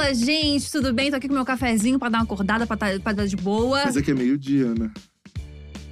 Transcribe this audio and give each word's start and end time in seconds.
Fala, 0.00 0.14
gente, 0.14 0.72
tudo 0.72 0.94
bem? 0.94 1.10
Tô 1.10 1.16
aqui 1.18 1.28
com 1.28 1.34
meu 1.34 1.44
cafezinho 1.44 1.98
pra 1.98 2.08
dar 2.08 2.18
uma 2.18 2.24
acordada, 2.24 2.66
pra 2.66 2.74
tá, 2.74 2.86
pra 3.04 3.12
dar 3.12 3.26
de 3.26 3.36
boa. 3.36 3.82
Mas 3.84 3.98
aqui 3.98 4.12
é 4.12 4.14
meio-dia, 4.14 4.72
né? 4.74 4.90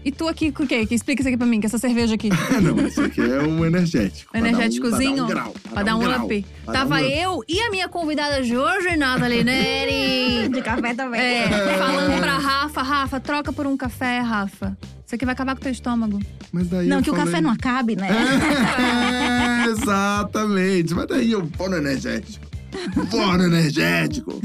E 0.03 0.11
tu 0.11 0.27
aqui 0.27 0.51
com 0.51 0.63
o 0.63 0.67
quê? 0.67 0.87
Que 0.87 0.95
explica 0.95 1.21
isso 1.21 1.29
aqui 1.29 1.37
pra 1.37 1.47
mim, 1.47 1.61
que 1.61 1.67
essa 1.67 1.77
cerveja 1.77 2.15
aqui. 2.15 2.31
É, 2.57 2.59
não, 2.59 2.87
esse 2.87 2.99
aqui 3.03 3.21
é 3.21 3.43
um 3.43 3.67
energético. 3.67 4.35
Um 4.35 4.39
energéticozinho? 4.39 5.27
Pra 5.27 5.35
dar 5.35 5.45
um 5.45 5.53
grau. 5.53 5.55
Pra 5.75 5.83
dar 5.83 5.97
um 5.97 6.25
up. 6.25 6.47
pra 6.65 6.73
Tava 6.73 6.95
um 6.95 6.99
up. 7.05 7.13
eu 7.13 7.45
e 7.47 7.61
a 7.61 7.71
minha 7.71 7.87
convidada 7.87 8.43
de 8.43 8.57
hoje, 8.57 8.97
Nathalie 8.97 9.45
Neri. 9.45 10.49
De 10.57 10.63
café 10.63 10.95
também. 10.95 11.21
É, 11.21 11.49
falando 11.77 12.19
pra 12.19 12.39
Rafa, 12.39 12.83
Rafa, 12.83 13.21
troca 13.21 13.53
por 13.53 13.67
um 13.67 13.77
café, 13.77 14.21
Rafa. 14.21 14.75
Isso 15.05 15.15
aqui 15.15 15.27
vai 15.27 15.35
acabar 15.35 15.55
com 15.55 15.61
o 15.61 15.63
teu 15.65 15.73
estômago. 15.73 16.19
Mas 16.51 16.67
daí 16.69 16.87
Não, 16.89 16.99
eu 16.99 17.03
que 17.03 17.11
o 17.11 17.15
falei- 17.15 17.27
café 17.31 17.43
não 17.43 17.51
acabe, 17.51 17.95
né? 17.95 18.09
É, 19.69 19.69
exatamente. 19.69 20.95
Mas 20.95 21.07
daí 21.07 21.31
eu 21.31 21.45
vou 21.45 21.69
no 21.69 21.77
energético. 21.77 22.48
No 22.97 23.07
energético. 23.45 24.41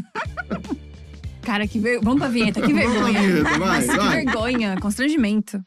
Cara, 1.41 1.68
que 1.68 1.80
ver... 1.80 2.00
Vamos 2.02 2.20
pra 2.20 2.30
vinheta, 2.30 2.62
que 2.62 2.73
Vamos 2.73 2.84
pra 2.84 3.04
vergonha. 3.04 3.22
vinheta, 3.22 3.59
vai, 3.59 3.86
Nossa, 3.88 3.98
que 4.00 4.08
vergonha, 4.09 4.77
constrangimento. 4.80 5.62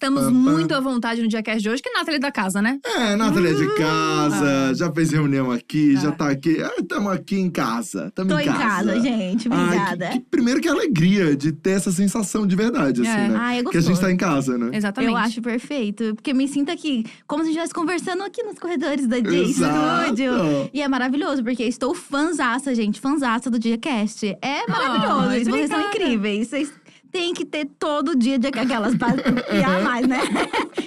Estamos 0.00 0.22
Pam, 0.24 0.32
pam. 0.32 0.38
muito 0.52 0.74
à 0.74 0.80
vontade 0.80 1.20
no 1.20 1.28
Diacast 1.28 1.60
de 1.62 1.68
hoje, 1.68 1.82
que 1.82 1.90
é 1.90 1.92
Nathalie 1.92 2.18
da 2.18 2.32
casa, 2.32 2.62
né? 2.62 2.78
É, 2.86 3.14
Nathalie 3.16 3.50
é 3.50 3.54
de 3.54 3.74
casa, 3.74 4.74
já 4.74 4.90
fez 4.90 5.10
reunião 5.10 5.50
aqui, 5.52 5.94
já 5.96 6.08
Ah. 6.08 6.12
tá 6.12 6.30
aqui. 6.30 6.56
Estamos 6.78 7.12
aqui 7.12 7.36
em 7.38 7.50
casa. 7.50 8.10
Tamo 8.14 8.30
Tô 8.30 8.38
em 8.38 8.44
em 8.44 8.46
casa, 8.46 8.98
gente. 8.98 9.46
Ai, 9.52 9.62
Obrigada. 9.66 10.06
que- 10.08 10.18
que- 10.20 10.24
primeiro 10.30 10.58
que 10.58 10.68
alegria 10.70 11.36
de 11.36 11.52
ter 11.52 11.72
essa 11.72 11.92
sensação 11.92 12.46
de 12.46 12.56
verdade, 12.56 13.02
assim, 13.02 13.10
É. 13.10 13.28
né? 13.28 13.36
Ai, 13.38 13.58
é 13.58 13.62
que 13.64 13.76
a 13.76 13.80
gente 13.82 14.00
tá 14.00 14.10
em 14.10 14.16
casa, 14.16 14.56
né? 14.56 14.70
Exatamente. 14.72 15.10
Eu 15.12 15.16
acho 15.18 15.42
perfeito. 15.42 16.14
Porque 16.14 16.32
me 16.32 16.48
sinto 16.48 16.70
aqui, 16.72 17.04
como 17.26 17.42
se 17.42 17.50
a 17.50 17.52
gente 17.52 17.58
estivesse 17.60 17.74
conversando 17.74 18.22
aqui 18.22 18.42
nos 18.42 18.58
corredores 18.58 19.06
da 19.06 19.18
J. 19.20 19.52
Studio. 19.52 20.32
E 20.72 20.80
é 20.80 20.88
maravilhoso, 20.88 21.44
porque 21.44 21.64
estou 21.64 21.94
fanzaça, 21.94 22.74
gente. 22.74 22.98
Fanzaça 22.98 23.50
do 23.50 23.58
Diacast. 23.58 24.24
É 24.40 24.66
maravilhoso. 24.66 25.28
Ai, 25.28 25.44
Vocês 25.44 25.68
são 25.68 25.80
incríveis. 25.88 26.48
Vocês 26.48 26.72
têm 27.10 27.34
que 27.34 27.44
ter 27.44 27.66
todo 27.78 28.16
dia 28.16 28.38
de 28.38 28.46
aquelas 28.48 28.94
pra 28.96 29.12
criar 29.14 29.80
mais, 29.84 30.06
né? 30.06 30.20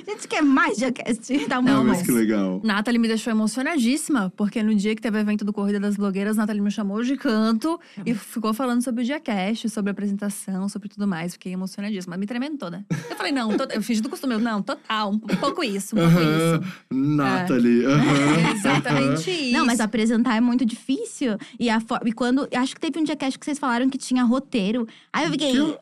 A 0.07 0.11
gente 0.15 0.27
quer 0.27 0.41
mais 0.43 0.77
Diacast. 0.77 1.45
Tá 1.47 1.57
Ah, 1.57 1.61
bom, 1.61 1.83
mas 1.83 1.97
mas… 1.97 2.01
que 2.03 2.11
legal. 2.11 2.61
Nathalie 2.63 2.99
me 2.99 3.07
deixou 3.07 3.31
emocionadíssima, 3.31 4.31
porque 4.35 4.61
no 4.61 4.73
dia 4.75 4.95
que 4.95 5.01
teve 5.01 5.17
o 5.17 5.19
evento 5.19 5.43
do 5.43 5.51
Corrida 5.51 5.79
das 5.79 5.95
Blogueiras, 5.95 6.37
Nathalie 6.37 6.61
me 6.61 6.69
chamou 6.71 7.01
de 7.03 7.15
canto 7.17 7.79
e 8.05 8.13
ficou 8.13 8.53
falando 8.53 8.81
sobre 8.83 9.01
o 9.03 9.05
Diacast, 9.05 9.69
sobre 9.69 9.89
a 9.89 9.93
apresentação, 9.93 10.69
sobre 10.69 10.89
tudo 10.89 11.07
mais. 11.07 11.33
Fiquei 11.33 11.53
emocionadíssima, 11.53 12.15
me 12.17 12.25
tremendo 12.25 12.57
toda. 12.57 12.85
Eu 13.09 13.15
falei, 13.15 13.31
não, 13.31 13.55
to- 13.57 13.67
eu 13.71 13.81
fiz 13.81 14.01
do 14.01 14.09
costume, 14.09 14.35
eu, 14.35 14.39
não, 14.39 14.61
total, 14.61 15.11
um 15.11 15.19
pouco 15.19 15.63
isso, 15.63 15.95
um 15.95 15.99
pouco 15.99 16.17
Aham, 16.17 16.55
isso. 16.61 16.73
Nathalie. 16.91 17.85
aham, 17.85 18.47
É 18.47 18.51
Exatamente 18.53 19.31
isso. 19.31 19.53
Não, 19.53 19.65
mas 19.65 19.79
apresentar 19.79 20.35
é 20.35 20.41
muito 20.41 20.65
difícil. 20.65 21.37
E, 21.59 21.69
a 21.69 21.79
for- 21.79 22.01
e 22.05 22.11
quando. 22.11 22.47
Acho 22.55 22.75
que 22.75 22.81
teve 22.81 22.99
um 22.99 23.03
Diacast 23.03 23.37
que 23.39 23.45
vocês 23.45 23.59
falaram 23.59 23.89
que 23.89 23.97
tinha 23.97 24.23
roteiro. 24.23 24.87
Aí 25.11 25.25
eu 25.25 25.31
fiquei. 25.31 25.59
O 25.59 25.77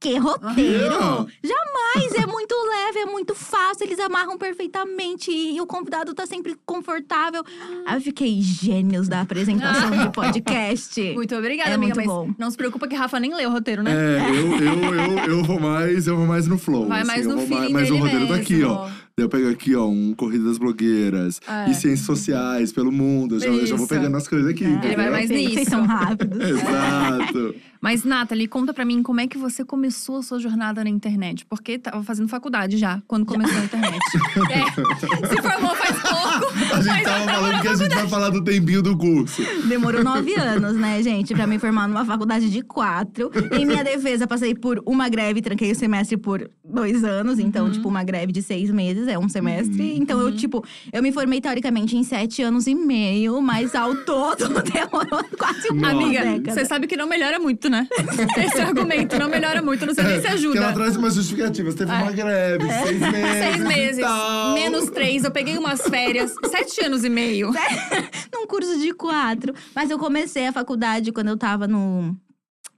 quê? 0.00 0.16
Roteiro? 0.18 0.94
Ah. 0.94 1.26
Jamais! 1.42 2.14
É 2.14 2.26
muito 2.26 2.54
leve, 2.54 2.98
é 3.00 3.06
muito 3.06 3.34
fácil. 3.34 3.84
Eles 3.86 4.00
amarram 4.00 4.36
perfeitamente. 4.38 5.30
E 5.30 5.60
o 5.60 5.66
convidado 5.66 6.14
tá 6.14 6.26
sempre 6.26 6.56
confortável. 6.64 7.44
Aí 7.86 7.96
eu 7.96 8.00
fiquei 8.00 8.40
gênios 8.40 9.08
da 9.08 9.20
apresentação 9.20 9.90
de 9.90 10.10
podcast. 10.12 11.00
Muito 11.14 11.36
obrigada, 11.36 11.70
É 11.70 11.74
amiga. 11.74 11.94
muito 11.94 11.96
mas 11.96 12.06
bom. 12.06 12.34
não 12.38 12.50
se 12.50 12.56
preocupa 12.56 12.88
que 12.88 12.96
Rafa 12.96 13.20
nem 13.20 13.34
leu 13.34 13.50
o 13.50 13.52
roteiro, 13.52 13.82
né? 13.82 13.92
É, 13.92 14.30
eu, 14.30 14.56
eu, 14.56 14.94
eu, 14.94 15.18
eu 15.36 15.44
vou 15.44 15.60
mais, 15.60 16.06
eu 16.06 16.16
vou 16.16 16.26
mais 16.26 16.46
no 16.46 16.58
flow. 16.58 16.86
Vai 16.88 17.00
assim, 17.02 17.06
mais 17.10 17.26
no 17.26 17.38
feeling 17.40 17.72
Mas 17.72 17.90
o 17.90 17.92
dele 17.94 18.00
roteiro 18.00 18.28
tá 18.28 18.34
aqui, 18.36 18.64
ó. 18.64 18.88
Daí 19.20 19.26
eu 19.26 19.28
pego 19.28 19.50
aqui, 19.50 19.74
ó, 19.76 19.86
um 19.86 20.14
Corrida 20.14 20.44
das 20.44 20.56
Blogueiras. 20.56 21.40
É. 21.46 21.70
E 21.70 21.74
ciências 21.74 22.06
sociais 22.06 22.72
pelo 22.72 22.90
mundo. 22.90 23.34
Eu 23.34 23.40
já, 23.40 23.46
eu 23.48 23.66
já 23.66 23.76
vou 23.76 23.86
pegando 23.86 24.16
as 24.16 24.26
coisas 24.26 24.48
aqui. 24.50 24.64
É, 24.64 24.86
Ele 24.86 24.96
vai 24.96 25.10
mais 25.10 25.28
nisso. 25.28 25.52
Vocês 25.54 25.68
são 25.68 25.84
rápidos. 25.84 26.40
Exato. 26.48 27.54
Mas, 27.82 28.04
Nathalie, 28.04 28.46
conta 28.46 28.74
pra 28.74 28.84
mim 28.84 29.02
como 29.02 29.20
é 29.20 29.26
que 29.26 29.38
você 29.38 29.64
começou 29.64 30.18
a 30.18 30.22
sua 30.22 30.38
jornada 30.38 30.84
na 30.84 30.90
internet. 30.90 31.46
Porque 31.46 31.78
tava 31.78 32.02
fazendo 32.04 32.28
faculdade 32.28 32.76
já, 32.76 33.00
quando 33.08 33.24
começou 33.24 33.58
a 33.58 33.64
internet. 33.64 33.98
é, 34.52 35.26
se 35.28 35.42
formou 35.42 35.74
faz 35.74 35.96
pouco. 35.98 36.74
A 36.74 36.80
gente 36.82 37.04
tava 37.04 37.24
falando 37.24 37.60
que 37.62 37.68
a 37.68 37.74
gente 37.74 37.94
vai 37.94 38.08
falar 38.08 38.28
do 38.30 38.44
tempinho 38.44 38.82
do 38.82 38.96
curso. 38.98 39.42
Demorou 39.66 40.04
nove 40.04 40.34
anos, 40.34 40.76
né, 40.76 41.02
gente, 41.02 41.32
pra 41.34 41.46
me 41.46 41.58
formar 41.58 41.88
numa 41.88 42.04
faculdade 42.04 42.50
de 42.50 42.60
quatro. 42.62 43.30
Em 43.50 43.64
minha 43.64 43.82
defesa, 43.82 44.26
passei 44.26 44.54
por 44.54 44.82
uma 44.84 45.08
greve, 45.08 45.40
tranquei 45.40 45.72
o 45.72 45.74
semestre 45.74 46.18
por 46.18 46.50
dois 46.62 47.02
anos. 47.02 47.38
Então, 47.38 47.64
Uhum. 47.66 47.72
tipo, 47.72 47.88
uma 47.88 48.04
greve 48.04 48.30
de 48.30 48.42
seis 48.42 48.70
meses 48.70 49.08
é 49.10 49.18
um 49.18 49.28
semestre. 49.28 49.96
Então, 49.96 50.20
eu, 50.20 50.34
tipo, 50.34 50.64
eu 50.92 51.02
me 51.02 51.12
formei 51.12 51.40
teoricamente 51.40 51.96
em 51.96 52.02
sete 52.04 52.42
anos 52.42 52.66
e 52.66 52.74
meio, 52.74 53.40
mas 53.40 53.74
ao 53.74 53.94
todo 54.04 54.48
demorou 54.62 55.24
quase 55.38 55.68
uma. 55.70 55.90
Amiga, 55.90 56.22
década. 56.22 56.52
você 56.52 56.64
sabe 56.64 56.86
que 56.86 56.96
não 56.96 57.06
melhora 57.06 57.38
muito, 57.38 57.68
né? 57.68 57.86
Esse 58.38 58.60
argumento 58.60 59.18
não 59.18 59.28
melhora 59.28 59.60
muito, 59.60 59.84
não 59.84 59.94
sei 59.94 60.04
nem 60.04 60.20
se 60.20 60.26
ela 60.26 60.34
ajuda. 60.36 60.72
traz 60.72 60.96
umas 60.96 61.14
justificativas. 61.14 61.74
Teve 61.74 61.92
uma 61.92 62.12
greve, 62.12 62.64
seis 62.84 63.00
meses. 63.00 63.14
É. 63.14 63.52
Seis 63.52 63.64
meses, 63.64 64.04
menos 64.54 64.90
três, 64.90 65.24
eu 65.24 65.30
peguei 65.30 65.58
umas 65.58 65.82
férias, 65.82 66.32
sete 66.48 66.84
anos 66.84 67.04
e 67.04 67.08
meio. 67.08 67.52
num 68.32 68.46
curso 68.46 68.78
de 68.78 68.92
quatro. 68.92 69.54
Mas 69.74 69.90
eu 69.90 69.98
comecei 69.98 70.46
a 70.46 70.52
faculdade 70.52 71.12
quando 71.12 71.28
eu 71.28 71.36
tava 71.36 71.66
no. 71.66 72.16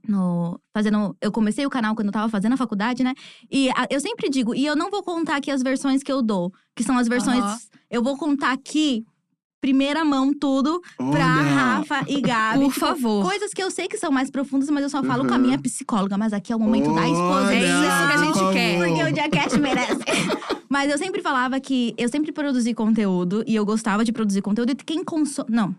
No, 0.08 0.58
fazendo, 0.74 1.16
eu 1.20 1.30
comecei 1.30 1.64
o 1.64 1.70
canal 1.70 1.94
quando 1.94 2.08
eu 2.08 2.12
tava 2.12 2.28
fazendo 2.28 2.54
a 2.54 2.56
faculdade, 2.56 3.04
né? 3.04 3.14
E 3.50 3.70
a- 3.70 3.86
eu 3.90 4.00
sempre 4.00 4.28
digo, 4.28 4.54
e 4.54 4.66
eu 4.66 4.74
não 4.74 4.90
vou 4.90 5.02
contar 5.02 5.36
aqui 5.36 5.50
as 5.50 5.62
versões 5.62 6.02
que 6.02 6.10
eu 6.12 6.20
dou, 6.22 6.52
que 6.74 6.82
são 6.82 6.98
as 6.98 7.06
versões. 7.08 7.38
Aham. 7.42 7.58
Eu 7.90 8.02
vou 8.02 8.16
contar 8.16 8.52
aqui, 8.52 9.04
primeira 9.60 10.04
mão, 10.04 10.32
tudo 10.34 10.80
pra 10.96 11.06
Olha. 11.06 11.42
Rafa 11.54 12.04
e 12.08 12.20
Gabi. 12.20 12.58
Por 12.64 12.72
Tipo, 12.74 12.86
favor. 12.86 13.24
Coisas 13.24 13.52
que 13.54 13.62
eu 13.62 13.70
sei 13.70 13.86
que 13.86 13.96
são 13.96 14.10
mais 14.10 14.28
profundas, 14.30 14.68
mas 14.70 14.82
eu 14.82 14.90
só 14.90 15.02
falo 15.04 15.24
com 15.26 15.34
a 15.34 15.36
Uhum. 15.36 15.42
minha 15.44 15.58
psicóloga. 15.60 16.18
Mas 16.18 16.32
aqui 16.32 16.52
é 16.52 16.56
o 16.56 16.58
momento 16.58 16.86
da 16.92 17.02
Olha, 17.02 17.06
exposição. 17.06 17.50
É 17.50 17.60
isso 17.60 18.06
que 18.08 18.12
a 18.12 18.24
gente 18.24 18.38
por 18.38 18.52
quer. 18.52 18.78
Porque 18.88 19.02
o 19.04 19.12
Diacast 19.12 19.60
merece. 19.60 20.00
Mas 20.68 20.90
eu 20.90 20.96
sempre 20.98 21.20
falava 21.20 21.60
que 21.60 21.94
eu 21.98 22.08
sempre 22.08 22.32
produzi 22.32 22.72
conteúdo 22.74 23.44
e 23.46 23.54
eu 23.54 23.64
gostava 23.64 24.04
de 24.04 24.10
produzir 24.10 24.40
conteúdo. 24.40 24.70
E 24.70 24.74
quem 24.74 25.04
consome. 25.04 25.50
Não. 25.54 25.76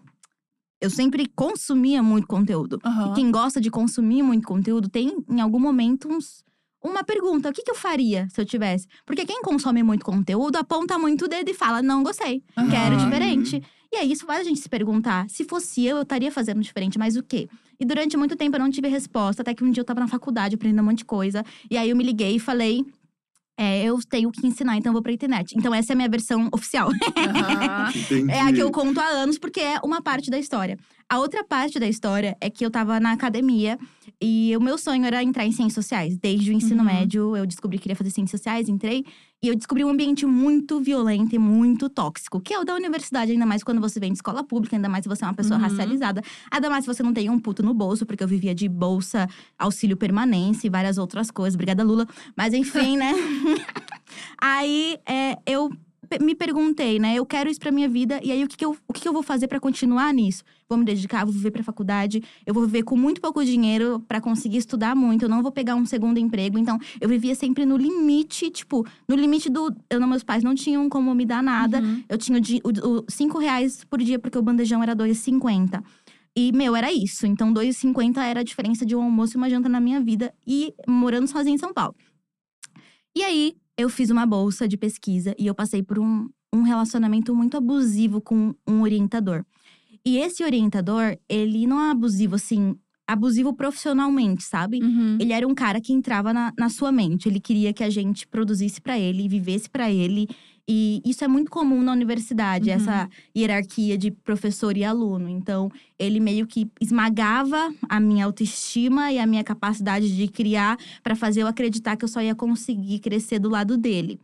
Eu 0.83 0.89
sempre 0.89 1.25
consumia 1.33 2.03
muito 2.03 2.27
conteúdo. 2.27 2.77
Aham. 2.83 3.11
E 3.11 3.15
quem 3.15 3.31
gosta 3.31 3.61
de 3.61 3.71
consumir 3.71 4.21
muito 4.21 4.45
conteúdo 4.45 4.89
tem, 4.89 5.15
em 5.29 5.39
algum 5.39 5.57
momento, 5.57 6.09
uns. 6.09 6.43
Uma 6.83 7.05
pergunta: 7.05 7.49
o 7.49 7.53
que, 7.53 7.63
que 7.63 7.71
eu 7.71 7.75
faria 7.75 8.27
se 8.29 8.41
eu 8.41 8.45
tivesse? 8.45 8.85
Porque 9.05 9.25
quem 9.25 9.41
consome 9.41 9.81
muito 9.81 10.03
conteúdo 10.03 10.57
aponta 10.57 10.99
muito 10.99 11.23
o 11.23 11.27
dedo 11.29 11.49
e 11.49 11.53
fala: 11.53 11.81
não 11.81 12.03
gostei, 12.03 12.43
Aham. 12.57 12.69
quero 12.69 12.97
diferente. 12.97 13.63
E 13.93 13.95
aí, 13.95 14.11
isso 14.11 14.25
faz 14.25 14.41
a 14.41 14.43
gente 14.43 14.59
se 14.59 14.67
perguntar: 14.67 15.29
se 15.29 15.45
fosse 15.45 15.85
eu, 15.85 15.95
eu 15.95 16.03
estaria 16.03 16.29
fazendo 16.29 16.59
diferente, 16.59 16.99
mas 16.99 17.15
o 17.15 17.23
quê? 17.23 17.47
E 17.79 17.85
durante 17.85 18.17
muito 18.17 18.35
tempo 18.35 18.57
eu 18.57 18.59
não 18.59 18.69
tive 18.69 18.89
resposta, 18.89 19.41
até 19.41 19.53
que 19.53 19.63
um 19.63 19.71
dia 19.71 19.79
eu 19.79 19.85
tava 19.85 20.01
na 20.01 20.07
faculdade 20.09 20.55
aprendendo 20.55 20.81
um 20.81 20.85
monte 20.87 20.97
de 20.97 21.05
coisa. 21.05 21.45
E 21.71 21.77
aí 21.77 21.89
eu 21.89 21.95
me 21.95 22.03
liguei 22.03 22.35
e 22.35 22.39
falei. 22.39 22.85
É, 23.57 23.83
eu 23.83 23.99
tenho 24.09 24.31
que 24.31 24.47
ensinar, 24.47 24.77
então 24.77 24.89
eu 24.89 24.93
vou 24.93 25.01
pra 25.03 25.11
internet. 25.11 25.53
Então, 25.55 25.73
essa 25.73 25.91
é 25.91 25.93
a 25.93 25.95
minha 25.95 26.09
versão 26.09 26.49
oficial. 26.51 26.89
Entendi. 27.95 28.23
É 28.33 28.41
a 28.41 28.51
que 28.51 28.61
eu 28.61 28.71
conto 28.71 28.99
há 28.99 29.05
anos, 29.07 29.37
porque 29.37 29.59
é 29.59 29.79
uma 29.83 30.01
parte 30.01 30.29
da 30.31 30.39
história. 30.39 30.77
A 31.09 31.19
outra 31.19 31.43
parte 31.43 31.79
da 31.79 31.87
história 31.87 32.35
é 32.41 32.49
que 32.49 32.65
eu 32.65 32.71
tava 32.71 32.99
na 32.99 33.11
academia 33.11 33.77
e 34.21 34.55
o 34.57 34.61
meu 34.61 34.77
sonho 34.77 35.05
era 35.05 35.21
entrar 35.23 35.45
em 35.45 35.51
ciências 35.51 35.73
sociais. 35.85 36.17
Desde 36.17 36.49
o 36.49 36.53
ensino 36.53 36.79
Uhum. 36.79 36.85
médio, 36.87 37.37
eu 37.37 37.45
descobri 37.45 37.77
que 37.77 37.83
queria 37.83 37.95
fazer 37.95 38.09
ciências 38.09 38.39
sociais, 38.41 38.67
entrei. 38.69 39.05
E 39.43 39.49
eu 39.49 39.55
descobri 39.55 39.83
um 39.83 39.89
ambiente 39.89 40.25
muito 40.25 40.79
violento 40.79 41.35
e 41.35 41.37
muito 41.37 41.89
tóxico, 41.89 42.39
que 42.39 42.53
é 42.53 42.59
o 42.59 42.63
da 42.63 42.73
universidade, 42.73 43.33
ainda 43.33 43.45
mais 43.45 43.61
quando 43.61 43.81
você 43.81 43.99
vem 43.99 44.09
de 44.13 44.17
escola 44.17 44.41
pública, 44.41 44.77
ainda 44.77 44.87
mais 44.87 45.03
se 45.03 45.09
você 45.09 45.25
é 45.25 45.27
uma 45.27 45.33
pessoa 45.33 45.57
Uhum. 45.57 45.63
racializada. 45.65 46.21
Ainda 46.49 46.69
mais 46.69 46.85
se 46.85 46.87
você 46.93 47.03
não 47.03 47.13
tem 47.13 47.29
um 47.29 47.37
puto 47.37 47.61
no 47.61 47.73
bolso, 47.73 48.05
porque 48.05 48.23
eu 48.23 48.27
vivia 48.27 48.55
de 48.55 48.69
bolsa, 48.69 49.27
auxílio 49.59 49.97
permanência 49.97 50.65
e 50.65 50.69
várias 50.69 50.97
outras 50.97 51.29
coisas. 51.29 51.55
Obrigada, 51.55 51.83
Lula. 51.83 52.07
Mas 52.37 52.53
enfim, 52.53 52.95
né? 52.95 53.11
Aí 54.39 54.97
é, 55.05 55.37
eu 55.45 55.69
me 56.21 56.35
perguntei, 56.35 56.99
né? 56.99 57.15
Eu 57.15 57.25
quero 57.25 57.49
isso 57.49 57.59
pra 57.59 57.71
minha 57.71 57.89
vida. 57.89 58.19
E 58.23 58.31
aí, 58.31 58.43
o 58.43 58.47
que, 58.47 58.55
que, 58.55 58.63
eu, 58.65 58.77
o 58.87 58.93
que, 58.93 59.01
que 59.01 59.07
eu 59.07 59.13
vou 59.13 59.23
fazer 59.23 59.47
pra 59.47 59.59
continuar 59.59 60.13
nisso? 60.13 60.43
Vou 60.73 60.79
me 60.79 60.85
dedicar, 60.85 61.23
vou 61.23 61.33
viver 61.33 61.51
pra 61.51 61.61
faculdade. 61.63 62.23
Eu 62.45 62.53
vou 62.53 62.65
viver 62.65 62.81
com 62.83 62.97
muito 62.97 63.21
pouco 63.21 63.45
dinheiro 63.45 64.03
pra 64.07 64.19
conseguir 64.19 64.57
estudar 64.57 64.95
muito. 64.95 65.25
Eu 65.25 65.29
não 65.29 65.43
vou 65.43 65.51
pegar 65.51 65.75
um 65.75 65.85
segundo 65.85 66.17
emprego. 66.17 66.57
Então, 66.57 66.79
eu 66.99 67.07
vivia 67.07 67.35
sempre 67.35 67.63
no 67.65 67.77
limite, 67.77 68.49
tipo, 68.49 68.83
no 69.07 69.15
limite 69.15 69.49
do. 69.49 69.71
Eu 69.89 69.99
não, 69.99 70.07
meus 70.07 70.23
pais 70.23 70.43
não 70.43 70.55
tinham 70.55 70.89
como 70.89 71.13
me 71.13 71.25
dar 71.25 71.43
nada. 71.43 71.79
Uhum. 71.79 72.03
Eu 72.09 72.17
tinha 72.17 72.41
di- 72.41 72.61
o, 72.63 72.69
o 72.99 73.05
cinco 73.07 73.37
reais 73.37 73.83
por 73.83 74.01
dia, 74.01 74.17
porque 74.17 74.37
o 74.37 74.41
bandejão 74.41 74.81
era 74.81 74.95
2,50. 74.95 75.83
E, 76.35 76.51
meu, 76.51 76.75
era 76.75 76.91
isso. 76.91 77.27
Então, 77.27 77.53
2,50 77.53 78.17
era 78.17 78.39
a 78.39 78.43
diferença 78.43 78.83
de 78.85 78.95
um 78.95 79.03
almoço 79.03 79.35
e 79.35 79.37
uma 79.37 79.47
janta 79.49 79.69
na 79.69 79.79
minha 79.79 80.01
vida. 80.01 80.33
E 80.47 80.73
morando 80.87 81.27
sozinha 81.27 81.53
em 81.53 81.59
São 81.59 81.71
Paulo. 81.71 81.93
E 83.15 83.21
aí, 83.23 83.53
eu 83.77 83.89
fiz 83.89 84.09
uma 84.09 84.25
bolsa 84.25 84.67
de 84.67 84.75
pesquisa 84.77 85.35
e 85.37 85.45
eu 85.47 85.53
passei 85.53 85.83
por 85.83 85.99
um, 85.99 86.27
um 86.53 86.61
relacionamento 86.63 87.35
muito 87.35 87.57
abusivo 87.57 88.19
com 88.21 88.53
um 88.67 88.81
orientador. 88.81 89.43
E 90.05 90.17
esse 90.17 90.43
orientador, 90.43 91.17
ele 91.29 91.65
não 91.65 91.79
é 91.81 91.91
abusivo 91.91 92.35
assim, 92.35 92.75
abusivo 93.07 93.53
profissionalmente, 93.53 94.43
sabe? 94.43 94.81
Uhum. 94.83 95.17
Ele 95.19 95.31
era 95.33 95.47
um 95.47 95.55
cara 95.55 95.79
que 95.81 95.93
entrava 95.93 96.33
na, 96.33 96.53
na 96.57 96.69
sua 96.69 96.91
mente. 96.91 97.27
Ele 97.27 97.39
queria 97.39 97.73
que 97.73 97.83
a 97.83 97.89
gente 97.89 98.27
produzisse 98.27 98.81
pra 98.81 98.97
ele, 98.99 99.27
vivesse 99.27 99.69
pra 99.69 99.91
ele. 99.91 100.27
E 100.67 101.01
isso 101.05 101.23
é 101.25 101.27
muito 101.27 101.51
comum 101.51 101.81
na 101.81 101.91
universidade, 101.91 102.69
Uhum. 102.69 102.75
essa 102.77 103.09
hierarquia 103.35 103.97
de 103.97 104.11
professor 104.11 104.77
e 104.77 104.83
aluno. 104.85 105.27
Então, 105.27 105.69
ele 105.99 106.19
meio 106.21 106.47
que 106.47 106.69
esmagava 106.79 107.73
a 107.89 107.99
minha 107.99 108.23
autoestima 108.25 109.11
e 109.11 109.19
a 109.19 109.27
minha 109.27 109.43
capacidade 109.43 110.15
de 110.15 110.27
criar 110.29 110.77
pra 111.03 111.15
fazer 111.15 111.41
eu 111.43 111.47
acreditar 111.47 111.97
que 111.97 112.05
eu 112.05 112.09
só 112.09 112.21
ia 112.21 112.33
conseguir 112.35 112.99
crescer 112.99 113.39
do 113.39 113.49
lado 113.49 113.77
dele. 113.77 114.17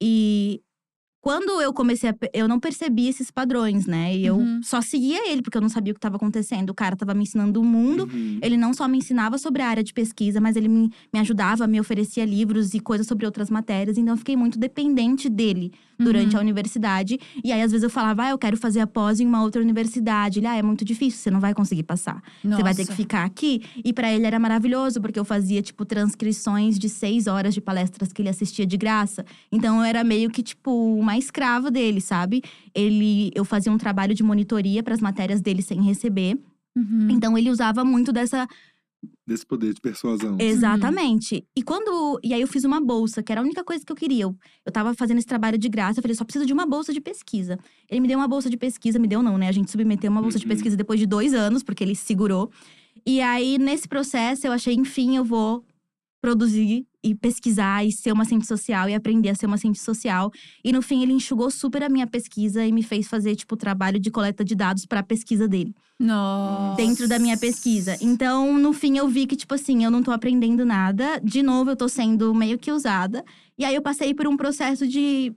E 0.00 0.60
quando 1.20 1.60
eu 1.60 1.72
comecei 1.72 2.10
a. 2.10 2.14
Eu 2.32 2.48
não 2.48 2.58
percebi 2.58 3.08
esses 3.08 3.30
padrões, 3.30 3.86
né? 3.86 4.14
E 4.16 4.24
eu 4.24 4.36
Uhum. 4.36 4.60
só 4.62 4.80
seguia 4.80 5.30
ele, 5.30 5.42
porque 5.42 5.56
eu 5.58 5.62
não 5.62 5.68
sabia 5.68 5.92
o 5.92 5.94
que 5.94 5.98
estava 5.98 6.16
acontecendo. 6.16 6.70
O 6.70 6.74
cara 6.74 6.96
tava 6.96 7.12
me 7.14 7.22
ensinando 7.24 7.60
o 7.60 7.64
mundo. 7.64 8.08
Uhum. 8.12 8.38
Ele 8.42 8.56
não 8.56 8.72
só 8.72 8.88
me 8.88 8.98
ensinava 8.98 9.36
sobre 9.38 9.62
a 9.62 9.68
área 9.68 9.82
de 9.84 9.92
pesquisa, 9.92 10.40
mas 10.40 10.56
ele 10.56 10.68
me, 10.68 10.90
me 11.12 11.20
ajudava, 11.20 11.66
me 11.66 11.78
oferecia 11.80 12.24
livros 12.24 12.72
e 12.74 12.80
coisas 12.80 13.06
sobre 13.06 13.26
outras 13.26 13.50
matérias. 13.50 13.98
Então, 13.98 14.14
eu 14.14 14.18
fiquei 14.18 14.36
muito 14.36 14.58
dependente 14.58 15.28
dele 15.28 15.72
durante 16.02 16.32
Uhum. 16.34 16.38
a 16.38 16.42
universidade. 16.42 17.18
E 17.44 17.52
aí, 17.52 17.62
às 17.62 17.70
vezes, 17.70 17.82
eu 17.84 17.90
falava, 17.90 18.24
ah, 18.24 18.30
eu 18.30 18.38
quero 18.38 18.56
fazer 18.56 18.80
a 18.80 18.86
pós 18.86 19.20
em 19.20 19.26
uma 19.26 19.42
outra 19.42 19.60
universidade. 19.62 20.38
Ele, 20.40 20.46
ah, 20.46 20.56
é 20.56 20.62
muito 20.62 20.84
difícil, 20.84 21.20
você 21.20 21.30
não 21.30 21.40
vai 21.40 21.52
conseguir 21.54 21.82
passar. 21.82 22.22
Você 22.42 22.62
vai 22.62 22.74
ter 22.74 22.82
que 22.84 22.90
Nossa. 22.90 23.02
ficar 23.02 23.24
aqui. 23.24 23.62
E 23.84 23.92
pra 23.92 24.10
ele 24.12 24.26
era 24.26 24.38
maravilhoso, 24.38 25.00
porque 25.00 25.18
eu 25.20 25.24
fazia, 25.24 25.60
tipo, 25.62 25.84
transcrições 25.84 26.78
de 26.78 26.88
seis 26.88 27.26
horas 27.26 27.54
de 27.54 27.60
palestras 27.60 28.12
que 28.12 28.22
ele 28.22 28.28
assistia 28.28 28.66
de 28.66 28.76
graça. 28.76 29.24
Então 29.52 29.76
eu 29.78 29.84
era 29.84 30.02
meio 30.02 30.30
que, 30.30 30.42
tipo, 30.42 30.70
uma 30.96 31.16
escrava 31.18 31.70
dele, 31.70 32.00
sabe? 32.00 32.42
Ele, 32.74 33.30
eu 33.34 33.44
fazia 33.44 33.70
um 33.72 33.78
trabalho 33.78 34.14
de 34.14 34.22
monitoria 34.22 34.82
para 34.82 34.94
as 34.94 35.00
matérias 35.00 35.40
dele 35.40 35.62
sem 35.62 35.82
receber. 35.82 36.38
Uhum. 36.76 37.08
Então 37.10 37.36
ele 37.36 37.50
usava 37.50 37.84
muito 37.84 38.12
dessa. 38.12 38.46
Desse 39.26 39.46
poder 39.46 39.72
de 39.72 39.80
persuasão. 39.80 40.36
Exatamente. 40.38 41.46
E 41.56 41.62
quando. 41.62 42.18
E 42.22 42.34
aí 42.34 42.40
eu 42.40 42.46
fiz 42.48 42.64
uma 42.64 42.80
bolsa, 42.80 43.22
que 43.22 43.32
era 43.32 43.40
a 43.40 43.44
única 43.44 43.64
coisa 43.64 43.84
que 43.84 43.90
eu 43.90 43.96
queria. 43.96 44.24
Eu, 44.24 44.36
eu 44.66 44.72
tava 44.72 44.92
fazendo 44.92 45.18
esse 45.18 45.26
trabalho 45.26 45.56
de 45.56 45.68
graça, 45.68 46.00
eu 46.00 46.02
falei, 46.02 46.14
só 46.14 46.24
preciso 46.24 46.44
de 46.44 46.52
uma 46.52 46.66
bolsa 46.66 46.92
de 46.92 47.00
pesquisa. 47.00 47.58
Ele 47.88 48.00
me 48.00 48.08
deu 48.08 48.18
uma 48.18 48.28
bolsa 48.28 48.50
de 48.50 48.56
pesquisa, 48.56 48.98
me 48.98 49.06
deu 49.08 49.22
não, 49.22 49.38
né? 49.38 49.48
A 49.48 49.52
gente 49.52 49.70
submeteu 49.70 50.10
uma 50.10 50.20
bolsa 50.20 50.38
de 50.38 50.44
Uhum. 50.44 50.50
pesquisa 50.50 50.76
depois 50.76 51.00
de 51.00 51.06
dois 51.06 51.32
anos, 51.32 51.62
porque 51.62 51.82
ele 51.82 51.94
segurou. 51.94 52.50
E 53.06 53.20
aí, 53.20 53.56
nesse 53.56 53.88
processo, 53.88 54.46
eu 54.46 54.52
achei, 54.52 54.74
enfim, 54.74 55.16
eu 55.16 55.24
vou 55.24 55.64
produzir 56.20 56.86
e 57.02 57.14
pesquisar 57.14 57.84
e 57.84 57.92
ser 57.92 58.12
uma 58.12 58.24
cientista 58.24 58.56
social 58.56 58.88
e 58.88 58.94
aprender 58.94 59.30
a 59.30 59.34
ser 59.34 59.46
uma 59.46 59.56
cientista 59.56 59.84
social. 59.84 60.30
E 60.62 60.72
no 60.72 60.82
fim, 60.82 61.02
ele 61.02 61.12
enxugou 61.12 61.50
super 61.50 61.82
a 61.82 61.88
minha 61.88 62.06
pesquisa 62.06 62.64
e 62.64 62.72
me 62.72 62.82
fez 62.82 63.08
fazer, 63.08 63.36
tipo, 63.36 63.56
trabalho 63.56 63.98
de 63.98 64.10
coleta 64.10 64.44
de 64.44 64.54
dados 64.54 64.86
para 64.86 65.00
a 65.00 65.02
pesquisa 65.02 65.48
dele 65.48 65.74
Nossa. 65.98 66.76
dentro 66.76 67.08
da 67.08 67.18
minha 67.18 67.36
pesquisa. 67.36 67.96
Então, 68.00 68.58
no 68.58 68.72
fim, 68.72 68.98
eu 68.98 69.08
vi 69.08 69.26
que, 69.26 69.36
tipo 69.36 69.54
assim, 69.54 69.84
eu 69.84 69.90
não 69.90 70.02
tô 70.02 70.10
aprendendo 70.10 70.64
nada. 70.64 71.20
De 71.22 71.42
novo, 71.42 71.70
eu 71.70 71.76
tô 71.76 71.88
sendo 71.88 72.34
meio 72.34 72.58
que 72.58 72.70
usada. 72.70 73.24
E 73.58 73.64
aí, 73.64 73.74
eu 73.74 73.82
passei 73.82 74.14
por 74.14 74.26
um 74.26 74.36
processo 74.36 74.86
de 74.86 75.34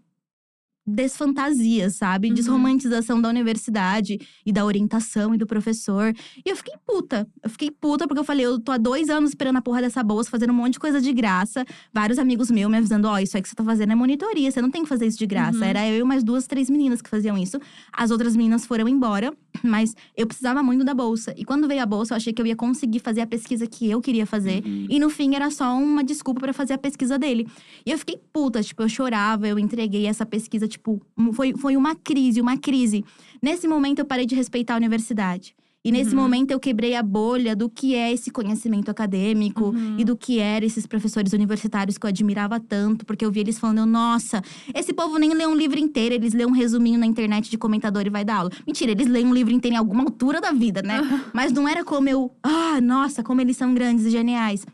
desfantasia, 0.85 1.89
sabe? 1.89 2.27
Uhum. 2.27 2.33
Desromantização 2.33 3.21
da 3.21 3.30
universidade 3.30 4.19
e 4.45 4.51
da 4.51 4.65
orientação 4.65 5.33
e 5.33 5.38
do 5.38 5.47
professor. 5.47 6.13
E 6.45 6.50
eu 6.50 6.56
fiquei 6.56 6.75
puta. 6.85 7.27
Eu 7.41 7.50
fiquei 7.50 7.71
puta 7.71 8.07
porque 8.07 8.19
eu 8.19 8.24
falei, 8.24 8.45
eu 8.45 8.59
tô 8.59 8.71
há 8.71 8.77
dois 8.77 9.09
anos 9.09 9.31
esperando 9.31 9.57
a 9.57 9.62
porra 9.62 9.81
dessa 9.81 10.03
bolsa, 10.03 10.30
fazendo 10.30 10.51
um 10.51 10.56
monte 10.56 10.74
de 10.74 10.80
coisa 10.80 11.00
de 11.00 11.13
graça. 11.13 11.65
Vários 11.94 12.19
amigos 12.19 12.51
meus 12.51 12.69
me 12.69 12.77
avisando: 12.77 13.07
ó, 13.07 13.18
isso 13.19 13.38
aí 13.38 13.44
que 13.44 13.50
você 13.50 13.56
tá 13.56 13.63
fazendo 13.63 13.91
é 13.91 13.95
monitoria, 13.95 14.51
você 14.51 14.62
não 14.62 14.71
tem 14.71 14.83
que 14.83 14.89
fazer 14.89 15.07
isso 15.07 15.18
de 15.18 15.25
graça. 15.25 15.57
Uhum. 15.57 15.63
Era 15.63 15.88
eu 15.88 16.01
e 16.01 16.03
mais 16.03 16.24
duas, 16.24 16.47
três 16.47 16.69
meninas 16.69 17.01
que 17.01 17.09
faziam 17.09 17.38
isso. 17.38 17.59
As 17.91 18.12
outras 18.12 18.35
meninas 18.35 18.65
foram 18.65 18.88
embora, 18.88 19.33
mas 19.63 19.95
eu 20.15 20.25
precisava 20.25 20.63
muito 20.63 20.83
da 20.83 20.94
bolsa. 20.94 21.33
E 21.38 21.45
quando 21.45 21.67
veio 21.67 21.81
a 21.81 21.85
bolsa, 21.85 22.13
eu 22.13 22.17
achei 22.17 22.33
que 22.33 22.41
eu 22.41 22.45
ia 22.45 22.55
conseguir 22.55 23.00
fazer 23.00 23.21
a 23.21 23.27
pesquisa 23.27 23.67
que 23.67 23.89
eu 23.89 24.01
queria 24.01 24.25
fazer. 24.25 24.63
Uhum. 24.65 24.88
E 24.89 25.00
no 25.00 25.09
fim 25.09 25.35
era 25.35 25.50
só 25.51 25.75
uma 25.75 26.03
desculpa 26.03 26.41
pra 26.41 26.53
fazer 26.53 26.73
a 26.73 26.77
pesquisa 26.77 27.17
dele. 27.17 27.47
E 27.85 27.91
eu 27.91 27.97
fiquei 27.97 28.19
puta, 28.31 28.61
tipo, 28.61 28.81
eu 28.81 28.89
chorava, 28.89 29.47
eu 29.47 29.59
entreguei 29.59 30.05
essa 30.05 30.25
pesquisa, 30.25 30.67
tipo, 30.67 31.01
foi, 31.33 31.53
foi 31.57 31.77
uma 31.77 31.95
crise, 31.95 32.41
uma 32.41 32.57
crise. 32.57 33.03
Nesse 33.41 33.67
momento 33.67 34.00
eu 34.00 34.05
parei 34.05 34.25
de 34.25 34.35
respeitar 34.35 34.73
a 34.73 34.77
universidade. 34.77 35.56
E 35.85 35.91
nesse 35.91 36.15
Uhum. 36.15 36.21
momento 36.21 36.51
eu 36.51 36.59
quebrei 36.59 36.95
a 36.95 37.03
bolha 37.03 37.56
do 37.56 37.69
que 37.69 37.94
é 37.94 38.12
esse 38.13 38.31
conhecimento 38.31 38.89
acadêmico 38.89 39.65
Uhum. 39.65 39.97
e 40.00 40.06
do 40.06 40.15
que 40.15 40.39
eram 40.39 40.65
esses 40.65 40.85
professores 40.88 41.33
universitários 41.33 41.97
que 41.97 42.06
eu 42.06 42.09
admirava 42.09 42.57
tanto, 42.59 43.06
porque 43.06 43.25
eu 43.25 43.31
via 43.31 43.41
eles 43.41 43.59
falando, 43.59 43.85
nossa, 43.85 44.41
esse 44.74 44.94
povo 44.94 45.18
nem 45.18 45.33
lê 45.33 45.45
um 45.45 45.56
livro 45.56 45.77
inteiro, 45.77 46.15
eles 46.15 46.33
lêem 46.33 46.47
um 46.47 46.53
resuminho 46.53 46.97
na 46.97 47.06
internet 47.06 47.50
de 47.51 47.57
comentador 47.57 48.03
e 48.06 48.09
vai 48.09 48.24
dar 48.24 48.38
aula. 48.38 48.50
Mentira, 48.65 48.91
eles 48.91 49.07
leem 49.07 49.25
um 49.27 49.33
livro 49.33 49.51
inteiro 49.53 49.75
em 49.75 49.77
alguma 49.77 50.03
altura 50.03 50.39
da 50.39 50.51
vida, 50.53 50.81
né? 50.81 51.01
Mas 51.33 51.51
não 51.51 51.68
era 51.68 51.83
como 51.83 52.07
eu, 52.07 52.31
ah, 52.41 52.80
nossa, 52.80 53.21
como 53.21 53.41
eles 53.41 53.57
são 53.57 53.74
grandes 53.74 54.06
e 54.06 54.09
geniais. 54.09 54.65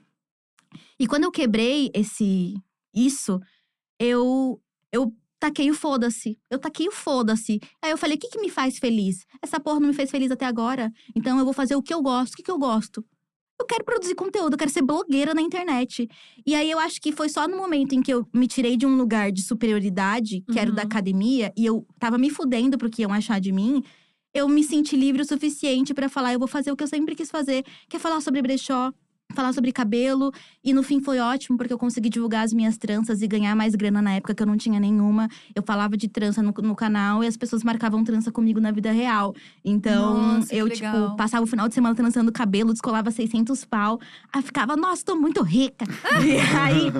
E 0.99 1.07
quando 1.07 1.23
eu 1.23 1.31
quebrei 1.31 1.89
esse 1.93 2.55
isso, 2.93 3.39
eu 3.99 4.59
eu 4.91 5.13
taquei 5.39 5.69
o 5.71 5.73
foda-se. 5.73 6.37
Eu 6.49 6.59
taquei 6.59 6.87
o 6.87 6.91
foda-se. 6.91 7.59
Aí 7.81 7.91
eu 7.91 7.97
falei, 7.97 8.17
o 8.17 8.19
que, 8.19 8.27
que 8.29 8.39
me 8.41 8.49
faz 8.49 8.77
feliz? 8.77 9.25
Essa 9.41 9.59
porra 9.59 9.79
não 9.79 9.87
me 9.87 9.93
fez 9.93 10.11
feliz 10.11 10.29
até 10.31 10.45
agora. 10.45 10.91
Então 11.15 11.37
eu 11.39 11.45
vou 11.45 11.53
fazer 11.53 11.75
o 11.75 11.81
que 11.81 11.93
eu 11.93 12.01
gosto. 12.01 12.33
O 12.33 12.37
que, 12.37 12.43
que 12.43 12.51
eu 12.51 12.57
gosto? 12.59 13.03
Eu 13.61 13.65
quero 13.65 13.83
produzir 13.83 14.15
conteúdo, 14.15 14.53
eu 14.53 14.57
quero 14.57 14.71
ser 14.71 14.81
blogueira 14.81 15.33
na 15.33 15.41
internet. 15.41 16.07
E 16.45 16.55
aí 16.55 16.71
eu 16.71 16.79
acho 16.79 17.01
que 17.01 17.11
foi 17.11 17.27
só 17.27 17.45
no 17.45 17.57
momento 17.57 17.93
em 17.93 18.01
que 18.01 18.13
eu 18.13 18.25
me 18.33 18.47
tirei 18.47 18.77
de 18.77 18.85
um 18.85 18.95
lugar 18.95 19.33
de 19.33 19.41
superioridade, 19.41 20.41
que 20.49 20.57
era 20.57 20.71
o 20.71 20.73
da 20.73 20.83
Uhum. 20.83 20.87
academia, 20.87 21.51
e 21.57 21.65
eu 21.65 21.85
tava 21.99 22.17
me 22.17 22.29
fudendo 22.29 22.77
pro 22.77 22.89
que 22.89 23.01
iam 23.01 23.11
achar 23.11 23.39
de 23.41 23.51
mim, 23.51 23.83
eu 24.33 24.47
me 24.47 24.63
senti 24.63 24.95
livre 24.95 25.21
o 25.21 25.25
suficiente 25.25 25.93
pra 25.93 26.07
falar, 26.07 26.31
eu 26.31 26.39
vou 26.39 26.47
fazer 26.47 26.71
o 26.71 26.75
que 26.75 26.83
eu 26.83 26.87
sempre 26.87 27.15
quis 27.15 27.29
fazer, 27.29 27.65
que 27.89 27.97
é 27.97 27.99
falar 27.99 28.21
sobre 28.21 28.41
brechó, 28.41 28.93
falar 29.33 29.53
sobre 29.53 29.71
cabelo. 29.71 30.31
E 30.63 30.73
no 30.73 30.83
fim 30.83 31.01
foi 31.01 31.19
ótimo, 31.19 31.57
porque 31.57 31.71
eu 31.71 31.77
consegui 31.77 32.09
divulgar 32.09 32.43
as 32.43 32.53
minhas 32.53 32.77
tranças 32.77 33.21
e 33.21 33.27
ganhar 33.27 33.55
mais 33.55 33.75
grana 33.75 34.01
na 34.01 34.13
época 34.13 34.33
que 34.33 34.41
eu 34.41 34.47
não 34.47 34.57
tinha 34.57 34.79
nenhuma. 34.79 35.29
Eu 35.55 35.63
falava 35.63 35.95
de 35.95 36.07
trança 36.07 36.41
no, 36.41 36.51
no 36.51 36.75
canal 36.75 37.23
e 37.23 37.27
as 37.27 37.37
pessoas 37.37 37.63
marcavam 37.63 38.03
trança 38.03 38.31
comigo 38.31 38.59
na 38.59 38.71
vida 38.71 38.91
real. 38.91 39.33
Então, 39.63 40.35
Nossa, 40.35 40.53
eu, 40.53 40.69
tipo, 40.69 41.15
passava 41.15 41.43
o 41.43 41.47
final 41.47 41.67
de 41.67 41.73
semana 41.73 41.95
trançando 41.95 42.31
cabelo, 42.31 42.73
descolava 42.73 43.11
600 43.11 43.65
pau. 43.65 43.99
Aí 44.33 44.41
ficava, 44.41 44.75
nossa, 44.75 45.03
tô 45.05 45.15
muito 45.15 45.41
rica. 45.41 45.85
e 46.25 46.37
aí, 46.57 46.91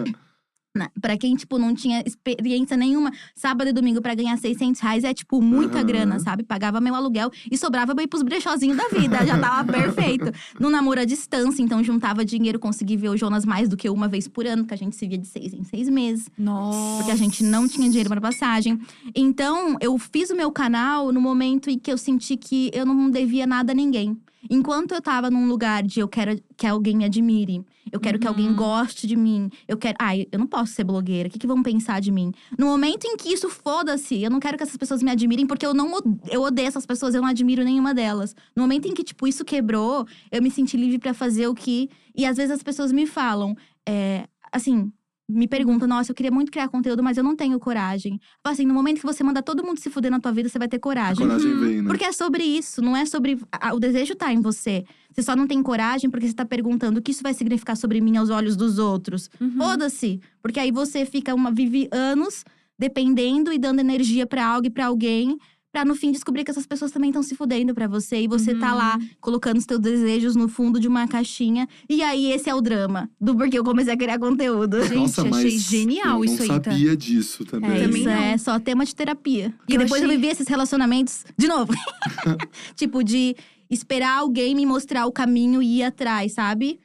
na- 0.80 0.90
pra 1.00 1.18
quem, 1.18 1.36
tipo, 1.36 1.58
não 1.60 1.74
tinha 1.76 2.02
experiência 2.06 2.76
nenhuma, 2.76 3.12
sábado 3.36 3.70
e 3.70 3.74
domingo 3.74 4.02
pra 4.02 4.16
ganhar 4.16 4.38
600 4.38 4.80
reais 4.82 5.04
é, 5.04 5.14
tipo, 5.14 5.42
muita 5.42 5.78
Aham. 5.80 5.86
grana, 5.86 6.20
sabe? 6.20 6.44
Pagava 6.44 6.80
meu 6.82 6.96
aluguel 6.96 7.30
e 7.52 7.58
sobrava 7.58 7.94
pra 7.94 8.04
ir 8.04 8.08
pros 8.08 8.24
brechózinhos 8.24 8.78
da 8.78 8.88
vida. 8.88 9.26
Já 9.26 9.38
tava 9.38 9.72
perfeito. 9.72 10.32
No 10.60 10.70
namoro 10.70 11.00
à 11.02 11.06
distância, 11.06 11.62
então 11.62 11.84
juntava 11.84 12.24
dinheiro, 12.26 12.60
consegui 12.60 12.96
ver 12.98 13.10
o 13.10 13.18
Jonas 13.18 13.46
mais 13.46 13.68
do 13.70 13.76
que 13.78 13.90
uma 13.90 14.08
vez 14.08 14.28
por 14.28 14.46
ano, 14.46 14.64
porque 14.64 14.74
a 14.74 14.78
gente 14.78 14.96
se 14.96 15.08
via 15.08 15.18
de 15.18 15.28
seis 15.28 15.54
em 15.54 15.64
seis 15.64 15.90
meses. 15.90 16.30
Nossa. 16.38 16.98
Porque 16.98 17.12
a 17.12 17.16
gente 17.16 17.44
não 17.44 17.68
tinha 17.68 17.88
dinheiro 17.88 18.10
para 18.10 18.20
passagem. 18.22 18.80
Então, 19.16 19.76
eu 19.82 19.98
fiz 19.98 20.30
o 20.30 20.36
meu 20.36 20.52
canal 20.52 21.12
no 21.12 21.20
momento 21.22 21.70
em 21.70 21.78
que 21.78 21.92
eu 21.92 21.98
senti 21.98 22.38
que 22.38 22.72
eu 22.74 22.86
não 22.86 23.10
devia 23.10 23.46
nada 23.46 23.72
a 23.72 23.76
ninguém. 23.76 24.18
Enquanto 24.50 24.94
eu 24.94 25.02
tava 25.02 25.30
num 25.30 25.48
lugar 25.48 25.82
de 25.84 26.00
eu 26.00 26.08
quero 26.08 26.40
que 26.56 26.68
alguém 26.68 26.96
me 26.96 27.06
admire, 27.06 27.64
eu 27.92 28.00
quero 28.00 28.20
que 28.20 28.28
alguém 28.28 28.50
Uhum. 28.50 28.56
goste 28.56 29.08
de 29.08 29.16
mim, 29.16 29.50
eu 29.68 29.78
quero. 29.78 29.96
Ai, 30.00 30.28
eu 30.32 30.38
não 30.40 30.46
posso 30.48 30.74
ser 30.74 30.84
blogueira, 30.84 31.28
o 31.28 31.32
que, 31.32 31.40
que 31.40 31.48
vão 31.48 31.64
pensar 31.64 32.00
de 32.00 32.12
mim? 32.12 32.32
No 32.58 32.68
momento 32.68 33.06
em 33.06 33.18
que 33.18 33.30
isso 33.34 33.50
foda-se, 33.50 34.22
eu 34.22 34.30
não 34.30 34.40
quero 34.40 34.58
que 34.58 34.64
essas 34.64 34.78
pessoas 34.78 35.02
me 35.02 35.10
admirem, 35.12 35.48
porque 35.48 35.66
eu 35.66 35.74
não 35.74 35.92
eu 36.30 36.42
odeio 36.42 36.68
essas 36.68 36.86
pessoas, 36.86 37.16
eu 37.16 37.22
não 37.22 37.28
admiro 37.30 37.64
nenhuma 37.64 37.94
delas. 37.94 38.36
No 38.56 38.62
momento 38.64 38.88
em 38.88 38.94
que, 38.94 39.04
tipo, 39.04 39.28
isso 39.28 39.44
quebrou, 39.44 40.06
eu 40.32 40.42
me 40.42 40.52
senti 40.52 40.78
livre 40.78 41.00
pra 41.00 41.14
fazer 41.14 41.48
o 41.48 41.56
que. 41.56 41.90
E 42.16 42.26
às 42.26 42.38
vezes 42.38 42.52
as 42.52 42.64
pessoas 42.64 42.92
me 42.92 43.06
falam, 43.08 43.56
é, 43.88 44.28
assim, 44.52 44.92
me 45.30 45.48
perguntam, 45.48 45.88
nossa, 45.88 46.12
eu 46.12 46.16
queria 46.16 46.32
muito 46.32 46.52
criar 46.52 46.68
conteúdo, 46.70 47.04
mas 47.04 47.16
eu 47.16 47.24
não 47.24 47.36
tenho 47.36 47.60
coragem. 47.60 48.20
Assim, 48.44 48.66
no 48.66 48.74
momento 48.74 49.00
que 49.00 49.06
você 49.06 49.24
manda 49.24 49.42
todo 49.44 49.64
mundo 49.64 49.80
se 49.80 49.90
fuder 49.90 50.10
na 50.10 50.20
tua 50.20 50.32
vida, 50.32 50.50
você 50.50 50.58
vai 50.58 50.68
ter 50.68 50.78
A 50.78 50.80
coragem. 50.80 51.28
coragem 51.28 51.52
Uhum. 51.54 51.60
vem, 51.60 51.82
né? 51.84 51.88
Porque 51.88 52.04
é 52.04 52.12
sobre 52.12 52.44
isso, 52.44 52.82
não 52.82 52.98
é 52.98 53.06
sobre. 53.06 53.38
a- 53.52 53.74
O 53.76 53.80
desejo 53.80 54.16
tá 54.16 54.34
em 54.34 54.42
você. 54.42 54.84
Você 55.12 55.22
só 55.22 55.36
não 55.36 55.46
tem 55.48 55.62
coragem 55.62 56.10
porque 56.10 56.28
você 56.28 56.34
tá 56.34 56.46
perguntando 56.46 57.00
o 57.00 57.02
que 57.02 57.12
isso 57.12 57.22
vai 57.24 57.34
significar 57.34 57.78
sobre 57.78 58.02
mim 58.02 58.18
aos 58.18 58.30
olhos 58.30 58.56
dos 58.56 58.80
outros. 58.80 59.30
Uhum. 59.40 59.52
Foda-se. 59.58 60.20
Porque 60.42 60.60
aí 60.60 60.72
você 60.72 61.06
fica 61.06 61.36
uma. 61.36 61.52
vive 61.52 61.88
anos 61.92 62.44
dependendo 62.78 63.52
e 63.52 63.58
dando 63.60 63.80
energia 63.80 64.26
pra 64.26 64.46
algo 64.46 64.68
e 64.68 64.70
pra 64.70 64.88
alguém. 64.88 65.38
Pra 65.72 65.86
no 65.86 65.94
fim 65.96 66.12
descobrir 66.12 66.44
que 66.44 66.50
essas 66.50 66.66
pessoas 66.66 66.92
também 66.92 67.12
estão 67.12 67.22
se 67.22 67.36
fudendo 67.36 67.76
pra 67.76 67.88
você. 67.88 68.22
E 68.22 68.28
você 68.28 68.56
tá 68.56 68.72
Uhum. 68.72 68.78
lá 68.78 68.98
colocando 69.22 69.58
os 69.58 69.68
teus 69.68 69.80
desejos 69.80 70.36
no 70.36 70.48
fundo 70.50 70.80
de 70.80 70.88
uma 70.88 71.08
caixinha. 71.08 71.68
E 71.88 72.02
aí 72.02 72.32
esse 72.32 72.50
é 72.50 72.56
o 72.56 72.60
drama 72.60 73.08
do 73.22 73.36
porquê 73.36 73.60
eu 73.60 73.64
comecei 73.64 73.94
a 73.94 73.98
criar 73.98 74.18
conteúdo. 74.18 74.82
Gente, 74.82 74.96
Nossa, 74.96 75.28
achei 75.30 75.60
genial 75.60 76.20
eu 76.20 76.26
isso 76.26 76.44
não 76.48 76.56
aí, 76.56 76.62
tá? 76.62 76.72
sabia 76.72 76.98
disso 76.98 77.46
também. 77.46 77.70
É, 77.70 77.84
Também 77.84 78.00
isso 78.02 78.10
não. 78.10 78.16
é 78.16 78.38
só 78.40 78.60
tema 78.60 78.84
de 78.84 78.96
terapia. 78.96 79.54
E 79.68 79.74
Eu 79.76 79.80
depois 79.80 80.02
eu 80.02 80.08
achei- 80.08 80.18
vivi 80.18 80.28
esses 80.32 80.48
relacionamentos 80.48 81.24
de 81.38 81.48
novo. 81.48 81.72
tipo, 82.76 83.04
de 83.04 83.36
esperar 83.70 84.18
alguém 84.18 84.56
me 84.56 84.66
mostrar 84.66 85.06
o 85.06 85.12
caminho 85.12 85.62
e 85.62 85.78
ir 85.80 85.84
atrás, 85.84 86.34
sabe? 86.34 86.80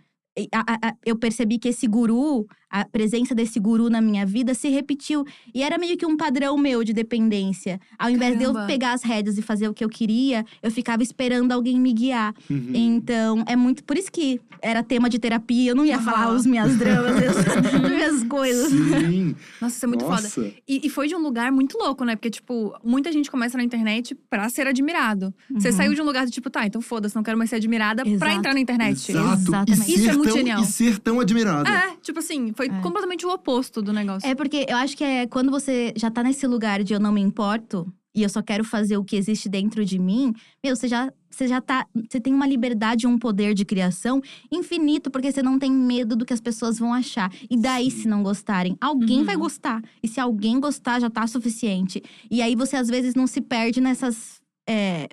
A- 0.52 0.64
a- 0.72 0.88
a- 0.88 0.94
eu 1.06 1.14
percebi 1.16 1.58
que 1.60 1.68
esse 1.68 1.86
guru, 1.86 2.44
a 2.68 2.84
presença 2.84 3.36
desse 3.36 3.60
guru 3.60 3.88
na 3.88 4.00
minha 4.00 4.26
vida 4.26 4.52
se 4.52 4.68
repetiu. 4.68 5.24
E 5.54 5.62
era 5.62 5.78
meio 5.78 5.96
que 5.96 6.04
um 6.04 6.16
padrão 6.16 6.58
meu 6.58 6.82
de 6.82 6.92
dependência. 6.92 7.78
Ao 7.96 8.10
invés 8.10 8.32
de 8.36 8.40
Caramba. 8.40 8.62
eu 8.62 8.66
pegar 8.66 8.94
as 8.94 9.04
rédeas 9.04 9.38
e 9.38 9.42
fazer 9.42 9.68
o 9.68 9.72
que 9.72 9.84
eu 9.84 9.88
queria, 9.88 10.44
eu 10.60 10.72
ficava 10.72 11.04
esperando 11.04 11.52
alguém 11.52 11.78
me 11.78 11.92
guiar. 11.92 12.34
Uhum. 12.50 12.72
Então, 12.74 13.44
é 13.46 13.54
muito. 13.54 13.84
Por 13.84 13.96
isso 13.96 14.10
que 14.10 14.40
era 14.60 14.82
tema 14.82 15.08
de 15.08 15.20
terapia. 15.20 15.70
Eu 15.70 15.76
não 15.76 15.84
ia 15.86 15.94
Aham. 15.98 16.04
falar 16.04 16.34
os 16.34 16.44
minhas 16.44 16.76
dramas, 16.78 17.14
as 17.72 17.80
minhas 17.88 18.22
coisas. 18.36 18.68
Sim. 18.70 19.34
Nossa, 19.60 19.76
isso 19.76 19.84
é 19.84 19.88
muito 19.88 20.04
foda. 20.04 20.22
Nossa. 20.22 20.52
E, 20.68 20.86
e 20.86 20.88
foi 20.90 21.08
de 21.08 21.14
um 21.14 21.18
lugar 21.20 21.50
muito 21.52 21.76
louco, 21.78 22.04
né? 22.04 22.16
Porque, 22.16 22.30
tipo, 22.30 22.74
muita 22.84 23.10
gente 23.12 23.30
começa 23.30 23.56
na 23.56 23.64
internet 23.64 24.14
pra 24.28 24.48
ser 24.48 24.66
admirado. 24.66 25.32
Você 25.52 25.68
Uhum. 25.70 25.76
saiu 25.76 25.94
de 25.94 26.00
um 26.02 26.04
lugar 26.04 26.24
do 26.24 26.30
tipo, 26.30 26.50
tá, 26.50 26.66
então 26.66 26.80
foda-se, 26.80 27.14
não 27.14 27.22
quero 27.22 27.38
mais 27.38 27.50
ser 27.50 27.56
admirada 27.56 28.02
pra 28.02 28.10
Exato. 28.12 28.32
entrar 28.32 28.54
na 28.54 28.60
internet. 28.60 29.10
Exato. 29.12 29.42
Exatamente. 29.42 29.90
Isso 29.94 30.02
ser, 30.04 30.08
é 30.08 30.12
muito 30.14 30.28
tão, 30.28 30.36
genial. 30.36 30.62
e 30.62 30.66
ser 30.66 30.98
tão 30.98 31.20
admirado. 31.20 31.68
É, 31.68 31.96
tipo 32.02 32.18
assim, 32.18 32.52
foi 32.54 32.66
É. 32.66 32.80
completamente 32.80 33.24
o 33.26 33.30
oposto 33.30 33.80
do 33.82 33.92
negócio. 33.92 34.28
É 34.28 34.34
porque 34.34 34.66
eu 34.68 34.76
acho 34.76 34.96
que 34.96 35.04
é 35.04 35.26
quando 35.26 35.50
você 35.50 35.92
já 35.96 36.10
tá 36.10 36.22
nesse 36.22 36.46
lugar 36.46 36.82
de 36.82 36.92
eu 36.94 37.00
não 37.00 37.12
me 37.12 37.20
importo 37.20 37.86
e 38.14 38.22
eu 38.22 38.28
só 38.28 38.40
quero 38.42 38.62
fazer 38.64 38.96
o 38.96 39.04
que 39.04 39.16
existe 39.16 39.48
dentro 39.48 39.84
de 39.84 39.98
mim, 39.98 40.32
meu, 40.64 40.76
você 40.76 40.86
já, 40.86 41.12
você 41.34 41.46
já 41.48 41.60
tá. 41.60 41.86
Você 42.08 42.20
tem 42.20 42.32
uma 42.32 42.46
liberdade, 42.46 43.06
um 43.06 43.18
poder 43.18 43.54
de 43.54 43.64
criação 43.64 44.20
infinito, 44.50 45.10
porque 45.10 45.30
você 45.32 45.42
não 45.42 45.58
tem 45.58 45.70
medo 45.70 46.16
do 46.16 46.24
que 46.24 46.32
as 46.32 46.40
pessoas 46.40 46.78
vão 46.78 46.92
achar. 46.94 47.30
E 47.50 47.56
daí, 47.56 47.90
Sim. 47.90 48.02
se 48.02 48.08
não 48.08 48.22
gostarem, 48.22 48.76
alguém 48.80 49.18
Uhum. 49.20 49.24
vai 49.24 49.36
gostar. 49.36 49.82
E 50.02 50.08
se 50.08 50.20
alguém 50.20 50.58
gostar, 50.60 51.00
já 51.00 51.10
tá 51.10 51.26
suficiente. 51.26 52.02
E 52.30 52.40
aí 52.42 52.54
você 52.54 52.76
às 52.76 52.88
vezes 52.88 53.14
não 53.14 53.26
se 53.26 53.40
perde 53.40 53.80
nessas. 53.80 54.40
é, 54.66 55.08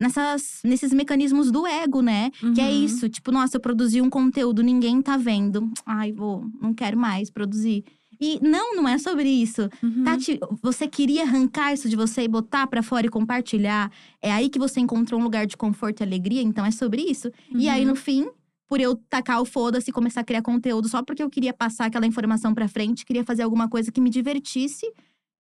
nessas, 0.00 0.60
nesses 0.64 0.92
mecanismos 0.92 1.50
do 1.50 1.66
ego, 1.66 2.00
né? 2.02 2.30
Que 2.54 2.60
é 2.60 2.68
Uhum. 2.70 2.84
isso, 2.84 3.08
tipo, 3.08 3.30
nossa, 3.30 3.56
eu 3.56 3.60
produzi 3.60 4.00
um 4.00 4.10
conteúdo, 4.10 4.62
ninguém 4.62 5.00
tá 5.02 5.16
vendo. 5.16 5.70
Ai, 5.86 6.10
vou, 6.12 6.44
não 6.60 6.72
quero 6.74 6.96
mais 6.98 7.30
produzir. 7.30 7.84
E 8.20 8.38
não, 8.42 8.74
não 8.76 8.88
é 8.88 8.98
sobre 8.98 9.28
isso. 9.28 9.68
Uhum. 9.82 10.04
Tati, 10.04 10.38
você 10.62 10.86
queria 10.88 11.22
arrancar 11.22 11.72
isso 11.72 11.88
de 11.88 11.96
você 11.96 12.22
e 12.22 12.28
botar 12.28 12.66
pra 12.66 12.82
fora 12.82 13.06
e 13.06 13.10
compartilhar? 13.10 13.90
É 14.22 14.32
aí 14.32 14.48
que 14.48 14.58
você 14.58 14.80
encontrou 14.80 15.20
um 15.20 15.24
lugar 15.24 15.46
de 15.46 15.56
conforto 15.56 16.00
e 16.00 16.04
alegria, 16.04 16.42
então 16.42 16.64
é 16.64 16.70
sobre 16.70 17.02
isso. 17.02 17.30
E 17.50 17.68
aí, 17.68 17.82
Uhum. 17.82 17.88
no 17.90 17.96
fim, 17.96 18.28
por 18.68 18.80
eu 18.80 18.96
tacar 19.08 19.40
o 19.40 19.44
foda-se 19.44 19.90
e 19.90 19.92
começar 19.92 20.20
a 20.20 20.24
criar 20.24 20.42
conteúdo 20.42 20.88
só 20.88 21.02
porque 21.02 21.22
eu 21.22 21.28
queria 21.30 21.52
passar 21.52 21.86
aquela 21.86 22.06
informação 22.06 22.54
pra 22.54 22.66
frente, 22.68 23.04
queria 23.04 23.24
fazer 23.24 23.42
alguma 23.42 23.68
coisa 23.68 23.92
que 23.92 24.00
me 24.00 24.10
divertisse, 24.10 24.86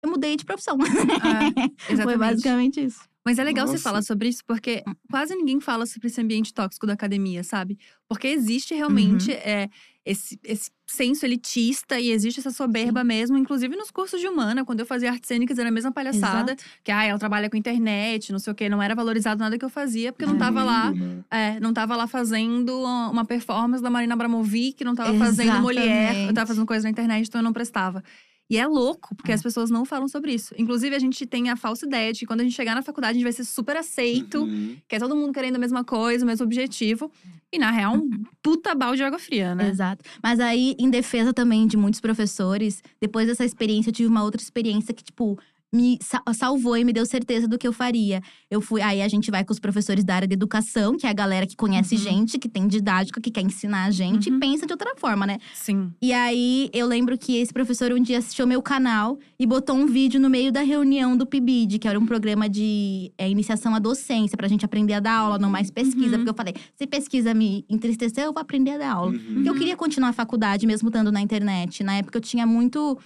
eu 0.03 0.09
mudei 0.09 0.35
de 0.35 0.43
profissão. 0.43 0.77
É, 0.77 1.95
Foi 2.03 2.17
basicamente 2.17 2.83
isso. 2.83 3.01
Mas 3.25 3.39
é 3.39 3.43
legal 3.45 3.65
você 3.65 3.73
Nossa. 3.73 3.83
falar 3.83 4.01
sobre 4.01 4.27
isso, 4.27 4.41
porque 4.45 4.83
quase 5.09 5.33
ninguém 5.33 5.61
fala 5.61 5.85
sobre 5.85 6.09
esse 6.09 6.19
ambiente 6.19 6.53
tóxico 6.53 6.85
da 6.85 6.91
academia, 6.91 7.41
sabe? 7.41 7.77
Porque 8.09 8.27
existe 8.27 8.73
realmente 8.75 9.31
Uhum. 9.31 9.37
é, 9.37 9.69
esse, 10.05 10.37
esse 10.43 10.69
senso 10.85 11.25
elitista 11.25 11.99
e 11.99 12.11
existe 12.11 12.39
essa 12.39 12.51
soberba 12.51 13.03
mesmo, 13.03 13.37
inclusive 13.37 13.75
nos 13.75 13.89
cursos 13.89 14.19
de 14.19 14.27
humana. 14.27 14.65
Quando 14.65 14.81
eu 14.81 14.85
fazia 14.85 15.09
artes 15.11 15.27
cênicas, 15.27 15.57
era 15.57 15.69
a 15.69 15.71
mesma 15.71 15.91
palhaçada. 15.91 16.51
Exato. 16.53 16.63
Que, 16.83 16.91
ah, 16.91 17.03
ela 17.05 17.17
trabalha 17.17 17.49
com 17.49 17.55
internet, 17.57 18.31
não 18.31 18.39
sei 18.39 18.51
o 18.51 18.55
quê. 18.55 18.67
Não 18.67 18.81
era 18.81 18.93
valorizado 18.93 19.39
nada 19.39 19.57
que 19.57 19.63
eu 19.63 19.69
fazia, 19.69 20.11
porque 20.11 20.25
eu 20.25 20.29
não 20.29 20.35
É. 20.35 20.39
tava 20.39 20.63
lá… 20.63 20.91
Né? 20.91 21.23
É, 21.31 21.59
não 21.59 21.73
tava 21.73 21.95
lá 21.95 22.05
fazendo 22.05 22.83
uma 22.83 23.23
performance 23.25 23.81
da 23.81 23.89
Marina 23.89 24.13
Abramovic, 24.13 24.83
não 24.83 24.93
tava 24.95 25.17
fazendo 25.17 25.61
Molière, 25.61 25.87
eu 25.89 26.01
Exatamente. 26.03 26.33
tava 26.33 26.47
fazendo 26.47 26.65
coisa 26.65 26.83
na 26.83 26.89
internet, 26.89 27.27
então 27.27 27.39
eu 27.39 27.43
não 27.45 27.53
prestava. 27.53 28.03
E 28.49 28.57
é 28.57 28.67
louco, 28.67 29.15
porque 29.15 29.31
É. 29.31 29.35
as 29.35 29.41
pessoas 29.41 29.69
não 29.71 29.85
falam 29.85 30.07
sobre 30.07 30.33
isso. 30.33 30.53
Inclusive, 30.57 30.95
a 30.95 30.99
gente 30.99 31.25
tem 31.25 31.49
a 31.49 31.55
falsa 31.55 31.85
ideia 31.85 32.11
de 32.13 32.19
que 32.19 32.25
quando 32.25 32.41
a 32.41 32.43
gente 32.43 32.53
chegar 32.53 32.75
na 32.75 32.81
faculdade, 32.81 33.11
a 33.11 33.13
gente 33.15 33.23
vai 33.23 33.31
ser 33.31 33.45
super 33.45 33.75
aceito, 33.77 34.43
Uhum. 34.43 34.75
que 34.87 34.95
é 34.95 34.99
todo 34.99 35.15
mundo 35.15 35.31
querendo 35.33 35.55
a 35.55 35.59
mesma 35.59 35.83
coisa, 35.83 36.23
o 36.23 36.27
mesmo 36.27 36.45
objetivo. 36.45 37.09
E 37.51 37.57
na 37.57 37.71
real, 37.71 37.95
um 37.95 38.09
puta 38.43 38.75
balde 38.75 38.97
de 38.97 39.03
água 39.03 39.17
fria, 39.17 39.55
né? 39.55 39.69
Exato. 39.69 40.03
Mas 40.21 40.39
aí, 40.39 40.75
em 40.77 40.89
defesa 40.89 41.33
também 41.33 41.65
de 41.65 41.77
muitos 41.77 42.01
professores, 42.01 42.83
depois 42.99 43.27
dessa 43.27 43.45
experiência, 43.45 43.89
eu 43.89 43.93
tive 43.93 44.09
uma 44.09 44.23
outra 44.23 44.41
experiência 44.41 44.93
que, 44.93 45.03
tipo, 45.03 45.39
me 45.73 45.97
sa- 46.01 46.21
salvou 46.33 46.77
e 46.77 46.83
me 46.83 46.93
deu 46.93 47.05
certeza 47.05 47.47
do 47.47 47.57
que 47.57 47.67
eu 47.67 47.73
faria. 47.73 48.21
Eu 48.49 48.61
fui. 48.61 48.81
Aí 48.81 49.01
a 49.01 49.07
gente 49.07 49.31
vai 49.31 49.43
com 49.43 49.51
os 49.51 49.59
professores 49.59 50.03
da 50.03 50.15
área 50.15 50.27
de 50.27 50.33
educação, 50.35 50.95
que 50.95 51.07
é 51.07 51.09
a 51.09 51.13
galera 51.13 51.47
que 51.47 51.55
conhece 51.55 51.95
Uhum. 51.95 52.01
gente, 52.01 52.37
que 52.37 52.47
tem 52.47 52.67
didática, 52.67 53.19
que 53.19 53.31
quer 53.31 53.41
ensinar 53.41 53.85
a 53.85 53.91
gente 53.91 54.29
Uhum. 54.29 54.37
e 54.37 54.39
pensa 54.39 54.67
de 54.67 54.73
outra 54.73 54.93
forma, 54.95 55.25
né? 55.25 55.39
Sim. 55.53 55.91
E 56.01 56.13
aí, 56.13 56.69
eu 56.73 56.85
lembro 56.85 57.17
que 57.17 57.37
esse 57.37 57.51
professor 57.51 57.91
um 57.91 58.01
dia 58.01 58.19
assistiu 58.19 58.45
meu 58.45 58.61
canal 58.61 59.17
e 59.39 59.45
botou 59.47 59.75
um 59.75 59.87
vídeo 59.87 60.19
no 60.19 60.29
meio 60.29 60.51
da 60.51 60.61
reunião 60.61 61.17
do 61.17 61.25
PIBID, 61.25 61.79
que 61.79 61.87
era 61.87 61.99
um 61.99 62.05
programa 62.05 62.47
de 62.47 63.11
é, 63.17 63.27
iniciação 63.29 63.73
à 63.73 63.79
docência, 63.79 64.37
pra 64.37 64.47
gente 64.47 64.63
aprender 64.63 64.93
a 64.93 64.99
dar 64.99 65.13
aula, 65.17 65.39
não 65.39 65.49
mais 65.49 65.71
pesquisa. 65.71 66.11
Uhum. 66.11 66.17
Porque 66.17 66.29
eu 66.29 66.35
falei, 66.35 66.53
se 66.75 66.85
pesquisa 66.85 67.33
me 67.33 67.65
entristeceu, 67.67 68.25
eu 68.25 68.33
vou 68.33 68.41
aprender 68.41 68.71
a 68.71 68.77
dar 68.77 68.91
aula. 68.93 69.11
Uhum. 69.11 69.33
Porque 69.35 69.49
eu 69.49 69.55
queria 69.55 69.75
continuar 69.75 70.09
a 70.09 70.13
faculdade, 70.13 70.67
mesmo 70.67 70.89
estando 70.89 71.11
na 71.11 71.19
internet. 71.21 71.83
Na 71.83 71.95
época, 71.95 72.17
eu 72.17 72.21
tinha 72.21 72.45
muito, 72.45 72.97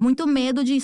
muito 0.00 0.26
medo 0.26 0.64
de… 0.64 0.78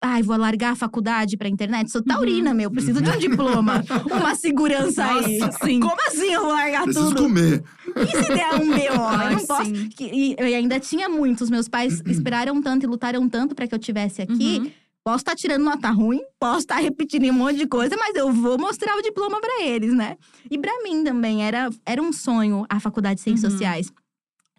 Ai, 0.00 0.22
vou 0.22 0.36
largar 0.36 0.72
a 0.72 0.76
faculdade 0.76 1.36
pra 1.36 1.48
internet? 1.48 1.90
Sou 1.90 2.00
taurina, 2.02 2.54
meu. 2.54 2.70
Preciso 2.70 3.02
de 3.02 3.10
um 3.10 3.18
diploma. 3.18 3.82
Uma 4.06 4.34
segurança 4.36 5.04
aí. 5.04 5.38
Nossa, 5.38 5.58
sim. 5.64 5.80
Como 5.80 5.96
assim 6.06 6.32
eu 6.32 6.42
vou 6.42 6.52
largar 6.52 6.84
Preciso 6.84 7.08
tudo? 7.08 7.22
comer. 7.24 7.64
E 7.96 8.06
se 8.06 8.28
der 8.32 8.54
um 8.54 8.66
BO? 8.70 9.22
Eu 9.24 9.30
não 9.32 9.46
posso. 9.46 9.72
E 10.00 10.36
eu 10.38 10.46
ainda 10.46 10.78
tinha 10.78 11.08
muitos. 11.08 11.50
Meus 11.50 11.68
pais 11.68 12.00
esperaram 12.06 12.62
tanto 12.62 12.84
e 12.84 12.86
lutaram 12.86 13.28
tanto 13.28 13.56
pra 13.56 13.66
que 13.66 13.74
eu 13.74 13.78
tivesse 13.78 14.22
aqui. 14.22 14.60
Uhum. 14.60 14.70
Posso 15.02 15.18
estar 15.18 15.34
tirando 15.34 15.64
nota 15.64 15.88
ruim, 15.90 16.20
posso 16.38 16.60
estar 16.60 16.76
repetindo 16.76 17.24
um 17.30 17.32
monte 17.32 17.56
de 17.56 17.66
coisa, 17.66 17.96
mas 17.96 18.14
eu 18.14 18.30
vou 18.30 18.58
mostrar 18.58 18.94
o 18.94 19.00
diploma 19.02 19.40
pra 19.40 19.62
eles, 19.62 19.94
né? 19.94 20.16
E 20.50 20.58
pra 20.58 20.70
mim 20.82 21.02
também 21.02 21.42
era, 21.42 21.70
era 21.86 22.02
um 22.02 22.12
sonho 22.12 22.66
a 22.68 22.78
faculdade 22.78 23.16
de 23.16 23.22
Ciências 23.22 23.44
Uhum. 23.52 23.58
Sociais. 23.58 23.92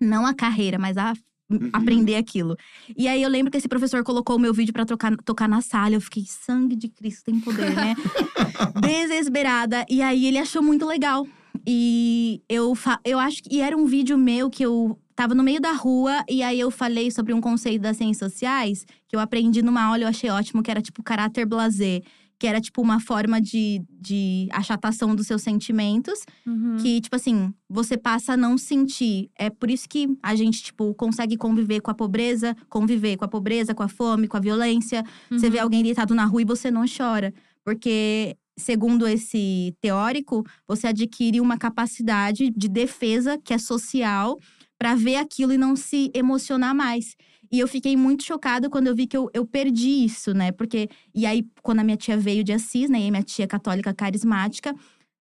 Não 0.01 0.25
a 0.25 0.34
carreira, 0.34 0.79
mas 0.79 0.98
a 0.98 1.13
Uhum. 1.50 1.70
aprender 1.74 2.15
aquilo. 2.15 2.56
E 2.96 3.08
aí 3.08 3.24
eu 3.24 3.29
lembro 3.29 3.50
que 3.50 3.58
esse 3.58 3.68
professor 3.68 4.03
colocou 4.03 4.36
o 4.36 4.39
meu 4.39 4.53
vídeo 4.53 4.72
pra 4.72 4.86
tocar, 4.86 5.18
tocar 5.18 5.50
na 5.50 5.62
sala. 5.62 5.96
Eu 5.96 6.01
fiquei, 6.01 6.24
sangue 6.27 6.75
de 6.75 6.88
Cristo 6.88 7.24
tem 7.25 7.39
poder, 7.39 7.74
né? 7.74 7.96
Desesperada. 8.82 9.86
E 9.89 10.01
aí 10.01 10.25
ele 10.25 10.38
achou 10.38 10.62
muito 10.62 10.86
legal. 10.86 11.25
E 11.65 12.41
eu, 12.48 12.75
fa- 12.75 13.00
eu 13.03 13.20
acho 13.20 13.44
que. 13.44 13.60
Era 13.62 13.75
um 13.75 13.86
vídeo 13.86 14.18
meu 14.18 14.50
que 14.50 14.63
eu 14.63 14.98
tava 15.15 15.34
no 15.36 15.44
meio 15.44 15.60
da 15.60 15.72
rua. 15.72 16.24
E 16.29 16.41
aí 16.44 16.60
eu 16.60 16.72
falei 16.72 17.12
sobre 17.12 17.34
um 17.34 17.41
conceito 17.41 17.82
das 17.82 17.98
ciências 17.98 18.32
sociais 18.32 18.86
que 19.08 19.15
eu 19.15 19.20
aprendi 19.20 19.62
numa 19.62 19.82
aula 19.84 20.00
e 20.00 20.01
eu 20.03 20.08
achei 20.08 20.29
ótimo, 20.29 20.62
que 20.63 20.70
era 20.72 20.82
tipo 20.82 21.01
caráter 21.03 21.46
blasé. 21.46 22.01
Que 22.39 22.48
era 22.48 22.62
tipo 22.62 22.81
uma 22.81 23.00
forma 23.01 23.41
de, 23.41 23.81
de 23.91 24.48
achatação 24.51 25.13
dos 25.13 25.27
seus 25.27 25.41
sentimentos. 25.41 26.22
Uhum. 26.48 26.77
Que, 26.77 27.01
tipo 27.01 27.15
assim, 27.15 27.53
você 27.69 27.98
passa 27.98 28.34
a 28.34 28.38
não 28.38 28.58
sentir. 28.58 29.29
É 29.38 29.50
por 29.50 29.69
isso 29.69 29.88
que 29.89 30.08
a 30.24 30.34
gente, 30.36 30.63
tipo, 30.63 30.93
consegue 30.96 31.36
conviver 31.36 31.81
com 31.81 31.91
a 31.91 31.93
pobreza, 31.93 32.55
conviver 32.69 33.17
com 33.17 33.25
a 33.25 33.27
pobreza, 33.27 33.75
com 33.75 33.84
a 33.84 33.89
fome, 33.89 34.27
com 34.27 34.38
a 34.38 34.39
violência. 34.39 35.03
Você 35.29 35.50
vê 35.50 35.58
Uhum. 35.58 35.63
alguém 35.65 35.84
deitado 35.84 36.15
na 36.15 36.24
rua 36.25 36.41
e 36.41 36.46
você 36.46 36.72
não 36.72 36.86
chora. 36.88 37.34
Porque, 37.63 38.38
segundo 38.58 39.05
esse 39.05 39.75
teórico, 39.81 40.46
você 40.65 40.88
adquire 40.88 41.41
uma 41.41 41.58
capacidade 41.58 42.50
de 42.55 42.67
defesa 42.69 43.38
que 43.38 43.53
é 43.53 43.58
social 43.58 44.39
para 44.77 44.96
ver 44.96 45.17
aquilo 45.17 45.51
e 45.51 45.58
não 45.58 45.75
se 45.75 46.10
emocionar 46.13 46.74
mais. 46.74 47.15
E 47.51 47.60
eu 47.60 47.68
fiquei 47.68 47.96
muito 47.98 48.24
chocada 48.24 48.70
quando 48.70 48.88
eu 48.88 48.96
vi 48.96 49.08
que 49.08 49.18
eu, 49.18 49.29
eu 49.34 49.46
perdi 49.46 50.06
isso, 50.06 50.34
né? 50.34 50.51
Porque. 50.51 50.89
E 51.13 51.25
aí, 51.25 51.46
quando 51.63 51.79
a 51.79 51.84
minha 51.84 51.98
tia 51.98 52.18
veio 52.18 52.44
de 52.44 52.53
Assis, 52.53 52.89
né? 52.89 53.00
E 53.01 53.08
a 53.08 53.12
minha 53.12 53.24
tia 53.24 53.48
católica 53.48 53.94
carismática, 53.94 54.75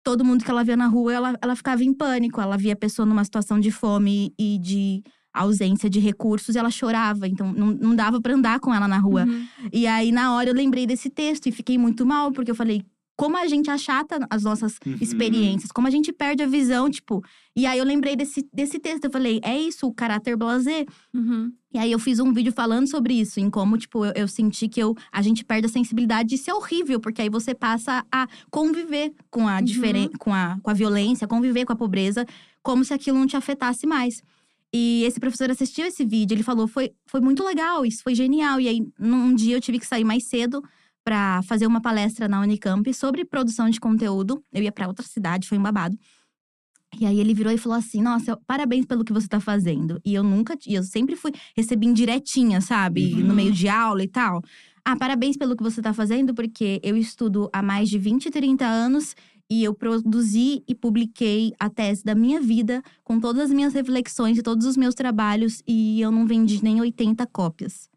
todo 0.04 0.24
mundo 0.24 0.44
que 0.44 0.50
ela 0.50 0.62
via 0.64 0.76
na 0.76 0.86
rua, 0.86 1.12
ela, 1.12 1.38
ela 1.40 1.56
ficava 1.56 1.82
em 1.82 1.92
pânico. 1.92 2.40
Ela 2.40 2.56
via 2.56 2.72
a 2.74 2.76
pessoa 2.76 3.06
numa 3.06 3.24
situação 3.24 3.58
de 3.58 3.70
fome 3.70 4.32
e 4.38 4.58
de 4.58 5.02
ausência 5.32 5.88
de 5.88 6.00
recursos 6.00 6.54
e 6.54 6.58
ela 6.58 6.70
chorava. 6.70 7.28
Então, 7.28 7.52
não, 7.52 7.68
não 7.68 7.94
dava 7.94 8.20
pra 8.20 8.34
andar 8.34 8.58
com 8.60 8.74
ela 8.74 8.88
na 8.88 8.98
rua. 8.98 9.24
Uhum. 9.24 9.46
E 9.72 9.86
aí, 9.86 10.10
na 10.10 10.34
hora, 10.34 10.50
eu 10.50 10.54
lembrei 10.54 10.86
desse 10.86 11.08
texto 11.10 11.46
e 11.46 11.52
fiquei 11.52 11.78
muito 11.78 12.04
mal, 12.04 12.32
porque 12.32 12.50
eu 12.50 12.54
falei. 12.54 12.82
Como 13.16 13.36
a 13.36 13.48
gente 13.48 13.68
achata 13.68 14.24
as 14.30 14.44
nossas 14.44 14.76
Uhum. 14.86 14.96
experiências, 15.00 15.72
como 15.72 15.88
a 15.88 15.90
gente 15.90 16.12
perde 16.12 16.44
a 16.44 16.46
visão, 16.46 16.88
tipo. 16.88 17.20
E 17.56 17.66
aí 17.66 17.76
eu 17.76 17.84
lembrei 17.84 18.14
desse, 18.14 18.48
desse 18.54 18.78
texto, 18.78 19.06
eu 19.06 19.10
falei, 19.10 19.40
é 19.42 19.58
isso, 19.58 19.88
o 19.88 19.92
caráter 19.92 20.36
blasé. 20.36 20.86
Uhum. 21.12 21.52
E 21.72 21.78
aí 21.78 21.92
eu 21.92 21.98
fiz 21.98 22.18
um 22.18 22.32
vídeo 22.32 22.50
falando 22.52 22.86
sobre 22.88 23.12
isso, 23.14 23.38
em 23.38 23.50
como, 23.50 23.76
tipo, 23.76 24.04
eu, 24.04 24.12
eu 24.14 24.28
senti 24.28 24.68
que 24.68 24.80
eu, 24.80 24.96
a 25.12 25.20
gente 25.20 25.44
perde 25.44 25.66
a 25.66 25.68
sensibilidade. 25.68 26.34
Isso 26.34 26.50
é 26.50 26.54
horrível, 26.54 26.98
porque 26.98 27.20
aí 27.20 27.28
você 27.28 27.54
passa 27.54 28.04
a 28.10 28.26
conviver 28.50 29.12
com 29.30 29.46
a, 29.46 29.60
Uhum. 30.04 30.18
com 30.18 30.34
a, 30.34 30.58
com 30.62 30.70
a 30.70 30.74
violência, 30.74 31.28
conviver 31.28 31.66
com 31.66 31.72
a 31.74 31.76
pobreza, 31.76 32.24
como 32.62 32.84
se 32.84 32.94
aquilo 32.94 33.18
não 33.18 33.26
te 33.26 33.36
afetasse 33.36 33.86
mais. 33.86 34.22
E 34.72 35.04
esse 35.04 35.20
professor 35.20 35.50
assistiu 35.50 35.86
esse 35.86 36.04
vídeo, 36.04 36.34
ele 36.34 36.42
falou: 36.42 36.66
foi, 36.66 36.92
foi 37.06 37.20
muito 37.20 37.44
legal, 37.44 37.84
isso 37.84 38.02
foi 38.02 38.14
genial. 38.14 38.60
E 38.60 38.68
aí, 38.68 38.86
num 38.98 39.34
dia 39.34 39.56
eu 39.56 39.60
tive 39.60 39.78
que 39.78 39.86
sair 39.86 40.04
mais 40.04 40.24
cedo 40.24 40.62
para 41.04 41.40
fazer 41.42 41.66
uma 41.66 41.80
palestra 41.80 42.28
na 42.28 42.40
Unicamp 42.40 42.92
sobre 42.92 43.24
produção 43.24 43.70
de 43.70 43.80
conteúdo. 43.80 44.42
Eu 44.52 44.62
ia 44.62 44.72
para 44.72 44.86
outra 44.86 45.06
cidade, 45.06 45.48
foi 45.48 45.56
um 45.58 45.62
babado. 45.62 45.98
E 46.98 47.04
aí 47.04 47.20
ele 47.20 47.34
virou 47.34 47.52
e 47.52 47.58
falou 47.58 47.76
assim: 47.76 48.00
Nossa, 48.00 48.36
parabéns 48.46 48.86
pelo 48.86 49.04
que 49.04 49.12
você 49.12 49.28
tá 49.28 49.40
fazendo. 49.40 50.00
E 50.04 50.14
eu 50.14 50.22
nunca, 50.22 50.56
e 50.66 50.74
eu 50.74 50.82
sempre 50.82 51.16
fui, 51.16 51.32
recebi 51.56 51.86
indiretinha, 51.86 52.60
sabe? 52.60 53.14
Uhum. 53.14 53.20
No 53.20 53.34
meio 53.34 53.52
de 53.52 53.68
aula 53.68 54.02
e 54.02 54.08
tal. 54.08 54.42
Ah, 54.84 54.96
parabéns 54.96 55.36
pelo 55.36 55.54
que 55.54 55.62
você 55.62 55.82
tá 55.82 55.92
fazendo, 55.92 56.34
porque 56.34 56.80
eu 56.82 56.96
estudo 56.96 57.50
há 57.52 57.62
mais 57.62 57.90
de 57.90 57.98
20, 57.98 58.30
30 58.30 58.64
anos 58.64 59.14
e 59.50 59.64
eu 59.64 59.74
produzi 59.74 60.62
e 60.66 60.74
publiquei 60.74 61.52
a 61.58 61.68
tese 61.68 62.04
da 62.04 62.14
minha 62.14 62.40
vida 62.40 62.82
com 63.04 63.18
todas 63.18 63.44
as 63.44 63.50
minhas 63.50 63.74
reflexões 63.74 64.38
e 64.38 64.42
todos 64.42 64.66
os 64.66 64.76
meus 64.76 64.94
trabalhos 64.94 65.62
e 65.66 66.00
eu 66.00 66.10
não 66.10 66.26
vendi 66.26 66.62
nem 66.62 66.80
80 66.80 67.26
cópias. 67.26 67.88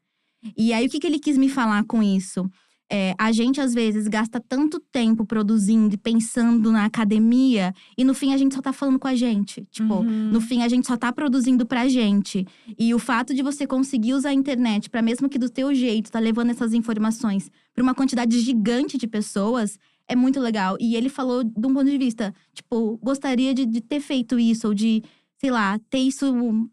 E 0.58 0.74
aí 0.74 0.88
o 0.88 0.90
que, 0.90 1.00
que 1.00 1.08
ele 1.08 1.20
quis 1.20 1.38
me 1.38 1.50
falar 1.50 1.84
com 1.86 2.02
isso? 2.02 2.50
É, 2.94 3.16
a 3.18 3.32
gente 3.32 3.62
às 3.62 3.74
vezes 3.74 4.06
gasta 4.10 4.38
tanto 4.42 4.78
tempo 4.92 5.26
produzindo 5.26 5.96
e 5.96 5.98
pensando 5.98 6.74
na 6.74 6.84
academia 6.84 7.74
e 7.98 8.04
no 8.04 8.14
fim 8.14 8.34
a 8.34 8.38
gente 8.38 8.54
só 8.54 8.62
tá 8.62 8.74
falando 8.74 9.00
com 9.00 9.08
a 9.08 9.16
gente. 9.16 9.66
Tipo, 9.72 9.94
Uhum. 10.02 10.30
no 10.32 10.42
fim 10.42 10.62
a 10.62 10.68
gente 10.68 10.86
só 10.86 10.98
tá 10.98 11.10
produzindo 11.14 11.66
pra 11.66 11.88
gente. 11.88 12.46
E 12.78 12.94
o 12.94 13.00
fato 13.00 13.34
de 13.34 13.42
você 13.42 13.66
conseguir 13.66 14.14
usar 14.14 14.30
a 14.30 14.34
internet 14.34 14.90
pra 14.90 15.02
mesmo 15.02 15.30
que 15.30 15.40
do 15.40 15.50
teu 15.50 15.74
jeito 15.74 16.12
tá 16.12 16.20
levando 16.20 16.50
essas 16.50 16.74
informações 16.74 17.50
pra 17.74 17.82
uma 17.82 17.96
quantidade 17.96 18.38
gigante 18.42 18.98
de 18.98 19.08
pessoas 19.08 19.80
é 20.06 20.16
muito 20.16 20.42
legal. 20.42 20.76
E 20.78 20.96
ele 20.98 21.08
falou 21.08 21.46
de 21.46 21.66
um 21.68 21.74
ponto 21.74 21.86
de 21.90 21.98
vista, 21.98 22.34
tipo, 22.54 23.00
gostaria 23.02 23.54
de, 23.54 23.66
de 23.66 23.80
ter 23.80 24.02
feito 24.02 24.38
isso 24.38 24.68
ou 24.68 24.74
de 24.74 25.02
sei 25.38 25.50
lá, 25.50 25.80
ter 25.90 25.98
isso 26.00 26.26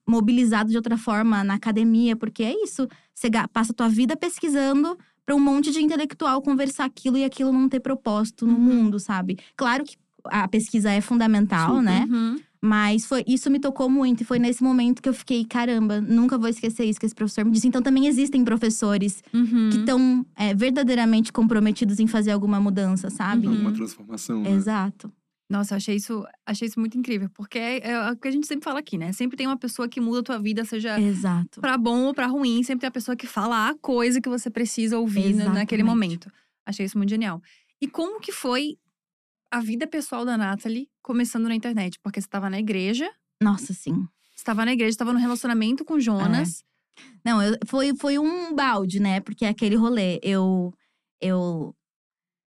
mobilizado 0.06 0.68
de 0.70 0.76
outra 0.76 0.96
forma 0.98 1.42
na 1.42 1.54
academia, 1.54 2.14
porque 2.16 2.42
é 2.42 2.52
isso. 2.64 2.86
Você 3.14 3.30
passa 3.52 3.72
a 3.72 3.74
tua 3.74 3.88
vida 3.88 4.14
pesquisando 4.16 4.98
para 5.28 5.36
um 5.36 5.40
monte 5.40 5.70
de 5.70 5.78
intelectual 5.82 6.40
conversar 6.40 6.86
aquilo 6.86 7.18
e 7.18 7.22
aquilo 7.22 7.52
não 7.52 7.68
ter 7.68 7.80
propósito 7.80 8.46
no 8.46 8.54
Uhum. 8.54 8.60
mundo, 8.60 8.98
sabe? 8.98 9.36
Claro 9.54 9.84
que 9.84 9.94
a 10.24 10.48
pesquisa 10.48 10.90
é 10.90 11.02
fundamental, 11.02 11.68
Super. 11.68 11.82
né? 11.82 12.08
Uhum. 12.10 12.36
Mas 12.62 13.04
foi, 13.04 13.22
isso 13.28 13.50
me 13.50 13.60
tocou 13.60 13.90
muito. 13.90 14.22
E 14.22 14.24
foi 14.24 14.38
nesse 14.38 14.62
momento 14.62 15.02
que 15.02 15.08
eu 15.08 15.12
fiquei, 15.12 15.44
caramba, 15.44 16.00
nunca 16.00 16.38
vou 16.38 16.48
esquecer 16.48 16.84
isso 16.86 16.98
que 16.98 17.04
esse 17.04 17.14
professor 17.14 17.44
me 17.44 17.50
disse. 17.50 17.68
Então 17.68 17.82
também 17.82 18.06
existem 18.06 18.42
professores 18.42 19.22
Uhum. 19.34 19.68
que 19.70 19.76
estão 19.80 20.24
verdadeiramente 20.56 21.30
comprometidos 21.30 22.00
em 22.00 22.06
fazer 22.06 22.30
alguma 22.30 22.58
mudança, 22.58 23.10
sabe? 23.10 23.46
Uhum. 23.48 23.60
Uma 23.60 23.72
transformação, 23.72 24.40
né? 24.40 24.50
Exato. 24.52 25.12
Nossa, 25.50 25.74
eu 25.74 25.76
achei 25.78 25.96
isso, 25.96 26.24
achei 26.46 26.68
isso 26.68 26.78
muito 26.78 26.98
incrível. 26.98 27.30
Porque 27.34 27.58
é, 27.58 27.90
é 27.90 28.10
o 28.12 28.16
que 28.16 28.28
a 28.28 28.30
gente 28.30 28.46
sempre 28.46 28.64
fala 28.64 28.80
aqui, 28.80 28.98
né? 28.98 29.12
Sempre 29.12 29.36
tem 29.36 29.46
uma 29.46 29.56
pessoa 29.56 29.88
que 29.88 30.00
muda 30.00 30.20
a 30.20 30.22
tua 30.22 30.38
vida, 30.38 30.64
seja 30.64 31.00
Exato. 31.00 31.60
pra 31.60 31.78
bom 31.78 32.04
ou 32.04 32.14
pra 32.14 32.26
ruim. 32.26 32.62
Sempre 32.62 32.80
tem 32.82 32.88
a 32.88 32.92
pessoa 32.92 33.16
que 33.16 33.26
fala 33.26 33.70
a 33.70 33.74
coisa 33.78 34.20
que 34.20 34.28
você 34.28 34.50
precisa 34.50 34.98
ouvir 34.98 35.34
na- 35.34 35.44
naquele 35.46 35.82
Exatamente. 35.82 35.84
momento. 35.84 36.32
Achei 36.66 36.84
isso 36.84 36.98
muito 36.98 37.10
genial. 37.10 37.40
E 37.80 37.88
como 37.88 38.20
que 38.20 38.30
foi 38.30 38.76
a 39.50 39.60
vida 39.60 39.86
pessoal 39.86 40.24
da 40.26 40.36
Nathalie 40.36 40.88
começando 41.02 41.48
na 41.48 41.54
internet? 41.54 41.98
Porque 42.02 42.20
você 42.20 42.28
tava 42.28 42.50
na 42.50 42.58
igreja, 42.58 43.10
Nossa, 43.42 43.72
sim. 43.72 44.06
você 44.36 44.44
tava 44.44 44.66
na 44.66 44.72
igreja, 44.74 44.98
tava 44.98 45.14
no 45.14 45.18
relacionamento 45.18 45.82
com 45.84 45.98
Jonas. 45.98 46.62
Não, 47.24 47.40
eu, 47.42 47.56
foi, 47.66 47.96
foi 47.96 48.18
um 48.18 48.54
balde, 48.54 49.00
né? 49.00 49.20
Porque 49.20 49.46
é 49.46 49.48
aquele 49.48 49.76
rolê. 49.76 50.18
Eu, 50.22 50.74
eu 51.22 51.74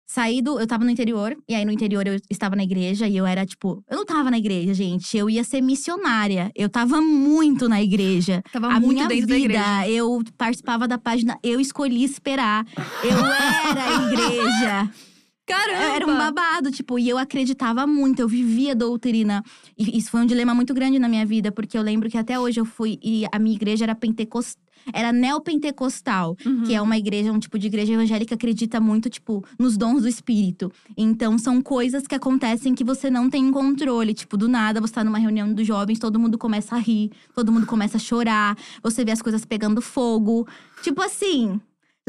saí 0.06 0.42
do. 0.42 0.58
Eu 0.58 0.66
tava 0.66 0.84
no 0.84 0.90
interior, 0.90 1.36
e 1.48 1.54
aí 1.54 1.64
no 1.64 1.72
interior 1.72 2.06
eu 2.06 2.16
estava 2.30 2.54
na 2.56 2.62
igreja 2.62 3.08
e 3.08 3.16
eu 3.16 3.26
era 3.26 3.44
tipo. 3.44 3.82
Eu 3.88 3.98
não 3.98 4.04
tava 4.04 4.30
na 4.30 4.38
igreja, 4.38 4.74
gente. 4.74 5.16
Eu 5.16 5.28
ia 5.28 5.44
ser 5.44 5.60
missionária. 5.60 6.50
Eu 6.54 6.68
tava 6.68 7.00
muito 7.00 7.68
na 7.68 7.82
igreja. 7.82 8.42
Tava 8.52 8.68
a 8.68 8.80
muito 8.80 8.94
minha 8.94 9.08
dentro 9.08 9.26
da 9.26 9.34
vida, 9.34 9.44
igreja. 9.54 9.88
eu 9.88 10.22
participava 10.36 10.86
da 10.86 10.98
página 10.98 11.38
Eu 11.42 11.60
Escolhi 11.60 12.04
Esperar. 12.04 12.64
Eu 13.02 13.18
era 13.18 13.98
a 13.98 14.12
igreja. 14.12 14.90
Caramba! 15.46 15.94
Era 15.94 16.06
um 16.06 16.16
babado, 16.16 16.70
tipo, 16.70 16.98
e 16.98 17.06
eu 17.08 17.18
acreditava 17.18 17.86
muito, 17.86 18.20
eu 18.20 18.28
vivia 18.28 18.72
a 18.72 18.74
doutrina. 18.74 19.42
E 19.76 19.98
isso 19.98 20.10
foi 20.10 20.22
um 20.22 20.26
dilema 20.26 20.54
muito 20.54 20.72
grande 20.72 20.98
na 20.98 21.08
minha 21.08 21.26
vida, 21.26 21.52
porque 21.52 21.76
eu 21.76 21.82
lembro 21.82 22.08
que 22.08 22.16
até 22.16 22.40
hoje 22.40 22.60
eu 22.60 22.64
fui 22.64 22.98
e 23.02 23.26
a 23.30 23.38
minha 23.38 23.54
igreja 23.54 23.84
era 23.84 23.94
pentecostal, 23.94 24.62
era 24.92 25.12
neopentecostal, 25.12 26.36
Uhum. 26.44 26.62
que 26.64 26.74
é 26.74 26.80
uma 26.82 26.96
igreja, 26.96 27.32
um 27.32 27.38
tipo 27.38 27.58
de 27.58 27.66
igreja 27.66 27.92
evangélica 27.92 28.24
que 28.28 28.34
acredita 28.34 28.80
muito, 28.80 29.08
tipo, 29.08 29.44
nos 29.58 29.76
dons 29.76 30.02
do 30.02 30.08
espírito. 30.08 30.70
Então 30.96 31.38
são 31.38 31.60
coisas 31.62 32.06
que 32.06 32.14
acontecem 32.14 32.74
que 32.74 32.84
você 32.84 33.10
não 33.10 33.30
tem 33.30 33.50
controle, 33.50 34.12
tipo, 34.14 34.36
do 34.36 34.48
nada 34.48 34.80
você 34.80 34.92
tá 34.94 35.04
numa 35.04 35.18
reunião 35.18 35.52
dos 35.52 35.66
jovens, 35.66 35.98
todo 35.98 36.18
mundo 36.18 36.36
começa 36.38 36.74
a 36.76 36.78
rir, 36.78 37.10
todo 37.34 37.52
mundo 37.52 37.66
começa 37.66 37.96
a 37.96 38.00
chorar, 38.00 38.56
você 38.82 39.04
vê 39.04 39.12
as 39.12 39.22
coisas 39.22 39.44
pegando 39.44 39.80
fogo. 39.80 40.46
Tipo 40.82 41.02
assim, 41.02 41.60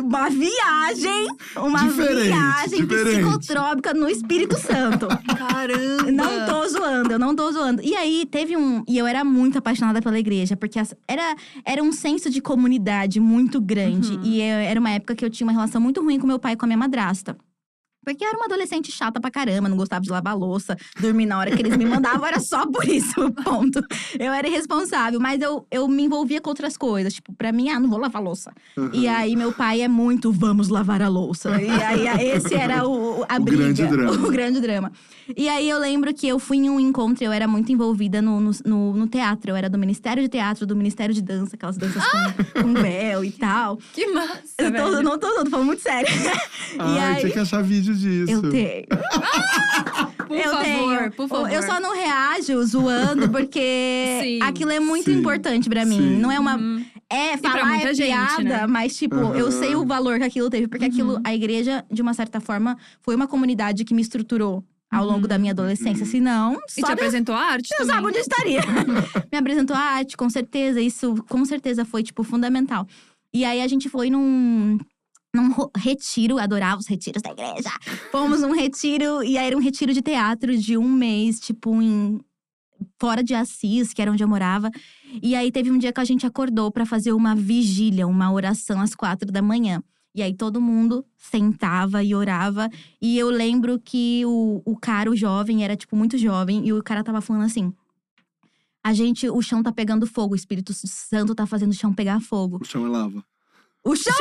uma 0.01 0.29
viagem, 0.29 1.27
uma 1.55 1.87
Diferente, 1.87 2.23
viagem 2.27 2.85
diferente. 2.85 3.21
psicotrópica 3.23 3.93
no 3.93 4.09
Espírito 4.09 4.57
Santo. 4.59 5.07
Caramba! 5.37 6.11
Não 6.11 6.45
tô 6.45 6.67
zoando, 6.67 7.13
eu 7.13 7.19
não 7.19 7.33
tô 7.35 7.49
zoando. 7.51 7.81
E 7.81 7.95
aí, 7.95 8.25
teve 8.29 8.57
um. 8.57 8.83
E 8.87 8.97
eu 8.97 9.07
era 9.07 9.23
muito 9.23 9.57
apaixonada 9.57 10.01
pela 10.01 10.19
igreja, 10.19 10.57
porque 10.57 10.79
era, 11.07 11.35
era 11.63 11.81
um 11.81 11.93
senso 11.93 12.29
de 12.29 12.41
comunidade 12.41 13.19
muito 13.21 13.61
grande. 13.61 14.13
Uhum. 14.15 14.23
E 14.23 14.41
eu- 14.41 14.57
era 14.57 14.79
uma 14.79 14.89
época 14.91 15.15
que 15.15 15.23
eu 15.23 15.29
tinha 15.29 15.47
uma 15.47 15.53
relação 15.53 15.79
muito 15.79 16.01
ruim 16.03 16.19
com 16.19 16.27
meu 16.27 16.39
pai 16.39 16.53
e 16.53 16.57
com 16.57 16.65
a 16.65 16.67
minha 16.67 16.77
madrasta. 16.77 17.37
Porque 18.05 18.23
eu 18.23 18.29
era 18.29 18.37
uma 18.37 18.45
adolescente 18.45 18.91
chata 18.91 19.19
pra 19.19 19.31
caramba, 19.31 19.67
não 19.67 19.75
gostava 19.77 20.01
de 20.03 20.09
lavar 20.09 20.37
louça, 20.37 20.77
dormir 20.99 21.25
na 21.25 21.37
hora 21.39 21.51
que 21.55 21.61
eles 21.61 21.75
me 21.75 21.85
mandavam, 21.85 22.25
era 22.25 22.39
só 22.39 22.65
por 22.67 22.87
isso, 22.87 23.13
ponto. 23.43 23.81
Eu 24.19 24.31
era 24.31 24.47
irresponsável, 24.47 25.19
mas 25.19 25.41
eu, 25.41 25.65
eu 25.71 25.87
me 25.87 26.03
envolvia 26.03 26.39
com 26.39 26.49
outras 26.49 26.77
coisas. 26.77 27.13
Tipo, 27.15 27.33
pra 27.33 27.51
mim, 27.51 27.69
ah, 27.69 27.79
não 27.79 27.89
vou 27.89 27.99
lavar 27.99 28.21
louça. 28.21 28.53
Uhum. 28.77 28.89
E 28.93 29.07
aí, 29.07 29.35
meu 29.35 29.51
pai 29.51 29.81
é 29.81 29.87
muito, 29.87 30.31
vamos 30.31 30.69
lavar 30.69 31.01
a 31.01 31.07
louça. 31.09 31.59
E 31.61 31.69
aí, 31.69 32.29
esse 32.31 32.53
era 32.53 32.87
o, 32.87 33.25
a 33.27 33.37
O 33.37 33.43
briga. 33.43 33.63
grande 33.63 33.87
drama. 33.87 34.11
O 34.25 34.31
grande 34.31 34.61
drama. 34.61 34.91
E 35.35 35.49
aí, 35.49 35.69
eu 35.69 35.79
lembro 35.79 36.13
que 36.13 36.27
eu 36.27 36.37
fui 36.39 36.57
em 36.57 36.69
um 36.69 36.79
encontro, 36.79 37.23
eu 37.23 37.31
era 37.31 37.47
muito 37.47 37.71
envolvida 37.71 38.21
no, 38.21 38.39
no, 38.39 38.51
no- 38.65 38.93
no 38.93 39.07
teatro. 39.07 39.51
Eu 39.51 39.55
era 39.55 39.69
do 39.69 39.77
Ministério 39.77 40.21
de 40.21 40.29
Teatro, 40.29 40.65
do 40.65 40.75
Ministério 40.75 41.13
de 41.15 41.21
Dança, 41.21 41.55
aquelas 41.55 41.77
danças 41.77 42.03
com, 42.05 42.61
com 42.61 42.73
véu 42.73 43.23
e 43.23 43.31
tal. 43.31 43.77
Que 43.95 44.07
massa, 44.07 44.41
Eu 44.59 44.73
tô, 44.73 45.01
não 45.01 45.17
tô, 45.17 45.43
tô 45.43 45.49
falando 45.49 45.67
muito 45.67 45.81
sério. 45.81 46.07
Ai, 46.77 46.99
aí- 46.99 47.19
tinha 47.21 47.31
que 47.31 47.39
achar 47.39 47.61
vídeo 47.63 47.94
disso. 47.99 48.31
Eu 48.31 48.49
tenho. 48.49 48.85
Por 50.27 50.35
eu 50.37 50.43
favor, 50.51 50.63
tenho. 50.63 51.11
por 51.11 51.27
favor. 51.27 51.51
Eu 51.51 51.61
só 51.61 51.79
não 51.79 51.93
reajo 51.95 52.63
zoando, 52.65 53.29
porque 53.29 53.59
Sim. 54.23 54.39
aquilo 54.41 54.71
é 54.71 54.79
muito 54.79 55.11
Sim. 55.11 55.19
importante 55.19 55.69
pra 55.69 55.85
mim. 55.85 55.97
Sim. 55.99 56.17
Não 56.17 56.31
é 56.31 56.39
uma. 56.39 56.55
Hum. 56.57 56.83
É, 57.07 57.37
falar 57.37 57.63
muita 57.65 57.89
é 57.89 57.93
gente, 57.93 58.07
piada, 58.07 58.43
né? 58.43 58.67
mas, 58.67 58.97
tipo, 58.97 59.15
eu 59.15 59.45
Aham. 59.47 59.51
sei 59.51 59.75
o 59.75 59.85
valor 59.85 60.17
que 60.17 60.23
aquilo 60.23 60.49
teve. 60.49 60.67
Porque 60.67 60.85
aquilo, 60.85 61.13
Uhum. 61.17 61.21
a 61.23 61.33
igreja, 61.35 61.85
de 61.91 62.01
uma 62.01 62.15
certa 62.15 62.39
forma, 62.41 62.75
foi 63.03 63.15
uma 63.15 63.27
comunidade 63.27 63.85
que 63.85 63.93
me 63.93 64.01
estruturou 64.01 64.63
ao 64.91 65.05
longo 65.05 65.27
da 65.27 65.37
minha 65.37 65.51
adolescência. 65.51 66.03
Uhum. 66.03 66.09
Senão, 66.11 66.53
E 66.53 66.81
te 66.81 66.87
só 66.87 66.93
apresentou 66.93 67.35
a 67.35 67.39
arte 67.41 67.69
Deus 67.69 67.81
também. 67.87 67.95
sabe 67.95 68.07
onde 68.07 68.17
eu 68.17 68.21
estaria. 68.21 68.61
me 69.31 69.37
apresentou 69.37 69.75
a 69.75 69.79
arte, 69.79 70.17
com 70.17 70.29
certeza. 70.29 70.81
Isso, 70.81 71.23
com 71.29 71.45
certeza, 71.45 71.85
foi, 71.85 72.01
tipo, 72.01 72.23
fundamental. 72.23 72.87
E 73.31 73.45
aí, 73.45 73.61
a 73.61 73.67
gente 73.67 73.89
foi 73.89 74.09
num… 74.09 74.79
Num 75.35 75.51
ro- 75.51 75.71
retiro, 75.75 76.37
adorava 76.39 76.79
os 76.79 76.87
retiros 76.87 77.21
da 77.21 77.31
igreja. 77.31 77.69
Fomos 78.11 78.41
num 78.41 78.53
retiro, 78.53 79.23
e 79.23 79.37
aí 79.37 79.47
era 79.47 79.57
um 79.57 79.59
retiro 79.61 79.93
de 79.93 80.01
teatro 80.01 80.57
de 80.57 80.77
um 80.77 80.89
mês, 80.89 81.39
tipo, 81.39 81.81
em 81.81 82.19
fora 82.99 83.23
de 83.23 83.33
Assis, 83.33 83.93
que 83.93 84.01
era 84.01 84.11
onde 84.11 84.23
eu 84.23 84.27
morava. 84.27 84.69
E 85.21 85.35
aí 85.35 85.51
teve 85.51 85.71
um 85.71 85.77
dia 85.77 85.91
que 85.91 85.99
a 85.99 86.05
gente 86.05 86.25
acordou 86.25 86.71
pra 86.71 86.85
fazer 86.85 87.11
uma 87.13 87.35
vigília, 87.35 88.07
uma 88.07 88.31
oração 88.31 88.79
às 88.79 88.95
quatro 88.95 89.31
da 89.31 89.41
manhã. 89.41 89.81
E 90.13 90.21
aí 90.21 90.33
todo 90.33 90.61
mundo 90.61 91.05
sentava 91.17 92.01
e 92.01 92.15
orava. 92.15 92.69
E 93.01 93.17
eu 93.17 93.29
lembro 93.29 93.77
que 93.79 94.23
o, 94.25 94.61
o 94.65 94.77
cara, 94.77 95.11
o 95.11 95.15
jovem, 95.15 95.63
era 95.63 95.75
tipo 95.75 95.95
muito 95.95 96.17
jovem, 96.17 96.65
e 96.65 96.71
o 96.71 96.81
cara 96.81 97.03
tava 97.03 97.19
falando 97.19 97.43
assim. 97.43 97.73
A 98.83 98.93
gente, 98.93 99.27
o 99.29 99.41
chão 99.41 99.63
tá 99.63 99.71
pegando 99.71 100.05
fogo, 100.05 100.33
o 100.33 100.35
Espírito 100.35 100.71
Santo 100.73 101.33
tá 101.33 101.45
fazendo 101.47 101.71
o 101.71 101.75
chão 101.75 101.91
pegar 101.93 102.21
fogo. 102.21 102.59
O 102.61 102.65
chão 102.65 102.85
é 102.85 102.89
lava. 102.89 103.23
O 103.85 103.95
chão 103.95 104.13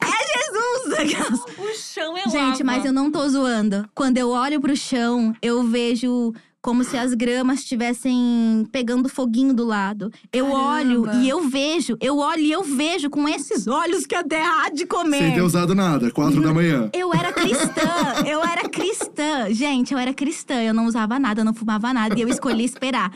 é 0.00 0.16
Jesus! 0.38 1.44
O 1.58 1.74
chão 1.74 2.16
é 2.16 2.22
Gente, 2.22 2.62
lava. 2.62 2.64
mas 2.64 2.84
eu 2.84 2.92
não 2.92 3.10
tô 3.10 3.28
zoando. 3.28 3.88
Quando 3.94 4.16
eu 4.18 4.30
olho 4.30 4.60
pro 4.60 4.76
chão, 4.76 5.34
eu 5.42 5.64
vejo 5.64 6.32
como 6.64 6.82
se 6.82 6.96
as 6.96 7.12
gramas 7.12 7.58
estivessem 7.58 8.66
pegando 8.72 9.06
foguinho 9.06 9.52
do 9.52 9.66
lado. 9.66 10.10
Eu 10.32 10.46
Caramba. 10.46 10.68
olho 10.70 11.10
e 11.20 11.28
eu 11.28 11.46
vejo, 11.46 11.94
eu 12.00 12.16
olho 12.16 12.40
e 12.40 12.50
eu 12.50 12.64
vejo 12.64 13.10
com 13.10 13.28
esses 13.28 13.66
olhos 13.66 14.06
que 14.06 14.14
a 14.14 14.24
terra 14.24 14.64
há 14.64 14.70
de 14.70 14.86
comer. 14.86 15.18
Sem 15.18 15.34
ter 15.34 15.42
usado 15.42 15.74
nada, 15.74 16.10
quatro 16.10 16.40
da 16.40 16.54
manhã. 16.54 16.88
Eu 16.94 17.12
era 17.12 17.30
cristã, 17.34 18.24
eu 18.26 18.42
era 18.42 18.66
cristã. 18.66 19.50
Gente, 19.50 19.92
eu 19.92 19.98
era 19.98 20.14
cristã, 20.14 20.54
eu 20.62 20.72
não 20.72 20.86
usava 20.86 21.18
nada, 21.18 21.42
eu 21.42 21.44
não 21.44 21.52
fumava 21.52 21.92
nada 21.92 22.18
e 22.18 22.22
eu 22.22 22.28
escolhi 22.30 22.64
esperar. 22.64 23.12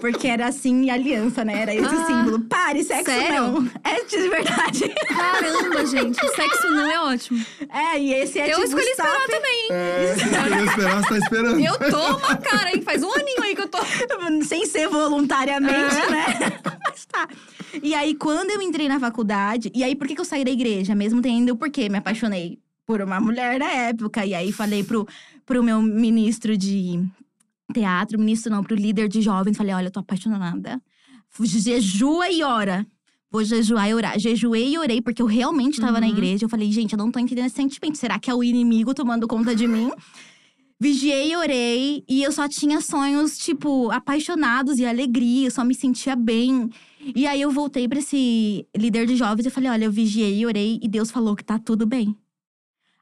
Porque 0.00 0.26
era 0.26 0.48
assim 0.48 0.90
aliança, 0.90 1.44
né? 1.44 1.62
Era 1.62 1.74
esse 1.76 1.94
Ah, 1.94 2.06
símbolo. 2.06 2.40
Pare, 2.40 2.82
sexo 2.82 3.04
sério? 3.04 3.40
não. 3.52 3.70
É 3.84 4.04
de 4.04 4.28
verdade. 4.28 4.94
Caramba, 5.08 5.86
gente. 5.86 6.24
O 6.26 6.34
sexo 6.34 6.70
não 6.70 6.90
é 6.90 7.00
ótimo. 7.02 7.44
É, 7.72 8.00
e 8.00 8.12
esse 8.14 8.40
é 8.40 8.46
eu 8.52 8.62
tipo 8.62 8.64
escolhi 8.80 8.90
stop. 8.90 9.08
esperar 9.08 9.26
também. 9.28 9.68
É, 9.70 10.14
esperar, 10.64 11.02
você 11.02 11.08
tá 11.08 11.18
esperando. 11.18 11.60
Eu 11.60 11.78
tô 11.90 12.16
uma 12.16 12.36
cara, 12.50 12.74
hein? 12.74 12.82
Faz 12.82 13.02
um 13.02 13.12
aninho 13.12 13.42
aí 13.42 13.54
que 13.54 13.62
eu 13.62 13.68
tô. 13.68 13.78
Sem 14.44 14.66
ser 14.66 14.88
voluntariamente, 14.88 15.94
É. 15.96 16.10
né? 16.10 16.24
Mas 16.88 17.04
tá. 17.06 17.28
E 17.82 17.94
aí, 17.94 18.14
quando 18.14 18.50
eu 18.50 18.62
entrei 18.62 18.88
na 18.88 18.98
faculdade… 18.98 19.70
E 19.74 19.84
aí, 19.84 19.94
por 19.94 20.06
que, 20.06 20.14
que 20.14 20.20
eu 20.20 20.24
saí 20.24 20.44
da 20.44 20.50
igreja? 20.50 20.94
Mesmo 20.94 21.20
tendo 21.20 21.50
o 21.52 21.56
porquê. 21.56 21.88
Me 21.88 21.98
apaixonei 21.98 22.58
por 22.86 23.00
uma 23.02 23.20
mulher 23.20 23.58
na 23.58 23.70
época. 23.70 24.24
E 24.24 24.34
aí, 24.34 24.50
falei 24.52 24.82
pro, 24.82 25.06
pro 25.44 25.62
meu 25.62 25.80
ministro 25.82 26.56
de 26.56 27.04
teatro… 27.72 28.18
Ministro 28.18 28.50
não, 28.50 28.62
pro 28.64 28.74
líder 28.74 29.08
de 29.08 29.20
jovens. 29.22 29.56
Falei, 29.56 29.74
olha, 29.74 29.86
eu 29.88 29.90
tô 29.92 30.00
apaixonada. 30.00 30.80
Jejua 31.42 32.30
e 32.30 32.42
ora. 32.42 32.86
Vou 33.30 33.44
jejuar 33.44 33.88
e 33.90 33.94
orar. 33.94 34.18
Jejuei 34.18 34.72
e 34.72 34.78
orei, 34.78 35.02
porque 35.02 35.20
eu 35.20 35.26
realmente 35.26 35.78
tava 35.80 36.00
na 36.00 36.06
Uhum. 36.06 36.12
igreja. 36.12 36.46
Eu 36.46 36.48
falei, 36.48 36.72
gente, 36.72 36.94
eu 36.94 36.98
não 36.98 37.10
tô 37.12 37.18
entendendo 37.18 37.44
esse 37.46 37.56
sentimento. 37.56 37.98
Será 37.98 38.18
que 38.18 38.30
é 38.30 38.34
o 38.34 38.42
inimigo 38.42 38.94
tomando 38.94 39.28
conta 39.28 39.54
de 39.54 39.66
mim? 39.66 39.92
Vigiei 40.80 41.32
e 41.32 41.36
orei 41.36 42.04
e 42.08 42.22
eu 42.22 42.30
só 42.30 42.48
tinha 42.48 42.80
sonhos, 42.80 43.36
tipo, 43.36 43.90
apaixonados 43.90 44.78
e 44.78 44.86
alegria, 44.86 45.48
eu 45.48 45.50
só 45.50 45.64
me 45.64 45.74
sentia 45.74 46.14
bem. 46.14 46.70
E 47.16 47.26
aí 47.26 47.40
eu 47.40 47.50
voltei 47.50 47.88
pra 47.88 47.98
esse 47.98 48.66
líder 48.76 49.06
de 49.06 49.16
jovens 49.16 49.46
e 49.46 49.50
falei: 49.50 49.70
olha, 49.70 49.84
eu 49.86 49.92
vigiei 49.92 50.38
e 50.38 50.46
orei 50.46 50.78
e 50.82 50.86
Deus 50.88 51.10
falou 51.10 51.34
que 51.34 51.44
tá 51.44 51.58
tudo 51.58 51.84
bem. 51.86 52.16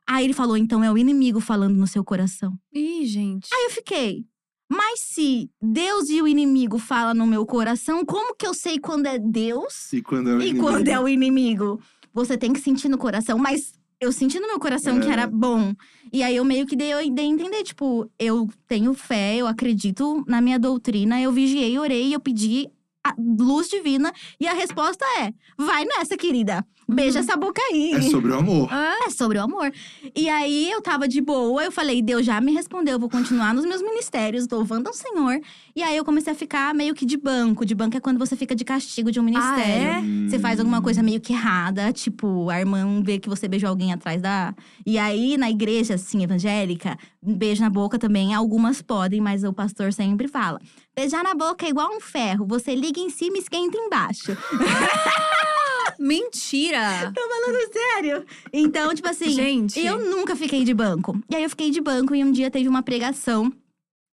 Aí 0.07 0.25
ele 0.25 0.33
falou: 0.33 0.57
então 0.57 0.83
é 0.83 0.91
o 0.91 0.97
inimigo 0.97 1.39
falando 1.41 1.77
no 1.77 1.87
seu 1.87 2.03
coração. 2.03 2.59
Ih, 2.73 3.05
gente. 3.05 3.49
Aí 3.53 3.65
eu 3.65 3.71
fiquei. 3.71 4.25
Mas 4.69 5.01
se 5.01 5.49
Deus 5.63 6.09
e 6.09 6.21
o 6.21 6.27
inimigo 6.27 6.79
falam 6.79 7.15
no 7.15 7.27
meu 7.27 7.45
coração, 7.47 8.05
como 8.05 8.35
que 8.35 8.47
eu 8.47 8.53
sei 8.55 8.81
quando 8.81 9.07
é 9.07 9.17
Deus 9.17 9.93
E 9.93 10.03
quando 10.03 10.31
é 10.31 10.35
o 10.35 10.41
e 10.41 10.45
inimigo? 10.49 10.67
quando 10.67 10.89
é 10.89 10.99
o 10.99 11.09
inimigo? 11.09 11.81
Você 12.13 12.37
tem 12.39 12.53
que 12.53 12.59
sentir 12.59 12.89
no 12.89 12.99
coração, 12.99 13.39
mas 13.39 13.75
eu 14.01 14.13
senti 14.13 14.39
no 14.39 14.47
meu 14.47 14.59
coração 14.59 15.01
que 15.01 15.09
É. 15.09 15.13
era 15.13 15.27
bom. 15.27 15.75
E 16.13 16.23
aí 16.23 16.37
eu 16.37 16.45
meio 16.45 16.67
que 16.67 16.77
dei, 16.77 16.93
eu 16.93 16.99
dei 17.15 17.25
a 17.25 17.29
entender, 17.29 17.63
tipo, 17.63 18.11
eu 18.19 18.49
tenho 18.69 18.93
fé, 18.95 19.37
eu 19.37 19.47
acredito 19.47 20.25
na 20.27 20.41
minha 20.41 20.59
doutrina, 20.59 21.21
eu 21.21 21.33
vigiei, 21.33 21.79
orei, 21.79 22.15
eu 22.15 22.21
pedi 22.21 22.69
a 23.05 23.15
luz 23.19 23.69
divina 23.69 24.13
e 24.41 24.47
a 24.47 24.53
resposta 24.53 25.05
é: 25.21 25.33
vai 25.57 25.85
nessa, 25.85 26.17
querida. 26.17 26.67
Beija 26.89 27.19
essa 27.19 27.37
boca 27.37 27.61
aí. 27.71 27.93
É 27.95 28.01
sobre 28.03 28.31
o 28.31 28.39
amor. 28.39 28.69
Ah, 28.71 29.07
É 29.07 29.11
sobre 29.11 29.39
o 29.39 29.43
amor. 29.43 29.73
E 30.15 30.29
aí 30.29 30.71
eu 30.71 30.81
tava 30.81 31.09
de 31.09 31.21
boa, 31.21 31.65
eu 31.65 31.73
falei, 31.73 32.01
Deus 32.01 32.25
já 32.25 32.41
me 32.41 32.53
respondeu, 32.53 32.93
eu 32.95 32.99
vou 33.01 33.09
continuar 33.09 33.53
nos 33.53 33.65
meus 33.65 33.83
ministérios, 33.83 34.47
louvando 34.51 34.89
ao 34.89 34.95
Senhor. 34.95 35.41
E 35.75 35.83
aí 35.83 35.97
eu 35.97 36.05
comecei 36.05 36.33
a 36.33 36.37
ficar 36.37 36.73
meio 36.75 36.95
que 36.95 37.05
de 37.05 37.17
banco. 37.17 37.65
De 37.67 37.75
banco 37.75 37.97
é 37.97 38.01
quando 38.01 38.19
você 38.19 38.37
fica 38.37 38.55
de 38.55 38.65
castigo 38.65 39.11
de 39.11 39.19
um 39.19 39.23
ministério. 39.25 39.65
é? 39.65 40.29
Você 40.29 40.39
faz 40.39 40.61
alguma 40.61 40.81
coisa 40.81 41.03
meio 41.03 41.21
que 41.21 41.33
errada, 41.33 41.93
tipo, 41.93 42.49
a 42.51 42.61
irmã 42.61 43.03
vê 43.03 43.19
que 43.19 43.29
você 43.29 43.49
beijou 43.49 43.69
alguém 43.69 43.93
atrás 43.93 44.23
da. 44.23 44.55
E 44.85 44.97
aí, 44.97 45.37
na 45.37 45.51
igreja, 45.51 45.95
assim, 45.95 46.23
evangélica, 46.23 46.97
beijo 47.21 47.63
na 47.63 47.71
boca 47.71 47.99
também, 47.99 48.33
algumas 48.33 48.81
podem, 48.81 49.21
mas 49.21 49.43
o 49.45 49.53
pastor 49.53 49.93
sempre 49.93 50.29
fala: 50.29 50.61
beijar 50.95 51.23
na 51.25 51.35
boca 51.35 51.67
é 51.67 51.69
igual 51.69 51.91
um 51.95 52.01
ferro, 52.01 52.47
você 52.47 52.75
liga 52.75 53.01
em 53.01 53.11
cima 53.11 53.37
e 53.37 53.41
esquenta 53.41 53.77
embaixo. 53.77 54.37
mentira! 55.99 57.13
Tô 57.15 57.21
falando 57.21 57.73
sério. 57.73 58.27
Então, 58.53 58.95
tipo 58.95 59.09
assim, 59.09 59.31
Gente. 59.31 59.79
eu 59.81 59.99
nunca 60.11 60.35
fiquei 60.37 60.65
de 60.65 60.75
banco. 60.75 61.19
E 61.31 61.37
aí 61.37 61.43
eu 61.43 61.51
fiquei 61.51 61.71
de 61.71 61.81
banco 61.81 62.15
e 62.15 62.23
um 62.25 62.33
dia 62.33 62.51
teve 62.51 62.69
uma 62.69 62.83
pregação 62.83 63.53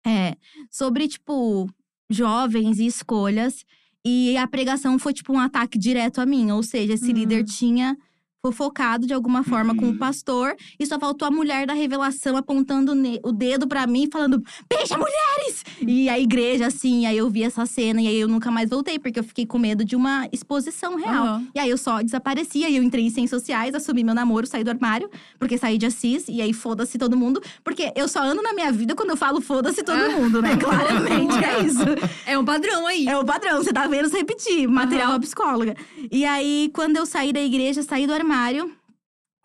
é, 0.06 0.36
sobre, 0.72 1.08
tipo, 1.08 1.70
jovens 2.10 2.80
e 2.80 2.86
escolhas. 2.86 3.66
E 4.06 4.38
a 4.38 4.48
pregação 4.48 4.98
foi, 4.98 5.14
tipo, 5.14 5.34
um 5.34 5.40
ataque 5.40 5.78
direto 5.78 6.20
a 6.22 6.26
mim. 6.26 6.52
Ou 6.52 6.64
seja, 6.64 6.94
esse 6.94 7.12
Hum. 7.12 7.16
líder 7.16 7.44
tinha 7.44 7.98
fofocado 8.46 9.06
de 9.08 9.14
alguma 9.14 9.44
forma 9.44 9.76
com 9.76 9.86
o 9.86 9.90
Uhum. 9.90 9.98
pastor. 9.98 10.56
E 10.80 10.86
só 10.86 11.00
faltou 11.00 11.28
a 11.28 11.32
mulher 11.32 11.66
da 11.68 11.74
revelação 11.74 12.38
apontando 12.38 12.94
o 13.24 13.32
dedo 13.32 13.68
pra 13.68 13.86
mim, 13.88 14.08
falando: 14.12 14.42
Beija 14.70 14.98
mulheres! 14.98 15.64
E 15.82 16.08
a 16.10 16.20
igreja, 16.20 16.68
assim, 16.68 17.06
aí 17.06 17.18
eu 17.18 17.30
vi 17.30 17.44
essa 17.44 17.66
cena. 17.66 18.02
E 18.02 18.08
aí 18.08 18.20
eu 18.20 18.28
nunca 18.28 18.50
mais 18.52 18.70
voltei, 18.70 19.00
porque 19.00 19.20
eu 19.20 19.24
fiquei 19.24 19.46
com 19.46 19.58
medo 19.58 19.84
de 19.84 19.96
uma 19.96 20.28
exposição 20.32 20.96
real. 20.96 21.26
Aham. 21.26 21.48
E 21.56 21.60
aí 21.60 21.70
eu 21.70 21.78
só 21.78 22.02
desaparecia 22.02 22.70
eu 22.70 22.84
entrei 22.84 23.06
em 23.06 23.10
ciências 23.10 23.42
sociais, 23.42 23.74
assumi 23.76 24.04
meu 24.04 24.14
namoro, 24.14 24.46
saí 24.46 24.64
do 24.64 24.70
armário, 24.70 25.10
porque 25.40 25.58
saí 25.58 25.78
de 25.78 25.86
Assis, 25.86 26.26
e 26.28 26.42
aí 26.42 26.54
foda-se 26.54 26.98
todo 26.98 27.16
mundo. 27.18 27.42
Porque 27.64 27.92
eu 27.96 28.08
só 28.08 28.22
ando 28.22 28.42
na 28.42 28.54
minha 28.54 28.72
vida 28.72 28.96
quando 28.96 29.10
eu 29.12 29.18
falo 29.18 29.42
foda-se 29.42 29.84
todo 29.84 29.98
Ah. 30.00 30.10
mundo, 30.10 30.42
né? 30.42 30.50
Claramente, 30.58 31.44
é 31.44 31.62
isso. 31.64 31.80
É 32.26 32.38
um 32.38 32.46
padrão 32.46 32.86
aí. 32.88 33.08
É 33.08 33.18
o 33.18 33.24
padrão, 33.26 33.58
você 33.64 33.72
tá 33.74 33.88
vendo 33.88 34.10
se 34.10 34.18
repetir. 34.18 34.68
Material 34.68 35.14
a 35.14 35.20
psicóloga. 35.20 35.76
E 36.12 36.26
aí, 36.26 36.70
quando 36.74 36.98
eu 36.98 37.06
saí 37.06 37.32
da 37.34 37.42
igreja, 37.42 37.82
saí 37.84 38.06
do 38.06 38.14
armário, 38.14 38.27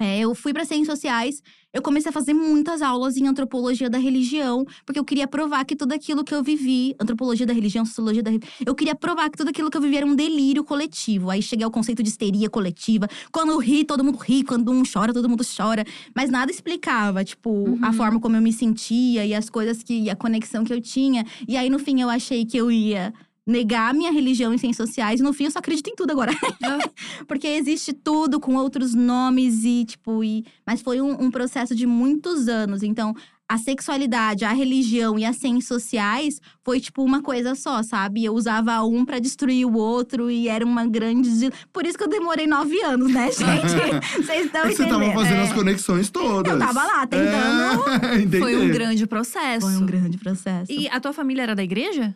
é, 0.01 0.19
eu 0.21 0.35
fui 0.35 0.53
para 0.53 0.65
ciências 0.65 0.89
sociais. 0.99 1.41
Eu 1.73 1.81
comecei 1.81 2.11
a 2.11 2.13
fazer 2.13 2.35
muitas 2.35 2.83
aulas 2.83 3.17
em 3.17 3.27
antropologia 3.27 3.89
da 3.89 3.97
religião, 3.97 4.67
porque 4.85 4.99
eu 4.99 5.05
queria 5.05 5.27
provar 5.29 5.65
que 5.65 5.77
tudo 5.77 5.93
aquilo 5.95 6.23
que 6.25 6.35
eu 6.35 6.43
vivi, 6.43 6.95
antropologia 7.01 7.47
da 7.47 7.53
religião, 7.55 7.87
sociologia 7.87 8.23
da 8.23 8.31
religião, 8.31 8.53
eu 8.67 8.75
queria 8.75 8.95
provar 8.95 9.31
que 9.31 9.39
tudo 9.39 9.49
aquilo 9.51 9.71
que 9.71 9.77
eu 9.77 9.81
vivi 9.81 9.97
era 9.97 10.05
um 10.05 10.15
delírio 10.15 10.65
coletivo. 10.65 11.31
Aí 11.31 11.41
cheguei 11.41 11.65
ao 11.65 11.71
conceito 11.71 12.03
de 12.03 12.09
histeria 12.11 12.51
coletiva. 12.51 13.09
Quando 13.31 13.57
ri, 13.59 13.85
todo 13.85 14.03
mundo 14.05 14.19
ri, 14.19 14.43
quando 14.43 14.71
um 14.73 14.83
chora, 14.83 15.15
todo 15.15 15.29
mundo 15.29 15.45
chora. 15.57 15.85
Mas 16.15 16.29
nada 16.31 16.51
explicava, 16.51 17.25
tipo, 17.25 17.79
a 17.81 17.87
Uhum. 17.89 17.93
forma 17.95 18.21
como 18.21 18.37
eu 18.37 18.43
me 18.43 18.53
sentia 18.53 19.25
e 19.25 19.33
as 19.33 19.49
coisas 19.49 19.83
que, 19.85 19.95
e 20.01 20.11
a 20.11 20.17
conexão 20.17 20.65
que 20.65 20.73
eu 20.75 20.81
tinha. 20.81 21.25
E 21.49 21.57
aí, 21.57 21.71
no 21.71 21.79
fim, 21.79 22.01
eu 22.01 22.11
achei 22.11 22.45
que 22.45 22.57
eu 22.57 22.71
ia 22.73 23.15
negar 23.47 23.93
minha 23.93 24.13
religião 24.13 24.53
em 24.53 24.59
ciências 24.59 24.89
sociais. 24.89 25.21
E 25.21 25.23
no 25.23 25.33
fim, 25.33 25.45
eu 25.45 25.51
só 25.51 25.59
acredito 25.59 25.89
em 25.89 25.95
tudo 25.95 26.13
agora. 26.13 26.33
Porque 27.27 27.47
existe 27.47 27.93
tudo 27.93 28.39
com 28.39 28.55
outros 28.57 28.95
nomes 28.95 29.65
e, 29.65 29.85
tipo, 29.85 30.23
e… 30.23 30.45
Mas 30.67 30.81
foi 30.81 31.01
um, 31.01 31.25
um 31.25 31.31
processo 31.31 31.75
de 31.75 31.87
muitos 31.87 32.49
anos. 32.49 32.83
Então, 32.83 33.15
a 33.49 33.59
sexualidade, 33.59 34.45
a 34.45 34.53
religião 34.53 35.19
e 35.19 35.25
as 35.27 35.37
ciências 35.37 35.67
sociais 35.67 36.41
foi, 36.65 36.81
tipo, 36.81 37.05
uma 37.05 37.21
coisa 37.23 37.55
só, 37.55 37.83
sabe? 37.83 38.25
Eu 38.25 38.35
usava 38.35 38.83
um 38.83 39.05
pra 39.05 39.19
destruir 39.19 39.67
o 39.67 39.75
outro 39.75 40.31
e 40.31 40.49
era 40.49 40.65
uma 40.65 40.87
grande… 40.87 41.51
Por 41.73 41.85
isso 41.85 41.99
que 41.99 42.05
eu 42.05 42.09
demorei 42.09 42.47
nove 42.47 42.81
anos, 42.83 43.13
né, 43.13 43.27
gente? 43.33 44.17
Vocês 44.25 44.47
estão 44.47 44.63
É 44.63 44.69
que 44.69 44.75
você 44.77 44.83
entendendo. 44.85 45.01
tava 45.13 45.13
fazendo 45.13 45.39
É. 45.41 45.43
as 45.43 45.53
conexões 45.53 46.11
todas. 46.11 46.53
Eu 46.53 46.59
tava 46.59 46.83
lá, 46.85 47.07
tentando. 47.07 47.83
É. 48.35 48.39
Foi 48.41 48.57
um 48.57 48.69
grande 48.71 49.07
processo. 49.07 49.67
Foi 49.67 49.77
um 49.77 49.85
grande 49.87 50.17
processo. 50.17 50.73
E 50.73 50.89
a 50.89 50.99
tua 50.99 51.13
família 51.13 51.43
era 51.43 51.55
da 51.55 51.63
igreja? 51.63 52.15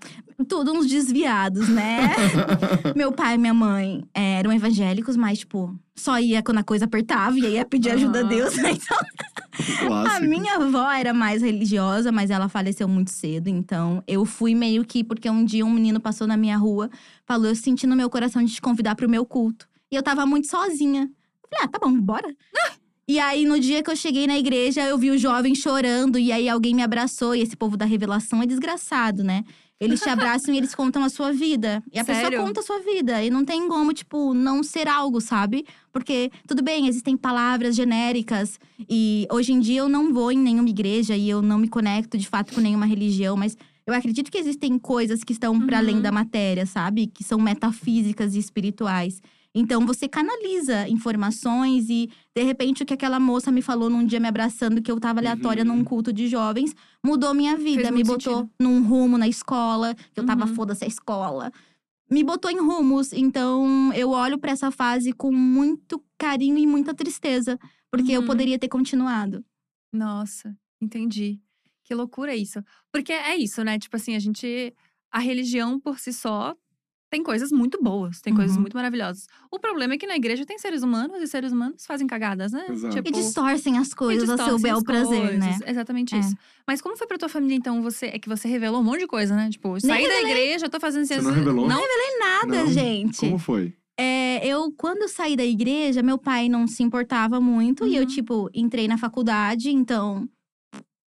tudo 0.48 0.72
uns 0.72 0.86
desviados, 0.86 1.66
né? 1.68 2.10
Meu 2.94 3.10
pai 3.10 3.34
e 3.34 3.38
minha 3.38 3.54
mãe 3.54 4.04
é, 4.14 4.34
eram 4.38 4.52
evangélicos, 4.52 5.16
mas, 5.16 5.38
tipo, 5.40 5.74
só 5.96 6.18
ia 6.18 6.42
quando 6.42 6.58
a 6.58 6.62
coisa 6.62 6.84
apertava 6.84 7.38
e 7.38 7.46
aí 7.46 7.54
ia 7.54 7.64
pedir 7.64 7.90
ajuda 7.90 8.18
a 8.18 8.22
Aham. 8.22 8.28
Deus. 8.28 8.56
né? 8.60 8.72
Então, 8.72 10.04
a 10.06 10.20
minha 10.20 10.56
avó 10.56 10.90
era 10.90 11.14
mais 11.14 11.42
religiosa, 11.42 12.12
mas 12.12 12.30
ela 12.30 12.48
faleceu 12.48 12.86
muito 12.86 13.10
cedo. 13.10 13.48
Então, 13.48 14.02
eu 14.06 14.24
fui 14.24 14.54
meio 14.54 14.84
que… 14.84 15.02
Porque 15.02 15.28
um 15.30 15.44
dia 15.44 15.64
um 15.64 15.70
menino 15.70 15.98
passou 15.98 16.26
na 16.26 16.36
minha 16.36 16.56
rua, 16.56 16.90
falou… 17.24 17.46
Eu 17.46 17.56
senti 17.56 17.86
no 17.86 17.96
meu 17.96 18.10
coração 18.10 18.44
de 18.44 18.52
te 18.52 18.60
convidar 18.60 18.94
pro 18.94 19.08
meu 19.08 19.24
culto. 19.24 19.66
E 19.90 19.96
eu 19.96 20.02
tava 20.02 20.26
muito 20.26 20.48
sozinha. 20.48 21.02
Eu 21.02 21.48
falei, 21.48 21.64
ah, 21.64 21.68
tá 21.68 21.78
bom, 21.78 21.98
bora. 21.98 22.28
E 23.08 23.20
aí, 23.20 23.46
no 23.46 23.60
dia 23.60 23.84
que 23.84 23.90
eu 23.90 23.94
cheguei 23.94 24.26
na 24.26 24.36
igreja, 24.36 24.82
eu 24.82 24.98
vi 24.98 25.12
o 25.12 25.16
jovem 25.16 25.54
chorando. 25.54 26.18
E 26.18 26.32
aí, 26.32 26.48
alguém 26.48 26.74
me 26.74 26.82
abraçou. 26.82 27.36
E 27.36 27.40
esse 27.40 27.56
povo 27.56 27.76
da 27.76 27.84
revelação 27.84 28.42
é 28.42 28.46
desgraçado, 28.46 29.22
né? 29.22 29.44
Eles 29.78 30.00
te 30.00 30.08
abraçam 30.08 30.54
e 30.54 30.56
eles 30.56 30.74
contam 30.74 31.04
a 31.04 31.08
sua 31.10 31.32
vida. 31.32 31.82
E 31.92 31.98
a 31.98 32.04
Sério? 32.04 32.30
pessoa 32.30 32.46
conta 32.46 32.60
a 32.60 32.62
sua 32.62 32.78
vida. 32.80 33.22
E 33.22 33.28
não 33.28 33.44
tem 33.44 33.68
como, 33.68 33.92
tipo, 33.92 34.32
não 34.32 34.62
ser 34.62 34.88
algo, 34.88 35.20
sabe? 35.20 35.66
Porque, 35.92 36.30
tudo 36.46 36.62
bem, 36.62 36.88
existem 36.88 37.14
palavras 37.16 37.76
genéricas. 37.76 38.58
E 38.88 39.26
hoje 39.30 39.52
em 39.52 39.60
dia 39.60 39.80
eu 39.80 39.88
não 39.88 40.12
vou 40.14 40.32
em 40.32 40.38
nenhuma 40.38 40.68
igreja 40.70 41.14
e 41.14 41.28
eu 41.28 41.42
não 41.42 41.58
me 41.58 41.68
conecto 41.68 42.16
de 42.16 42.26
fato 42.26 42.54
com 42.54 42.60
nenhuma 42.60 42.86
religião. 42.86 43.36
Mas 43.36 43.54
eu 43.86 43.92
acredito 43.92 44.30
que 44.32 44.38
existem 44.38 44.78
coisas 44.78 45.22
que 45.22 45.32
estão 45.32 45.60
para 45.60 45.76
Uhum. 45.76 45.82
além 45.82 46.00
da 46.00 46.10
matéria, 46.10 46.64
sabe? 46.64 47.06
Que 47.06 47.22
são 47.22 47.38
metafísicas 47.38 48.34
e 48.34 48.38
espirituais. 48.38 49.20
Então 49.58 49.86
você 49.86 50.06
canaliza 50.06 50.86
informações 50.86 51.88
e, 51.88 52.10
de 52.34 52.42
repente, 52.42 52.82
o 52.82 52.86
que 52.86 52.92
aquela 52.92 53.18
moça 53.18 53.50
me 53.50 53.62
falou 53.62 53.88
num 53.88 54.04
dia 54.04 54.20
me 54.20 54.28
abraçando, 54.28 54.82
que 54.82 54.90
eu 54.92 55.00
tava 55.00 55.20
aleatória 55.20 55.62
Uhum. 55.64 55.76
num 55.78 55.84
culto 55.84 56.12
de 56.12 56.28
jovens, 56.28 56.74
mudou 57.02 57.32
minha 57.32 57.56
vida. 57.56 57.90
Me 57.90 58.04
botou 58.04 58.40
sentido. 58.40 58.50
num 58.60 58.82
rumo 58.82 59.16
na 59.16 59.26
escola, 59.26 59.94
que 60.12 60.20
eu 60.20 60.26
tava 60.26 60.44
Uhum. 60.44 60.54
foda-se 60.54 60.84
a 60.84 60.86
escola. 60.86 61.50
Me 62.10 62.22
botou 62.22 62.50
em 62.50 62.58
rumos. 62.60 63.14
Então 63.14 63.90
eu 63.94 64.10
olho 64.10 64.38
pra 64.38 64.52
essa 64.52 64.70
fase 64.70 65.12
com 65.14 65.32
muito 65.32 66.04
carinho 66.18 66.58
e 66.58 66.66
muita 66.66 66.92
tristeza. 66.94 67.58
Porque 67.90 68.12
eu 68.12 68.20
Uhum. 68.20 68.26
poderia 68.26 68.58
ter 68.58 68.68
continuado. 68.68 69.42
Nossa, 69.92 70.54
entendi. 70.82 71.40
Que 71.82 71.94
loucura 71.94 72.34
isso. 72.36 72.62
Porque 72.92 73.12
é 73.12 73.34
isso, 73.36 73.64
né? 73.64 73.78
Tipo 73.78 73.96
assim, 73.96 74.14
a 74.14 74.18
gente. 74.18 74.74
A 75.10 75.18
religião 75.18 75.80
por 75.80 75.98
si 75.98 76.12
só 76.12 76.54
tem 77.16 77.22
coisas 77.22 77.50
muito 77.50 77.82
boas, 77.82 78.20
tem 78.20 78.34
coisas 78.34 78.56
Uhum. 78.56 78.60
muito 78.62 78.74
maravilhosas. 78.76 79.26
O 79.50 79.58
problema 79.58 79.94
é 79.94 79.96
que 79.96 80.06
na 80.06 80.16
igreja 80.16 80.44
tem 80.44 80.58
seres 80.58 80.82
humanos 80.82 81.22
e 81.22 81.26
seres 81.26 81.50
humanos 81.50 81.86
fazem 81.86 82.06
cagadas, 82.06 82.52
né? 82.52 82.66
Exato. 82.68 82.98
E 82.98 83.10
distorcem 83.10 83.78
as 83.78 83.94
coisas 83.94 84.28
a 84.28 84.36
seu 84.36 84.56
distorcem 84.58 84.70
bel 84.70 84.84
prazer, 84.84 85.38
né? 85.38 85.46
coisas. 85.52 85.68
Exatamente 85.68 86.14
É. 86.14 86.18
isso. 86.18 86.36
Mas 86.66 86.82
como 86.82 86.94
foi 86.94 87.06
pra 87.06 87.16
tua 87.16 87.28
família, 87.30 87.56
então? 87.56 87.80
Você, 87.82 88.06
é 88.06 88.18
que 88.18 88.28
você 88.28 88.46
revelou 88.48 88.80
um 88.80 88.84
monte 88.84 89.00
de 89.00 89.06
coisa, 89.06 89.34
né? 89.34 89.48
Tipo, 89.48 89.80
saí 89.80 90.06
da 90.06 90.20
igreja, 90.20 90.68
tô 90.68 90.78
fazendo 90.78 91.06
Você 91.06 91.22
não 91.22 91.32
revelou? 91.32 91.66
Não, 91.66 91.80
Nada, 92.20 92.64
Não? 92.64 92.70
gente. 92.70 93.18
Como 93.20 93.38
foi? 93.38 93.72
É, 93.98 94.46
eu, 94.46 94.70
quando 94.76 95.02
eu 95.02 95.08
saí 95.08 95.36
da 95.36 95.44
igreja, 95.44 96.02
meu 96.02 96.18
pai 96.18 96.50
não 96.50 96.66
se 96.66 96.82
importava 96.82 97.40
muito. 97.40 97.86
E 97.86 97.96
eu, 97.96 98.02
Uhum. 98.02 98.06
tipo, 98.08 98.50
entrei 98.54 98.86
na 98.86 98.98
faculdade, 98.98 99.70
então 99.70 100.28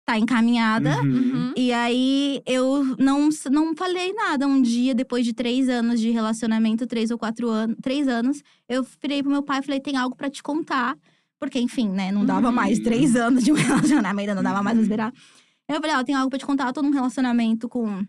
tá 0.07 0.17
encaminhada. 0.17 1.01
Uhum. 1.01 1.11
Uhum. 1.11 1.53
E 1.57 1.73
aí 1.73 2.41
eu 2.45 2.95
não, 2.97 3.27
não 3.51 3.75
falei 3.75 4.13
nada. 4.13 4.47
Um 4.47 4.61
dia, 4.61 4.95
depois 4.95 5.25
de 5.25 5.33
três 5.33 5.67
anos 5.67 5.99
de 5.99 6.09
relacionamento, 6.11 6.87
três 6.87 7.11
ou 7.11 7.17
quatro 7.17 7.49
anos, 7.49 7.75
três 7.81 8.07
anos, 8.07 8.41
eu 8.69 8.87
virei 9.01 9.21
pro 9.21 9.29
meu 9.31 9.43
pai 9.43 9.59
e 9.59 9.63
falei: 9.63 9.81
tem 9.81 9.97
algo 9.97 10.15
pra 10.15 10.29
te 10.29 10.41
contar. 10.41 10.97
Porque, 11.39 11.59
enfim, 11.59 11.89
né, 11.89 12.11
não 12.11 12.25
dava 12.25 12.47
Uhum. 12.47 12.55
mais 12.55 12.79
três 12.79 13.15
anos 13.15 13.43
de 13.43 13.51
um 13.51 13.55
relacionamento, 14.01 14.33
não 14.33 14.41
dava 14.41 14.63
mais 14.63 14.75
pra 14.77 14.81
esperar. 14.83 15.13
Eu 15.69 15.81
falei, 15.81 15.95
ó, 15.97 16.03
tem 16.03 16.15
algo 16.15 16.29
pra 16.29 16.39
te 16.39 16.45
contar, 16.45 16.67
eu 16.67 16.73
tô 16.73 16.81
num 16.81 16.89
relacionamento 16.91 17.67
com 17.67 18.01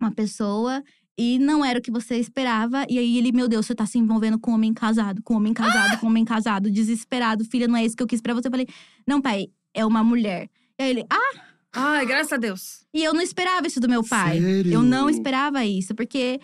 uma 0.00 0.10
pessoa. 0.10 0.82
E 1.20 1.38
não 1.38 1.64
era 1.64 1.78
o 1.78 1.82
que 1.82 1.90
você 1.90 2.16
esperava. 2.16 2.86
E 2.88 2.98
aí 2.98 3.18
ele, 3.18 3.32
meu 3.32 3.48
Deus, 3.48 3.66
você 3.66 3.74
tá 3.74 3.84
se 3.84 3.98
envolvendo 3.98 4.38
com 4.38 4.52
um 4.52 4.54
homem 4.54 4.72
casado, 4.72 5.20
com 5.22 5.34
um 5.34 5.36
homem 5.36 5.52
casado, 5.52 5.98
com 5.98 6.06
um 6.06 6.08
homem 6.10 6.24
casado, 6.24 6.70
desesperado. 6.70 7.44
Filha, 7.44 7.68
não 7.68 7.76
é 7.76 7.84
isso 7.84 7.96
que 7.96 8.02
eu 8.02 8.06
quis 8.06 8.20
pra 8.22 8.32
você. 8.32 8.46
Eu 8.48 8.52
falei, 8.52 8.66
não, 9.06 9.20
pai, 9.20 9.48
é 9.74 9.84
uma 9.84 10.02
mulher. 10.02 10.48
E 10.78 10.82
aí 10.82 10.90
ele, 10.90 11.04
ah, 11.10 11.40
Ai, 11.74 12.06
graças 12.06 12.32
a 12.32 12.36
Deus. 12.38 12.80
E 12.94 13.04
eu 13.04 13.12
não 13.12 13.20
esperava 13.20 13.66
isso 13.66 13.78
do 13.78 13.88
meu 13.88 14.02
pai. 14.02 14.40
Sério? 14.40 14.72
Eu 14.72 14.82
não 14.82 15.08
esperava 15.10 15.64
isso, 15.64 15.94
porque. 15.94 16.40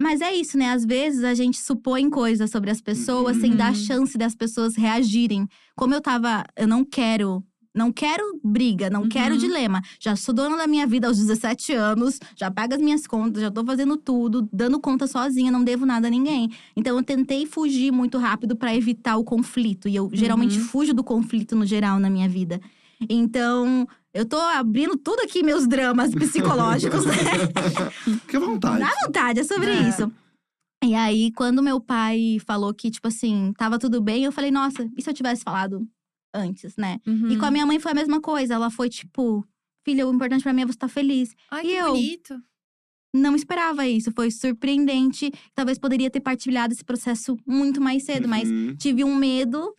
Mas 0.00 0.20
é 0.20 0.34
isso, 0.34 0.56
né? 0.58 0.70
Às 0.70 0.84
vezes 0.84 1.24
a 1.24 1.34
gente 1.34 1.58
supõe 1.58 2.08
coisas 2.10 2.50
sobre 2.50 2.70
as 2.70 2.80
pessoas 2.80 3.36
sem 3.38 3.54
dar 3.56 3.68
Uhum. 3.70 3.74
chance 3.74 4.16
das 4.18 4.34
pessoas 4.34 4.74
reagirem. 4.76 5.46
Como 5.76 5.94
eu 5.94 6.00
tava. 6.00 6.44
Eu 6.56 6.66
não 6.66 6.84
quero. 6.84 7.44
Não 7.74 7.92
quero 7.92 8.40
briga, 8.42 8.88
não 8.88 9.06
quero 9.06 9.34
Uhum. 9.34 9.40
dilema. 9.40 9.82
Já 10.00 10.16
sou 10.16 10.34
dona 10.34 10.56
da 10.56 10.66
minha 10.66 10.86
vida 10.86 11.06
aos 11.08 11.18
17 11.18 11.74
anos, 11.74 12.18
já 12.34 12.50
pago 12.50 12.72
as 12.74 12.80
minhas 12.80 13.06
contas, 13.06 13.42
já 13.42 13.50
tô 13.50 13.62
fazendo 13.62 13.98
tudo, 13.98 14.48
dando 14.50 14.80
conta 14.80 15.06
sozinha, 15.06 15.52
não 15.52 15.62
devo 15.62 15.84
nada 15.84 16.06
a 16.06 16.10
ninguém. 16.10 16.50
Então 16.74 16.96
eu 16.96 17.02
tentei 17.02 17.44
fugir 17.44 17.92
muito 17.92 18.16
rápido 18.16 18.56
pra 18.56 18.74
evitar 18.74 19.18
o 19.18 19.24
conflito. 19.24 19.86
E 19.90 19.94
eu 19.96 20.08
geralmente 20.10 20.58
Uhum. 20.58 20.64
fujo 20.64 20.94
do 20.94 21.04
conflito 21.04 21.54
no 21.54 21.66
geral 21.66 21.98
na 22.00 22.08
minha 22.08 22.26
vida. 22.30 22.58
Então, 23.08 23.86
eu 24.14 24.24
tô 24.26 24.36
abrindo 24.38 24.96
tudo 24.96 25.20
aqui, 25.20 25.42
meus 25.42 25.66
dramas 25.66 26.14
psicológicos, 26.14 27.04
né? 27.04 27.12
Fique 28.20 28.36
à 28.36 28.40
vontade. 28.40 28.80
Dá 28.80 28.90
vontade, 29.04 29.40
é 29.40 29.44
sobre 29.44 29.70
É. 29.70 29.88
isso. 29.88 30.10
E 30.84 30.94
aí, 30.94 31.32
quando 31.32 31.62
meu 31.62 31.80
pai 31.80 32.38
falou 32.46 32.72
que, 32.72 32.90
tipo 32.90 33.08
assim, 33.08 33.52
tava 33.56 33.78
tudo 33.78 34.00
bem, 34.00 34.24
eu 34.24 34.32
falei, 34.32 34.50
nossa, 34.50 34.88
e 34.96 35.02
se 35.02 35.08
eu 35.10 35.14
tivesse 35.14 35.42
falado 35.42 35.86
antes, 36.34 36.76
né? 36.76 36.98
Uhum. 37.06 37.30
E 37.30 37.36
com 37.38 37.46
a 37.46 37.50
minha 37.50 37.66
mãe 37.66 37.78
foi 37.80 37.92
a 37.92 37.94
mesma 37.94 38.20
coisa. 38.20 38.54
Ela 38.54 38.70
foi 38.70 38.88
tipo, 38.88 39.44
filha, 39.84 40.06
o 40.06 40.12
importante 40.14 40.42
pra 40.42 40.52
mim 40.52 40.62
é 40.62 40.66
você 40.66 40.72
estar 40.72 40.88
feliz. 40.88 41.34
Ai, 41.50 41.62
E 41.64 41.68
que 41.68 41.72
eu? 41.74 41.92
bonito. 41.92 42.40
Não 43.14 43.34
esperava 43.34 43.86
isso, 43.88 44.12
foi 44.12 44.30
surpreendente. 44.30 45.32
Talvez 45.54 45.78
poderia 45.78 46.10
ter 46.10 46.20
partilhado 46.20 46.74
esse 46.74 46.84
processo 46.84 47.36
muito 47.46 47.80
mais 47.80 48.04
cedo, 48.04 48.28
mas 48.28 48.50
Uhum. 48.50 48.76
tive 48.76 49.02
um 49.02 49.16
medo. 49.16 49.74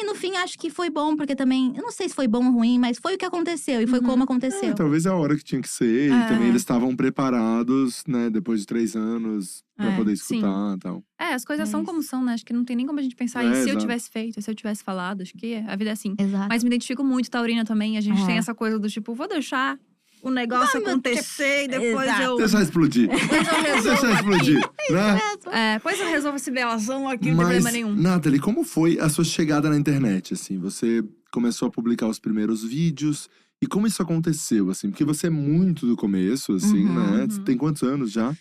E 0.00 0.04
no 0.04 0.14
fim, 0.14 0.36
acho 0.36 0.56
que 0.56 0.70
foi 0.70 0.88
bom, 0.90 1.16
porque 1.16 1.34
também. 1.34 1.72
Eu 1.76 1.82
não 1.82 1.90
sei 1.90 2.08
se 2.08 2.14
foi 2.14 2.28
bom 2.28 2.46
ou 2.46 2.52
ruim, 2.52 2.78
mas 2.78 2.98
foi 3.02 3.16
o 3.16 3.18
que 3.18 3.24
aconteceu 3.24 3.82
e 3.82 3.86
foi 3.86 3.98
Uhum. 3.98 4.04
como 4.06 4.22
É, 4.22 4.24
aconteceu. 4.24 4.72
talvez 4.74 5.06
é 5.06 5.08
a 5.08 5.14
hora 5.16 5.36
que 5.36 5.42
tinha 5.42 5.60
que 5.60 5.68
ser. 5.68 6.10
É. 6.12 6.14
E 6.14 6.28
também 6.28 6.48
eles 6.48 6.62
estavam 6.62 6.94
preparados, 6.94 8.04
né, 8.06 8.30
depois 8.30 8.60
de 8.60 8.66
três 8.66 8.94
anos, 8.94 9.62
pra 9.76 9.86
É, 9.92 9.96
poder 9.96 10.12
escutar 10.12 10.76
e 10.76 10.78
tal. 10.78 11.02
É, 11.18 11.34
as 11.34 11.44
coisas 11.44 11.68
É 11.68 11.70
são 11.70 11.80
isso. 11.80 11.86
como 11.90 12.02
são, 12.02 12.24
né? 12.24 12.34
Acho 12.34 12.44
que 12.44 12.52
não 12.52 12.64
tem 12.64 12.76
nem 12.76 12.86
como 12.86 12.98
a 12.98 13.02
gente 13.02 13.16
pensar. 13.16 13.44
É, 13.44 13.48
e 13.50 13.54
se 13.54 13.60
eu 13.62 13.68
exato. 13.70 13.78
tivesse 13.80 14.10
feito, 14.10 14.40
se 14.40 14.50
eu 14.50 14.54
tivesse 14.54 14.84
falado? 14.84 15.22
Acho 15.22 15.32
que 15.34 15.56
a 15.56 15.74
vida 15.76 15.90
é 15.90 15.92
assim. 15.92 16.14
Exato. 16.18 16.46
Mas 16.48 16.62
me 16.62 16.68
identifico 16.68 17.02
muito, 17.04 17.30
Taurina 17.30 17.64
também. 17.64 17.96
A 17.98 18.00
gente 18.00 18.22
É. 18.22 18.26
tem 18.26 18.38
essa 18.38 18.54
coisa 18.54 18.78
do 18.78 18.88
tipo, 18.88 19.14
vou 19.14 19.26
deixar 19.28 19.78
o 20.22 20.30
negócio 20.30 20.74
Vamos, 20.80 20.88
acontecer 20.88 21.64
e 21.64 21.68
depois 21.68 22.08
Exato. 22.08 22.22
eu. 22.22 22.36
Deixa 22.36 22.62
explodir. 22.62 23.08
Depois 23.08 23.32
eu 23.48 23.62
resolvo. 23.62 23.82
Deixa 24.00 24.12
explodir, 24.12 24.60
né? 24.90 25.20
É, 25.52 25.74
depois 25.74 26.00
eu 26.00 26.08
resolvo 26.08 26.36
esse 26.36 26.50
belazão 26.50 27.08
aqui, 27.08 27.30
não 27.30 27.36
tem 27.48 27.60
Mas, 27.60 27.62
problema 27.64 27.70
nenhum. 27.70 27.94
Nathalie, 27.94 28.40
como 28.40 28.64
foi 28.64 28.98
a 28.98 29.08
sua 29.08 29.24
chegada 29.24 29.68
na 29.70 29.76
internet, 29.76 30.34
assim? 30.34 30.58
Você 30.58 31.02
começou 31.30 31.68
a 31.68 31.70
publicar 31.70 32.06
os 32.08 32.18
primeiros 32.18 32.62
vídeos. 32.64 33.28
E 33.60 33.66
como 33.66 33.88
isso 33.88 34.00
aconteceu, 34.00 34.70
assim? 34.70 34.88
Porque 34.88 35.04
você 35.04 35.26
é 35.26 35.30
muito 35.30 35.84
do 35.84 35.96
começo, 35.96 36.52
assim, 36.52 36.84
Uhum, 36.84 37.16
né? 37.16 37.26
uhum. 37.28 37.44
Tem 37.44 37.56
quantos 37.56 37.82
anos 37.82 38.12
já? 38.12 38.32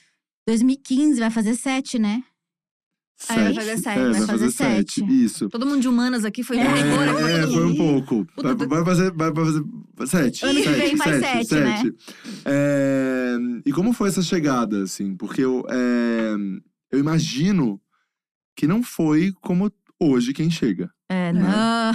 2015, 0.48 1.20
vai 1.20 1.32
fazer 1.32 1.56
sete, 1.56 1.98
né? 2.00 2.24
É, 3.30 3.34
vai 3.36 3.54
fazer 3.56 3.78
sete, 3.78 4.00
É, 4.00 4.04
vai 4.04 4.12
vai 4.12 4.20
fazer 4.22 4.28
fazer 4.32 4.52
sete. 4.52 5.00
sete. 5.02 5.24
Isso. 5.24 5.50
Todo 5.50 5.66
mundo 5.66 5.82
de 5.82 5.88
humanas 5.88 6.24
aqui 6.24 6.44
foi 6.44 6.58
É, 6.58 6.62
rigor 6.64 7.10
aqui, 7.10 7.24
é, 7.24 7.42
todo 7.42 7.52
foi 7.54 7.66
um 7.66 7.76
pouco. 7.76 8.26
Puta, 8.36 8.56
Vai, 8.56 8.68
vai 8.68 8.86
fazer, 8.86 9.12
vai 9.12 9.34
fazer 9.34 9.64
sete. 10.06 10.46
Ano 10.46 10.56
que 10.60 10.64
sete, 10.64 10.80
vem 10.80 10.98
faz 10.98 11.20
sete, 11.20 11.56
né? 11.56 11.84
É, 12.46 13.36
e 13.66 13.72
como 13.72 13.92
foi 13.94 14.10
essa 14.10 14.22
chegada, 14.22 14.84
assim? 14.84 15.16
Porque 15.16 15.42
eu, 15.44 15.66
é, 15.70 16.36
eu 16.92 17.00
imagino 17.00 17.82
que 18.56 18.68
não 18.68 18.84
foi 18.84 19.34
como 19.42 19.72
hoje 20.00 20.32
quem 20.34 20.50
chega. 20.52 20.90
É, 21.10 21.34
não. 21.34 21.94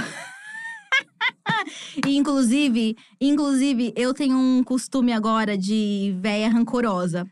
E, 2.06 2.16
inclusive, 2.16 2.96
inclusive, 3.20 3.92
eu 3.96 4.12
tenho 4.12 4.36
um 4.36 4.62
costume 4.64 5.12
agora 5.12 5.56
de 5.56 6.16
véia 6.20 6.48
rancorosa. 6.48 7.26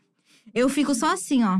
Eu 0.54 0.68
fico 0.68 0.94
só 0.94 1.12
assim, 1.12 1.42
ó. 1.44 1.58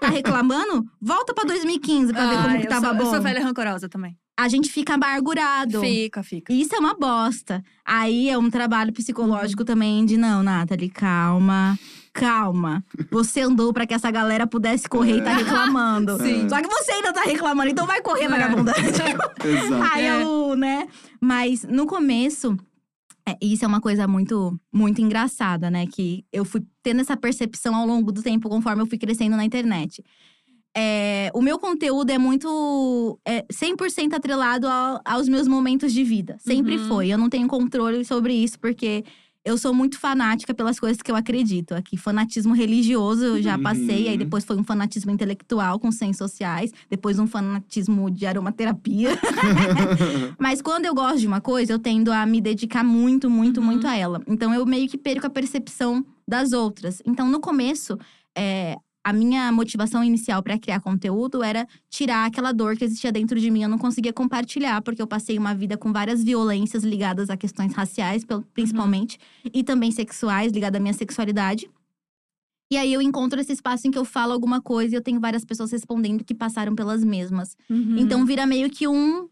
Tá 0.00 0.08
reclamando? 0.08 0.84
Volta 1.00 1.34
pra 1.34 1.44
2015 1.44 2.12
pra 2.12 2.26
ver 2.30 2.42
como 2.42 2.60
que 2.60 2.66
tava 2.68 2.86
sou, 2.88 2.94
bom. 2.96 3.02
Eu 3.04 3.10
sou 3.10 3.20
velha 3.22 3.42
rancorosa 3.42 3.88
também. 3.88 4.16
A 4.38 4.46
gente 4.48 4.70
fica 4.70 4.94
amargurado. 4.94 5.80
Fica, 5.80 6.22
fica. 6.22 6.52
Isso 6.52 6.74
é 6.74 6.78
uma 6.78 6.94
bosta. 6.94 7.62
Aí 7.84 8.30
é 8.30 8.38
um 8.38 8.48
trabalho 8.48 8.92
psicológico 8.92 9.64
também 9.64 10.04
de 10.06 10.16
não, 10.16 10.42
Nathalie, 10.44 10.88
calma. 10.88 11.76
Calma. 12.12 12.84
Você 13.10 13.40
andou 13.40 13.72
pra 13.72 13.86
que 13.86 13.94
essa 13.94 14.10
galera 14.10 14.46
pudesse 14.46 14.88
correr 14.88 15.18
e 15.18 15.22
tá 15.22 15.32
reclamando. 15.32 16.16
Sim. 16.22 16.48
Só 16.48 16.60
que 16.62 16.68
você 16.68 16.92
ainda 16.92 17.12
tá 17.12 17.22
reclamando, 17.22 17.70
então 17.70 17.86
vai 17.86 18.00
correr, 18.00 18.24
É. 18.24 18.28
vagabunda. 18.28 18.72
Exato. 18.78 19.82
Aí 19.92 20.04
É. 20.06 20.22
eu, 20.22 20.54
né? 20.56 20.86
Mas 21.20 21.64
no 21.64 21.86
começo, 21.86 22.56
é, 23.30 23.36
isso 23.42 23.64
é 23.64 23.68
uma 23.68 23.80
coisa 23.80 24.06
muito, 24.08 24.58
muito 24.72 25.00
engraçada, 25.00 25.70
né? 25.70 25.86
Que 25.86 26.24
eu 26.32 26.44
fui 26.44 26.62
tendo 26.82 27.00
essa 27.00 27.16
percepção 27.16 27.74
ao 27.74 27.86
longo 27.86 28.10
do 28.12 28.22
tempo, 28.22 28.48
conforme 28.48 28.82
eu 28.82 28.86
fui 28.86 28.98
crescendo 28.98 29.36
na 29.36 29.44
internet. 29.44 30.02
É, 30.76 31.30
o 31.34 31.40
meu 31.40 31.58
conteúdo 31.58 32.10
é 32.10 32.18
muito. 32.18 33.18
É 33.26 33.44
100% 33.52 34.14
atrelado 34.14 34.68
ao- 34.68 35.00
aos 35.04 35.28
meus 35.28 35.48
momentos 35.48 35.92
de 35.92 36.04
vida. 36.04 36.36
Sempre 36.38 36.76
Uhum. 36.76 36.88
foi. 36.88 37.08
Eu 37.08 37.18
não 37.18 37.28
tenho 37.28 37.48
controle 37.48 38.04
sobre 38.04 38.32
isso, 38.34 38.58
porque 38.60 39.04
eu 39.48 39.56
sou 39.58 39.72
muito 39.72 39.98
fanática 39.98 40.52
pelas 40.54 40.78
coisas 40.78 41.00
que 41.00 41.10
eu 41.10 41.16
acredito. 41.16 41.72
Aqui, 41.74 41.96
fanatismo 41.96 42.54
religioso 42.54 43.24
eu 43.24 43.42
já 43.42 43.56
Uhum. 43.56 43.62
passei, 43.62 44.08
aí 44.08 44.16
depois 44.18 44.44
foi 44.44 44.56
um 44.56 44.64
fanatismo 44.64 45.10
intelectual 45.10 45.78
com 45.78 45.90
ciências 45.90 46.18
sociais, 46.30 46.70
depois 46.90 47.18
um 47.18 47.26
fanatismo 47.26 48.10
de 48.10 48.26
aromaterapia. 48.26 49.10
Mas 50.38 50.60
quando 50.62 50.84
eu 50.86 50.94
gosto 50.94 51.18
de 51.20 51.26
uma 51.26 51.40
coisa, 51.40 51.72
eu 51.72 51.78
tendo 51.78 52.12
a 52.12 52.24
me 52.26 52.40
dedicar 52.40 52.84
muito, 52.84 53.28
muito, 53.30 53.60
Uhum. 53.60 53.66
muito 53.66 53.86
a 53.86 53.96
ela. 53.96 54.22
Então 54.26 54.52
eu 54.54 54.64
meio 54.66 54.88
que 54.88 54.98
perco 54.98 55.26
a 55.26 55.30
percepção 55.30 56.04
das 56.26 56.52
outras. 56.52 57.00
Então 57.06 57.28
no 57.28 57.40
começo, 57.40 57.98
é, 58.36 58.76
a 59.04 59.12
minha 59.12 59.50
motivação 59.52 60.04
inicial 60.04 60.42
para 60.42 60.58
criar 60.58 60.80
conteúdo 60.80 61.42
era 61.42 61.66
tirar 61.88 62.26
aquela 62.26 62.52
dor 62.52 62.76
que 62.76 62.84
existia 62.84 63.10
dentro 63.10 63.40
de 63.40 63.50
mim. 63.50 63.62
Eu 63.62 63.68
não 63.68 63.78
conseguia 63.78 64.12
compartilhar, 64.12 64.82
porque 64.82 65.00
eu 65.00 65.06
passei 65.06 65.38
uma 65.38 65.54
vida 65.54 65.76
com 65.78 65.92
várias 65.92 66.22
violências 66.22 66.84
ligadas 66.84 67.30
a 67.30 67.36
questões 67.36 67.72
raciais, 67.72 68.24
pel- 68.24 68.44
principalmente, 68.52 69.18
e 69.54 69.62
também 69.64 69.90
sexuais, 69.90 70.52
ligadas 70.52 70.78
à 70.78 70.82
minha 70.82 70.92
sexualidade. 70.94 71.70
E 72.70 72.76
aí 72.76 72.92
eu 72.92 73.00
encontro 73.00 73.40
esse 73.40 73.52
espaço 73.52 73.88
em 73.88 73.90
que 73.90 73.96
eu 73.96 74.04
falo 74.04 74.32
alguma 74.32 74.60
coisa 74.60 74.94
e 74.94 74.98
eu 74.98 75.02
tenho 75.02 75.18
várias 75.18 75.42
pessoas 75.42 75.72
respondendo 75.72 76.22
que 76.22 76.34
passaram 76.34 76.74
pelas 76.74 77.02
mesmas. 77.02 77.56
Uhum. 77.70 77.96
Então 77.96 78.26
vira 78.26 78.44
meio 78.44 78.68
que 78.68 78.86
um, 78.86 79.26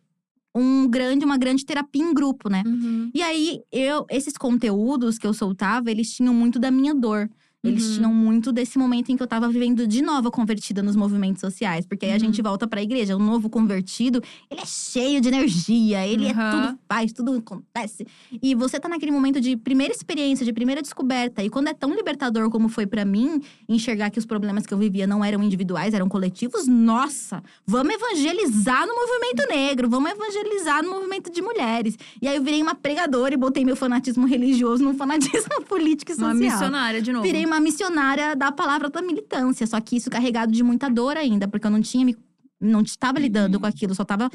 um 0.54 0.88
grande, 0.88 1.22
uma 1.22 1.36
grande 1.36 1.66
terapia 1.66 2.02
em 2.02 2.14
grupo, 2.14 2.48
né? 2.48 2.62
Uhum. 2.64 3.10
E 3.12 3.20
aí, 3.22 3.60
eu, 3.70 4.06
esses 4.08 4.38
conteúdos 4.38 5.18
que 5.18 5.26
eu 5.26 5.34
soltava, 5.34 5.90
eles 5.90 6.10
tinham 6.14 6.32
muito 6.32 6.58
da 6.58 6.70
minha 6.70 6.94
dor. 6.94 7.28
Eles 7.64 7.84
Uhum. 7.88 7.94
tinham 7.96 8.14
muito 8.14 8.52
desse 8.52 8.78
momento 8.78 9.10
em 9.10 9.16
que 9.16 9.22
eu 9.22 9.26
tava 9.26 9.48
vivendo 9.48 9.86
de 9.88 10.00
nova 10.00 10.30
convertida 10.30 10.82
nos 10.82 10.94
movimentos 10.94 11.40
sociais. 11.40 11.84
Porque 11.84 12.04
aí 12.06 12.12
a 12.12 12.14
Uhum. 12.14 12.20
gente 12.20 12.40
volta 12.40 12.66
pra 12.68 12.80
igreja. 12.80 13.16
O 13.16 13.18
novo 13.18 13.50
convertido, 13.50 14.22
ele 14.48 14.60
é 14.60 14.66
cheio 14.66 15.20
de 15.20 15.28
energia. 15.28 16.06
Ele 16.06 16.26
é 16.26 16.32
Uhum. 16.32 16.50
tudo 16.72 16.78
faz, 16.88 17.12
tudo 17.12 17.32
acontece. 17.38 18.06
E 18.40 18.54
você 18.54 18.78
tá 18.78 18.88
naquele 18.88 19.10
momento 19.10 19.40
de 19.40 19.56
primeira 19.56 19.92
experiência, 19.92 20.44
de 20.44 20.52
primeira 20.52 20.80
descoberta. 20.80 21.42
E 21.42 21.50
quando 21.50 21.66
é 21.68 21.74
tão 21.74 21.92
libertador 21.94 22.48
como 22.50 22.68
foi 22.68 22.86
pra 22.86 23.04
mim, 23.04 23.40
enxergar 23.68 24.10
que 24.10 24.18
os 24.18 24.26
problemas 24.26 24.64
que 24.64 24.72
eu 24.72 24.78
vivia 24.78 25.06
não 25.06 25.24
eram 25.24 25.42
individuais, 25.42 25.92
eram 25.92 26.08
coletivos. 26.08 26.68
Nossa, 26.68 27.42
vamos 27.66 27.94
evangelizar 27.94 28.86
no 28.86 28.94
movimento 28.94 29.48
negro. 29.48 29.88
Vamos 29.88 30.10
evangelizar 30.12 30.84
no 30.84 30.90
movimento 30.90 31.32
de 31.32 31.42
mulheres. 31.42 31.96
E 32.22 32.28
aí 32.28 32.36
eu 32.36 32.42
virei 32.44 32.62
uma 32.62 32.74
pregadora 32.76 33.34
e 33.34 33.36
botei 33.36 33.64
meu 33.64 33.74
fanatismo 33.74 34.24
religioso 34.26 34.84
no 34.84 34.94
fanatismo 34.94 35.62
político 35.68 36.12
e 36.12 36.14
social. 36.14 36.30
Uma 36.32 36.38
missionária 36.40 37.02
de 37.02 37.10
novo. 37.12 37.24
Virei 37.24 37.44
uma 37.44 37.55
missionária 37.60 38.34
da 38.36 38.50
palavra 38.52 38.88
da 38.88 39.02
militância, 39.02 39.66
só 39.66 39.80
que 39.80 39.96
isso 39.96 40.10
carregado 40.10 40.52
de 40.52 40.62
muita 40.62 40.88
dor 40.88 41.16
ainda, 41.16 41.46
porque 41.48 41.66
eu 41.66 41.70
não 41.70 41.80
tinha 41.80 42.04
me, 42.04 42.16
não 42.60 42.82
estava 42.82 43.18
lidando 43.18 43.54
Uhum. 43.56 43.60
com 43.60 43.66
aquilo, 43.66 43.94
só 43.94 44.02
estava 44.02 44.30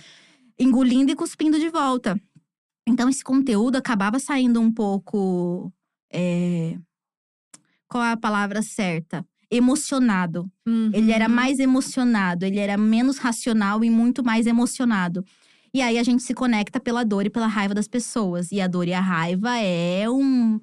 engolindo 0.59 1.11
e 1.11 1.15
cuspindo 1.15 1.59
de 1.59 1.69
volta. 1.69 2.19
Então 2.87 3.09
esse 3.09 3.23
conteúdo 3.23 3.75
acabava 3.77 4.19
saindo 4.19 4.59
um 4.59 4.71
pouco 4.71 5.71
é, 6.11 6.77
qual 7.87 8.03
é 8.03 8.11
a 8.11 8.17
palavra 8.17 8.61
certa? 8.61 9.25
Emocionado. 9.49 10.49
Uhum. 10.67 10.91
Ele 10.93 11.11
era 11.11 11.27
mais 11.27 11.59
emocionado, 11.59 12.45
ele 12.45 12.57
era 12.59 12.77
menos 12.77 13.17
racional 13.17 13.83
e 13.83 13.89
muito 13.89 14.23
mais 14.23 14.47
emocionado. 14.47 15.23
E 15.73 15.81
aí 15.81 15.97
a 15.97 16.03
gente 16.03 16.23
se 16.23 16.33
conecta 16.33 16.79
pela 16.79 17.03
dor 17.03 17.25
e 17.25 17.29
pela 17.29 17.47
raiva 17.47 17.73
das 17.73 17.87
pessoas. 17.87 18.51
E 18.51 18.59
a 18.59 18.67
dor 18.67 18.87
e 18.87 18.93
a 18.93 18.99
raiva 18.99 19.57
é 19.57 20.09
um, 20.09 20.59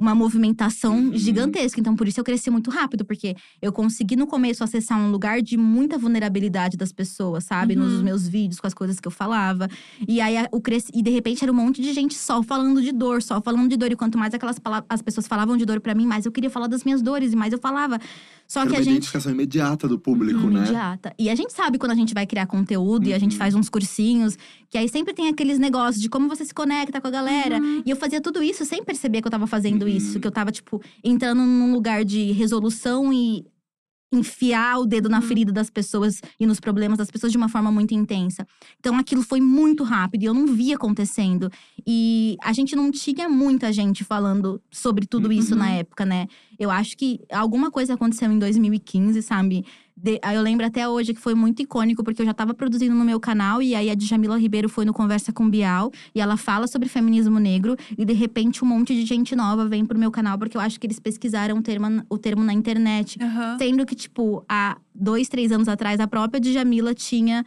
uma 0.00 0.14
movimentação 0.14 0.96
Uhum. 0.96 1.14
gigantesca. 1.16 1.78
Então, 1.78 1.94
por 1.94 2.08
isso 2.08 2.18
eu 2.18 2.24
cresci 2.24 2.50
muito 2.50 2.70
rápido, 2.70 3.04
porque 3.04 3.36
eu 3.60 3.70
consegui 3.72 4.16
no 4.16 4.26
começo 4.26 4.64
acessar 4.64 4.98
um 4.98 5.10
lugar 5.10 5.42
de 5.42 5.56
muita 5.58 5.98
vulnerabilidade 5.98 6.76
das 6.76 6.90
pessoas, 6.92 7.44
sabe? 7.44 7.76
Uhum. 7.76 7.84
Nos 7.84 8.02
meus 8.02 8.26
vídeos, 8.26 8.58
com 8.58 8.66
as 8.66 8.74
coisas 8.74 8.98
que 8.98 9.06
eu 9.06 9.12
falava. 9.12 9.68
E 10.08 10.20
aí 10.20 10.36
o 10.50 10.60
cresci... 10.60 10.90
e 10.94 11.02
de 11.02 11.10
repente 11.10 11.44
era 11.44 11.52
um 11.52 11.54
monte 11.54 11.82
de 11.82 11.92
gente 11.92 12.14
só 12.14 12.42
falando 12.42 12.80
de 12.82 12.90
dor, 12.92 13.22
só 13.22 13.40
falando 13.42 13.68
de 13.68 13.76
dor. 13.76 13.92
E 13.92 13.96
quanto 13.96 14.16
mais 14.18 14.32
aquelas 14.34 14.56
as 14.88 15.02
pessoas 15.02 15.26
falavam 15.28 15.56
de 15.56 15.64
dor 15.66 15.80
pra 15.80 15.94
mim, 15.94 16.06
mais 16.06 16.24
eu 16.24 16.32
queria 16.32 16.48
falar 16.50 16.66
das 16.66 16.82
minhas 16.82 17.02
dores 17.02 17.32
e 17.32 17.36
mais 17.36 17.52
eu 17.52 17.58
falava. 17.58 17.98
Só 18.48 18.60
Era 18.62 18.68
que 18.70 18.74
uma 18.76 18.80
a 18.80 18.82
gente 18.82 18.92
identificação 18.94 19.30
imediata 19.32 19.86
do 19.86 19.98
público, 19.98 20.40
né? 20.48 20.60
imediata. 20.60 21.12
E 21.18 21.30
a 21.30 21.34
gente 21.36 21.52
sabe 21.52 21.78
quando 21.78 21.92
a 21.92 21.94
gente 21.94 22.12
vai 22.14 22.26
criar 22.26 22.46
conteúdo 22.46 23.06
e 23.06 23.14
a 23.14 23.18
gente 23.18 23.32
Uhum. 23.32 23.38
faz 23.38 23.54
uns 23.54 23.68
cursinhos, 23.68 24.36
que 24.70 24.78
aí 24.78 24.88
sempre 24.88 25.12
tem 25.12 25.28
aqueles 25.28 25.58
negócios 25.58 26.00
de 26.00 26.08
como 26.08 26.28
você 26.28 26.44
se 26.44 26.54
conecta 26.54 27.00
com 27.00 27.08
a 27.08 27.10
galera. 27.10 27.58
Uhum. 27.58 27.82
E 27.84 27.90
eu 27.90 27.96
fazia 27.96 28.20
tudo 28.20 28.42
isso 28.42 28.64
sem 28.64 28.84
perceber 28.84 29.20
que 29.20 29.26
eu 29.26 29.30
tava 29.32 29.46
fazendo 29.46 29.82
Uhum. 29.82 29.88
isso, 29.88 30.20
que 30.20 30.26
eu 30.26 30.30
tava, 30.30 30.52
tipo, 30.52 30.80
entrando 31.02 31.42
num 31.42 31.72
lugar 31.72 32.04
de 32.04 32.30
resolução 32.32 33.12
e 33.12 33.44
enfiar 34.12 34.80
o 34.80 34.86
dedo 34.86 35.08
na 35.08 35.18
Uhum. 35.20 35.22
ferida 35.22 35.52
das 35.52 35.70
pessoas 35.70 36.20
e 36.38 36.44
nos 36.44 36.58
problemas 36.58 36.98
das 36.98 37.08
pessoas 37.10 37.30
de 37.30 37.38
uma 37.38 37.48
forma 37.48 37.70
muito 37.70 37.94
intensa. 37.94 38.44
Então 38.80 38.96
aquilo 38.96 39.22
foi 39.22 39.40
muito 39.40 39.84
rápido 39.84 40.22
e 40.22 40.26
eu 40.26 40.34
não 40.34 40.48
via 40.48 40.74
acontecendo. 40.74 41.48
E 41.86 42.36
a 42.42 42.52
gente 42.52 42.74
não 42.74 42.90
tinha 42.90 43.28
muita 43.28 43.72
gente 43.72 44.02
falando 44.02 44.60
sobre 44.70 45.06
tudo 45.06 45.32
isso 45.32 45.54
na 45.54 45.66
Uhum. 45.66 45.74
época, 45.74 46.04
né? 46.04 46.26
Eu 46.60 46.70
acho 46.70 46.94
que 46.96 47.18
alguma 47.32 47.70
coisa 47.70 47.94
aconteceu 47.94 48.30
em 48.30 48.38
2015, 48.38 49.22
sabe? 49.22 49.64
De- 49.96 50.20
eu 50.34 50.42
lembro 50.42 50.64
até 50.66 50.86
hoje 50.86 51.14
que 51.14 51.20
foi 51.20 51.34
muito 51.34 51.62
icônico, 51.62 52.04
porque 52.04 52.20
eu 52.20 52.26
já 52.26 52.34
tava 52.34 52.52
produzindo 52.52 52.94
no 52.94 53.04
meu 53.04 53.18
canal, 53.18 53.62
e 53.62 53.74
aí 53.74 53.88
a 53.90 53.94
Djamila 53.94 54.38
Ribeiro 54.38 54.68
foi 54.68 54.84
no 54.84 54.92
Conversa 54.92 55.32
com 55.32 55.48
Bial, 55.48 55.90
e 56.14 56.20
ela 56.20 56.36
fala 56.36 56.66
sobre 56.66 56.86
feminismo 56.88 57.38
negro, 57.38 57.76
e 57.96 58.04
de 58.04 58.12
repente 58.12 58.62
um 58.62 58.68
monte 58.68 58.94
de 58.94 59.06
gente 59.06 59.34
nova 59.34 59.66
vem 59.66 59.86
pro 59.86 59.98
meu 59.98 60.10
canal, 60.10 60.36
porque 60.38 60.54
eu 60.56 60.60
acho 60.60 60.78
que 60.78 60.86
eles 60.86 60.98
pesquisaram 61.00 61.56
o 61.56 61.62
termo, 61.62 62.02
o 62.10 62.18
termo 62.18 62.44
na 62.44 62.52
internet. 62.52 63.18
Aham. 63.22 63.56
Sendo 63.58 63.86
que, 63.86 63.94
tipo, 63.94 64.44
há 64.46 64.76
dois, 64.94 65.28
três 65.28 65.50
anos 65.52 65.66
atrás, 65.68 65.98
a 65.98 66.06
própria 66.06 66.40
Djamila 66.40 66.94
tinha 66.94 67.44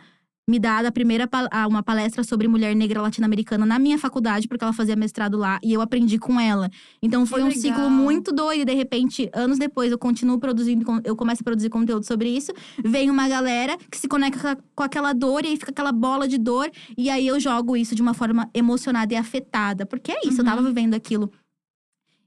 me 0.50 0.60
dado 0.60 0.86
a 0.88 0.92
primeira 0.92 1.30
uma 1.70 1.82
palestra 1.82 2.24
sobre 2.24 2.48
mulher 2.48 2.76
negra 2.76 3.02
latino-americana 3.02 3.66
na 3.66 3.80
minha 3.80 3.98
faculdade, 3.98 4.48
porque 4.48 4.64
ela 4.64 4.74
fazia 4.74 4.96
mestrado 4.96 5.38
lá 5.38 5.58
e 5.64 5.72
eu 5.72 5.80
aprendi 5.80 6.20
com 6.20 6.38
ela. 6.40 6.70
Então 7.02 7.26
foi 7.26 7.42
um 7.44 7.52
ciclo 7.52 7.90
muito 7.90 8.32
doido. 8.34 8.62
E 8.62 8.66
de 8.66 8.74
repente, 8.74 9.30
anos 9.34 9.58
depois, 9.58 9.92
eu 9.92 9.98
continuo 9.98 10.38
produzindo, 10.40 10.86
eu 11.06 11.16
começo 11.16 11.42
a 11.42 11.44
produzir 11.46 11.70
conteúdo 11.70 12.06
sobre 12.06 12.30
isso. 12.30 12.52
Vem 12.84 13.10
uma 13.10 13.28
galera 13.30 13.78
que 13.90 13.98
se 13.98 14.08
conecta 14.08 14.58
com 14.76 14.84
aquela 14.84 15.14
dor 15.14 15.46
e 15.46 15.50
aí 15.50 15.58
fica 15.58 15.72
aquela 15.72 15.94
bola 15.94 16.28
de 16.28 16.38
dor. 16.38 16.70
E 16.98 17.10
aí 17.10 17.26
eu 17.26 17.40
jogo 17.40 17.78
isso 17.78 17.96
de 17.96 18.02
uma 18.02 18.14
forma 18.14 18.50
emocionada 18.54 19.14
e 19.14 19.18
afetada. 19.18 19.86
Porque 19.86 20.12
é 20.12 20.28
isso, 20.28 20.42
eu 20.42 20.46
tava 20.46 20.62
Uhum. 20.62 20.68
vivendo 20.68 20.94
aquilo. 20.94 21.32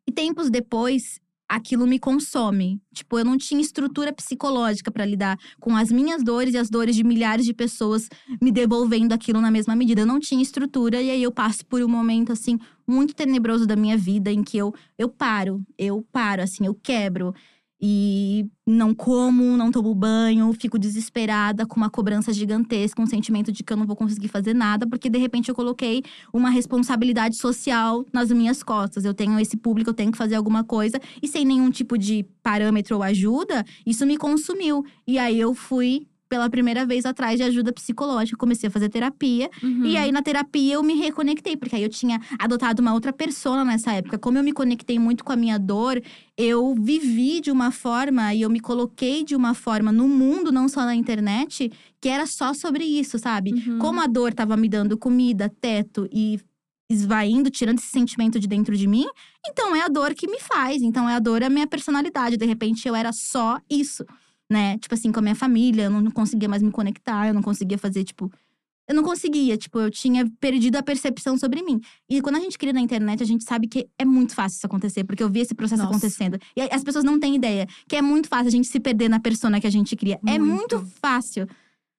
E 0.09 0.13
tempos 0.13 0.49
depois, 0.49 1.21
aquilo 1.49 1.87
me 1.87 1.99
consome. 1.99 2.81
Tipo, 2.93 3.19
eu 3.19 3.25
não 3.25 3.37
tinha 3.37 3.61
estrutura 3.61 4.13
psicológica 4.13 4.91
pra 4.91 5.05
lidar 5.05 5.39
com 5.61 5.77
as 5.77 5.91
minhas 5.91 6.23
dores 6.23 6.55
e 6.55 6.59
as 6.59 6.69
dores 6.69 6.97
de 6.97 7.05
milhares 7.05 7.45
de 7.45 7.55
pessoas 7.55 8.09
me 8.41 8.51
devolvendo 8.51 9.13
aquilo 9.13 9.41
na 9.41 9.51
mesma 9.51 9.77
medida. 9.77 10.03
Eu 10.03 10.07
não 10.07 10.21
tinha 10.21 10.43
estrutura 10.43 11.01
e 11.01 11.11
aí 11.11 11.23
eu 11.23 11.33
passo 11.33 11.65
por 11.67 11.83
um 11.83 11.89
momento 11.89 12.33
assim 12.33 12.59
muito 12.87 13.15
tenebroso 13.15 13.67
da 13.67 13.77
minha 13.77 13.97
vida 13.97 14.31
em 14.31 14.43
que 14.43 14.57
eu 14.57 14.73
eu 14.97 15.09
paro, 15.09 15.63
eu 15.77 16.07
paro 16.13 16.43
assim, 16.43 16.67
eu 16.67 16.75
quebro. 16.75 17.35
E 17.81 18.49
não 18.67 18.95
como, 18.95 19.57
não 19.57 19.71
tomo 19.71 19.95
banho, 19.95 20.53
fico 20.55 20.79
desesperada, 20.79 21.67
com 21.67 21.77
uma 21.77 21.91
cobrança 21.91 22.33
gigantesca, 22.33 23.03
um 23.03 23.07
sentimento 23.07 23.53
de 23.53 23.63
que 23.63 23.73
eu 23.73 23.77
não 23.77 23.87
vou 23.87 23.95
conseguir 23.95 24.29
fazer 24.29 24.55
nada, 24.55 24.87
porque 24.87 25.11
de 25.11 25.19
repente 25.19 25.49
eu 25.51 25.55
coloquei 25.55 26.03
uma 26.33 26.49
responsabilidade 26.49 27.37
social 27.37 28.05
nas 28.13 28.31
minhas 28.31 28.63
costas. 28.63 29.05
Eu 29.05 29.13
tenho 29.13 29.39
esse 29.39 29.57
público, 29.57 29.91
eu 29.91 29.95
tenho 29.95 30.11
que 30.11 30.19
fazer 30.19 30.37
alguma 30.37 30.65
coisa, 30.65 30.99
e 31.23 31.29
sem 31.29 31.45
nenhum 31.45 31.71
tipo 31.71 31.99
de 31.99 32.25
parâmetro 32.43 32.97
ou 32.97 33.03
ajuda, 33.03 33.65
isso 33.85 34.07
me 34.07 34.17
consumiu. 34.17 34.85
E 35.07 35.19
aí 35.19 35.39
eu 35.39 35.55
fui 35.55 36.07
pela 36.29 36.49
primeira 36.51 36.85
vez 36.85 37.05
atrás 37.05 37.37
de 37.37 37.43
ajuda 37.43 37.73
psicológica, 37.73 38.37
comecei 38.37 38.69
a 38.69 38.71
fazer 38.71 38.89
terapia. 38.89 39.51
Uhum. 39.63 39.85
E 39.85 39.97
aí, 39.97 40.11
na 40.13 40.23
terapia, 40.23 40.75
eu 40.75 40.83
me 40.83 40.95
reconectei, 40.95 41.57
porque 41.57 41.77
aí 41.77 41.83
eu 41.83 41.89
tinha 41.89 42.21
adotado 42.39 42.83
uma 42.83 42.93
outra 42.93 43.13
persona 43.13 43.65
nessa 43.65 43.93
época. 43.93 44.19
Como 44.19 44.39
eu 44.39 44.43
me 44.43 44.53
conectei 44.53 44.99
muito 44.99 45.25
com 45.25 45.33
a 45.33 45.37
minha 45.37 45.59
dor, 45.59 46.03
eu 46.37 46.75
vivi 46.75 47.41
de 47.41 47.51
uma 47.51 47.71
forma 47.71 48.35
e 48.35 48.43
eu 48.43 48.51
me 48.51 48.61
coloquei 48.61 49.25
de 49.25 49.35
uma 49.35 49.55
forma 49.55 49.93
no 49.93 50.09
mundo, 50.09 50.53
não 50.53 50.69
só 50.69 50.85
na 50.85 50.95
internet, 50.95 51.71
que 52.01 52.09
era 52.09 52.27
só 52.27 52.53
sobre 52.53 52.85
isso, 52.85 53.19
sabe? 53.19 53.53
Uhum. 53.53 53.79
Como 53.79 54.01
a 54.01 54.07
dor 54.07 54.35
tava 54.35 54.57
me 54.57 54.69
dando 54.69 54.99
comida, 54.99 55.49
teto 55.61 56.09
e 56.13 56.39
esvaindo, 56.91 57.51
tirando 57.51 57.79
esse 57.79 57.89
sentimento 57.89 58.39
de 58.39 58.47
dentro 58.47 58.77
de 58.77 58.87
mim, 58.87 59.07
então 59.45 59.75
é 59.75 59.83
a 59.83 59.89
dor 59.89 60.15
que 60.15 60.29
me 60.29 60.39
faz. 60.41 60.83
Então 60.83 61.09
é 61.09 61.15
a 61.15 61.19
dor 61.19 61.43
a 61.43 61.51
minha 61.51 61.67
personalidade. 61.67 62.37
De 62.37 62.47
repente 62.47 62.87
eu 62.87 62.95
era 62.95 63.13
só 63.13 63.59
isso, 63.69 64.05
né? 64.51 64.79
Tipo 64.79 64.95
assim, 64.95 65.13
com 65.13 65.19
a 65.19 65.23
minha 65.23 65.35
família, 65.35 65.85
eu 65.85 65.91
não 65.91 66.11
conseguia 66.11 66.49
mais 66.49 66.63
me 66.63 66.71
conectar, 66.71 67.29
eu 67.29 67.35
não 67.35 67.43
conseguia 67.43 67.79
fazer, 67.79 68.05
tipo. 68.05 68.31
Eu 68.89 68.95
não 68.95 69.03
conseguia, 69.03 69.57
tipo, 69.57 69.81
eu 69.81 69.91
tinha 69.91 70.25
perdido 70.39 70.77
a 70.77 70.83
percepção 70.83 71.37
sobre 71.37 71.61
mim. 71.61 71.81
E 72.09 72.23
quando 72.23 72.37
a 72.37 72.41
gente 72.41 72.57
cria 72.57 72.73
na 72.73 72.81
internet, 72.81 73.21
a 73.21 73.27
gente 73.27 73.43
sabe 73.43 73.67
que 73.67 73.89
é 73.99 74.05
muito 74.05 74.33
fácil 74.33 74.59
isso 74.59 74.67
acontecer, 74.67 75.03
porque 75.03 75.25
eu 75.25 75.29
vi 75.29 75.41
esse 75.41 75.57
processo 75.57 75.83
Nossa. 75.83 75.97
acontecendo. 75.97 76.39
E 76.57 76.61
as 76.61 76.85
pessoas 76.85 77.05
não 77.05 77.19
têm 77.19 77.35
ideia 77.35 77.67
que 77.89 77.97
é 77.97 78.03
muito 78.03 78.29
fácil 78.29 78.47
a 78.47 78.51
gente 78.53 78.69
se 78.69 78.79
perder 78.79 79.09
na 79.09 79.19
persona 79.19 79.61
que 79.61 79.67
a 79.67 79.71
gente 79.71 79.97
cria. 79.97 80.21
É 80.25 80.39
Muito. 80.39 80.77
muito 80.79 80.93
fácil. 81.03 81.49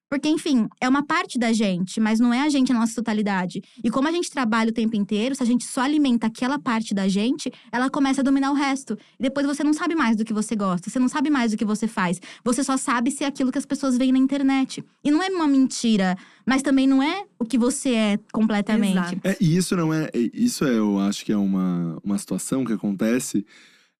Porque, 0.09 0.29
enfim, 0.29 0.67
é 0.79 0.87
uma 0.87 1.03
parte 1.05 1.37
da 1.37 1.51
gente, 1.51 1.99
mas 1.99 2.19
não 2.19 2.33
é 2.33 2.41
a 2.41 2.49
gente 2.49 2.71
na 2.71 2.79
nossa 2.79 2.95
totalidade. 2.95 3.61
E 3.83 3.89
como 3.89 4.07
a 4.07 4.11
gente 4.11 4.31
trabalha 4.31 4.69
o 4.69 4.73
tempo 4.73 4.95
inteiro, 4.95 5.35
se 5.35 5.43
a 5.43 5.45
gente 5.45 5.65
só 5.65 5.81
alimenta 5.81 6.27
aquela 6.27 6.57
parte 6.57 6.93
da 6.93 7.07
gente, 7.09 7.51
ela 7.71 7.89
começa 7.89 8.21
a 8.21 8.23
dominar 8.23 8.51
o 8.51 8.53
resto. 8.53 8.97
E 9.19 9.23
depois 9.23 9.45
você 9.45 9.63
não 9.63 9.73
sabe 9.73 9.95
mais 9.95 10.15
do 10.15 10.23
que 10.23 10.33
você 10.33 10.55
gosta, 10.55 10.89
você 10.89 10.97
não 10.99 11.09
sabe 11.09 11.29
mais 11.29 11.51
do 11.51 11.57
que 11.57 11.65
você 11.65 11.87
faz. 11.87 12.21
Você 12.43 12.63
só 12.63 12.77
sabe 12.77 13.11
se 13.11 13.23
é 13.23 13.27
aquilo 13.27 13.51
que 13.51 13.57
as 13.57 13.65
pessoas 13.65 13.97
veem 13.97 14.11
na 14.13 14.19
internet. 14.19 14.83
E 15.03 15.11
não 15.11 15.21
é 15.21 15.27
uma 15.27 15.47
mentira, 15.47 16.17
mas 16.45 16.61
também 16.61 16.87
não 16.87 17.03
é 17.03 17.25
o 17.37 17.43
que 17.45 17.57
você 17.57 17.89
é 17.93 18.19
completamente. 18.31 18.91
Exato. 18.97 19.19
É, 19.23 19.35
e 19.41 19.57
isso 19.57 19.75
não 19.75 19.93
é. 19.93 20.05
é- 20.13 20.29
Isso 20.33 20.63
é, 20.63 20.77
eu 20.77 20.99
acho 20.99 21.25
que 21.25 21.31
é 21.31 21.37
uma, 21.37 21.97
uma 22.03 22.17
situação 22.17 22.63
que 22.63 22.71
acontece 22.73 23.45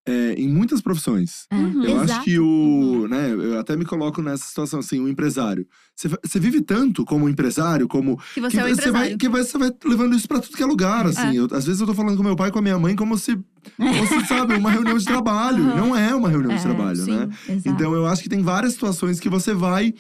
é, 0.08 0.34
em 0.38 0.48
muitas 0.48 0.80
profissões. 0.82 1.46
Uhum. 1.52 1.84
Eu 1.84 1.96
acho 1.98 2.04
Exato. 2.06 2.24
que 2.24 2.40
o. 2.40 3.08
Né, 3.10 3.32
eu 3.34 3.60
até 3.60 3.76
me 3.76 3.84
coloco 3.86 4.22
nessa 4.22 4.46
situação, 4.46 4.80
assim, 4.80 5.00
o 5.02 5.08
empresário. 5.08 5.68
Você, 5.96 6.08
você 6.24 6.40
vive 6.40 6.62
tanto 6.62 7.04
como 7.04 7.28
empresário, 7.28 7.88
como. 7.88 8.18
Que 8.34 8.40
você 8.40 8.58
que 8.58 8.60
é 8.60 8.66
o 8.66 8.68
você 8.76 8.90
vai, 8.92 9.12
empresário. 9.12 9.18
que 9.18 9.30
vai- 9.30 9.44
você 9.44 9.58
vai 9.58 9.72
levando 9.86 10.16
isso 10.16 10.28
pra 10.28 10.40
tudo 10.40 10.56
que 10.56 10.64
é 10.64 10.66
lugar, 10.66 11.06
assim. 11.06 11.36
Eu- 11.36 11.48
às 11.52 11.66
vezes 11.66 11.82
eu 11.82 11.88
tô 11.88 11.94
falando 11.94 12.16
com 12.16 12.24
meu 12.24 12.36
pai 12.36 12.50
e 12.50 12.52
com 12.52 12.60
a 12.60 12.62
minha 12.62 12.80
mãe 12.80 12.96
como 12.96 13.18
se 13.18 13.36
fosse, 13.76 14.26
sabe, 14.28 14.54
uma 14.56 14.72
reunião 14.72 14.98
de 14.98 15.04
trabalho. 15.06 15.64
Aham. 15.64 15.76
Não 15.76 15.96
é 15.96 16.16
uma 16.16 16.30
reunião 16.30 16.54
de 16.54 16.60
É, 16.60 16.64
trabalho, 16.64 17.04
sim. 17.04 17.12
né? 17.12 17.30
Exato. 17.50 17.70
Então 17.70 17.94
eu 17.94 18.06
acho 18.08 18.24
que 18.24 18.30
tem 18.30 18.42
várias 18.42 18.74
situações 18.74 19.20
que 19.20 19.28
você 19.30 19.54
vai 19.54 19.94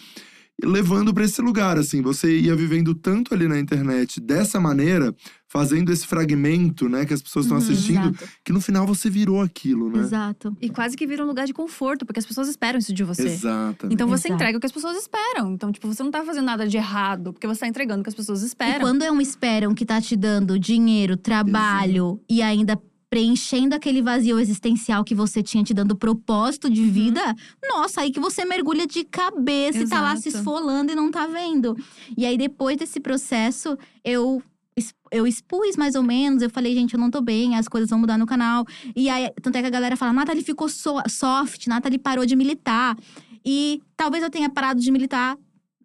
levando 0.64 1.14
pra 1.14 1.24
esse 1.24 1.42
lugar, 1.42 1.78
assim. 1.78 2.02
Você 2.02 2.40
ia 2.40 2.56
vivendo 2.56 2.96
tanto 2.96 3.34
ali 3.34 3.48
na 3.48 3.60
internet 3.60 4.20
dessa 4.20 4.60
maneira, 4.60 5.16
fazendo 5.48 5.92
esse 5.92 6.06
fragmento, 6.06 6.90
né, 6.90 7.06
que 7.06 7.14
as 7.14 7.22
pessoas 7.22 7.46
estão 7.46 7.58
Uhum, 7.58 7.64
assistindo, 7.64 8.08
Exato. 8.10 8.28
que 8.44 8.52
no 8.52 8.60
final 8.60 8.86
você 8.86 9.10
virou 9.10 9.42
aquilo, 9.42 9.90
né? 9.90 10.00
Exato. 10.00 10.56
E 10.60 10.70
quase 10.70 10.98
que 10.98 11.08
vira 11.08 11.24
um 11.24 11.28
lugar 11.28 11.46
de 11.48 11.54
conforto, 11.54 12.06
porque 12.06 12.20
as 12.20 12.26
pessoas 12.26 12.50
esperam 12.50 12.80
isso 12.80 12.94
de 12.94 13.04
você. 13.04 13.28
Exatamente. 13.28 13.94
Então 13.94 14.08
você 14.08 14.28
Exato. 14.28 14.34
entrega 14.34 14.58
o 14.58 14.60
que 14.60 14.66
as 14.66 14.72
pessoas 14.72 14.98
esperam. 14.98 15.54
Então, 15.54 15.72
tipo, 15.72 15.88
você 15.88 16.04
não 16.04 16.12
tá 16.12 16.24
fazendo 16.26 16.46
nada 16.46 16.68
de 16.68 16.76
errado, 16.76 17.32
porque 17.34 17.48
você 17.48 17.62
tá 17.62 17.68
entregando 17.68 18.02
o 18.02 18.04
que 18.04 18.10
as 18.10 18.16
pessoas 18.16 18.42
E 18.44 18.48
esperam. 18.48 18.80
quando 18.82 19.04
é 19.04 19.12
um 19.12 19.22
esperam 19.22 19.74
que 19.74 19.86
tá 19.86 20.02
te 20.02 20.16
dando 20.18 20.60
dinheiro, 20.60 21.16
trabalho 21.16 22.20
e 22.30 22.42
ainda 22.42 22.78
preenchendo 23.10 23.76
aquele 23.76 24.02
vazio 24.02 24.40
existencial 24.40 25.04
que 25.04 25.16
você 25.16 25.42
tinha 25.42 25.64
te 25.64 25.74
dando 25.74 25.96
propósito 25.96 26.70
de 26.70 26.84
vida, 26.90 27.22
nossa, 27.70 28.02
aí 28.02 28.12
que 28.12 28.20
você 28.20 28.44
mergulha 28.44 28.86
de 28.86 29.04
cabeça 29.04 29.80
e 29.80 29.88
tá 29.88 30.02
lá 30.02 30.16
se 30.16 30.30
Exato. 30.30 30.38
esfolando 30.40 30.92
e 30.92 30.96
não 30.96 31.10
tá 31.10 31.26
vendo. 31.26 31.76
E 32.18 32.26
aí 32.26 32.38
depois 32.38 32.78
desse 32.78 33.00
processo, 33.00 33.78
eu 34.04 34.42
eu 35.12 35.26
expus 35.26 35.76
mais 35.76 35.96
ou 35.96 36.04
menos, 36.04 36.44
eu 36.44 36.50
falei, 36.50 36.76
gente, 36.76 36.94
eu 36.94 37.00
não 37.00 37.10
tô 37.10 37.20
bem, 37.20 37.56
as 37.56 37.68
coisas 37.68 37.90
vão 37.90 37.98
mudar 37.98 38.18
no 38.18 38.28
canal. 38.28 38.64
E 38.96 39.10
aí, 39.10 39.32
tanto 39.42 39.58
é 39.58 39.62
que 39.62 39.68
a 39.68 39.72
galera 39.72 39.98
fala, 39.98 40.14
Nathalie 40.14 40.44
ficou 40.44 40.70
so 40.70 41.02
soft, 41.08 41.66
Nathalie 41.66 41.98
parou 41.98 42.26
de 42.26 42.36
militar. 42.36 42.96
E 43.44 43.82
talvez 43.96 44.24
eu 44.24 44.30
tenha 44.30 44.50
parado 44.50 44.80
de 44.80 44.92
militar. 44.92 45.38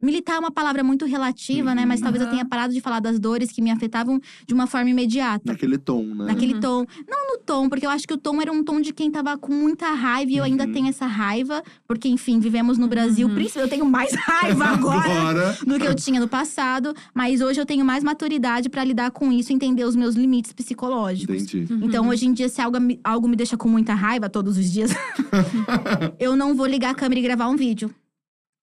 Militar 0.03 0.35
é 0.37 0.39
uma 0.41 0.51
palavra 0.51 0.83
muito 0.83 1.07
relativa, 1.07 1.75
né? 1.75 1.87
Mas 1.87 2.01
talvez 2.01 2.21
eu 2.21 2.27
Aham. 2.27 2.37
tenha 2.37 2.45
parado 2.45 2.73
de 2.75 2.81
falar 2.81 2.99
das 3.01 3.21
dores 3.21 3.53
que 3.53 3.63
me 3.63 3.71
afetavam 3.71 4.21
de 4.47 4.53
uma 4.53 4.67
forma 4.67 4.91
imediata. 4.91 5.43
Naquele 5.45 5.79
tom, 5.79 6.03
né? 6.03 6.25
Naquele 6.27 6.55
Uhum. 6.55 6.61
tom. 6.61 6.87
Não 7.09 7.33
no 7.33 7.39
tom, 7.45 7.69
porque 7.69 7.87
eu 7.87 7.91
acho 7.91 8.07
que 8.09 8.13
o 8.15 8.19
tom 8.19 8.43
era 8.43 8.51
um 8.51 8.65
tom 8.65 8.81
de 8.81 8.93
quem 8.93 9.11
tava 9.11 9.39
com 9.39 9.53
muita 9.53 9.87
raiva. 9.93 10.31
E 10.33 10.37
eu 10.39 10.45
ainda 10.45 10.65
Uhum. 10.67 10.73
tenho 10.73 10.89
essa 10.89 11.07
raiva. 11.07 11.63
Porque, 11.87 12.09
enfim, 12.09 12.41
vivemos 12.41 12.79
no 12.79 12.89
Brasil. 12.89 13.29
Uhum. 13.29 13.35
Principalmente, 13.35 13.73
eu 13.73 13.79
tenho 13.79 13.91
mais 13.91 14.11
raiva 14.27 14.65
agora 14.65 15.13
Agora. 15.13 15.59
do 15.65 15.79
que 15.79 15.87
eu 15.87 15.95
tinha 15.95 16.19
no 16.21 16.27
passado. 16.29 16.93
Mas 17.15 17.41
hoje 17.41 17.61
eu 17.61 17.67
tenho 17.67 17.85
mais 17.85 18.03
maturidade 18.03 18.69
pra 18.69 18.83
lidar 18.83 19.11
com 19.13 19.31
isso. 19.33 19.53
Entender 19.53 19.85
os 19.85 19.95
meus 19.95 20.15
limites 20.17 20.53
psicológicos. 20.53 21.43
Entendi. 21.45 21.73
Uhum. 21.73 21.81
Então, 21.85 22.09
hoje 22.09 22.27
em 22.27 22.33
dia, 22.33 22.49
se 22.49 22.61
algo, 22.61 22.81
me- 22.81 22.99
algo 23.05 23.29
me 23.29 23.37
deixa 23.37 23.57
com 23.57 23.69
muita 23.69 23.95
raiva 23.95 24.29
todos 24.29 24.59
os 24.59 24.71
dias, 24.71 24.91
eu 26.19 26.35
não 26.37 26.55
vou 26.55 26.67
ligar 26.67 26.91
a 26.91 26.95
câmera 26.95 27.21
e 27.21 27.23
gravar 27.23 27.49
um 27.49 27.57
vídeo. 27.57 27.95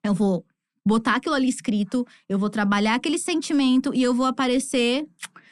Eu 0.04 0.14
vou 0.14 0.44
botar 0.86 1.16
aquilo 1.16 1.36
ali 1.36 1.48
escrito, 1.48 2.06
eu 2.28 2.40
vou 2.40 2.50
trabalhar 2.50 2.96
aquele 2.96 3.18
sentimento 3.18 3.94
e 3.94 4.02
eu 4.02 4.14
vou 4.14 4.26
aparecer 4.26 5.06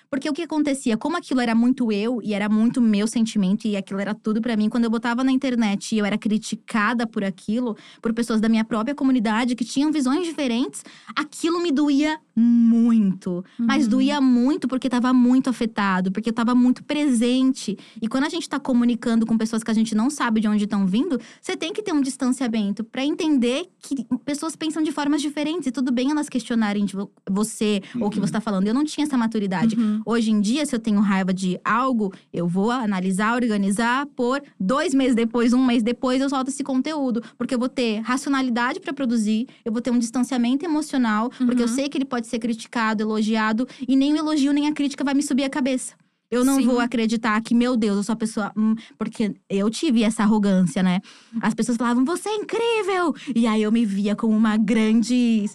Porque 0.10 0.30
o 0.30 0.34
que 0.34 0.42
acontecia, 0.44 0.96
como 0.98 1.18
aquilo 1.18 1.42
era 1.42 1.54
muito 1.54 1.92
eu 1.92 2.22
e 2.24 2.34
era 2.34 2.48
muito 2.50 2.82
meu 2.82 3.08
sentimento 3.08 3.68
e 3.68 3.76
aquilo 3.76 4.00
era 4.00 4.14
tudo 4.14 4.42
pra 4.42 4.56
mim, 4.56 4.70
quando 4.70 4.86
eu 4.86 4.90
botava 4.90 5.24
na 5.24 5.32
internet 5.32 5.94
e 5.94 5.98
eu 6.00 6.06
era 6.06 6.18
criticada 6.18 7.06
por 7.06 7.24
aquilo, 7.24 7.76
por 8.02 8.14
pessoas 8.14 8.40
da 8.40 8.48
minha 8.50 8.64
própria 8.64 8.96
comunidade 8.96 9.56
que 9.56 9.66
tinham 9.66 9.92
visões 9.92 10.26
diferentes, 10.26 10.84
aquilo 11.16 11.62
me 11.62 11.72
doía 11.72 12.18
muito. 12.36 13.44
Mas 13.58 13.84
Uhum. 13.86 13.90
doía 13.90 14.22
muito 14.22 14.68
porque 14.68 14.90
tava 14.90 15.12
muito 15.14 15.50
afetado, 15.50 16.12
porque 16.12 16.30
eu 16.30 16.34
tava 16.34 16.54
muito 16.56 16.84
presente. 16.84 17.78
E 18.02 18.08
quando 18.08 18.26
a 18.26 18.30
gente 18.30 18.48
tá 18.48 18.60
comunicando 18.60 19.26
com 19.26 19.38
pessoas 19.38 19.64
que 19.64 19.72
a 19.72 19.74
gente 19.74 19.94
não 19.96 20.10
sabe 20.10 20.40
de 20.42 20.48
onde 20.48 20.64
estão 20.64 20.86
vindo, 20.86 21.20
você 21.42 21.56
tem 21.58 21.74
que 21.74 21.82
ter 21.82 21.94
um 21.94 22.02
distanciamento 22.02 22.84
pra 22.84 23.04
entender 23.06 23.66
que 23.80 24.06
pessoas 24.26 24.56
pensam 24.56 24.82
de 24.84 24.92
formas 24.92 25.22
diferentes 25.22 25.68
e 25.68 25.72
tudo 25.72 25.92
bem 25.92 26.12
elas 26.12 26.30
questionarem 26.30 26.86
você 27.30 27.82
ou 28.00 28.08
o 28.08 28.10
que 28.10 28.20
Uhum. 28.20 28.26
você 28.26 28.34
tá 28.34 28.42
falando. 28.42 28.68
Eu 28.68 28.74
não 28.74 28.86
tinha 28.86 29.06
essa 29.06 29.18
maturidade. 29.18 29.76
Uhum. 29.76 29.97
Hoje 30.06 30.32
em 30.32 30.40
dia, 30.42 30.66
se 30.66 30.76
eu 30.76 30.80
tenho 30.80 31.00
raiva 31.00 31.34
de 31.34 31.60
algo, 31.64 32.14
eu 32.34 32.48
vou 32.48 32.72
analisar, 32.72 33.34
organizar 33.36 34.06
por 34.16 34.42
dois 34.60 34.94
meses 34.94 35.16
depois, 35.16 35.54
um 35.54 35.66
mês 35.66 35.84
depois, 35.84 36.22
eu 36.22 36.30
solto 36.30 36.50
esse 36.50 36.64
conteúdo. 36.64 37.22
Porque 37.38 37.54
eu 37.56 37.60
vou 37.60 37.70
ter 37.70 38.00
racionalidade 38.00 38.80
pra 38.80 38.94
produzir, 38.94 39.48
eu 39.66 39.72
vou 39.72 39.82
ter 39.82 39.92
um 39.92 40.00
distanciamento 40.00 40.66
emocional, 40.66 41.30
porque 41.46 41.62
eu 41.62 41.68
Uhum. 41.68 41.74
sei 41.74 41.90
que 41.90 41.98
ele 41.98 42.06
pode 42.06 42.28
ser 42.28 42.40
criticado, 42.40 43.02
elogiado, 43.04 43.68
e 43.88 43.96
nem 43.96 44.14
o 44.14 44.18
elogio 44.18 44.52
nem 44.54 44.68
a 44.68 44.74
crítica 44.74 45.04
vai 45.04 45.14
me 45.14 45.24
subir 45.24 45.44
a 45.44 45.50
cabeça. 45.50 45.94
Eu 46.30 46.44
não 46.44 46.58
Sim. 46.58 46.66
vou 46.66 46.82
acreditar 46.82 47.40
que, 47.42 47.56
meu 47.56 47.78
Deus, 47.78 47.96
eu 47.98 48.04
sou 48.04 48.12
a 48.12 48.16
pessoa. 48.18 48.52
hum, 48.58 48.76
porque 48.98 49.34
eu 49.50 49.70
tive 49.70 50.04
essa 50.04 50.24
arrogância, 50.24 50.84
né? 50.84 51.00
As 51.42 51.54
pessoas 51.54 51.78
falavam, 51.78 52.04
você 52.04 52.28
é 52.28 52.36
incrível! 52.36 53.16
E 53.34 53.48
aí 53.48 53.62
eu 53.64 53.72
me 53.72 53.86
via 53.86 54.14
como 54.14 54.36
uma 54.36 54.58
grande 54.58 55.50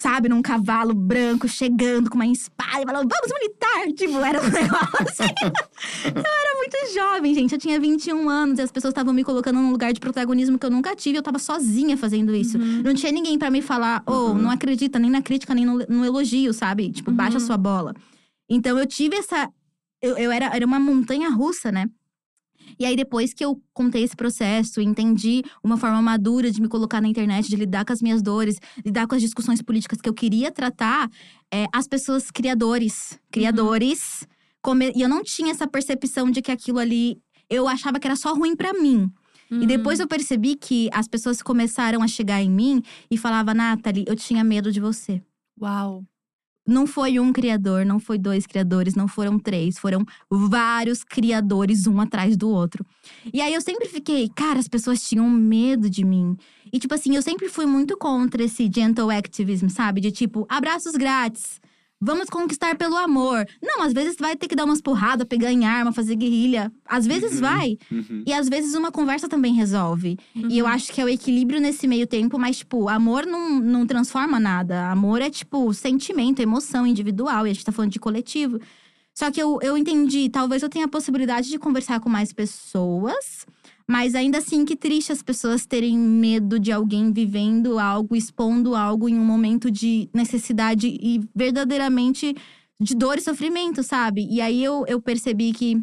sabe, 0.00 0.28
num 0.30 0.40
cavalo 0.40 0.94
branco 0.94 1.46
chegando 1.46 2.08
com 2.08 2.16
uma 2.16 2.26
espada 2.26 2.80
e 2.82 2.86
falando, 2.86 3.08
vamos 3.08 3.32
militar! 3.38 3.92
Tipo, 3.94 4.18
era 4.24 4.40
um 4.42 4.48
negócio 4.50 5.02
assim. 5.02 5.32
eu 6.04 6.22
era 6.22 6.56
muito 6.56 6.94
jovem, 6.94 7.34
gente. 7.34 7.52
Eu 7.52 7.58
tinha 7.58 7.78
21 7.78 8.28
anos 8.28 8.58
e 8.58 8.62
as 8.62 8.72
pessoas 8.72 8.92
estavam 8.92 9.12
me 9.12 9.22
colocando 9.22 9.56
num 9.60 9.70
lugar 9.70 9.92
de 9.92 10.00
protagonismo 10.00 10.58
que 10.58 10.64
eu 10.64 10.70
nunca 10.70 10.96
tive. 10.96 11.18
Eu 11.18 11.22
tava 11.22 11.38
sozinha 11.38 11.96
fazendo 11.98 12.34
isso. 12.34 12.56
Uhum. 12.58 12.82
Não 12.82 12.94
tinha 12.94 13.12
ninguém 13.12 13.38
pra 13.38 13.50
me 13.50 13.60
falar, 13.60 14.02
oh, 14.06 14.30
Uhum. 14.30 14.34
não 14.38 14.50
acredita 14.50 14.98
nem 14.98 15.10
na 15.10 15.20
crítica, 15.20 15.54
nem 15.54 15.66
no, 15.66 15.78
no 15.88 16.04
elogio, 16.04 16.52
sabe? 16.54 16.90
Tipo, 16.90 17.10
baixa 17.10 17.36
a 17.36 17.40
Uhum. 17.40 17.46
sua 17.46 17.56
bola. 17.58 17.94
Então 18.48 18.78
eu 18.78 18.86
tive 18.86 19.16
essa. 19.16 19.50
Eu, 20.02 20.16
eu 20.16 20.32
era, 20.32 20.46
era 20.56 20.64
uma 20.64 20.80
montanha 20.80 21.28
russa, 21.28 21.70
né? 21.70 21.86
E 22.78 22.84
aí, 22.84 22.94
depois 22.96 23.32
que 23.34 23.44
eu 23.44 23.60
contei 23.72 24.02
esse 24.02 24.16
processo, 24.16 24.80
entendi 24.80 25.42
uma 25.62 25.76
forma 25.76 26.00
madura 26.00 26.50
de 26.50 26.60
me 26.60 26.68
colocar 26.68 27.00
na 27.00 27.08
internet, 27.08 27.48
de 27.48 27.56
lidar 27.56 27.84
com 27.84 27.92
as 27.92 28.00
minhas 28.02 28.22
dores, 28.22 28.56
lidar 28.84 29.06
com 29.06 29.14
as 29.14 29.20
discussões 29.22 29.60
políticas 29.62 30.00
que 30.00 30.08
eu 30.08 30.14
queria 30.14 30.50
tratar, 30.50 31.08
é, 31.52 31.66
as 31.72 31.86
pessoas 31.86 32.30
criadores, 32.30 33.18
criadores, 33.30 34.26
come- 34.62 34.92
e 34.94 35.02
eu 35.02 35.08
não 35.08 35.22
tinha 35.22 35.50
essa 35.50 35.66
percepção 35.66 36.30
de 36.30 36.40
que 36.42 36.50
aquilo 36.52 36.78
ali 36.78 37.18
eu 37.48 37.66
achava 37.66 37.98
que 37.98 38.06
era 38.06 38.16
só 38.16 38.34
ruim 38.34 38.54
pra 38.54 38.72
mim. 38.72 39.10
E 39.50 39.66
depois 39.66 39.98
Uhum. 39.98 40.04
eu 40.04 40.08
percebi 40.08 40.54
que 40.54 40.88
as 40.92 41.08
pessoas 41.08 41.42
começaram 41.42 42.00
a 42.02 42.06
chegar 42.06 42.40
em 42.40 42.48
mim 42.48 42.80
e 43.10 43.18
falavam, 43.18 43.52
Nathalie, 43.52 44.04
eu 44.06 44.14
tinha 44.14 44.44
medo 44.44 44.70
de 44.70 44.78
você. 44.78 45.20
Uau. 45.60 46.04
Não 46.70 46.86
foi 46.86 47.18
um 47.18 47.32
criador, 47.32 47.84
não 47.84 47.98
foi 47.98 48.16
dois 48.16 48.46
criadores, 48.46 48.94
não 48.94 49.08
foram 49.08 49.40
três, 49.40 49.76
foram 49.76 50.06
vários 50.30 51.02
criadores, 51.02 51.88
um 51.88 52.00
atrás 52.00 52.36
do 52.36 52.48
outro. 52.48 52.86
E 53.34 53.40
aí 53.40 53.52
eu 53.52 53.60
sempre 53.60 53.88
fiquei, 53.88 54.28
cara, 54.28 54.60
as 54.60 54.68
pessoas 54.68 55.02
tinham 55.02 55.28
medo 55.28 55.90
de 55.90 56.04
mim. 56.04 56.36
E 56.72 56.78
tipo 56.78 56.94
assim, 56.94 57.16
eu 57.16 57.22
sempre 57.22 57.48
fui 57.48 57.66
muito 57.66 57.96
contra 57.96 58.44
esse 58.44 58.70
gentle 58.72 59.10
activism, 59.10 59.66
sabe? 59.66 60.00
De 60.00 60.12
tipo, 60.12 60.46
abraços 60.48 60.92
grátis. 60.92 61.60
Vamos 62.02 62.30
conquistar 62.30 62.76
pelo 62.76 62.96
amor. 62.96 63.46
Não, 63.62 63.82
às 63.82 63.92
vezes 63.92 64.16
vai 64.18 64.34
ter 64.34 64.48
que 64.48 64.56
dar 64.56 64.64
umas 64.64 64.80
porradas, 64.80 65.26
pegar 65.28 65.52
em 65.52 65.66
arma, 65.66 65.92
fazer 65.92 66.16
guerrilha. 66.16 66.72
Às 66.86 67.06
vezes 67.06 67.34
Uhum. 67.34 67.40
vai. 67.40 67.76
Uhum. 67.92 68.24
E 68.26 68.32
às 68.32 68.48
vezes 68.48 68.74
uma 68.74 68.90
conversa 68.90 69.28
também 69.28 69.52
resolve. 69.54 70.16
E 70.34 70.58
eu 70.58 70.64
Uhum. 70.64 70.70
acho 70.72 70.90
que 70.92 71.00
é 71.00 71.04
o 71.04 71.08
equilíbrio 71.10 71.60
nesse 71.60 71.86
meio 71.86 72.06
tempo, 72.06 72.38
mas, 72.38 72.56
tipo, 72.58 72.88
amor 72.88 73.26
não, 73.26 73.60
não 73.60 73.86
transforma 73.86 74.40
nada. 74.40 74.90
Amor 74.90 75.20
é, 75.20 75.28
tipo, 75.28 75.74
sentimento, 75.74 76.40
emoção 76.40 76.86
individual. 76.86 77.46
E 77.46 77.50
a 77.50 77.52
gente 77.52 77.66
tá 77.66 77.72
falando 77.72 77.92
de 77.92 77.98
coletivo. 77.98 78.58
Só 79.14 79.30
que 79.30 79.42
eu, 79.42 79.58
eu 79.60 79.76
entendi, 79.76 80.30
talvez 80.30 80.62
eu 80.62 80.70
tenha 80.70 80.86
a 80.86 80.88
possibilidade 80.88 81.50
de 81.50 81.58
conversar 81.58 82.00
com 82.00 82.08
mais 82.08 82.32
pessoas. 82.32 83.44
Mas 83.90 84.14
ainda 84.14 84.38
assim, 84.38 84.64
que 84.64 84.76
triste 84.76 85.10
as 85.10 85.20
pessoas 85.20 85.66
terem 85.66 85.98
medo 85.98 86.60
de 86.60 86.70
alguém 86.70 87.12
vivendo 87.12 87.76
algo, 87.76 88.14
expondo 88.14 88.76
algo 88.76 89.08
em 89.08 89.18
um 89.18 89.24
momento 89.24 89.68
de 89.68 90.08
necessidade 90.14 90.86
e 90.86 91.20
verdadeiramente 91.34 92.36
de 92.80 92.94
dor 92.94 93.18
e 93.18 93.20
sofrimento, 93.20 93.82
sabe? 93.82 94.28
E 94.30 94.40
aí 94.40 94.62
eu, 94.62 94.84
eu 94.86 95.00
percebi 95.02 95.52
que 95.52 95.76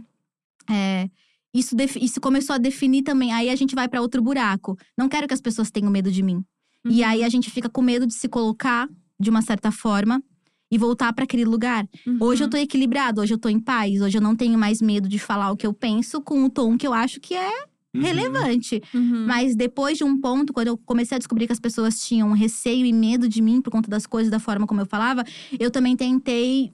é, 0.70 1.10
isso, 1.53 1.76
isso 1.99 2.22
começou 2.22 2.53
a 2.55 2.58
definir 2.58 3.03
também. 3.03 3.34
Aí 3.34 3.49
a 3.49 3.55
gente 3.58 3.76
vai 3.76 3.89
pra 3.89 3.99
outro 4.01 4.22
buraco. 4.22 4.78
Não 4.97 5.10
quero 5.10 5.28
que 5.28 5.34
as 5.34 5.41
pessoas 5.41 5.70
tenham 5.70 5.91
medo 5.91 6.10
de 6.10 6.24
mim. 6.24 6.41
E 6.86 7.01
Uhum. 7.01 7.08
aí 7.10 7.24
a 7.26 7.30
gente 7.30 7.51
fica 7.51 7.68
com 7.70 7.82
medo 7.82 8.08
de 8.08 8.14
se 8.14 8.30
colocar 8.30 8.88
de 9.20 9.30
uma 9.30 9.41
certa 9.41 9.70
forma 9.70 10.24
e 10.72 10.78
voltar 10.78 11.12
pra 11.12 11.26
aquele 11.26 11.43
lugar. 11.43 11.86
Hoje 12.22 12.41
eu 12.43 12.45
Uhum. 12.45 12.51
tô 12.51 12.58
equilibrado, 12.58 13.20
hoje 13.20 13.34
eu 13.34 13.38
tô 13.38 13.49
em 13.49 13.60
paz, 13.60 13.99
hoje 14.01 14.18
eu 14.18 14.22
não 14.22 14.34
tenho 14.34 14.58
mais 14.58 14.82
medo 14.82 15.10
de 15.10 15.20
falar 15.20 15.51
o 15.51 15.58
que 15.58 15.68
eu 15.68 15.74
penso 15.74 16.22
com 16.22 16.45
o 16.45 16.49
tom 16.49 16.78
que 16.78 16.88
eu 16.88 16.93
acho 16.93 17.20
que 17.20 17.34
é 17.36 17.51
Uhum. 17.98 18.06
relevante. 18.06 18.82
Uhum. 18.93 19.26
Mas 19.26 19.56
depois 19.56 19.98
de 19.98 20.04
um 20.04 20.20
ponto, 20.20 20.54
quando 20.54 20.68
eu 20.68 20.78
comecei 20.78 21.16
a 21.16 21.20
descobrir 21.20 21.48
que 21.48 21.54
as 21.54 21.60
pessoas 21.60 22.02
tinham 22.06 22.32
receio 22.32 22.86
e 22.86 22.93
medo 22.93 23.28
de 23.28 23.41
mim 23.41 23.62
por 23.62 23.72
conta 23.72 23.89
das 23.89 24.06
coisas, 24.06 24.32
da 24.32 24.39
forma 24.39 24.66
como 24.68 24.82
eu 24.82 24.86
falava, 24.86 25.24
eu 25.60 25.72
também 25.72 25.95
tentei 25.95 26.72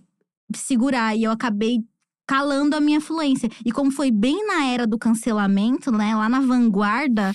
segurar 0.55 1.15
e 1.15 1.23
eu 1.23 1.31
acabei 1.31 1.83
calando 2.27 2.75
a 2.75 2.79
minha 2.79 3.01
fluência. 3.01 3.49
E 3.65 3.71
como 3.71 3.91
foi 3.91 4.11
bem 4.11 4.45
na 4.47 4.65
era 4.65 4.87
do 4.87 4.97
cancelamento, 4.97 5.91
né, 5.91 6.15
lá 6.15 6.29
na 6.29 6.39
vanguarda, 6.39 7.33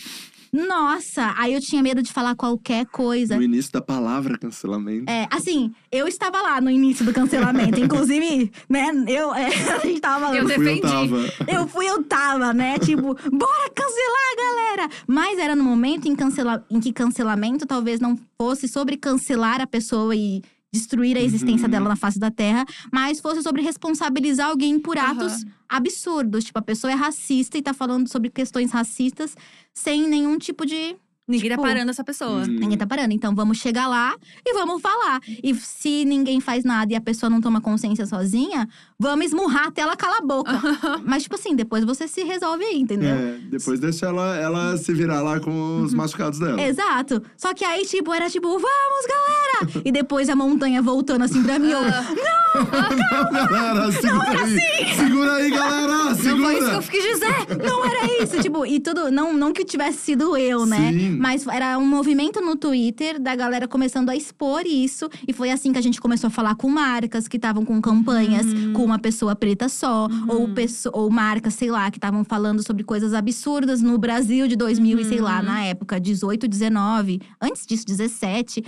nossa, 0.52 1.34
aí 1.36 1.52
eu 1.52 1.60
tinha 1.60 1.82
medo 1.82 2.02
de 2.02 2.12
falar 2.12 2.34
qualquer 2.34 2.86
coisa. 2.86 3.36
No 3.36 3.42
início 3.42 3.72
da 3.72 3.80
palavra 3.80 4.38
cancelamento. 4.38 5.10
É, 5.10 5.26
assim, 5.30 5.72
eu 5.92 6.08
estava 6.08 6.40
lá 6.40 6.60
no 6.60 6.70
início 6.70 7.04
do 7.04 7.12
cancelamento. 7.12 7.78
Inclusive, 7.80 8.50
né, 8.68 8.90
eu, 9.06 9.34
é, 9.34 9.46
a 9.74 9.78
gente 9.80 10.00
tava 10.00 10.26
falando. 10.26 10.36
Eu 10.36 10.44
fui, 10.44 10.54
eu 10.54 10.58
defendi. 10.58 10.80
tava. 10.80 11.16
Eu 11.46 11.68
fui, 11.68 11.86
eu 11.86 12.02
tava, 12.02 12.52
né? 12.52 12.78
Tipo, 12.78 13.02
bora 13.30 13.70
cancelar, 13.74 14.36
galera! 14.36 14.88
Mas 15.06 15.38
era 15.38 15.54
no 15.54 15.64
momento 15.64 16.08
em, 16.08 16.16
cancela... 16.16 16.64
em 16.70 16.80
que 16.80 16.92
cancelamento 16.92 17.66
talvez 17.66 18.00
não 18.00 18.18
fosse 18.40 18.68
sobre 18.68 18.96
cancelar 18.96 19.60
a 19.60 19.66
pessoa 19.66 20.14
e 20.14 20.42
destruir 20.72 21.16
a 21.16 21.20
existência 21.20 21.64
Uhum. 21.64 21.70
dela 21.70 21.88
na 21.88 21.96
face 21.96 22.18
da 22.18 22.30
terra, 22.30 22.64
mas 22.92 23.20
fosse 23.20 23.42
sobre 23.42 23.62
responsabilizar 23.62 24.48
alguém 24.48 24.78
por 24.78 24.98
atos 24.98 25.44
absurdos. 25.68 26.44
Tipo, 26.44 26.58
a 26.58 26.62
pessoa 26.62 26.90
é 26.92 26.94
racista 26.94 27.56
e 27.58 27.62
tá 27.62 27.72
falando 27.72 28.08
sobre 28.08 28.30
questões 28.30 28.70
racistas 28.70 29.34
sem 29.72 30.08
nenhum 30.08 30.38
tipo 30.38 30.66
de 30.66 30.96
Ninguém 31.28 31.50
tipo, 31.50 31.62
tá 31.62 31.68
parando 31.68 31.90
essa 31.90 32.02
pessoa. 32.02 32.40
Uhum. 32.40 32.46
Ninguém 32.46 32.78
tá 32.78 32.86
parando. 32.86 33.12
Então 33.12 33.34
vamos 33.34 33.58
chegar 33.58 33.86
lá 33.86 34.14
e 34.44 34.54
vamos 34.54 34.80
falar. 34.80 35.20
E 35.42 35.54
se 35.54 36.06
ninguém 36.06 36.40
faz 36.40 36.64
nada 36.64 36.90
e 36.92 36.96
a 36.96 37.00
pessoa 37.00 37.28
não 37.28 37.40
toma 37.40 37.60
consciência 37.60 38.06
sozinha, 38.06 38.66
vamos 38.98 39.26
esmurrar 39.26 39.66
até 39.66 39.82
ela 39.82 39.94
calar 39.94 40.18
a 40.18 40.26
boca. 40.26 40.52
Mas, 41.04 41.24
tipo 41.24 41.34
assim, 41.34 41.54
depois 41.54 41.84
você 41.84 42.08
se 42.08 42.22
resolve 42.24 42.64
aí, 42.64 42.80
entendeu? 42.80 43.14
É, 43.14 43.38
depois 43.50 43.78
deixa 43.78 44.06
ela, 44.06 44.36
ela 44.36 44.76
se 44.78 44.92
virar 44.94 45.20
lá 45.20 45.38
com 45.38 45.82
os 45.82 45.92
machucados 45.92 46.38
dela. 46.38 46.60
Exato. 46.60 47.22
Só 47.36 47.52
que 47.52 47.64
aí, 47.64 47.84
tipo, 47.84 48.12
era 48.14 48.30
tipo, 48.30 48.48
vamos, 48.48 49.06
galera! 49.06 49.82
e 49.84 49.92
depois 49.92 50.28
a 50.28 50.36
montanha 50.36 50.80
voltando 50.80 51.24
assim 51.24 51.42
pra 51.42 51.58
mim. 51.58 51.70
Eu, 51.70 51.80
Não, 51.82 53.30
galera, 53.48 53.92
segura 53.92 54.44
aí. 54.44 54.96
Segura 54.96 55.32
aí, 55.34 55.50
galera. 55.50 56.14
Segura. 56.14 56.38
Não 56.38 56.44
foi 56.44 56.58
isso 56.58 56.68
que 56.68 56.74
eu 56.74 56.82
quis 56.82 57.02
dizer. 57.02 57.58
não 57.66 57.84
era 57.84 58.22
isso. 58.22 58.40
tipo, 58.40 58.64
e 58.66 58.80
tudo. 58.80 59.10
Não, 59.10 59.32
não 59.34 59.52
que 59.52 59.64
tivesse 59.64 59.98
sido 59.98 60.36
eu, 60.36 60.64
né? 60.64 60.92
Sim. 60.92 61.17
Mas 61.18 61.46
era 61.46 61.78
um 61.78 61.86
movimento 61.86 62.40
no 62.40 62.56
Twitter 62.56 63.20
da 63.20 63.34
galera 63.34 63.66
começando 63.68 64.08
a 64.10 64.16
expor 64.16 64.62
isso. 64.66 65.08
E 65.26 65.32
foi 65.32 65.50
assim 65.50 65.72
que 65.72 65.78
a 65.78 65.82
gente 65.82 66.00
começou 66.00 66.28
a 66.28 66.30
falar 66.30 66.54
com 66.54 66.68
marcas 66.68 67.26
que 67.28 67.36
estavam 67.36 67.64
com 67.64 67.80
campanhas 67.80 68.46
Uhum. 68.46 68.72
com 68.72 68.84
uma 68.84 68.98
pessoa 68.98 69.34
preta 69.34 69.68
só. 69.68 70.08
Ou, 70.28 70.48
pesso- 70.54 70.90
ou 70.92 71.10
marcas, 71.10 71.54
sei 71.54 71.70
lá, 71.70 71.90
que 71.90 71.98
estavam 71.98 72.24
falando 72.24 72.62
sobre 72.64 72.84
coisas 72.84 73.12
absurdas 73.14 73.82
no 73.82 73.98
Brasil 73.98 74.46
de 74.46 74.56
2000 74.56 74.98
e 75.00 75.04
sei 75.04 75.20
lá, 75.20 75.38
Uhum. 75.40 75.44
na 75.46 75.64
época, 75.64 75.98
18, 76.00 76.46
19. 76.48 77.20
Antes 77.40 77.66
disso, 77.66 77.84
17. 77.86 78.64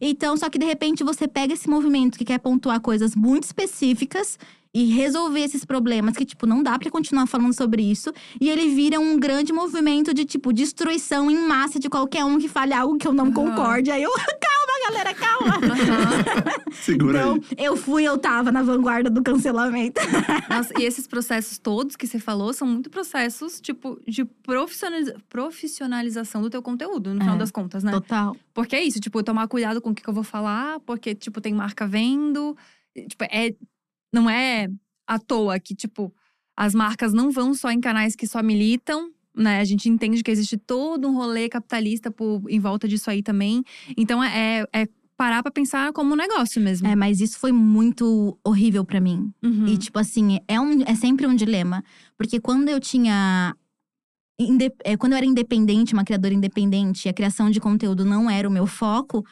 Então, 0.00 0.36
só 0.36 0.48
que 0.48 0.58
de 0.58 0.64
repente 0.66 1.04
você 1.04 1.28
pega 1.28 1.52
esse 1.54 1.68
movimento 1.68 2.18
que 2.18 2.24
quer 2.24 2.38
pontuar 2.38 2.80
coisas 2.80 3.14
muito 3.14 3.44
específicas 3.44 4.38
e 4.74 4.86
resolver 4.86 5.40
esses 5.40 5.64
problemas 5.64 6.16
que, 6.16 6.24
tipo, 6.24 6.46
não 6.46 6.62
dá 6.62 6.78
pra 6.78 6.90
continuar 6.90 7.26
falando 7.26 7.52
sobre 7.52 7.82
isso. 7.82 8.10
E 8.40 8.48
ele 8.48 8.74
vira 8.74 8.98
um 8.98 9.18
grande 9.18 9.52
movimento 9.52 10.14
de, 10.14 10.24
tipo, 10.24 10.52
destruição 10.52 11.30
em 11.30 11.36
massa 11.46 11.78
de 11.78 11.90
qualquer 11.90 12.24
um 12.24 12.38
que 12.38 12.48
fale 12.48 12.72
algo 12.72 12.96
que 12.96 13.06
eu 13.06 13.12
não 13.12 13.26
Aham. 13.26 13.34
concorde. 13.34 13.90
Aí 13.90 14.02
eu, 14.02 14.10
calma, 14.40 14.88
galera, 14.88 15.14
calma. 15.14 15.60
Segura 16.72 17.18
então, 17.18 17.34
aí. 17.34 17.64
eu 17.64 17.76
fui, 17.76 18.04
eu 18.04 18.16
tava 18.16 18.50
na 18.50 18.62
vanguarda 18.62 19.10
do 19.10 19.22
cancelamento. 19.22 20.00
Nossa, 20.48 20.72
e 20.80 20.84
esses 20.84 21.06
processos 21.06 21.58
todos 21.58 21.94
que 21.94 22.06
você 22.06 22.18
falou 22.18 22.52
são 22.54 22.66
muito 22.66 22.88
processos, 22.88 23.60
tipo, 23.60 24.00
de 24.08 24.24
profissionaliza- 24.24 25.16
profissionalização 25.28 26.40
do 26.42 26.48
teu 26.50 26.62
conteúdo, 26.62 27.12
no 27.12 27.20
final 27.20 27.36
É. 27.36 27.38
das 27.38 27.50
contas, 27.50 27.84
né? 27.84 27.92
Total. 27.92 28.34
Porque 28.54 28.74
é 28.74 28.82
isso, 28.82 28.98
tipo, 29.00 29.22
tomar 29.22 29.46
cuidado 29.48 29.80
com 29.80 29.90
o 29.90 29.94
que, 29.94 30.02
que 30.02 30.08
eu 30.08 30.14
vou 30.14 30.24
falar, 30.24 30.80
porque, 30.80 31.14
tipo, 31.14 31.40
tem 31.40 31.52
marca 31.52 31.86
vendo. 31.86 32.56
Tipo, 33.08 33.24
é. 33.24 33.54
Não 34.12 34.28
é 34.28 34.68
à 35.06 35.18
toa 35.18 35.58
que, 35.58 35.74
tipo, 35.74 36.12
as 36.56 36.74
marcas 36.74 37.12
não 37.12 37.30
vão 37.30 37.54
só 37.54 37.70
em 37.70 37.80
canais 37.80 38.14
que 38.14 38.26
só 38.26 38.42
militam, 38.42 39.10
né? 39.34 39.60
A 39.60 39.64
gente 39.64 39.88
entende 39.88 40.22
que 40.22 40.30
existe 40.30 40.56
todo 40.56 41.08
um 41.08 41.14
rolê 41.14 41.48
capitalista 41.48 42.10
por, 42.10 42.42
em 42.48 42.60
volta 42.60 42.86
disso 42.86 43.10
aí 43.10 43.22
também. 43.22 43.62
Então 43.96 44.22
é, 44.22 44.64
é 44.72 44.86
parar 45.16 45.42
pra 45.42 45.50
pensar 45.50 45.92
como 45.92 46.12
um 46.12 46.16
negócio 46.16 46.60
mesmo. 46.60 46.86
É, 46.86 46.94
mas 46.94 47.20
isso 47.20 47.38
foi 47.38 47.52
muito 47.52 48.38
horrível 48.44 48.84
pra 48.84 49.00
mim. 49.00 49.32
Uhum. 49.42 49.66
E, 49.66 49.78
tipo 49.78 49.98
assim, 49.98 50.38
é, 50.46 50.60
um, 50.60 50.82
é 50.82 50.94
sempre 50.94 51.26
um 51.26 51.34
dilema. 51.34 51.82
Porque 52.18 52.38
quando 52.40 52.68
eu 52.68 52.78
tinha. 52.78 53.56
inde- 54.38 54.72
é, 54.84 54.96
quando 54.96 55.12
eu 55.12 55.16
era 55.18 55.26
independente, 55.26 55.94
uma 55.94 56.04
criadora 56.04 56.34
independente, 56.34 57.06
e 57.06 57.08
a 57.08 57.12
criação 57.14 57.50
de 57.50 57.60
conteúdo 57.60 58.04
não 58.04 58.28
era 58.28 58.48
o 58.48 58.52
meu 58.52 58.66
foco, 58.66 59.24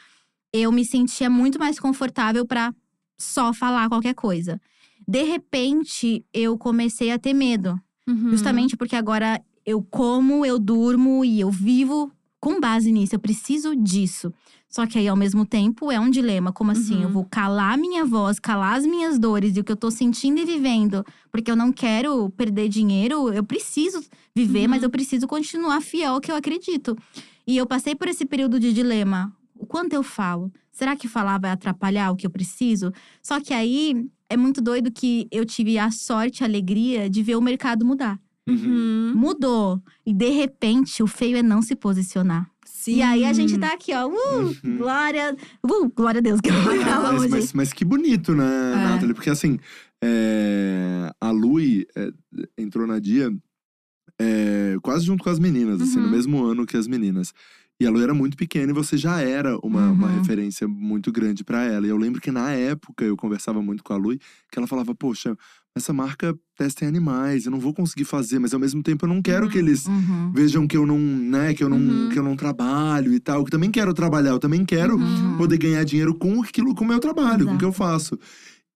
eu 0.53 0.71
me 0.71 0.83
sentia 0.83 1.29
muito 1.29 1.59
mais 1.59 1.79
confortável 1.79 2.45
pra 2.45 2.73
só 3.21 3.53
falar 3.53 3.87
qualquer 3.87 4.13
coisa. 4.13 4.59
De 5.07 5.23
repente, 5.23 6.25
eu 6.33 6.57
comecei 6.57 7.11
a 7.11 7.19
ter 7.19 7.33
medo. 7.33 7.79
Uhum. 8.07 8.29
Justamente 8.31 8.75
porque 8.75 8.95
agora 8.95 9.41
eu 9.65 9.81
como, 9.81 10.45
eu 10.45 10.57
durmo 10.59 11.23
e 11.23 11.39
eu 11.39 11.49
vivo 11.51 12.11
com 12.39 12.59
base 12.59 12.91
nisso. 12.91 13.15
Eu 13.15 13.19
preciso 13.19 13.75
disso. 13.75 14.33
Só 14.69 14.87
que 14.87 14.97
aí, 14.97 15.07
ao 15.07 15.17
mesmo 15.17 15.45
tempo, 15.45 15.91
é 15.91 15.99
um 15.99 16.09
dilema. 16.09 16.51
Como 16.53 16.71
assim? 16.71 16.95
Uhum. 16.95 17.01
Eu 17.03 17.09
vou 17.09 17.25
calar 17.25 17.77
minha 17.77 18.05
voz, 18.05 18.39
calar 18.39 18.77
as 18.77 18.85
minhas 18.85 19.19
dores 19.19 19.55
e 19.55 19.59
o 19.59 19.63
que 19.63 19.71
eu 19.71 19.75
tô 19.75 19.91
sentindo 19.91 20.39
e 20.39 20.45
vivendo. 20.45 21.05
Porque 21.29 21.51
eu 21.51 21.55
não 21.57 21.73
quero 21.73 22.29
perder 22.31 22.69
dinheiro. 22.69 23.31
Eu 23.33 23.43
preciso 23.43 24.01
viver, 24.35 24.63
Uhum. 24.63 24.69
mas 24.69 24.83
eu 24.83 24.89
preciso 24.89 25.27
continuar 25.27 25.81
fiel 25.81 26.13
ao 26.13 26.21
que 26.21 26.31
eu 26.31 26.35
acredito. 26.35 26.97
E 27.45 27.57
eu 27.57 27.65
passei 27.67 27.95
por 27.95 28.07
esse 28.07 28.25
período 28.25 28.59
de 28.59 28.71
dilema. 28.71 29.31
Quanto 29.71 29.93
eu 29.93 30.03
falo? 30.03 30.51
Será 30.69 30.97
que 30.97 31.07
falar 31.07 31.39
vai 31.39 31.51
atrapalhar 31.51 32.11
o 32.11 32.15
que 32.17 32.27
eu 32.27 32.29
preciso? 32.29 32.91
Só 33.23 33.39
que 33.39 33.53
aí 33.53 34.05
é 34.29 34.35
muito 34.35 34.59
doido 34.61 34.91
que 34.91 35.29
eu 35.31 35.45
tive 35.45 35.77
a 35.77 35.89
sorte, 35.91 36.43
a 36.43 36.47
alegria 36.47 37.09
de 37.09 37.23
ver 37.23 37.37
o 37.37 37.41
mercado 37.41 37.85
mudar. 37.85 38.19
Uhum. 38.49 39.13
Mudou. 39.15 39.81
E 40.05 40.13
de 40.13 40.29
repente, 40.29 41.01
o 41.01 41.07
feio 41.07 41.37
é 41.37 41.41
não 41.43 41.61
se 41.61 41.73
posicionar. 41.73 42.49
Sim. 42.65 42.95
E 42.95 43.01
aí 43.01 43.23
a 43.23 43.31
gente 43.31 43.57
tá 43.57 43.71
aqui, 43.73 43.93
ó. 43.93 44.07
Uh, 44.07 44.55
Uhum. 44.65 44.77
glória. 44.77 45.37
Uh, 45.65 45.89
glória 45.95 46.19
a 46.19 46.21
Deus 46.21 46.41
que 46.41 46.49
eu 46.49 46.53
vou 46.61 46.75
falar 46.81 47.13
Mas, 47.13 47.31
mas, 47.31 47.53
mas 47.53 47.73
que 47.73 47.85
bonito, 47.85 48.35
né, 48.35 48.43
É. 48.73 48.75
Nathalie? 48.75 49.13
Porque 49.13 49.29
assim, 49.29 49.57
é, 50.03 51.09
a 51.21 51.31
Lui 51.31 51.85
é, 51.95 52.11
entrou 52.57 52.85
na 52.85 52.99
Dia 52.99 53.31
é, 54.19 54.75
quase 54.81 55.05
junto 55.05 55.23
com 55.23 55.29
as 55.29 55.39
meninas, 55.39 55.81
assim, 55.81 55.97
no 55.99 56.05
Uhum. 56.05 56.11
mesmo 56.11 56.43
ano 56.43 56.65
que 56.65 56.75
as 56.77 56.87
meninas. 56.87 57.33
E 57.81 57.87
a 57.87 57.89
Lui 57.89 58.03
era 58.03 58.13
muito 58.13 58.37
pequena 58.37 58.71
e 58.71 58.75
você 58.75 58.95
já 58.95 59.19
era 59.21 59.57
uma, 59.63 59.89
uma 59.91 60.07
Uhum. 60.07 60.13
referência 60.13 60.67
muito 60.67 61.11
grande 61.11 61.43
pra 61.43 61.63
ela. 61.63 61.87
E 61.87 61.89
eu 61.89 61.97
lembro 61.97 62.21
que 62.21 62.31
na 62.31 62.51
época 62.51 63.03
eu 63.03 63.17
conversava 63.17 63.59
muito 63.59 63.83
com 63.83 63.91
a 63.91 63.97
Lui, 63.97 64.19
que 64.51 64.59
ela 64.59 64.67
falava, 64.67 64.93
poxa, 64.93 65.35
essa 65.75 65.91
marca 65.91 66.37
testa 66.55 66.85
em 66.85 66.87
animais, 66.87 67.45
eu 67.45 67.51
não 67.51 67.59
vou 67.59 67.73
conseguir 67.73 68.03
fazer, 68.05 68.37
mas 68.37 68.53
ao 68.53 68.59
mesmo 68.59 68.83
tempo 68.83 69.05
eu 69.05 69.09
não 69.09 69.19
quero 69.19 69.49
que 69.49 69.57
eles 69.57 69.87
Uhum. 69.87 70.31
vejam 70.31 70.67
que 70.67 70.77
eu 70.77 70.85
não, 70.85 70.99
né, 70.99 71.55
que 71.55 71.63
eu 71.63 71.69
não, 71.69 71.79
Uhum. 71.79 72.09
que 72.09 72.19
eu 72.19 72.23
não 72.23 72.35
trabalho 72.35 73.13
e 73.13 73.19
tal. 73.19 73.39
Eu 73.39 73.45
também 73.45 73.71
quero 73.71 73.93
trabalhar, 73.95 74.29
eu 74.31 74.39
também 74.39 74.63
quero 74.63 74.97
Uhum. 74.97 75.37
poder 75.37 75.57
ganhar 75.57 75.83
dinheiro 75.83 76.13
com 76.13 76.39
aquilo, 76.43 76.75
com 76.75 76.83
o 76.85 76.87
meu 76.87 76.99
trabalho, 76.99 77.45
com 77.47 77.55
o 77.55 77.57
que 77.57 77.65
eu 77.65 77.71
faço. 77.73 78.15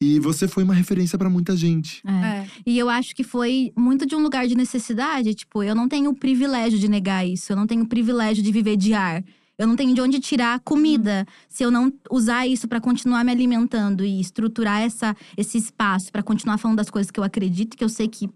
E 0.01 0.19
você 0.19 0.47
foi 0.47 0.63
uma 0.63 0.73
referência 0.73 1.17
pra 1.17 1.29
muita 1.29 1.55
gente. 1.55 2.01
É. 2.05 2.11
É. 2.11 2.47
E 2.65 2.77
eu 2.77 2.89
acho 2.89 3.15
que 3.15 3.23
foi 3.23 3.71
muito 3.77 4.05
de 4.05 4.15
um 4.15 4.19
lugar 4.19 4.47
de 4.47 4.55
necessidade. 4.55 5.33
Tipo, 5.33 5.63
eu 5.63 5.73
não 5.73 5.87
tenho 5.87 6.11
o 6.11 6.15
privilégio 6.15 6.77
de 6.77 6.89
negar 6.89 7.25
isso. 7.25 7.51
Eu 7.51 7.55
não 7.55 7.65
tenho 7.65 7.83
o 7.83 7.87
privilégio 7.87 8.43
de 8.43 8.51
viver 8.51 8.75
de 8.75 8.93
ar. 8.93 9.23
Eu 9.57 9.67
não 9.67 9.75
tenho 9.75 9.95
de 9.95 10.01
onde 10.01 10.19
tirar 10.19 10.59
comida 10.59 11.25
se 11.47 11.63
eu 11.63 11.71
não 11.71 11.91
usar 12.11 12.45
isso 12.45 12.67
pra 12.67 12.81
continuar 12.81 13.23
me 13.23 13.31
alimentando 13.31 14.03
e 14.03 14.19
estruturar 14.19 14.81
essa, 14.81 15.15
esse 15.37 15.57
espaço 15.57 16.11
pra 16.11 16.21
continuar 16.21 16.57
falando 16.57 16.77
das 16.77 16.89
coisas 16.89 17.09
que 17.09 17.19
eu 17.19 17.23
acredito, 17.23 17.77
que 17.77 17.83
eu 17.83 17.87
sei 17.87 18.09
que 18.09 18.29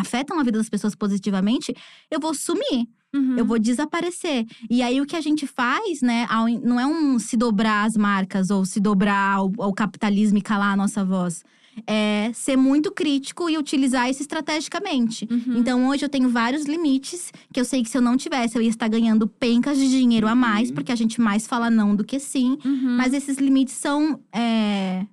afetam 0.00 0.38
a 0.38 0.42
vida 0.44 0.58
das 0.58 0.68
pessoas 0.68 0.94
positivamente. 0.94 1.74
Eu 2.10 2.20
vou 2.20 2.34
sumir. 2.34 2.86
Uhum. 3.14 3.36
Eu 3.38 3.44
vou 3.46 3.58
desaparecer. 3.58 4.44
E 4.68 4.82
aí, 4.82 5.00
o 5.00 5.06
que 5.06 5.16
a 5.16 5.20
gente 5.20 5.46
faz, 5.46 6.02
né? 6.02 6.26
não 6.62 6.78
é 6.78 6.86
um 6.86 7.18
se 7.18 7.36
dobrar 7.36 7.86
às 7.86 7.96
marcas 7.96 8.50
ou 8.50 8.64
se 8.66 8.78
dobrar 8.80 9.36
ao, 9.36 9.52
ao 9.58 9.72
capitalismo 9.72 10.36
e 10.38 10.42
calar 10.42 10.72
a 10.74 10.76
nossa 10.76 11.04
voz. 11.04 11.42
É 11.86 12.30
ser 12.32 12.56
muito 12.56 12.90
crítico 12.90 13.50
e 13.50 13.58
utilizar 13.58 14.08
isso 14.10 14.22
estrategicamente. 14.22 15.28
Uhum. 15.30 15.58
Então, 15.58 15.88
hoje 15.88 16.04
eu 16.04 16.08
tenho 16.08 16.28
vários 16.30 16.64
limites 16.64 17.30
que 17.52 17.60
eu 17.60 17.64
sei 17.66 17.82
que 17.82 17.90
se 17.90 17.96
eu 17.98 18.02
não 18.02 18.16
tivesse, 18.16 18.56
eu 18.56 18.62
ia 18.62 18.70
estar 18.70 18.88
ganhando 18.88 19.26
pencas 19.26 19.76
de 19.78 19.88
dinheiro 19.88 20.26
a 20.26 20.34
mais, 20.34 20.68
Uhum. 20.70 20.74
porque 20.74 20.90
a 20.92 20.96
gente 20.96 21.20
mais 21.20 21.46
fala 21.46 21.68
não 21.70 21.94
do 21.94 22.02
que 22.02 22.18
sim. 22.18 22.56
Uhum. 22.64 22.96
Mas 22.96 23.12
esses 23.12 23.36
limites 23.36 23.74
são 23.74 24.18
é, 24.32 25.06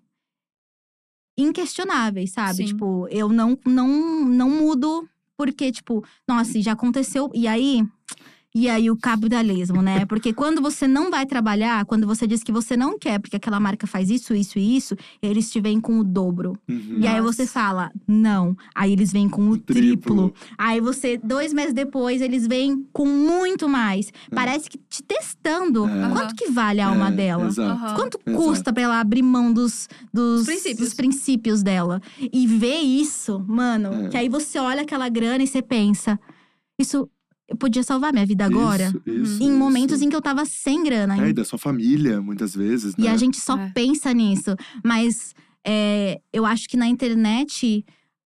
inquestionáveis, 1.37 2.31
sabe? 2.31 2.57
Sim. 2.57 2.65
Tipo, 2.65 3.07
eu 3.09 3.29
não, 3.29 3.57
não, 3.65 4.25
não 4.25 4.49
mudo 4.49 5.07
porque, 5.37 5.71
tipo, 5.71 6.03
nossa, 6.27 6.61
já 6.61 6.73
aconteceu. 6.73 7.29
E 7.33 7.47
aí. 7.47 7.83
E 8.55 8.69
aí, 8.69 8.91
o 8.91 8.95
capitalismo, 8.95 9.81
né? 9.81 10.05
Porque 10.05 10.31
quando 10.31 10.61
você 10.61 10.87
não 10.87 11.09
vai 11.09 11.25
trabalhar, 11.25 11.85
quando 11.85 12.05
você 12.05 12.27
diz 12.27 12.43
que 12.43 12.51
você 12.51 12.77
não 12.77 12.99
quer, 12.99 13.19
porque 13.19 13.35
aquela 13.35 13.59
marca 13.59 13.87
faz 13.87 14.11
isso, 14.11 14.35
isso 14.35 14.59
e 14.59 14.77
isso, 14.77 14.95
eles 15.23 15.49
te 15.51 15.59
vêm 15.59 15.81
com 15.81 15.97
o 15.99 16.03
dobro. 16.03 16.55
Uhum. 16.69 16.97
E 16.99 17.07
aí 17.07 17.19
você 17.19 17.47
fala, 17.47 17.91
não. 18.07 18.55
Aí 18.75 18.91
eles 18.93 19.11
vêm 19.11 19.27
com 19.27 19.49
o 19.49 19.57
triplo. 19.57 20.29
Triplo. 20.29 20.33
Aí 20.55 20.79
você, 20.79 21.17
dois 21.17 21.51
meses 21.51 21.73
depois, 21.73 22.21
eles 22.21 22.45
vêm 22.45 22.85
com 22.93 23.07
muito 23.07 23.67
mais. 23.67 24.11
Parece 24.29 24.69
que 24.69 24.77
te 24.77 25.01
testando. 25.01 25.87
É. 25.89 26.09
Quanto 26.11 26.35
que 26.35 26.51
vale 26.51 26.79
a 26.79 26.89
alma 26.89 27.07
É, 27.07 27.11
dela? 27.11 27.47
Exato. 27.47 27.95
Quanto 27.95 28.19
Exato. 28.23 28.43
custa 28.45 28.71
pra 28.71 28.83
ela 28.83 28.99
abrir 28.99 29.23
mão 29.23 29.51
dos, 29.51 29.89
dos, 30.13 30.41
Dos 30.41 30.45
princípios. 30.45 30.79
dos 30.89 30.93
princípios 30.93 31.63
dela? 31.63 31.99
E 32.31 32.45
ver 32.45 32.81
isso, 32.81 33.43
mano, 33.47 34.05
É. 34.05 34.09
que 34.09 34.17
aí 34.17 34.29
você 34.29 34.59
olha 34.59 34.83
aquela 34.83 35.09
grana 35.09 35.43
e 35.43 35.47
você 35.47 35.61
pensa: 35.63 36.19
isso 36.79 37.09
eu 37.53 37.57
podia 37.57 37.83
salvar 37.83 38.11
minha 38.11 38.25
vida 38.25 38.43
agora? 38.45 38.87
Isso, 38.87 39.01
isso, 39.05 39.43
em 39.43 39.47
isso. 39.49 39.57
momentos 39.57 40.01
em 40.01 40.09
que 40.09 40.15
eu 40.15 40.21
tava 40.21 40.43
sem 40.45 40.83
grana. 40.83 41.23
É, 41.25 41.29
e 41.29 41.33
da 41.33 41.45
sua 41.45 41.59
família, 41.59 42.21
muitas 42.21 42.55
vezes, 42.55 42.93
E 42.97 43.03
né? 43.03 43.09
a 43.11 43.17
gente 43.17 43.39
só 43.39 43.57
É. 43.57 43.69
pensa 43.69 44.11
nisso. 44.13 44.55
Mas 44.83 45.33
é, 45.65 46.19
eu 46.33 46.45
acho 46.45 46.67
que 46.67 46.75
na 46.77 46.87
internet. 46.87 47.85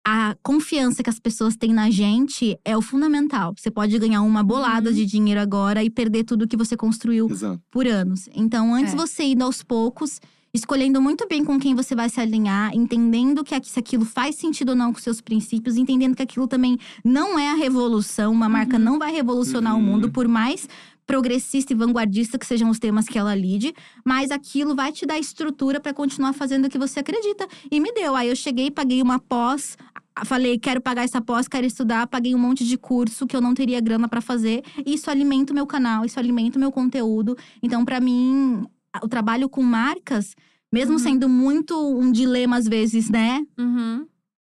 A 0.09 0.37
confiança 0.41 1.03
que 1.03 1.11
as 1.11 1.18
pessoas 1.18 1.57
têm 1.57 1.72
na 1.74 1.91
gente 1.91 2.57
é 2.64 2.77
o 2.77 2.81
fundamental. 2.81 3.53
Você 3.59 3.72
pode 3.72 3.99
ganhar 3.99 4.22
uma 4.22 4.41
bolada 4.41 4.91
Uhum. 4.91 4.95
de 4.95 5.05
dinheiro 5.05 5.41
agora 5.41 5.83
e 5.83 5.91
perder 5.91 6.22
tudo 6.22 6.47
que 6.47 6.57
você 6.57 6.77
construiu 6.77 7.29
Exato. 7.29 7.61
por 7.72 7.89
anos. 7.89 8.29
Então, 8.33 8.72
antes 8.72 8.93
É. 8.95 8.97
você 8.97 9.24
ir 9.24 9.43
aos 9.43 9.64
poucos, 9.64 10.20
escolhendo 10.57 11.01
muito 11.01 11.27
bem 11.29 11.45
com 11.45 11.59
quem 11.59 11.75
você 11.75 11.95
vai 11.95 12.09
se 12.09 12.21
alinhar, 12.21 12.75
entendendo 12.75 13.45
que 13.45 13.55
aqui- 13.55 13.69
se 13.71 13.79
aquilo 13.79 14.05
faz 14.05 14.35
sentido 14.37 14.71
ou 14.71 14.75
não 14.77 14.93
com 14.93 14.99
seus 14.99 15.21
princípios, 15.21 15.77
entendendo 15.77 16.17
que 16.17 16.23
aquilo 16.23 16.49
também 16.49 16.79
não 17.05 17.39
é 17.39 17.51
a 17.51 17.55
revolução, 17.55 18.33
uma 18.33 18.49
marca 18.49 18.77
Uhum. 18.77 18.83
não 18.85 18.99
vai 18.99 19.13
revolucionar 19.13 19.75
Uhum. 19.75 19.81
o 19.81 19.83
mundo, 19.83 20.11
por 20.11 20.27
mais 20.27 20.69
progressista 21.07 21.73
e 21.73 21.77
vanguardista 21.77 22.37
que 22.37 22.45
sejam 22.45 22.69
os 22.69 22.81
temas 22.81 23.07
que 23.07 23.17
ela 23.17 23.33
lide, 23.33 23.73
mas 24.05 24.33
aquilo 24.33 24.75
vai 24.75 24.91
te 24.91 25.07
dar 25.07 25.17
estrutura 25.19 25.79
para 25.79 25.95
continuar 25.95 26.33
fazendo 26.33 26.65
o 26.65 26.69
que 26.69 26.77
você 26.79 26.99
acredita. 26.99 27.47
E 27.71 27.79
me 27.79 27.93
deu. 27.93 28.17
Aí 28.17 28.29
eu 28.29 28.35
cheguei, 28.35 28.73
paguei 28.73 29.01
uma 29.01 29.21
pós, 29.21 29.77
falei, 30.25 30.59
quero 30.59 30.81
pagar 30.81 31.05
essa 31.05 31.21
pós, 31.21 31.47
quero 31.47 31.65
estudar, 31.65 32.09
paguei 32.09 32.35
um 32.35 32.39
monte 32.39 32.65
de 32.67 32.77
curso 32.77 33.25
que 33.25 33.37
eu 33.37 33.41
não 33.41 33.55
teria 33.55 33.81
grana 33.81 34.09
para 34.09 34.21
fazer. 34.21 34.65
E 34.85 34.95
isso 34.95 35.09
alimenta 35.09 35.53
o 35.53 35.55
meu 35.55 35.65
canal, 35.67 36.05
isso 36.05 36.19
alimenta 36.19 36.59
o 36.59 36.61
meu 36.61 36.73
conteúdo. 36.73 37.37
Então, 37.63 37.85
para 37.85 38.01
mim, 38.01 38.65
o 39.01 39.07
trabalho 39.09 39.49
com 39.49 39.63
marcas, 39.63 40.35
mesmo 40.73 40.95
Uhum. 40.95 40.99
sendo 40.99 41.29
muito 41.29 41.75
um 41.97 42.11
dilema 42.11 42.57
às 42.57 42.67
vezes, 42.67 43.09
né? 43.11 43.45
Uhum. 43.59 44.07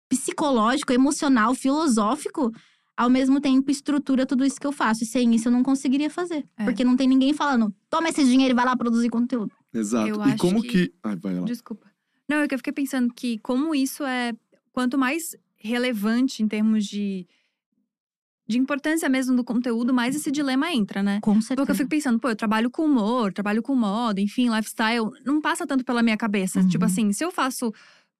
Psicológico, 0.10 0.94
emocional, 0.94 1.54
filosófico, 1.56 2.52
ao 2.96 3.10
mesmo 3.10 3.42
tempo 3.42 3.70
estrutura 3.72 4.26
tudo 4.26 4.46
isso 4.46 4.60
que 4.60 4.68
eu 4.68 4.72
faço. 4.72 5.04
E 5.04 5.08
sem 5.08 5.34
isso 5.36 5.48
eu 5.48 5.52
não 5.52 5.64
conseguiria 5.64 6.10
fazer. 6.10 6.46
É. 6.58 6.64
Porque 6.64 6.84
não 6.84 6.96
tem 6.96 7.08
ninguém 7.08 7.34
falando, 7.34 7.74
toma 7.90 8.10
esse 8.10 8.24
dinheiro 8.24 8.54
e 8.54 8.56
vai 8.56 8.66
lá 8.66 8.76
produzir 8.78 9.10
conteúdo. 9.10 9.52
Exato. 9.74 10.08
Eu 10.08 10.16
e 10.28 10.38
como 10.38 10.62
que- 10.62 10.88
que. 10.88 10.94
Ai, 11.04 11.16
vai 11.18 11.34
lá. 11.38 11.46
Desculpa. 11.46 11.92
Não, 12.30 12.38
é 12.38 12.48
que 12.48 12.54
eu 12.54 12.60
fiquei 12.60 12.74
pensando 12.74 13.14
que 13.14 13.38
como 13.40 13.74
isso 13.76 14.04
é… 14.04 14.34
Quanto 14.72 14.98
mais 14.98 15.36
relevante 15.56 16.44
em 16.44 16.48
termos 16.48 16.86
de… 16.86 17.28
De 18.48 18.58
importância 18.60 19.10
mesmo 19.10 19.36
do 19.36 19.44
conteúdo, 19.44 19.94
mais 19.94 20.16
esse 20.16 20.30
dilema 20.32 20.72
entra, 20.72 21.02
né? 21.02 21.20
Com 21.22 21.34
certeza. 21.42 21.56
Porque 21.58 21.72
eu 21.72 21.76
fico 21.76 21.90
pensando, 21.90 22.20
pô, 22.20 22.30
eu 22.30 22.36
trabalho 22.36 22.70
com 22.70 22.84
humor, 22.86 23.34
trabalho 23.34 23.62
com 23.64 23.76
moda, 23.76 24.22
enfim, 24.22 24.50
lifestyle. 24.54 25.10
Não 25.26 25.42
passa 25.42 25.66
tanto 25.66 25.84
pela 25.84 26.04
minha 26.04 26.16
cabeça. 26.18 26.60
Uhum. 26.60 26.68
Tipo 26.70 26.86
assim, 26.86 27.12
se 27.12 27.24
eu 27.26 27.32
faço 27.32 27.74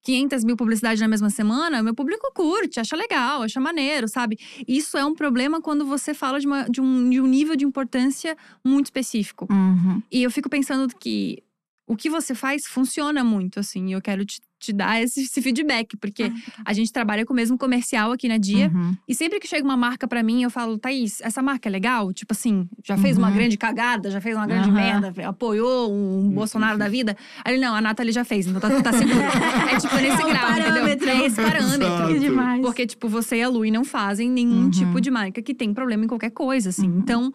500 0.04 0.44
mil 0.44 0.56
publicidades 0.56 1.00
na 1.02 1.08
mesma 1.08 1.30
semana, 1.30 1.82
meu 1.84 1.94
público 1.94 2.32
curte, 2.34 2.80
acha 2.80 2.96
legal, 2.96 3.42
acha 3.44 3.60
maneiro, 3.60 4.08
sabe? 4.08 4.38
Isso 4.68 4.98
é 4.98 5.06
um 5.06 5.14
problema 5.16 5.62
quando 5.62 5.86
você 5.86 6.14
fala 6.14 6.40
de, 6.40 6.46
uma- 6.48 6.70
de 6.70 6.80
um, 6.82 7.10
de 7.10 7.20
um 7.22 7.26
nível 7.28 7.56
de 7.56 7.66
importância 7.66 8.36
muito 8.64 8.86
específico. 8.86 9.48
Uhum. 9.52 10.02
E 10.12 10.24
eu 10.24 10.30
fico 10.32 10.50
pensando 10.50 10.94
que 10.96 11.42
o 11.88 11.96
que 11.96 12.10
você 12.10 12.34
faz 12.34 12.66
funciona 12.66 13.24
muito, 13.24 13.60
assim. 13.60 13.88
E 13.90 13.92
eu 13.92 14.02
quero 14.02 14.26
te, 14.26 14.42
te 14.60 14.74
dar 14.74 15.02
esse, 15.04 15.22
esse 15.22 15.40
feedback, 15.42 15.96
porque 15.98 16.32
a 16.66 16.74
gente 16.74 16.92
trabalha 16.92 17.24
com 17.26 17.32
o 17.34 17.36
mesmo 17.36 17.58
comercial 17.58 18.12
aqui 18.12 18.28
na 18.28 18.38
Dia. 18.38 18.72
Uhum. 18.74 18.96
E 19.08 19.14
sempre 19.14 19.40
que 19.40 19.48
chega 19.48 19.64
uma 19.64 19.78
marca 19.78 20.08
pra 20.08 20.24
mim, 20.24 20.42
eu 20.42 20.50
falo, 20.50 20.80
Thaís, 20.80 21.22
essa 21.22 21.44
marca 21.44 21.70
é 21.70 21.72
legal? 21.72 22.12
Tipo 22.12 22.34
assim, 22.34 22.68
já 22.84 22.98
fez 22.98 23.18
uma 23.18 23.28
Uhum. 23.28 23.34
grande 23.36 23.56
cagada, 23.58 24.10
já 24.10 24.20
fez 24.20 24.36
uma 24.36 24.48
grande 24.48 24.70
Aham. 24.70 24.76
merda, 25.02 25.28
apoiou 25.30 25.94
um 25.94 26.30
Bolsonaro 26.32 26.78
da 26.80 26.90
vida. 26.90 27.16
Aí 27.44 27.54
ele, 27.54 27.62
não, 27.64 27.76
a 27.76 27.82
Nathalie 27.82 28.12
já 28.12 28.24
fez, 28.26 28.48
então 28.48 28.60
tá, 28.60 28.82
tá 28.82 28.92
seguro. 28.94 29.20
é 29.72 29.78
tipo 29.78 29.96
nesse 29.98 30.22
É 30.24 30.26
grau, 30.28 30.48
parâmetro. 30.48 30.92
entendeu? 31.06 31.16
É 31.24 31.26
esse 31.28 31.36
parâmetro. 31.36 32.20
Demais. 32.20 32.62
Porque, 32.62 32.88
tipo, 32.88 33.08
você 33.08 33.36
e 33.38 33.44
a 33.44 33.48
Lui 33.50 33.70
não 33.70 33.84
fazem 33.84 34.30
nenhum 34.30 34.64
Uhum. 34.64 34.70
tipo 34.72 35.00
de 35.00 35.12
marca 35.12 35.40
que 35.42 35.54
tem 35.54 35.72
problema 35.74 36.06
em 36.06 36.08
qualquer 36.08 36.32
coisa, 36.32 36.70
assim. 36.70 36.90
Uhum. 36.90 37.00
Então, 37.00 37.32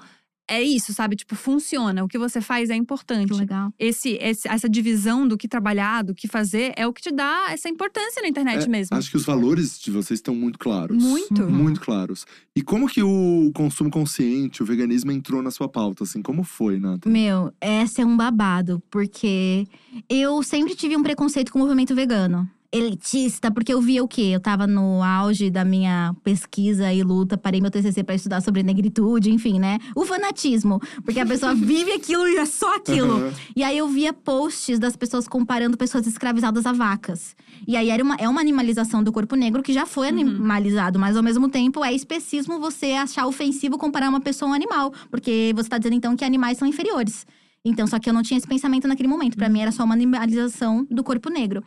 é 0.50 0.62
isso, 0.62 0.92
sabe? 0.92 1.16
Tipo, 1.16 1.34
funciona. 1.36 2.02
O 2.04 2.08
que 2.08 2.18
você 2.18 2.40
faz 2.40 2.68
é 2.70 2.74
importante. 2.76 3.32
Que 3.32 3.38
legal. 3.38 3.72
Esse, 3.78 4.18
esse- 4.20 4.48
essa 4.48 4.68
divisão 4.68 5.26
do 5.26 5.36
que 5.38 5.46
trabalhar, 5.48 6.02
do 6.02 6.14
que 6.14 6.26
fazer, 6.28 6.72
é 6.76 6.86
o 6.86 6.92
que 6.92 7.00
te 7.00 7.10
dá 7.12 7.46
essa 7.50 7.68
importância 7.68 8.20
na 8.20 8.28
internet 8.28 8.64
É, 8.64 8.68
mesmo. 8.68 8.96
Acho 8.96 9.10
que 9.10 9.16
os 9.16 9.24
valores 9.24 9.78
de 9.80 9.90
vocês 9.90 10.18
estão 10.18 10.34
muito 10.34 10.58
claros. 10.58 10.96
Muito. 11.02 11.42
Uhum. 11.42 11.50
Muito 11.50 11.80
claros. 11.80 12.26
E 12.54 12.62
como 12.62 12.88
que 12.88 13.02
o 13.02 13.50
consumo 13.54 13.90
consciente, 13.90 14.62
o 14.62 14.66
veganismo 14.66 15.12
entrou 15.12 15.40
na 15.42 15.50
sua 15.50 15.68
pauta? 15.68 16.04
Assim, 16.04 16.20
como 16.20 16.42
foi, 16.42 16.78
Nathan? 16.78 17.08
Meu, 17.08 17.52
essa 17.60 18.02
é 18.02 18.04
um 18.04 18.16
babado, 18.16 18.82
porque 18.90 19.66
eu 20.08 20.42
sempre 20.42 20.74
tive 20.74 20.96
um 20.96 21.02
preconceito 21.02 21.52
com 21.52 21.58
o 21.58 21.62
movimento 21.62 21.94
vegano. 21.94 22.48
Elitista, 22.72 23.50
porque 23.50 23.74
eu 23.74 23.80
via 23.80 24.02
o 24.02 24.06
quê? 24.06 24.30
Eu 24.32 24.38
tava 24.38 24.64
no 24.64 25.02
auge 25.02 25.50
da 25.50 25.64
minha 25.64 26.14
pesquisa 26.22 26.92
e 26.92 27.02
luta, 27.02 27.36
parei 27.36 27.60
meu 27.60 27.68
TCC 27.68 28.04
pra 28.04 28.14
estudar 28.14 28.40
sobre 28.40 28.62
negritude, 28.62 29.32
enfim, 29.32 29.58
né? 29.58 29.80
O 29.96 30.04
fanatismo, 30.04 30.80
porque 31.04 31.18
a 31.18 31.26
pessoa 31.26 31.52
vive 31.56 31.90
aquilo 31.90 32.28
e 32.28 32.36
é 32.36 32.46
só 32.46 32.76
aquilo. 32.76 33.14
Aham. 33.14 33.32
E 33.56 33.64
aí 33.64 33.76
eu 33.76 33.88
via 33.88 34.12
posts 34.12 34.78
das 34.78 34.94
pessoas 34.94 35.26
comparando 35.26 35.76
pessoas 35.76 36.06
escravizadas 36.06 36.64
a 36.64 36.72
vacas. 36.72 37.34
E 37.66 37.76
aí 37.76 37.90
era 37.90 38.04
uma, 38.04 38.14
é 38.14 38.28
uma 38.28 38.40
animalização 38.40 39.02
do 39.02 39.10
corpo 39.10 39.34
negro 39.34 39.64
que 39.64 39.72
já 39.72 39.84
foi 39.84 40.08
animalizado, 40.08 40.96
mas 40.96 41.16
ao 41.16 41.24
mesmo 41.24 41.48
tempo 41.48 41.84
é 41.84 41.92
especismo 41.92 42.60
você 42.60 42.92
achar 42.92 43.26
ofensivo 43.26 43.76
comparar 43.78 44.08
uma 44.08 44.20
pessoa 44.20 44.48
a 44.48 44.52
um 44.52 44.54
animal. 44.54 44.92
Porque 45.10 45.52
você 45.56 45.68
tá 45.68 45.76
dizendo 45.76 45.96
então 45.96 46.14
que 46.14 46.24
animais 46.24 46.56
são 46.56 46.68
inferiores. 46.68 47.26
Então, 47.64 47.86
só 47.86 47.98
que 47.98 48.08
eu 48.08 48.14
não 48.14 48.22
tinha 48.22 48.38
esse 48.38 48.46
pensamento 48.46 48.86
naquele 48.86 49.08
momento. 49.08 49.36
Pra 49.36 49.48
mim 49.48 49.60
era 49.60 49.72
só 49.72 49.82
uma 49.82 49.94
animalização 49.94 50.86
do 50.88 51.02
corpo 51.02 51.28
negro. 51.28 51.64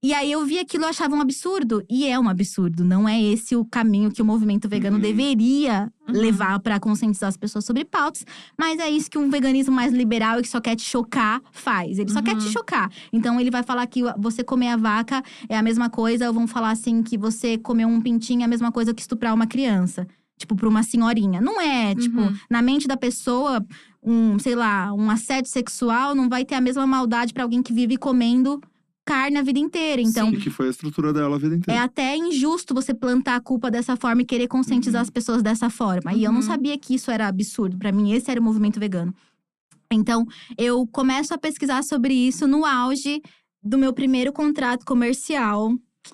E 0.00 0.14
aí 0.14 0.30
eu 0.30 0.44
vi 0.46 0.60
aquilo 0.60 0.84
e 0.84 0.86
achava 0.86 1.16
um 1.16 1.20
absurdo. 1.20 1.82
E 1.90 2.06
é 2.06 2.18
um 2.18 2.28
absurdo. 2.28 2.84
Não 2.84 3.08
é 3.08 3.20
esse 3.20 3.56
o 3.56 3.64
caminho 3.64 4.12
que 4.12 4.22
o 4.22 4.24
movimento 4.24 4.68
vegano 4.68 4.94
Uhum. 4.96 5.02
deveria 5.02 5.90
Uhum. 6.08 6.14
levar 6.14 6.60
pra 6.60 6.78
conscientizar 6.78 7.28
as 7.28 7.36
pessoas 7.36 7.64
sobre 7.64 7.84
pautas. 7.84 8.24
Mas 8.56 8.78
é 8.78 8.88
isso 8.88 9.10
que 9.10 9.18
um 9.18 9.28
veganismo 9.28 9.74
mais 9.74 9.92
liberal 9.92 10.38
e 10.38 10.42
que 10.42 10.48
só 10.48 10.60
quer 10.60 10.76
te 10.76 10.82
chocar 10.84 11.40
faz. 11.50 11.98
Ele 11.98 12.12
só 12.12 12.22
quer 12.22 12.36
te 12.36 12.44
Uhum. 12.46 12.52
chocar. 12.52 12.90
Então 13.12 13.40
ele 13.40 13.50
vai 13.50 13.64
falar 13.64 13.84
que 13.88 14.02
você 14.16 14.44
comer 14.44 14.68
a 14.68 14.76
vaca 14.76 15.20
é 15.48 15.56
a 15.58 15.62
mesma 15.62 15.90
coisa, 15.90 16.28
ou 16.28 16.32
vão 16.32 16.46
falar 16.46 16.70
assim 16.70 17.02
que 17.02 17.18
você 17.18 17.58
comer 17.58 17.84
um 17.86 18.00
pintinho 18.00 18.42
é 18.42 18.44
a 18.44 18.48
mesma 18.48 18.70
coisa 18.70 18.94
que 18.94 19.00
estuprar 19.02 19.34
uma 19.34 19.48
criança. 19.48 20.06
Tipo, 20.38 20.54
pra 20.54 20.68
uma 20.68 20.84
senhorinha. 20.84 21.40
Não 21.40 21.60
é, 21.60 21.96
tipo, 21.96 22.20
Uhum. 22.20 22.36
na 22.48 22.62
mente 22.62 22.86
da 22.86 22.96
pessoa, 22.96 23.66
um, 24.00 24.38
sei 24.38 24.54
lá, 24.54 24.92
um 24.92 25.10
assédio 25.10 25.50
sexual 25.50 26.14
não 26.14 26.28
vai 26.28 26.44
ter 26.44 26.54
a 26.54 26.60
mesma 26.60 26.86
maldade 26.86 27.34
pra 27.34 27.42
alguém 27.42 27.60
que 27.60 27.72
vive 27.72 27.96
comendo 27.96 28.60
carne 29.08 29.38
a 29.38 29.42
vida 29.42 29.58
inteira. 29.58 30.02
Então, 30.02 30.30
E 30.32 30.36
que 30.36 30.50
foi 30.50 30.66
a 30.66 30.70
estrutura 30.70 31.12
dela 31.12 31.36
a 31.36 31.38
vida 31.38 31.54
é 31.54 31.58
inteira. 31.58 31.82
até 31.82 32.14
injusto 32.16 32.74
você 32.74 32.92
plantar 32.92 33.36
a 33.36 33.40
culpa 33.40 33.70
dessa 33.70 33.96
forma 33.96 34.20
e 34.22 34.24
querer 34.24 34.48
conscientizar 34.48 35.00
Uhum. 35.00 35.02
as 35.02 35.10
pessoas 35.10 35.42
dessa 35.42 35.70
forma. 35.70 36.12
E 36.12 36.22
eu 36.24 36.30
não 36.30 36.40
Uhum. 36.40 36.46
sabia 36.46 36.76
que 36.78 36.94
isso 36.94 37.10
era 37.10 37.26
absurdo. 37.26 37.78
Pra 37.78 37.90
mim, 37.90 38.12
esse 38.12 38.30
era 38.30 38.38
o 38.40 38.44
movimento 38.44 38.78
vegano. 38.78 39.14
Então, 39.90 40.26
eu 40.58 40.86
começo 40.88 41.32
a 41.32 41.38
pesquisar 41.38 41.82
sobre 41.82 42.12
isso 42.12 42.46
no 42.46 42.66
auge 42.66 43.22
do 43.62 43.78
meu 43.78 43.92
primeiro 43.94 44.30
contrato 44.32 44.84
comercial 44.84 45.72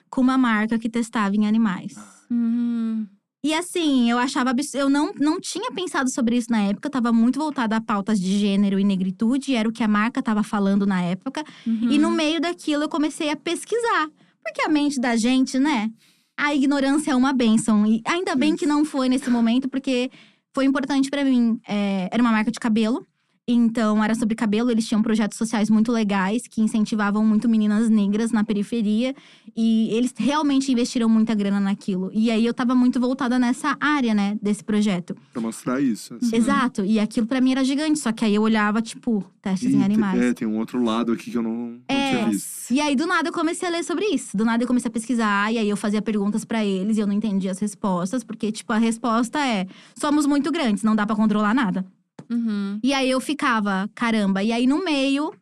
com 0.08 0.20
uma 0.20 0.38
marca 0.38 0.78
que 0.78 0.88
testava 0.88 1.34
em 1.34 1.46
animais. 1.46 1.94
Uhum. 2.30 3.06
E 3.44 3.52
assim, 3.52 4.10
eu 4.10 4.18
achava 4.18 4.50
absurdo. 4.50 4.78
Eu 4.84 4.88
não, 4.88 5.12
não 5.20 5.38
tinha 5.38 5.70
pensado 5.70 6.10
sobre 6.10 6.36
isso 6.38 6.50
na 6.50 6.62
época. 6.62 6.86
Eu 6.88 6.90
tava 6.90 7.12
muito 7.12 7.38
voltada 7.38 7.76
a 7.76 7.80
pautas 7.80 8.18
de 8.18 8.38
gênero 8.38 8.78
e 8.80 8.84
negritude, 8.84 9.54
era 9.54 9.68
o 9.68 9.72
que 9.72 9.82
a 9.84 9.88
marca 9.88 10.22
tava 10.22 10.42
falando 10.42 10.86
na 10.86 11.02
época. 11.02 11.44
E 11.66 11.98
no 11.98 12.08
Uhum. 12.08 12.14
meio 12.14 12.40
daquilo 12.40 12.84
eu 12.84 12.88
comecei 12.88 13.28
a 13.28 13.36
pesquisar. 13.36 14.08
Porque 14.42 14.62
a 14.62 14.68
mente 14.68 14.98
da 14.98 15.14
gente, 15.16 15.58
né? 15.58 15.90
A 16.36 16.54
ignorância 16.54 17.10
é 17.12 17.14
uma 17.14 17.34
bênção. 17.34 17.86
E 17.86 18.00
ainda 18.06 18.34
bem 18.34 18.56
que 18.56 18.64
Isso. 18.64 18.72
não 18.74 18.82
foi 18.84 19.10
nesse 19.10 19.28
momento, 19.28 19.68
porque 19.68 20.10
foi 20.54 20.64
importante 20.64 21.10
pra 21.10 21.22
mim. 21.22 21.60
É, 21.68 22.08
era 22.10 22.22
uma 22.22 22.32
marca 22.32 22.50
de 22.50 22.58
cabelo. 22.58 23.06
Então, 23.46 24.02
era 24.02 24.14
sobre 24.14 24.34
cabelo. 24.34 24.70
Eles 24.70 24.86
tinham 24.88 25.02
projetos 25.02 25.36
sociais 25.36 25.68
muito 25.68 25.92
legais 25.92 26.46
que 26.48 26.62
incentivavam 26.62 27.24
muito 27.24 27.46
meninas 27.48 27.90
negras 27.90 28.32
na 28.32 28.42
periferia. 28.42 29.14
E 29.54 29.90
eles 29.92 30.14
realmente 30.16 30.72
investiram 30.72 31.08
muita 31.10 31.34
grana 31.34 31.60
naquilo. 31.60 32.10
E 32.14 32.30
aí, 32.30 32.44
eu 32.46 32.54
tava 32.54 32.74
muito 32.74 32.98
voltada 32.98 33.38
nessa 33.38 33.76
área, 33.78 34.14
né? 34.14 34.38
Desse 34.40 34.64
projeto. 34.64 35.14
Pra 35.32 35.42
mostrar 35.42 35.80
isso. 35.80 36.14
assim. 36.14 36.34
Exato. 36.34 36.84
E 36.84 36.98
aquilo 36.98 37.26
pra 37.26 37.40
mim 37.40 37.52
era 37.52 37.62
gigante. 37.62 37.98
Só 37.98 38.12
que 38.12 38.24
aí 38.24 38.34
eu 38.34 38.42
olhava, 38.42 38.80
tipo, 38.80 39.22
testes 39.42 39.72
E 39.72 39.76
em 39.76 39.84
animais. 39.84 40.20
É, 40.22 40.32
tem 40.32 40.48
um 40.48 40.58
outro 40.58 40.82
lado 40.82 41.12
aqui 41.12 41.30
que 41.30 41.36
eu 41.36 41.42
não, 41.42 41.54
não 41.54 41.80
É. 41.86 42.10
tinha 42.16 42.30
visto. 42.30 42.70
E 42.72 42.80
aí, 42.80 42.96
do 42.96 43.06
nada, 43.06 43.28
eu 43.28 43.32
comecei 43.32 43.68
a 43.68 43.70
ler 43.72 43.84
sobre 43.84 44.06
isso. 44.06 44.34
Do 44.34 44.44
nada, 44.46 44.62
eu 44.62 44.66
comecei 44.66 44.88
a 44.88 44.92
pesquisar. 44.92 45.52
E 45.52 45.58
aí, 45.58 45.68
eu 45.68 45.76
fazia 45.76 46.00
perguntas 46.00 46.46
pra 46.46 46.64
eles. 46.64 46.96
E 46.96 47.00
eu 47.00 47.06
não 47.06 47.12
entendia 47.12 47.50
as 47.50 47.58
respostas. 47.58 48.24
Porque, 48.24 48.50
tipo, 48.50 48.72
a 48.72 48.78
resposta 48.78 49.38
é… 49.38 49.66
Somos 49.94 50.24
muito 50.24 50.50
grandes, 50.50 50.82
não 50.82 50.96
dá 50.96 51.06
pra 51.06 51.14
controlar 51.14 51.52
nada. 51.54 51.84
Uhum. 52.30 52.78
E 52.82 52.92
aí, 52.92 53.10
eu 53.10 53.20
ficava… 53.20 53.88
Caramba. 53.94 54.42
E 54.42 54.52
aí, 54.52 54.66
no 54.66 54.84
meio… 54.84 55.32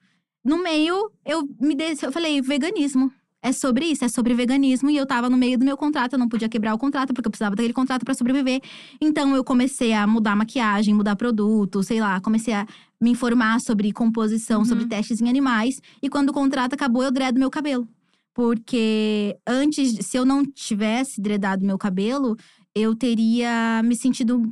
No 0.45 0.62
meio, 0.62 1.11
eu 1.24 1.49
me 1.61 1.74
dei… 1.74 1.97
Eu 2.03 2.11
falei, 2.12 2.41
veganismo. 2.43 3.12
É 3.45 3.51
sobre 3.53 3.87
isso, 3.87 4.05
é 4.05 4.09
sobre 4.09 4.35
veganismo. 4.35 4.89
E 4.89 4.97
eu 4.97 5.05
tava 5.07 5.28
no 5.28 5.37
meio 5.37 5.59
do 5.59 5.64
meu 5.64 5.76
contrato. 5.76 6.12
Eu 6.12 6.18
não 6.18 6.28
podia 6.28 6.49
quebrar 6.49 6.74
o 6.74 6.78
contrato, 6.78 7.12
porque 7.12 7.26
eu 7.26 7.30
precisava 7.30 7.57
daquele 7.57 7.72
contrato 7.74 8.05
pra 8.05 8.14
sobreviver. 8.14 8.61
Então, 9.01 9.35
eu 9.35 9.43
comecei 9.43 9.93
a 9.93 10.07
mudar 10.07 10.37
maquiagem, 10.37 10.95
mudar 10.95 11.16
produto, 11.16 11.83
sei 11.83 12.01
lá. 12.01 12.20
Comecei 12.20 12.55
a 12.55 12.66
me 13.01 13.11
informar 13.11 13.61
sobre 13.61 13.93
composição, 13.93 14.61
Uhum. 14.61 14.64
sobre 14.64 14.87
testes 14.87 15.20
em 15.20 15.28
animais. 15.28 15.80
E 16.01 16.09
quando 16.09 16.28
o 16.30 16.33
contrato 16.33 16.74
acabou, 16.74 17.03
eu 17.03 17.11
dredo 17.11 17.39
meu 17.39 17.51
cabelo. 17.51 17.89
Porque 18.35 19.37
antes, 19.47 20.07
se 20.07 20.16
eu 20.16 20.24
não 20.24 20.45
tivesse 20.45 21.20
dredado 21.20 21.66
meu 21.66 21.76
cabelo, 21.76 22.37
eu 22.74 22.95
teria 22.95 23.83
me 23.85 23.95
sentido 23.95 24.51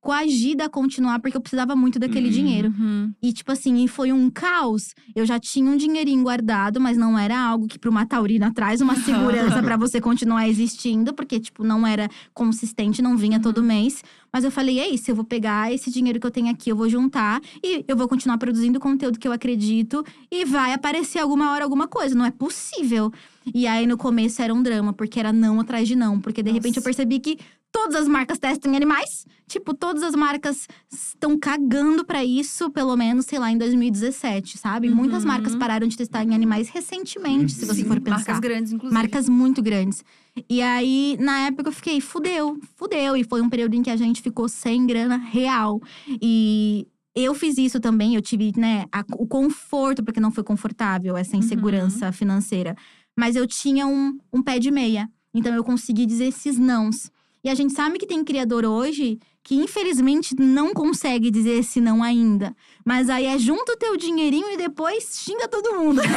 coagida 0.00 0.64
a 0.64 0.68
continuar, 0.68 1.18
porque 1.20 1.36
eu 1.36 1.40
precisava 1.40 1.76
muito 1.76 1.98
daquele 1.98 2.26
Uhum. 2.26 2.32
dinheiro. 2.32 2.74
Uhum. 2.78 3.12
E, 3.22 3.32
tipo 3.32 3.52
assim, 3.52 3.86
foi 3.86 4.12
um 4.12 4.30
caos. 4.30 4.94
Eu 5.14 5.26
já 5.26 5.38
tinha 5.38 5.70
um 5.70 5.76
dinheirinho 5.76 6.22
guardado, 6.22 6.80
mas 6.80 6.96
não 6.96 7.18
era 7.18 7.38
algo 7.38 7.68
que 7.68 7.78
pra 7.78 7.90
uma 7.90 8.06
taurina 8.06 8.52
traz 8.54 8.80
uma 8.80 8.94
segurança 9.58 9.62
pra 9.62 9.76
você 9.76 10.00
continuar 10.00 10.48
existindo, 10.48 11.12
porque, 11.12 11.38
tipo, 11.38 11.62
não 11.62 11.86
era 11.86 12.08
consistente, 12.32 13.02
não 13.02 13.16
vinha 13.16 13.38
todo 13.38 13.62
mês. 13.62 14.02
Mas 14.32 14.44
eu 14.44 14.50
falei, 14.50 14.78
é 14.78 14.88
isso, 14.88 15.10
eu 15.10 15.14
vou 15.14 15.24
pegar 15.24 15.72
esse 15.72 15.90
dinheiro 15.90 16.18
que 16.20 16.26
eu 16.26 16.30
tenho 16.30 16.48
aqui, 16.50 16.70
eu 16.70 16.76
vou 16.76 16.88
juntar 16.88 17.40
e 17.62 17.84
eu 17.86 17.96
vou 17.96 18.06
continuar 18.08 18.38
produzindo 18.38 18.78
conteúdo 18.78 19.18
que 19.18 19.26
eu 19.26 19.32
acredito 19.32 20.04
e 20.30 20.44
vai 20.44 20.72
aparecer 20.72 21.18
alguma 21.18 21.50
hora 21.52 21.64
alguma 21.64 21.88
coisa. 21.88 22.14
Não 22.14 22.24
é 22.24 22.30
possível. 22.30 23.12
E 23.52 23.66
aí, 23.66 23.86
no 23.86 23.96
começo, 23.98 24.40
era 24.40 24.54
um 24.54 24.62
drama, 24.62 24.92
porque 24.92 25.18
era 25.18 25.32
não 25.32 25.58
atrás 25.60 25.88
de 25.88 25.96
não. 25.96 26.20
Porque, 26.20 26.42
de 26.42 26.50
repente, 26.50 26.76
eu 26.76 26.80
Nossa. 26.80 26.84
percebi 26.84 27.18
que 27.18 27.38
todas 27.72 27.94
as 27.96 28.08
marcas 28.08 28.38
testam 28.38 28.72
em 28.72 28.76
animais. 28.76 29.24
Tipo, 29.46 29.74
todas 29.74 30.02
as 30.02 30.14
marcas 30.14 30.66
estão 30.90 31.38
cagando 31.38 32.04
pra 32.04 32.24
isso, 32.24 32.70
pelo 32.70 32.96
menos, 32.96 33.26
sei 33.26 33.38
lá, 33.38 33.50
em 33.50 33.58
2017, 33.58 34.58
sabe? 34.58 34.88
Muitas 34.90 35.22
Uhum. 35.22 35.28
marcas 35.28 35.56
pararam 35.56 35.86
de 35.88 35.96
testar 35.96 36.22
em 36.24 36.34
animais 36.34 36.68
recentemente, 36.68 37.52
se 37.52 37.64
você 37.66 37.82
Sim, 37.82 37.84
for 37.88 37.94
Sim, 37.94 38.00
pensar. 38.00 38.16
Marcas 38.18 38.40
grandes, 38.40 38.72
inclusive. 38.72 38.94
Marcas 38.94 39.28
muito 39.28 39.60
grandes. 39.62 40.04
E 40.48 40.62
aí, 40.62 41.16
na 41.20 41.46
época, 41.46 41.68
eu 41.68 41.72
fiquei, 41.72 42.00
fudeu, 42.00 42.58
fudeu. 42.76 43.16
E 43.16 43.24
foi 43.24 43.40
um 43.42 43.48
período 43.48 43.74
em 43.74 43.82
que 43.82 43.90
a 43.90 43.96
gente 43.96 44.22
ficou 44.22 44.48
sem 44.48 44.86
grana 44.86 45.16
real. 45.16 45.80
E 46.22 46.86
eu 47.14 47.34
fiz 47.34 47.58
isso 47.58 47.80
também, 47.80 48.14
eu 48.14 48.22
tive, 48.22 48.52
né, 48.56 48.84
a- 48.92 49.04
o 49.18 49.26
conforto, 49.26 50.02
porque 50.04 50.20
não 50.20 50.30
foi 50.30 50.44
confortável 50.44 51.16
essa 51.16 51.36
insegurança 51.36 52.12
financeira. 52.12 52.76
Mas 53.18 53.34
eu 53.36 53.46
tinha 53.46 53.86
um, 53.86 54.16
um 54.32 54.42
pé 54.42 54.58
de 54.58 54.70
meia. 54.70 55.08
Então 55.34 55.54
eu 55.54 55.64
consegui 55.64 56.06
dizer 56.06 56.26
esses 56.26 56.58
nãos. 56.58 57.10
E 57.42 57.48
a 57.48 57.54
gente 57.54 57.72
sabe 57.72 57.98
que 57.98 58.06
tem 58.06 58.22
criador 58.22 58.64
hoje 58.64 59.18
que, 59.42 59.54
infelizmente, 59.54 60.34
não 60.38 60.74
consegue 60.74 61.30
dizer 61.30 61.58
esse 61.58 61.80
não 61.80 62.02
ainda. 62.02 62.54
Mas 62.84 63.08
aí 63.08 63.26
é 63.26 63.38
junta 63.38 63.72
o 63.72 63.76
teu 63.76 63.96
dinheirinho 63.96 64.50
e 64.52 64.56
depois 64.56 65.20
xinga 65.24 65.48
todo 65.48 65.78
mundo. 65.78 66.00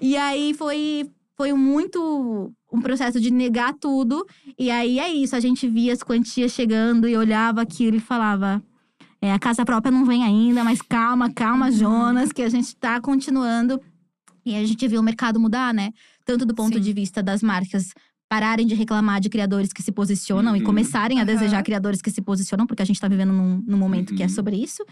E 0.00 0.16
aí 0.16 0.52
foi, 0.52 1.08
foi 1.36 1.52
muito 1.52 2.52
um 2.72 2.80
processo 2.80 3.20
de 3.20 3.30
negar 3.30 3.72
tudo. 3.74 4.26
E 4.58 4.70
aí 4.70 4.98
é 4.98 5.08
isso, 5.08 5.34
a 5.34 5.40
gente 5.40 5.66
via 5.68 5.92
as 5.92 6.02
quantias 6.02 6.52
chegando 6.52 7.08
e 7.08 7.16
olhava 7.16 7.62
aquilo 7.62 7.96
e 7.96 8.00
falava. 8.00 8.62
É, 9.20 9.32
a 9.32 9.38
casa 9.38 9.64
própria 9.64 9.90
não 9.90 10.04
vem 10.04 10.22
ainda, 10.22 10.62
mas 10.62 10.82
calma, 10.82 11.32
calma, 11.32 11.72
Jonas, 11.72 12.30
que 12.32 12.42
a 12.42 12.48
gente 12.48 12.76
tá 12.76 13.00
continuando. 13.00 13.80
E 14.44 14.54
a 14.54 14.64
gente 14.64 14.86
viu 14.86 15.00
o 15.00 15.04
mercado 15.04 15.40
mudar, 15.40 15.72
né? 15.72 15.92
Tanto 16.24 16.44
do 16.44 16.54
ponto 16.54 16.74
Sim. 16.74 16.80
de 16.80 16.92
vista 16.92 17.22
das 17.22 17.42
marcas 17.42 17.92
pararem 18.28 18.66
de 18.66 18.74
reclamar 18.74 19.20
de 19.20 19.28
criadores 19.28 19.72
que 19.72 19.82
se 19.82 19.92
posicionam 19.92 20.56
e 20.56 20.58
Uhum. 20.60 20.64
começarem 20.66 21.18
a 21.18 21.22
Aham. 21.22 21.32
desejar 21.32 21.62
criadores 21.62 22.02
que 22.02 22.10
se 22.10 22.20
posicionam, 22.20 22.66
porque 22.66 22.82
a 22.82 22.86
gente 22.86 23.00
tá 23.00 23.08
vivendo 23.08 23.32
num, 23.32 23.62
num 23.66 23.78
momento 23.78 24.14
que 24.14 24.22
é 24.22 24.26
Uhum. 24.26 24.32
sobre 24.32 24.56
isso. 24.56 24.84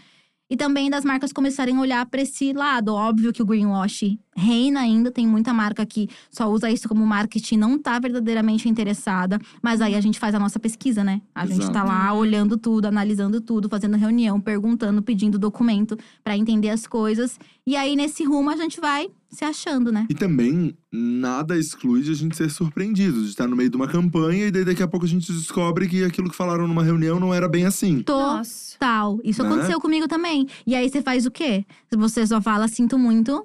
E 0.49 0.55
também 0.55 0.89
das 0.89 1.03
marcas 1.03 1.33
começarem 1.33 1.75
a 1.75 1.79
olhar 1.81 2.05
para 2.05 2.21
esse 2.21 2.53
lado. 2.53 2.93
Óbvio 2.93 3.33
que 3.33 3.41
o 3.41 3.45
greenwash 3.45 4.17
reina 4.35 4.81
ainda, 4.81 5.09
tem 5.09 5.25
muita 5.25 5.53
marca 5.53 5.85
que 5.85 6.09
só 6.29 6.51
usa 6.51 6.69
isso 6.69 6.89
como 6.89 7.05
marketing, 7.05 7.57
não 7.57 7.79
tá 7.79 7.97
verdadeiramente 7.99 8.67
interessada. 8.67 9.39
Mas 9.61 9.79
aí 9.81 9.95
a 9.95 10.01
gente 10.01 10.19
faz 10.19 10.35
a 10.35 10.39
nossa 10.39 10.59
pesquisa, 10.59 11.03
né? 11.03 11.21
A 11.33 11.45
gente 11.45 11.61
tá 11.71 11.81
Exato. 11.83 11.87
lá 11.87 12.13
olhando 12.13 12.57
tudo, 12.57 12.85
analisando 12.85 13.39
tudo, 13.39 13.69
fazendo 13.69 13.95
reunião, 13.97 14.39
perguntando, 14.39 15.01
pedindo 15.01 15.39
documento 15.39 15.97
para 16.23 16.37
entender 16.37 16.69
as 16.69 16.85
coisas. 16.85 17.39
E 17.65 17.75
aí 17.75 17.95
nesse 17.95 18.23
rumo 18.23 18.49
a 18.49 18.57
gente 18.57 18.79
vai 18.79 19.07
se 19.29 19.43
achando, 19.43 19.91
né? 19.91 20.05
E 20.09 20.13
também, 20.13 20.75
nada 20.91 21.57
exclui 21.57 22.01
de 22.01 22.11
a 22.11 22.15
gente 22.15 22.35
ser 22.37 22.49
surpreendido, 22.49 23.21
de 23.23 23.29
estar 23.29 23.47
no 23.47 23.55
meio 23.55 23.69
de 23.69 23.75
uma 23.75 23.87
campanha 23.87 24.47
e 24.47 24.51
daí 24.51 24.63
daqui 24.63 24.83
a 24.83 24.87
pouco 24.87 25.05
a 25.05 25.09
gente 25.09 25.31
descobre 25.31 25.87
que 25.87 26.03
aquilo 26.03 26.29
que 26.29 26.35
falaram 26.35 26.67
numa 26.67 26.83
reunião 26.83 27.19
não 27.19 27.33
era 27.33 27.47
bem 27.47 27.65
assim. 27.65 28.03
Nossa. 28.07 28.73
Total. 28.73 29.19
Isso 29.23 29.41
Né? 29.43 29.49
aconteceu 29.49 29.79
comigo 29.79 30.07
também. 30.07 30.47
E 30.67 30.75
aí 30.75 30.89
você 30.89 31.01
faz 31.01 31.25
o 31.25 31.31
quê? 31.31 31.65
Você 31.91 32.25
só 32.27 32.41
fala, 32.41 32.67
sinto 32.67 32.97
muito. 32.97 33.43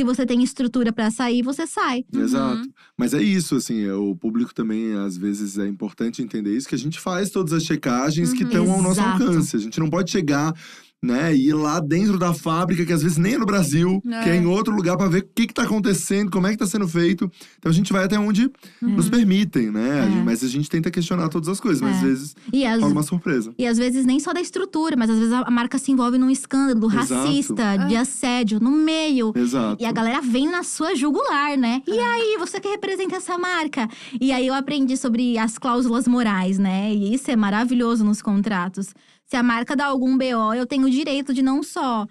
Se 0.00 0.04
você 0.04 0.24
tem 0.24 0.42
estrutura 0.42 0.94
pra 0.94 1.10
sair, 1.10 1.42
você 1.42 1.66
sai. 1.66 2.06
Uhum. 2.14 2.22
Exato. 2.22 2.70
Mas 2.96 3.12
é 3.12 3.20
isso, 3.22 3.54
assim, 3.56 3.82
é, 3.84 3.92
o 3.92 4.16
público 4.16 4.54
também, 4.54 4.94
às 4.94 5.14
vezes, 5.14 5.58
é 5.58 5.66
importante 5.68 6.22
entender 6.22 6.56
isso, 6.56 6.66
que 6.66 6.74
a 6.74 6.78
gente 6.78 6.98
faz 6.98 7.28
todas 7.28 7.52
as 7.52 7.64
checagens 7.64 8.32
que 8.32 8.44
Uhum. 8.44 8.48
estão 8.48 8.72
ao 8.72 8.80
nosso 8.80 8.98
alcance. 9.02 9.54
A 9.54 9.58
gente 9.58 9.78
não 9.78 9.90
pode 9.90 10.10
chegar. 10.10 10.54
Né, 11.02 11.34
e 11.34 11.48
ir 11.48 11.54
lá 11.54 11.80
dentro 11.80 12.18
da 12.18 12.34
fábrica, 12.34 12.84
que 12.84 12.92
às 12.92 13.02
vezes 13.02 13.16
nem 13.16 13.32
é 13.32 13.38
no 13.38 13.46
Brasil, 13.46 14.02
É. 14.06 14.22
que 14.22 14.28
é 14.28 14.36
em 14.36 14.44
outro 14.44 14.74
lugar, 14.74 14.98
pra 14.98 15.08
ver 15.08 15.22
o 15.22 15.28
que, 15.34 15.46
que 15.46 15.54
tá 15.54 15.62
acontecendo, 15.62 16.30
como 16.30 16.46
é 16.46 16.50
que 16.50 16.58
tá 16.58 16.66
sendo 16.66 16.86
feito. 16.86 17.24
Então 17.58 17.70
a 17.70 17.72
gente 17.74 17.90
vai 17.90 18.04
até 18.04 18.18
onde 18.18 18.50
nos 18.82 19.08
permitem, 19.08 19.70
né? 19.70 20.00
A 20.02 20.04
É. 20.04 20.10
gente- 20.10 20.24
mas 20.26 20.44
a 20.44 20.48
gente 20.48 20.68
tenta 20.68 20.90
questionar 20.90 21.30
todas 21.30 21.48
as 21.48 21.58
coisas, 21.58 21.80
mas 21.80 21.94
É. 21.94 21.96
às 21.96 22.02
vezes 22.02 22.36
E 22.52 22.66
rola 22.68 22.86
uma 22.88 23.02
surpresa. 23.02 23.54
e 23.58 23.66
às 23.66 23.78
vezes 23.78 24.04
nem 24.04 24.20
só 24.20 24.34
da 24.34 24.42
estrutura, 24.42 24.94
mas 24.94 25.08
às 25.08 25.16
vezes 25.18 25.32
a 25.32 25.50
marca 25.50 25.78
se 25.78 25.90
envolve 25.90 26.18
num 26.18 26.28
escândalo 26.28 26.92
Exato. 26.92 27.14
racista, 27.14 27.76
de 27.88 27.96
assédio, 27.96 28.60
no 28.60 28.70
meio. 28.70 29.32
Exato. 29.34 29.82
E 29.82 29.86
a 29.86 29.92
galera 29.92 30.20
vem 30.20 30.50
na 30.50 30.62
sua 30.62 30.94
jugular, 30.94 31.56
né? 31.56 31.80
E 31.88 31.98
aí, 31.98 32.36
você 32.38 32.60
que 32.60 32.68
representa 32.68 33.16
essa 33.16 33.38
marca? 33.38 33.88
E 34.20 34.32
aí 34.32 34.46
eu 34.46 34.52
aprendi 34.52 34.98
sobre 34.98 35.38
as 35.38 35.56
cláusulas 35.56 36.06
morais, 36.06 36.58
né? 36.58 36.92
E 36.92 37.14
isso 37.14 37.30
é 37.30 37.36
maravilhoso 37.36 38.04
nos 38.04 38.20
contratos. 38.20 38.88
Se 39.30 39.36
a 39.36 39.44
marca 39.44 39.76
dá 39.76 39.86
algum 39.86 40.18
BO, 40.18 40.54
eu 40.56 40.66
tenho 40.66 40.88
o 40.88 40.90
direito 40.90 41.32
de 41.32 41.40
não 41.40 41.62
só 41.62 42.04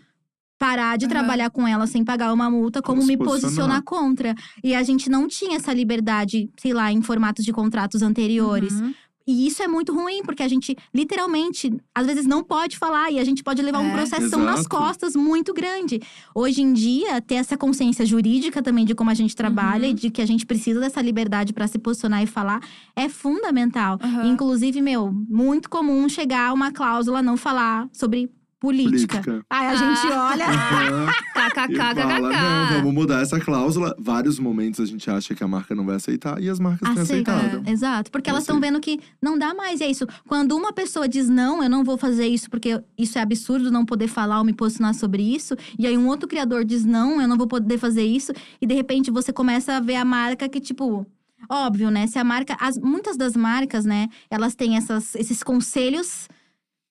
parar 0.57 0.97
de 0.97 1.05
trabalhar 1.05 1.49
com 1.49 1.67
ela 1.67 1.85
sem 1.85 2.01
pagar 2.01 2.31
uma 2.31 2.49
multa, 2.49 2.81
como 2.81 3.01
Como 3.01 3.07
me 3.07 3.17
posicionar. 3.17 3.41
posicionar 3.41 3.83
contra. 3.83 4.33
E 4.63 4.73
a 4.73 4.81
gente 4.83 5.09
não 5.09 5.27
tinha 5.27 5.57
essa 5.57 5.73
liberdade, 5.73 6.49
sei 6.57 6.73
lá, 6.73 6.89
em 6.93 7.01
formatos 7.01 7.43
de 7.43 7.51
contratos 7.51 8.01
anteriores. 8.01 8.71
Uhum. 8.79 8.93
E 9.31 9.45
isso 9.45 9.61
é 9.61 9.67
muito 9.67 9.93
ruim, 9.93 10.23
porque 10.23 10.41
a 10.41 10.47
gente 10.47 10.75
literalmente, 10.91 11.71
às 11.93 12.07
vezes, 12.07 12.25
não 12.25 12.43
pode 12.43 12.77
falar 12.79 13.11
e 13.11 13.19
a 13.19 13.23
gente 13.23 13.43
pode 13.43 13.61
levar 13.61 13.77
um 13.79 13.89
É. 13.89 13.93
processão 13.93 14.43
nas 14.43 14.65
costas 14.65 15.15
muito 15.15 15.53
grande. 15.53 16.01
Hoje 16.33 16.63
em 16.63 16.73
dia, 16.73 17.21
ter 17.21 17.35
essa 17.35 17.55
consciência 17.55 18.03
jurídica 18.05 18.61
também 18.63 18.85
de 18.85 18.95
como 18.95 19.11
a 19.11 19.13
gente 19.13 19.35
trabalha 19.35 19.85
Uhum. 19.85 19.91
e 19.91 19.93
de 19.93 20.09
que 20.09 20.21
a 20.21 20.25
gente 20.25 20.47
precisa 20.47 20.79
dessa 20.79 20.99
liberdade 21.01 21.53
para 21.53 21.67
se 21.67 21.77
posicionar 21.77 22.23
e 22.23 22.25
falar 22.25 22.59
é 22.95 23.07
fundamental. 23.07 23.99
Aham. 24.01 24.25
Inclusive, 24.31 24.81
meu, 24.81 25.11
muito 25.29 25.69
comum 25.69 26.09
chegar 26.09 26.51
uma 26.53 26.71
cláusula 26.71 27.21
não 27.21 27.37
falar 27.37 27.87
sobre 27.93 28.31
política. 28.59 29.21
Política. 29.21 29.45
Aí 29.49 29.67
a 29.67 29.75
gente 29.75 30.13
Ah. 30.13 30.29
olha. 30.31 30.45
Aham. 30.45 31.07
E 31.69 31.75
fala, 31.75 31.93
não, 31.93 32.29
KKKKK. 32.29 32.75
vamos 32.77 32.93
mudar 32.93 33.21
essa 33.21 33.39
cláusula. 33.39 33.95
Vários 33.99 34.37
momentos 34.39 34.79
a 34.79 34.85
gente 34.85 35.09
acha 35.09 35.33
que 35.33 35.43
a 35.43 35.47
marca 35.47 35.73
não 35.73 35.85
vai 35.85 35.95
aceitar 35.95 36.39
e 36.41 36.47
as 36.49 36.59
marcas 36.59 36.87
têm 36.93 37.01
Aceita. 37.01 37.33
aceitado. 37.35 37.67
É, 37.67 37.71
Exato, 37.71 38.11
porque 38.11 38.29
Eu 38.29 38.31
elas 38.31 38.43
estão 38.43 38.59
vendo 38.59 38.79
que 38.79 38.99
não 39.21 39.37
dá 39.37 39.53
mais. 39.53 39.79
E 39.79 39.83
é 39.83 39.89
isso. 39.89 40.05
Quando 40.27 40.55
uma 40.55 40.71
pessoa 40.73 41.07
diz 41.07 41.27
não, 41.29 41.63
eu 41.63 41.69
não 41.69 41.83
vou 41.83 41.97
fazer 41.97 42.27
isso 42.27 42.49
porque 42.49 42.81
isso 42.97 43.17
é 43.17 43.21
absurdo 43.21 43.71
não 43.71 43.85
poder 43.85 44.07
falar 44.07 44.37
ou 44.39 44.43
me 44.45 44.53
posicionar 44.53 44.93
sobre 44.93 45.23
isso. 45.23 45.55
E 45.77 45.87
aí 45.87 45.97
um 45.97 46.07
outro 46.07 46.27
criador 46.27 46.63
diz 46.63 46.85
não, 46.85 47.21
eu 47.21 47.27
não 47.27 47.37
vou 47.37 47.47
poder 47.47 47.77
fazer 47.77 48.03
isso. 48.03 48.31
E 48.61 48.67
de 48.67 48.73
repente 48.75 49.09
você 49.09 49.33
começa 49.33 49.73
a 49.77 49.79
ver 49.79 49.95
a 49.95 50.05
marca 50.05 50.47
que, 50.47 50.59
tipo. 50.59 51.05
Óbvio, 51.49 51.89
né? 51.89 52.05
Se 52.07 52.19
a 52.19 52.23
marca. 52.23 52.55
As, 52.59 52.77
muitas 52.77 53.15
das 53.17 53.35
marcas, 53.35 53.85
né? 53.85 54.07
Elas 54.29 54.55
têm 54.55 54.75
essas, 54.77 55.15
esses 55.15 55.41
conselhos 55.41 56.27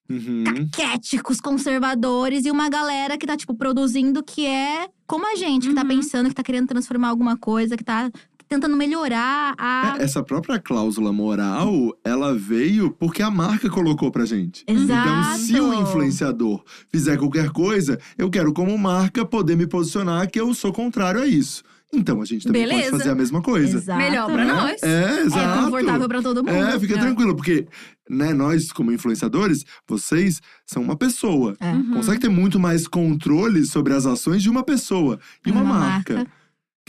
Uhum. 0.09 0.43
caquéticos, 0.71 1.39
conservadores 1.39 2.45
e 2.45 2.51
uma 2.51 2.67
galera 2.69 3.17
que 3.17 3.27
tá, 3.27 3.37
tipo, 3.37 3.53
produzindo 3.55 4.23
que 4.23 4.45
é 4.45 4.87
como 5.05 5.25
a 5.31 5.35
gente, 5.35 5.67
que 5.69 5.75
tá 5.75 5.81
Uhum. 5.81 5.87
pensando, 5.87 6.29
que 6.29 6.35
tá 6.35 6.43
querendo 6.43 6.67
transformar 6.67 7.09
alguma 7.09 7.37
coisa, 7.37 7.77
que 7.77 7.83
tá 7.83 8.09
tentando 8.47 8.75
melhorar 8.75 9.53
a. 9.59 9.97
É, 9.99 10.03
Essa 10.03 10.23
própria 10.23 10.59
cláusula 10.59 11.13
moral, 11.13 11.95
ela 12.03 12.33
veio 12.33 12.89
porque 12.91 13.21
a 13.21 13.29
marca 13.29 13.69
colocou 13.69 14.09
pra 14.11 14.25
gente. 14.25 14.63
Exato. 14.67 15.07
Então, 15.07 15.37
se 15.37 15.59
o 15.61 15.73
influenciador 15.73 16.63
fizer 16.91 17.15
qualquer 17.17 17.51
coisa, 17.51 17.99
eu 18.17 18.29
quero, 18.29 18.51
como 18.51 18.75
marca, 18.77 19.23
poder 19.23 19.55
me 19.55 19.67
posicionar 19.67 20.27
que 20.29 20.39
eu 20.41 20.51
sou 20.55 20.73
contrário 20.73 21.21
a 21.21 21.27
isso. 21.27 21.63
Então, 21.91 22.21
a 22.21 22.25
gente 22.25 22.45
também 22.45 22.63
pode 22.63 22.75
Beleza. 22.75 22.97
fazer 22.97 23.09
a 23.09 23.15
mesma 23.15 23.41
coisa. 23.41 23.77
Exato. 23.77 23.97
Melhor 23.99 24.31
pra 24.31 24.45
né? 24.45 24.53
nós. 24.53 24.83
É, 24.83 25.21
exato. 25.21 25.59
É 25.59 25.63
confortável 25.65 26.07
pra 26.07 26.21
todo 26.21 26.43
mundo. 26.43 26.55
É, 26.55 26.79
fica 26.79 26.95
É. 26.95 26.99
tranquilo, 26.99 27.35
porque 27.35 27.67
né, 28.07 28.31
nós, 28.33 28.71
como 28.71 28.91
influenciadores, 28.91 29.65
vocês 29.87 30.39
são 30.67 30.83
uma 30.83 30.95
pessoa. 30.95 31.55
É. 31.59 31.71
Uhum. 31.71 31.93
Consegue 31.95 32.19
ter 32.19 32.29
muito 32.29 32.59
mais 32.59 32.87
controle 32.87 33.65
sobre 33.65 33.93
as 33.93 34.05
ações 34.05 34.43
de 34.43 34.49
uma 34.49 34.63
pessoa 34.63 35.19
e 35.45 35.49
uma, 35.51 35.61
Uma 35.61 35.73
marca. 35.79 36.15
marca. 36.15 36.31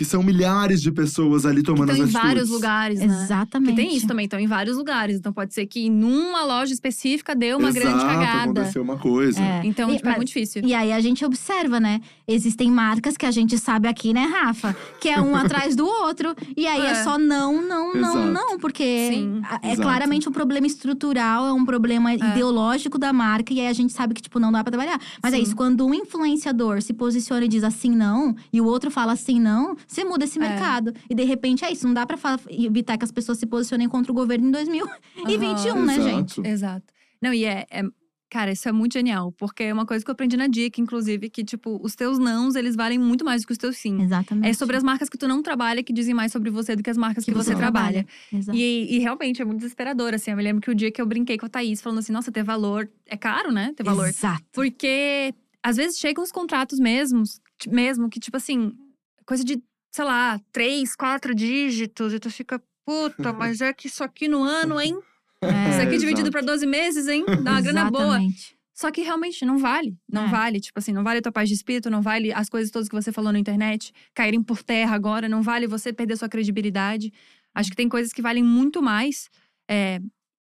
Que 0.01 0.05
são 0.07 0.23
milhares 0.23 0.81
de 0.81 0.91
pessoas 0.91 1.45
ali 1.45 1.63
tomando 1.63 1.91
Estão 1.91 2.07
as 2.07 2.11
em 2.11 2.17
atitudes. 2.17 2.23
vários 2.35 2.49
lugares, 2.49 3.01
né? 3.01 3.05
Exatamente. 3.23 3.71
Que 3.73 3.77
tem 3.77 3.95
isso 3.95 4.07
também, 4.07 4.25
estão 4.25 4.41
em 4.41 4.47
vários 4.47 4.79
lugares. 4.79 5.19
Então 5.19 5.31
pode 5.31 5.53
ser 5.53 5.67
que 5.67 5.91
numa 5.91 6.43
loja 6.43 6.73
específica 6.73 7.35
deu 7.37 7.59
uma 7.59 7.69
Exato, 7.69 7.85
grande 7.87 8.03
cagada. 8.07 8.43
aconteceu 8.45 8.83
uma 8.83 8.97
coisa. 8.97 9.39
É. 9.43 9.61
Então, 9.63 9.91
E- 9.91 9.97
tipo, 9.97 10.07
é 10.07 10.11
mas- 10.13 10.17
muito 10.17 10.29
difícil. 10.29 10.63
E 10.65 10.73
aí 10.73 10.91
a 10.91 11.01
gente 11.03 11.23
observa, 11.23 11.79
né? 11.79 12.01
Existem 12.27 12.71
marcas 12.71 13.15
que 13.19 13.27
a 13.27 13.31
gente 13.31 13.59
sabe 13.59 13.89
aqui, 13.89 14.15
né, 14.15 14.25
Rafa? 14.25 14.75
Que 14.99 15.11
é 15.11 15.21
um 15.21 15.37
atrás 15.69 15.77
do 15.77 15.85
outro. 15.87 16.35
E 16.57 16.67
aí 16.67 16.81
é, 16.81 16.91
É. 16.93 17.05
só 17.05 17.19
não, 17.19 17.61
não, 17.61 17.93
não, 17.93 18.11
Exato. 18.25 18.33
não. 18.33 18.59
Porque 18.59 19.11
Sim. 19.13 19.43
a- 19.45 19.61
é 19.63 19.73
Exato. 19.73 19.83
claramente 19.83 20.27
um 20.31 20.33
problema 20.33 20.67
estrutural, 20.67 21.45
é 21.47 21.53
um 21.53 21.67
problema 21.67 22.15
ideológico 22.15 22.99
da 22.99 23.13
marca. 23.13 23.53
E 23.53 23.61
aí 23.61 23.67
a 23.67 23.73
gente 23.75 23.93
sabe 23.93 24.15
que, 24.15 24.23
tipo, 24.23 24.41
não 24.41 24.51
dá 24.51 24.65
pra 24.65 24.71
trabalhar. 24.71 24.99
Mas 25.23 25.35
é 25.35 25.37
Sim. 25.37 25.43
isso, 25.43 25.55
quando 25.55 25.85
um 25.87 25.93
influenciador 25.93 26.81
se 26.81 26.95
posiciona 26.95 27.45
e 27.45 27.49
diz 27.49 27.63
assim 27.65 27.91
não, 27.95 28.35
e 28.51 28.63
o 28.63 28.65
outro 28.65 28.91
fala 28.91 29.13
assim 29.13 29.39
não, 29.39 29.77
você 29.93 30.05
muda 30.05 30.25
esse 30.25 30.39
É. 30.39 30.41
mercado. 30.43 30.93
E 31.09 31.15
de 31.15 31.25
repente 31.25 31.65
é 31.65 31.73
isso, 31.73 31.87
não 31.87 31.95
dá 31.95 32.07
pra 32.07 32.17
evitar 32.49 32.97
que 32.97 33.05
as 33.05 33.13
pessoas 33.13 33.39
se 33.39 33.47
posicionem 33.47 33.89
contra 33.89 34.13
o 34.13 34.15
governo 34.15 34.47
em 34.49 34.51
2021, 34.51 35.73
Aham. 35.73 35.87
né, 35.87 35.95
Exato. 35.97 36.09
gente? 36.11 36.41
Exato. 36.47 36.95
Não, 37.21 37.33
e 37.35 37.45
é, 37.45 37.67
é- 37.71 37.83
Cara, 38.33 38.53
isso 38.53 38.69
é 38.69 38.71
muito 38.71 38.93
genial. 38.93 39.33
Porque 39.33 39.65
é 39.65 39.73
uma 39.75 39.85
coisa 39.85 40.05
que 40.05 40.09
eu 40.09 40.13
aprendi 40.13 40.37
na 40.37 40.47
dica, 40.47 40.81
inclusive, 40.81 41.29
que, 41.29 41.43
tipo, 41.43 41.81
os 41.83 41.97
teus 41.97 42.17
nãos, 42.17 42.55
eles 42.55 42.77
valem 42.77 42.97
muito 42.97 43.25
mais 43.25 43.43
do 43.43 43.47
que 43.49 43.51
os 43.53 43.59
teus 43.59 43.77
sim. 43.77 44.01
Exatamente. 44.01 44.49
É 44.49 44.53
sobre 44.53 44.77
as 44.77 44.85
marcas 44.85 45.09
que 45.09 45.19
tu 45.19 45.27
não 45.27 45.43
trabalha 45.43 45.83
que 45.83 45.93
dizem 45.93 46.15
mais 46.15 46.31
sobre 46.31 46.49
você 46.49 46.77
do 46.77 46.81
que 46.85 46.89
as 46.89 46.97
marcas 46.97 47.25
que, 47.25 47.33
você, 47.33 47.57
trabalha. 47.57 48.07
Exato. 48.33 48.57
E, 48.57 48.95
e 48.95 48.99
realmente 49.01 49.43
é 49.43 49.45
muito 49.45 49.59
desesperador, 49.59 50.15
assim. 50.15 50.31
Eu 50.31 50.37
me 50.37 50.45
lembro 50.45 50.63
que 50.63 50.71
o 50.71 50.75
dia 50.77 50.93
que 50.93 51.03
eu 51.03 51.07
brinquei 51.07 51.37
com 51.39 51.47
a 51.47 51.49
Thaís, 51.49 51.83
falando 51.83 51.99
assim, 51.99 52.13
nossa, 52.13 52.31
ter 52.31 52.45
valor 52.45 52.89
é 53.05 53.17
caro, 53.17 53.51
né? 53.51 53.73
Ter 53.77 53.83
valor. 53.83 54.07
Exato. 54.07 54.45
Porque 54.53 55.35
às 55.61 55.77
vezes 55.77 55.99
chegam 55.99 56.23
os 56.23 56.31
contratos 56.31 56.79
mesmos, 56.79 57.41
mesmo, 57.67 58.09
que, 58.09 58.21
tipo 58.21 58.37
assim, 58.37 58.73
coisa 59.27 59.43
de, 59.43 59.61
sei 59.91 60.05
lá, 60.05 60.41
três, 60.53 60.95
quatro 60.95 61.35
dígitos, 61.35 62.13
e 62.15 62.19
tu 62.21 62.31
fica, 62.31 62.63
puta, 62.87 63.33
mas 63.33 63.61
é 63.61 63.73
que 63.73 63.87
isso 63.89 64.03
aqui 64.05 64.29
no 64.29 64.43
ano, 64.43 64.81
hein? 64.81 64.99
É, 65.43 65.71
Isso 65.71 65.81
aqui 65.81 65.97
dividido 65.97 66.31
pra 66.31 66.43
12 66.43 66.67
meses, 66.67 67.09
hein? 67.09 67.25
Dá 67.43 67.53
uma 67.53 67.61
grana 67.63 67.91
boa. 67.91 68.19
Só 68.75 68.91
que 68.91 69.01
realmente 69.01 69.43
não 69.45 69.57
vale. 69.59 69.97
Não 70.11 70.25
É. 70.25 70.29
vale. 70.29 70.61
Tipo 70.61 70.79
assim, 70.79 70.93
não 70.93 71.03
vale 71.03 71.19
a 71.21 71.23
tua 71.23 71.33
paz 71.33 71.49
de 71.49 71.55
espírito, 71.55 71.89
não 71.91 72.03
vale 72.03 72.31
as 72.33 72.49
coisas 72.51 72.71
todas 72.71 72.89
que 72.91 72.95
você 72.95 73.11
falou 73.11 73.33
na 73.33 73.39
internet 73.39 73.91
caírem 74.15 74.43
por 74.43 74.63
terra 74.63 74.95
agora, 74.95 75.29
não 75.31 75.41
vale 75.43 75.67
você 75.67 75.93
perder 75.95 76.17
sua 76.19 76.29
credibilidade. 76.29 77.11
Acho 77.55 77.71
que 77.71 77.77
tem 77.77 77.89
coisas 77.89 78.13
que 78.13 78.21
valem 78.21 78.43
muito 78.45 78.83
mais. 78.83 79.31
É, 79.71 79.99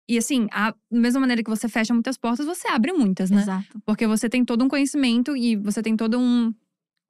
e 0.10 0.18
assim, 0.18 0.48
a 0.52 0.72
da 0.72 1.00
mesma 1.00 1.22
maneira 1.22 1.42
que 1.44 1.50
você 1.50 1.70
fecha 1.70 1.94
muitas 1.94 2.18
portas, 2.18 2.46
você 2.46 2.68
abre 2.68 2.92
muitas, 2.92 3.30
né? 3.32 3.42
Exato. 3.42 3.82
Porque 3.86 4.06
você 4.06 4.28
tem 4.30 4.44
todo 4.44 4.66
um 4.66 4.68
conhecimento 4.68 5.36
e 5.36 5.56
você 5.56 5.82
tem 5.82 5.96
todo 5.96 6.20
um, 6.20 6.54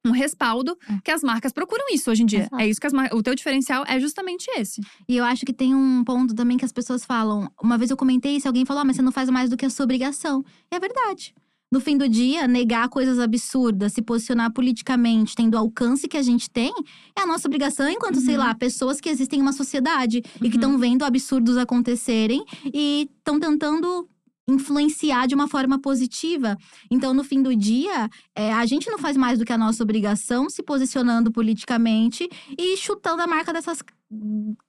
um 0.06 0.10
respaldo 0.12 0.76
É. 0.88 0.98
que 1.04 1.10
as 1.10 1.22
marcas 1.22 1.52
procuram 1.52 1.84
isso 1.92 2.10
hoje 2.10 2.22
em 2.22 2.26
dia. 2.26 2.40
Exato. 2.40 2.58
É 2.58 2.68
isso 2.68 2.80
que 2.80 2.86
as 2.86 2.92
mar... 2.92 3.10
O 3.12 3.22
teu 3.22 3.34
diferencial 3.34 3.84
é 3.86 4.00
justamente 4.00 4.46
esse. 4.56 4.80
E 5.08 5.16
eu 5.16 5.24
acho 5.24 5.44
que 5.44 5.52
tem 5.52 5.74
um 5.74 6.02
ponto 6.04 6.34
também 6.34 6.56
que 6.56 6.64
as 6.64 6.72
pessoas 6.72 7.04
falam. 7.04 7.50
Uma 7.62 7.76
vez 7.76 7.90
eu 7.90 7.96
comentei 7.96 8.36
isso, 8.36 8.48
alguém 8.48 8.64
falou, 8.64 8.80
ah, 8.82 8.84
mas 8.84 8.96
você 8.96 9.02
não 9.02 9.12
faz 9.12 9.28
mais 9.28 9.50
do 9.50 9.56
que 9.56 9.66
a 9.66 9.70
sua 9.70 9.84
obrigação. 9.84 10.44
E 10.72 10.74
é 10.74 10.80
verdade. 10.80 11.34
No 11.72 11.80
fim 11.80 11.96
do 11.96 12.08
dia, 12.08 12.48
negar 12.48 12.88
coisas 12.88 13.20
absurdas, 13.20 13.92
se 13.92 14.02
posicionar 14.02 14.52
politicamente, 14.52 15.36
tendo 15.36 15.54
o 15.54 15.58
alcance 15.58 16.08
que 16.08 16.16
a 16.16 16.22
gente 16.22 16.50
tem, 16.50 16.72
é 17.16 17.20
a 17.22 17.26
nossa 17.26 17.46
obrigação 17.46 17.88
enquanto, 17.88 18.18
sei 18.20 18.34
Uhum. 18.36 18.40
lá, 18.40 18.54
pessoas 18.56 19.00
que 19.00 19.08
existem 19.08 19.38
em 19.38 19.42
uma 19.42 19.52
sociedade 19.52 20.18
e 20.18 20.22
que 20.22 20.44
Uhum. 20.46 20.48
estão 20.54 20.78
vendo 20.78 21.04
absurdos 21.04 21.56
acontecerem 21.56 22.42
e 22.74 23.08
estão 23.16 23.38
tentando 23.38 24.08
influenciar 24.50 25.26
de 25.26 25.34
uma 25.34 25.48
forma 25.48 25.78
positiva. 25.78 26.56
Então, 26.90 27.14
no 27.14 27.24
fim 27.24 27.42
do 27.42 27.54
dia, 27.54 28.08
é, 28.34 28.52
a 28.52 28.66
gente 28.66 28.90
não 28.90 28.98
faz 28.98 29.16
mais 29.16 29.38
do 29.38 29.44
que 29.44 29.52
a 29.52 29.58
nossa 29.58 29.82
obrigação, 29.82 30.48
se 30.50 30.62
posicionando 30.62 31.30
politicamente 31.32 32.28
e 32.58 32.76
chutando 32.76 33.22
a 33.22 33.26
marca 33.26 33.52
dessas 33.52 33.82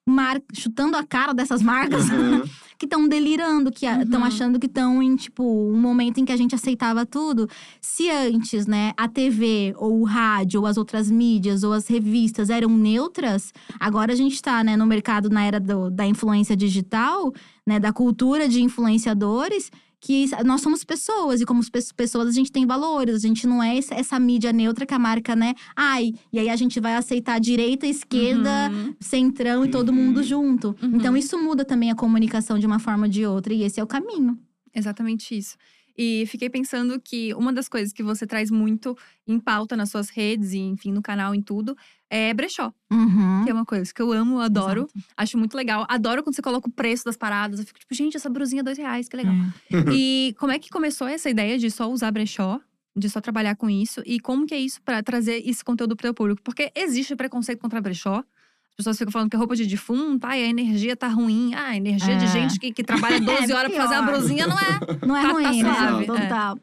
mar... 0.08 0.40
chutando 0.54 0.96
a 0.96 1.04
cara 1.04 1.34
dessas 1.34 1.62
marcas 1.64 2.10
Aham. 2.10 2.44
que 2.78 2.86
estão 2.86 3.08
delirando, 3.08 3.72
que 3.72 3.86
estão 3.86 4.22
Uhum. 4.22 4.26
achando 4.28 4.60
que 4.60 4.66
estão 4.68 5.02
em, 5.02 5.16
tipo, 5.16 5.44
um 5.44 5.80
momento 5.80 6.20
em 6.20 6.26
que 6.26 6.32
a 6.32 6.38
gente 6.38 6.54
aceitava 6.56 7.06
tudo. 7.06 7.48
Se 7.80 8.10
antes, 8.10 8.66
né, 8.68 8.92
a 8.98 9.08
TV, 9.08 9.74
ou 9.78 10.00
o 10.02 10.04
rádio, 10.04 10.62
ou 10.62 10.66
as 10.68 10.78
outras 10.78 11.10
mídias, 11.10 11.64
ou 11.64 11.74
as 11.74 11.88
revistas 11.88 12.50
eram 12.50 12.70
neutras, 12.70 13.52
agora 13.80 14.14
a 14.14 14.16
gente 14.16 14.42
tá, 14.42 14.64
né, 14.64 14.76
no 14.78 14.86
mercado, 14.86 15.30
na 15.30 15.44
era 15.44 15.60
do- 15.60 15.90
da 15.92 16.06
influência 16.06 16.56
digital, 16.56 17.32
né, 17.68 17.80
da 17.80 17.92
cultura 17.94 18.48
de 18.48 18.62
influenciadores, 18.62 19.70
que 20.04 20.26
nós 20.44 20.62
somos 20.62 20.84
pessoas, 20.84 21.42
e 21.42 21.46
como 21.46 21.62
pe- 21.72 21.94
pessoas 21.96 22.28
a 22.28 22.32
gente 22.32 22.52
tem 22.52 22.66
valores, 22.66 23.16
a 23.16 23.20
gente 23.28 23.46
não 23.46 23.62
é 23.62 23.78
essa, 23.78 23.94
essa 23.94 24.20
mídia 24.20 24.52
neutra 24.52 24.84
que 24.84 24.94
a 24.96 25.00
marca, 25.00 25.36
né, 25.36 25.54
ai, 25.76 26.14
e 26.34 26.40
aí 26.40 26.50
a 26.50 26.56
gente 26.56 26.80
vai 26.80 26.96
aceitar 26.96 27.40
direita, 27.40 27.86
esquerda, 27.86 28.72
Uhum. 28.72 28.96
centrão 29.00 29.64
e 29.64 29.70
todo 29.70 29.90
Uhum. 29.90 29.96
mundo 29.96 30.24
junto. 30.24 30.76
Uhum. 30.82 30.96
Então 30.96 31.16
isso 31.16 31.38
muda 31.38 31.64
também 31.64 31.92
a 31.92 31.96
comunicação 31.96 32.58
de 32.58 32.66
uma 32.66 32.80
forma 32.80 33.06
ou 33.06 33.12
de 33.12 33.26
outra, 33.28 33.54
e 33.54 33.62
esse 33.62 33.80
é 33.80 33.84
o 33.84 33.88
caminho. 33.88 34.40
Exatamente 34.74 35.38
isso. 35.38 35.56
E 36.04 36.26
fiquei 36.26 36.50
pensando 36.50 37.00
que 37.00 37.32
uma 37.36 37.54
das 37.54 37.70
coisas 37.70 37.94
que 37.94 38.02
você 38.02 38.26
traz 38.26 38.50
muito 38.50 38.98
em 39.28 39.40
pauta 39.40 39.78
nas 39.78 39.92
suas 39.92 40.10
redes, 40.10 40.52
e 40.52 40.58
enfim, 40.58 40.92
no 40.92 41.00
canal, 41.00 41.36
em 41.36 41.44
tudo, 41.44 41.78
é 42.10 42.34
brechó. 42.34 42.74
Uhum. 42.92 43.44
Que 43.44 43.52
é 43.52 43.54
uma 43.54 43.64
coisa 43.64 43.94
que 43.94 44.02
eu 44.02 44.12
amo, 44.12 44.40
adoro. 44.40 44.88
Exato. 44.96 45.14
Acho 45.16 45.38
muito 45.38 45.56
legal. 45.56 45.86
Adoro 45.88 46.24
quando 46.24 46.36
você 46.36 46.42
coloca 46.42 46.68
o 46.68 46.72
preço 46.72 47.06
das 47.06 47.16
paradas. 47.16 47.60
Eu 47.60 47.68
fico 47.68 47.78
tipo, 47.78 47.94
gente, 47.94 48.18
essa 48.18 48.32
brusinha 48.32 48.62
é 48.62 48.64
dois 48.64 48.80
reais, 48.80 49.08
que 49.08 49.16
legal. 49.16 49.36
É. 49.72 49.94
E 49.94 50.36
como 50.40 50.52
é 50.52 50.58
que 50.58 50.72
começou 50.72 51.08
essa 51.08 51.30
ideia 51.30 51.60
de 51.60 51.70
só 51.70 51.88
usar 51.88 52.10
brechó? 52.10 52.60
De 52.96 53.08
só 53.08 53.22
trabalhar 53.22 53.56
com 53.56 53.70
isso? 53.70 54.02
E 54.04 54.20
como 54.20 54.48
que 54.48 54.56
é 54.56 54.60
isso 54.60 54.82
pra 54.82 55.04
trazer 55.04 55.48
esse 55.48 55.64
conteúdo 55.64 55.96
pro 55.96 56.02
teu 56.02 56.16
público? 56.16 56.42
Porque 56.42 56.72
existe 56.76 57.16
preconceito 57.16 57.60
contra 57.60 57.80
brechó. 57.80 58.24
As 58.72 58.76
pessoas 58.78 58.98
ficam 58.98 59.12
falando 59.12 59.30
que 59.30 59.36
é 59.36 59.40
roupa 59.40 59.56
de 59.56 59.66
defunto, 59.68 60.26
ai, 60.26 60.44
a 60.44 60.48
energia 60.48 60.96
tá 60.96 61.08
ruim. 61.08 61.54
Ah, 61.54 61.68
a 61.70 61.78
energia 61.78 62.16
de 62.16 62.26
É. 62.26 62.28
gente 62.28 62.60
que, 62.60 62.72
que 62.72 62.84
trabalha 62.84 63.20
12 63.22 63.52
É 63.52 63.56
horas 63.56 63.72
pra 63.72 63.84
fazer 63.88 64.00
uma 64.00 64.12
brusinha 64.12 64.48
não 64.48 64.58
é. 64.58 64.80
Não 65.06 65.18
é 65.18 65.22
Tá- 65.22 65.28
tá 65.28 65.34
ruim, 65.34 65.64
né? 65.64 65.74
suave, 65.76 66.04
é. 66.04 66.08
Total. 66.08 66.58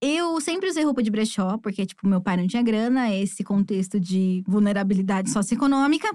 Eu 0.00 0.40
sempre 0.40 0.68
usei 0.68 0.84
roupa 0.84 1.02
de 1.02 1.10
brechó, 1.10 1.58
porque, 1.58 1.84
tipo, 1.84 2.06
meu 2.06 2.20
pai 2.20 2.36
não 2.36 2.46
tinha 2.46 2.62
grana, 2.62 3.12
esse 3.14 3.42
contexto 3.42 3.98
de 3.98 4.44
vulnerabilidade 4.46 5.28
socioeconômica. 5.30 6.08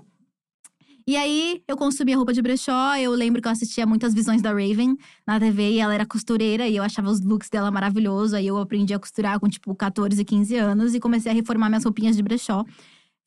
E 1.06 1.18
aí, 1.18 1.62
eu 1.68 1.76
consumia 1.76 2.16
roupa 2.16 2.32
de 2.32 2.42
brechó. 2.42 2.96
Eu 2.96 3.12
lembro 3.12 3.42
que 3.42 3.48
eu 3.48 3.52
assistia 3.52 3.86
muitas 3.86 4.14
visões 4.14 4.42
da 4.42 4.52
Raven 4.52 4.96
na 5.28 5.38
TV 5.38 5.72
e 5.74 5.80
ela 5.80 5.94
era 5.94 6.06
costureira 6.06 6.66
e 6.66 6.78
eu 6.78 6.84
achava 6.84 7.10
os 7.10 7.20
looks 7.20 7.50
dela 7.50 7.70
maravilhosos. 7.70 8.34
Aí 8.34 8.48
eu 8.48 8.58
aprendi 8.58 8.94
a 8.94 9.00
costurar 9.00 9.38
com, 9.38 9.50
tipo, 9.50 9.76
14, 9.76 10.24
15 10.24 10.56
anos 10.56 10.96
e 10.96 11.02
comecei 11.02 11.30
a 11.30 11.36
reformar 11.36 11.68
minhas 11.68 11.84
roupinhas 11.84 12.16
de 12.16 12.24
brechó. 12.24 12.64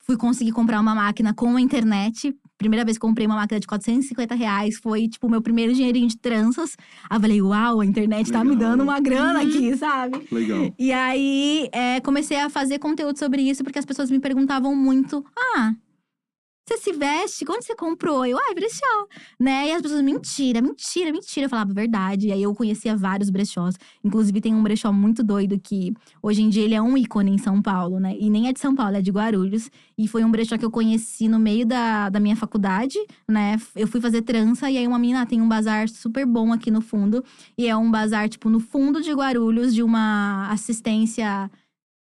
Fui 0.07 0.17
conseguir 0.17 0.53
comprar 0.53 0.81
uma 0.81 0.95
máquina 0.95 1.35
com 1.35 1.57
a 1.57 1.61
internet. 1.61 2.33
Primeira 2.57 2.85
vez 2.85 2.97
que 2.97 3.01
comprei 3.01 3.27
uma 3.27 3.35
máquina 3.35 3.59
de 3.59 3.67
450 3.67 4.37
reais. 4.37 4.79
Foi, 4.79 5.09
tipo, 5.09 5.27
o 5.27 5.31
meu 5.31 5.43
primeiro 5.43 5.75
dinheirinho 5.75 6.07
de 6.07 6.17
tranças. 6.17 6.77
Aí 7.11 7.21
falei, 7.21 7.43
uau, 7.43 7.81
a 7.81 7.85
internet 7.85 8.31
tá 8.31 8.45
me 8.45 8.51
Legal. 8.51 8.71
dando 8.71 8.85
uma 8.85 9.01
grana 9.01 9.43
aqui, 9.43 9.77
sabe? 9.77 10.25
Legal. 10.31 10.73
E 10.79 10.93
aí, 10.93 11.69
é, 11.73 12.01
comecei 12.01 12.39
a 12.39 12.49
fazer 12.49 12.79
conteúdo 12.79 13.19
sobre 13.19 13.43
isso, 13.43 13.65
porque 13.65 13.81
as 13.81 13.85
pessoas 13.85 14.09
me 14.09 14.21
perguntavam 14.21 14.77
muito: 14.77 15.25
ah, 15.37 15.75
você 16.67 16.79
se 16.79 16.93
veste? 16.93 17.45
Quando 17.45 17.63
você 17.63 17.77
comprou? 17.77 18.27
Eu, 18.27 18.37
ai, 18.39 18.55
brechó. 18.55 19.07
Né? 19.39 19.69
E 19.69 19.73
as 19.73 19.81
pessoas, 19.81 20.03
mentira, 20.03 20.61
mentira, 20.61 21.13
mentira. 21.13 21.47
Eu 21.47 21.51
falava, 21.51 21.73
verdade. 21.73 22.27
E 22.29 22.33
aí 22.33 22.43
eu 22.43 22.53
conhecia 22.55 22.97
vários 22.97 23.31
brechós. 23.31 23.77
Inclusive, 24.03 24.41
tem 24.41 24.53
um 24.53 24.63
brechó 24.63 24.93
muito 24.93 25.23
doido 25.23 25.59
que 25.61 25.95
hoje 26.21 26.43
em 26.43 26.49
dia 26.49 26.65
ele 26.65 26.75
é 26.75 26.83
um 26.83 26.97
ícone 26.97 27.31
em 27.31 27.39
São 27.39 27.63
Paulo, 27.63 28.01
né? 28.01 28.17
E 28.19 28.29
nem 28.29 28.49
é 28.49 28.53
de 28.53 28.59
São 28.59 28.75
Paulo, 28.75 28.97
é 28.97 29.01
de 29.03 29.13
Guarulhos. 29.13 29.71
E 29.97 30.09
foi 30.09 30.25
um 30.25 30.31
brechó 30.31 30.59
que 30.59 30.65
eu 30.65 30.71
conheci 30.71 31.29
no 31.29 31.39
meio 31.39 31.65
da, 31.65 32.09
da 32.09 32.19
minha 32.19 32.35
faculdade, 32.35 32.99
né? 33.29 33.57
Eu 33.77 33.87
fui 33.87 34.01
fazer 34.01 34.23
trança 34.23 34.69
e 34.69 34.77
aí 34.77 34.87
uma 34.89 34.99
menina 34.99 35.23
"Ah, 35.23 35.27
tem 35.27 35.41
um 35.41 35.49
bazar 35.49 35.89
super 35.89 36.27
bom 36.27 36.53
aqui 36.53 36.71
no 36.71 36.81
fundo. 36.81 37.25
E 37.57 37.69
é 37.69 37.77
um 37.77 37.91
bazar, 37.91 38.29
tipo, 38.29 38.51
no 38.51 38.59
fundo 38.59 39.01
de 39.01 39.13
Guarulhos, 39.13 39.73
de 39.73 39.83
uma 39.85 40.49
assistência. 40.51 41.49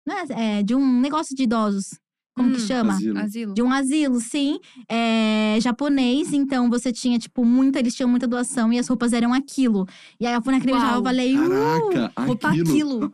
Não 0.07 0.17
é, 0.17 0.59
é, 0.59 0.63
de 0.63 0.75
um 0.75 1.01
negócio 1.01 1.35
de 1.37 1.43
idosos. 1.45 1.99
Como 2.35 2.51
que 2.51 2.57
Hum, 2.63 2.67
chama? 2.67 2.93
Asilo. 2.95 3.19
Asilo. 3.19 3.55
De 3.55 3.63
um 3.63 3.73
asilo, 3.73 4.21
sim. 4.21 4.59
É, 4.89 5.57
japonês, 5.61 6.33
então 6.33 6.69
você 6.69 6.93
tinha, 6.93 7.19
tipo, 7.19 7.45
muita, 7.45 7.79
eles 7.79 7.95
tinham 7.95 8.09
muita 8.09 8.27
doação 8.27 8.73
e 8.73 8.79
as 8.79 8.89
roupas 8.89 9.13
eram 9.13 9.33
aquilo. 9.33 9.87
E 10.19 10.27
aí 10.27 10.35
eu 10.35 10.43
fui 10.43 10.53
naquele 10.53 10.73
Uau. 10.73 10.81
brechó 10.83 11.01
e 11.01 11.03
falei, 11.05 11.39
uh! 11.39 11.49
Caraca, 11.91 12.13
Roupa 12.27 12.49
aquilo. 12.49 12.69
aquilo. 12.71 13.13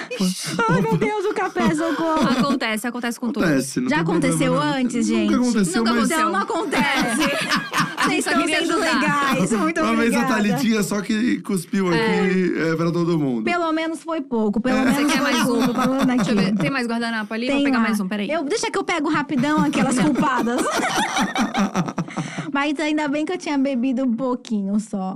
Ai, 0.70 0.80
meu 0.80 0.96
Deus, 0.96 1.24
o 1.26 1.34
café, 1.34 1.74
socorro! 1.74 2.28
Acontece, 2.38 2.86
acontece 2.86 3.20
com 3.20 3.30
tudo. 3.30 3.44
Acontece, 3.44 3.80
não 3.80 3.88
Já 3.88 4.00
aconteceu 4.00 4.52
problema, 4.54 4.76
antes, 4.78 5.06
gente? 5.06 5.30
Nunca 5.32 5.48
aconteceu, 5.50 5.84
Nunca 5.84 5.94
mas… 5.94 6.10
aconteceu. 6.10 6.28
Então 6.28 6.32
não 6.32 6.40
acontece. 6.40 7.89
Vocês 8.10 8.26
estão 8.26 8.46
sendo 8.46 8.78
legais, 8.78 9.52
muito 9.52 9.80
Uma 9.80 9.96
vez 9.96 10.14
a. 10.14 10.24
Thalitinha 10.24 10.82
só 10.82 11.00
que 11.00 11.40
cuspiu 11.40 11.88
aqui 11.88 12.54
é, 12.56 12.76
pra 12.76 12.90
todo 12.90 13.18
mundo. 13.18 13.44
Pelo 13.44 13.72
menos 13.72 14.02
foi 14.02 14.20
pouco, 14.20 14.60
pelo 14.60 14.78
É. 14.78 14.84
menos 14.84 14.96
Você 14.96 15.04
quer 15.06 15.22
foi 15.22 15.32
mais 15.32 15.42
pouco, 15.44 15.70
um? 15.70 15.74
falando 15.74 16.10
aqui. 16.10 16.16
Deixa 16.16 16.30
eu 16.32 16.36
ver. 16.36 16.54
Tem 16.56 16.70
mais 16.70 16.86
guardanapo 16.86 17.32
ali? 17.34 17.46
Vou 17.46 17.56
Tem 17.56 17.64
pegar 17.64 17.78
lá. 17.78 17.84
mais 17.84 18.00
um, 18.00 18.08
peraí. 18.08 18.30
Eu, 18.30 18.44
deixa 18.44 18.70
que 18.70 18.78
eu 18.78 18.84
pego 18.84 19.08
rapidão 19.08 19.60
aquelas 19.62 19.98
culpadas. 19.98 20.60
Mas 22.52 22.78
ainda 22.80 23.06
bem 23.08 23.24
que 23.24 23.32
eu 23.32 23.38
tinha 23.38 23.56
bebido 23.56 24.02
um 24.04 24.12
pouquinho 24.14 24.78
só. 24.80 25.14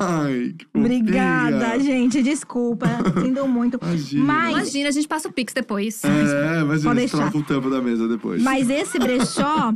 Ai, 0.00 0.54
que. 0.58 0.66
Obrigada, 0.74 1.78
gente. 1.80 2.22
Desculpa. 2.22 2.86
Sinto 3.22 3.46
muito. 3.48 3.78
Imagina. 3.82 4.24
Mas- 4.24 4.50
Imagina, 4.58 4.88
a 4.88 4.92
gente 4.92 5.08
passa 5.08 5.28
o 5.28 5.32
Pix 5.32 5.52
depois. 5.52 6.02
É, 6.04 6.62
mas 6.64 6.86
a 6.86 6.94
gente 6.94 7.10
troca 7.10 7.38
o 7.38 7.42
tampo 7.42 7.70
da 7.70 7.80
mesa 7.80 8.06
depois. 8.08 8.42
Mas 8.42 8.68
esse 8.68 8.98
brechó 8.98 9.72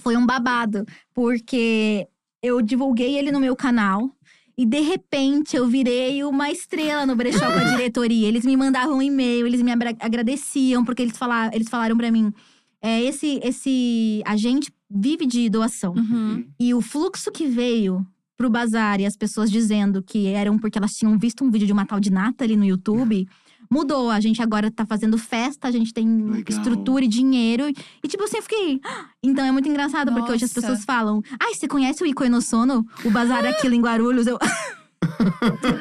foi 0.00 0.16
um 0.16 0.26
babado, 0.26 0.84
porque 1.14 2.06
eu 2.42 2.60
divulguei 2.62 3.18
ele 3.18 3.32
no 3.32 3.40
meu 3.40 3.56
canal. 3.56 4.10
E 4.58 4.64
de 4.64 4.80
repente 4.80 5.54
eu 5.54 5.68
virei 5.68 6.24
uma 6.24 6.50
estrela 6.50 7.04
no 7.04 7.14
brechó 7.14 7.44
com 7.52 7.58
a 7.58 7.64
diretoria. 7.76 8.26
Eles 8.26 8.44
me 8.44 8.56
mandavam 8.56 8.96
um 8.98 9.02
e-mail, 9.02 9.46
eles 9.46 9.60
me 9.60 9.70
agradeciam, 9.70 10.82
porque 10.82 11.02
eles 11.02 11.18
falaram, 11.18 11.52
eles 11.54 11.68
falaram 11.68 11.96
para 11.96 12.10
mim: 12.10 12.32
é, 12.80 13.02
esse, 13.02 13.38
esse 13.42 14.22
agente 14.24 14.72
vive 14.90 15.26
de 15.26 15.50
doação. 15.50 15.92
Uhum. 15.94 16.46
E 16.58 16.72
o 16.72 16.80
fluxo 16.80 17.30
que 17.30 17.46
veio 17.46 18.06
pro 18.36 18.50
bazar 18.50 19.00
e 19.00 19.06
as 19.06 19.16
pessoas 19.16 19.50
dizendo 19.50 20.02
que 20.02 20.28
eram 20.28 20.58
porque 20.58 20.78
elas 20.78 20.94
tinham 20.94 21.18
visto 21.18 21.44
um 21.44 21.50
vídeo 21.50 21.66
de 21.66 21.72
uma 21.72 21.86
tal 21.86 21.98
de 21.98 22.10
Nathalie 22.10 22.56
no 22.56 22.64
YouTube, 22.64 23.26
mudou. 23.70 24.10
A 24.10 24.20
gente 24.20 24.42
agora 24.42 24.70
tá 24.70 24.86
fazendo 24.86 25.16
festa, 25.18 25.68
a 25.68 25.70
gente 25.70 25.92
tem 25.92 26.06
Legal. 26.06 26.44
estrutura 26.48 27.04
e 27.04 27.08
dinheiro. 27.08 27.68
E 27.68 28.08
tipo 28.08 28.24
assim, 28.24 28.38
eu 28.38 28.42
fiquei. 28.42 28.80
"Ah!" 28.84 29.06
Então 29.22 29.44
é 29.44 29.50
muito 29.50 29.68
engraçado, 29.68 30.12
porque 30.12 30.32
hoje 30.32 30.44
as 30.44 30.54
Nossa. 30.54 30.60
pessoas 30.60 30.84
falam: 30.84 31.22
Ai, 31.40 31.54
você 31.54 31.66
conhece 31.68 32.02
o 32.02 32.06
Ico 32.06 32.24
Enosono? 32.24 32.86
O 33.04 33.10
bazar 33.10 33.44
é 33.44 33.50
aquilo 33.50 33.74
em 33.74 33.80
Guarulhos? 33.80 34.26
Eu. 34.26 34.38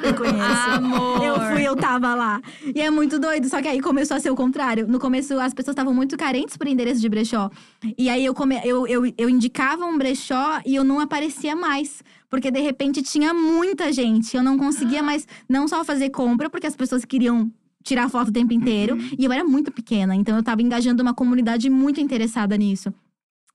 eu 0.04 0.14
conheço. 0.14 0.70
Amor. 0.76 1.24
Eu 1.24 1.40
fui, 1.52 1.64
eu 1.64 1.76
tava 1.76 2.14
lá. 2.16 2.42
E 2.74 2.82
é 2.82 2.90
muito 2.90 3.20
doido, 3.20 3.48
só 3.50 3.62
que 3.62 3.68
aí 3.68 3.82
começou 3.82 4.18
a 4.18 4.20
ser 4.20 4.30
o 4.30 4.36
contrário. 4.36 4.88
No 4.88 5.00
começo, 5.00 5.40
as 5.40 5.54
pessoas 5.54 5.74
estavam 5.74 5.94
muito 5.94 6.18
carentes 6.18 6.58
por 6.58 6.68
endereço 6.68 7.02
de 7.02 7.10
brechó. 7.10 7.50
E 7.98 8.10
aí 8.10 8.26
eu, 8.26 8.34
come... 8.34 8.60
eu, 8.64 8.86
eu, 8.88 9.14
eu 9.18 9.30
indicava 9.30 9.86
um 9.86 9.98
brechó 9.98 10.60
e 10.66 10.76
eu 10.76 10.84
não 10.84 11.00
aparecia 11.00 11.56
mais. 11.56 12.04
Porque 12.30 12.52
de 12.52 12.60
repente 12.60 13.02
tinha 13.02 13.34
muita 13.34 13.92
gente. 13.94 14.36
Eu 14.36 14.44
não 14.44 14.58
conseguia 14.58 15.02
mais 15.02 15.28
não 15.48 15.68
só 15.68 15.84
fazer 15.84 16.10
compra, 16.10 16.50
porque 16.50 16.68
as 16.68 16.76
pessoas 16.76 17.06
queriam 17.06 17.52
tirar 17.86 18.10
foto 18.10 18.30
o 18.30 18.34
tempo 18.34 18.52
inteiro. 18.52 18.96
Uhum. 18.96 19.10
E 19.18 19.24
eu 19.24 19.32
era 19.32 19.46
muito 19.46 19.72
pequena, 19.72 20.16
então 20.16 20.36
eu 20.36 20.44
tava 20.44 20.62
engajando 20.62 21.02
uma 21.02 21.14
comunidade 21.14 21.70
muito 21.70 22.02
interessada 22.02 22.58
nisso. 22.58 22.92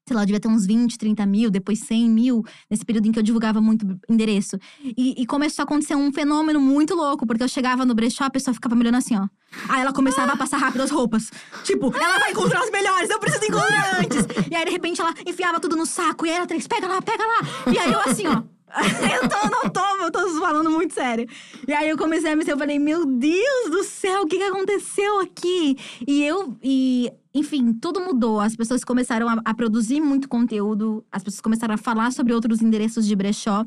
Sei 0.08 0.16
lá, 0.16 0.22
eu 0.22 0.26
devia 0.26 0.40
ter 0.40 0.48
uns 0.48 0.66
20, 0.66 0.98
30 0.98 1.26
mil, 1.26 1.50
depois 1.50 1.80
100 1.80 2.10
mil, 2.10 2.44
nesse 2.68 2.84
período 2.84 3.06
em 3.06 3.12
que 3.12 3.18
eu 3.18 3.22
divulgava 3.22 3.60
muito 3.60 3.86
endereço. 4.08 4.58
E, 4.82 5.22
e 5.22 5.26
começou 5.26 5.62
a 5.62 5.64
acontecer 5.64 5.94
um 5.94 6.12
fenômeno 6.12 6.60
muito 6.60 6.94
louco, 6.94 7.26
porque 7.26 7.44
eu 7.44 7.48
chegava 7.48 7.84
no 7.84 7.94
brechó, 7.94 8.24
a 8.24 8.30
pessoa 8.30 8.54
ficava 8.54 8.74
me 8.74 8.80
olhando 8.80 8.96
assim, 8.96 9.16
ó. 9.16 9.28
Aí 9.68 9.82
ela 9.82 9.92
começava 9.92 10.32
a 10.32 10.36
passar 10.36 10.56
rápido 10.56 10.80
as 10.80 10.90
roupas. 10.90 11.30
Tipo, 11.64 11.94
ela 11.94 12.18
vai 12.18 12.32
encontrar 12.32 12.64
os 12.64 12.70
melhores, 12.70 13.10
eu 13.10 13.20
preciso 13.20 13.44
encontrar 13.44 14.00
antes. 14.00 14.26
E 14.50 14.54
aí, 14.54 14.64
de 14.64 14.70
repente, 14.70 15.00
ela 15.00 15.14
enfiava 15.24 15.60
tudo 15.60 15.76
no 15.76 15.86
saco, 15.86 16.26
e 16.26 16.30
aí 16.30 16.36
ela 16.36 16.46
três, 16.46 16.66
pega 16.66 16.88
lá, 16.88 17.00
pega 17.00 17.22
lá. 17.24 17.72
E 17.72 17.78
aí 17.78 17.92
eu 17.92 18.00
assim, 18.00 18.26
ó. 18.26 18.42
eu 19.22 19.28
tô, 19.28 19.50
não 19.50 19.70
tô, 19.70 20.04
eu 20.04 20.10
tô 20.10 20.40
falando 20.40 20.70
muito 20.70 20.94
sério. 20.94 21.28
E 21.66 21.72
aí 21.72 21.88
eu 21.88 21.98
comecei 21.98 22.32
a 22.32 22.36
me 22.36 22.44
eu 22.46 22.58
falei, 22.58 22.78
meu 22.78 23.04
Deus 23.04 23.70
do 23.70 23.84
céu, 23.84 24.22
o 24.22 24.26
que, 24.26 24.38
que 24.38 24.44
aconteceu 24.44 25.20
aqui? 25.20 25.76
E 26.06 26.22
eu, 26.22 26.56
e 26.62 27.12
enfim, 27.34 27.72
tudo 27.72 28.00
mudou. 28.00 28.40
As 28.40 28.56
pessoas 28.56 28.84
começaram 28.84 29.28
a, 29.28 29.40
a 29.44 29.54
produzir 29.54 30.00
muito 30.00 30.28
conteúdo, 30.28 31.04
as 31.10 31.22
pessoas 31.22 31.40
começaram 31.40 31.74
a 31.74 31.78
falar 31.78 32.12
sobre 32.12 32.32
outros 32.32 32.60
endereços 32.62 33.06
de 33.06 33.14
brechó. 33.14 33.64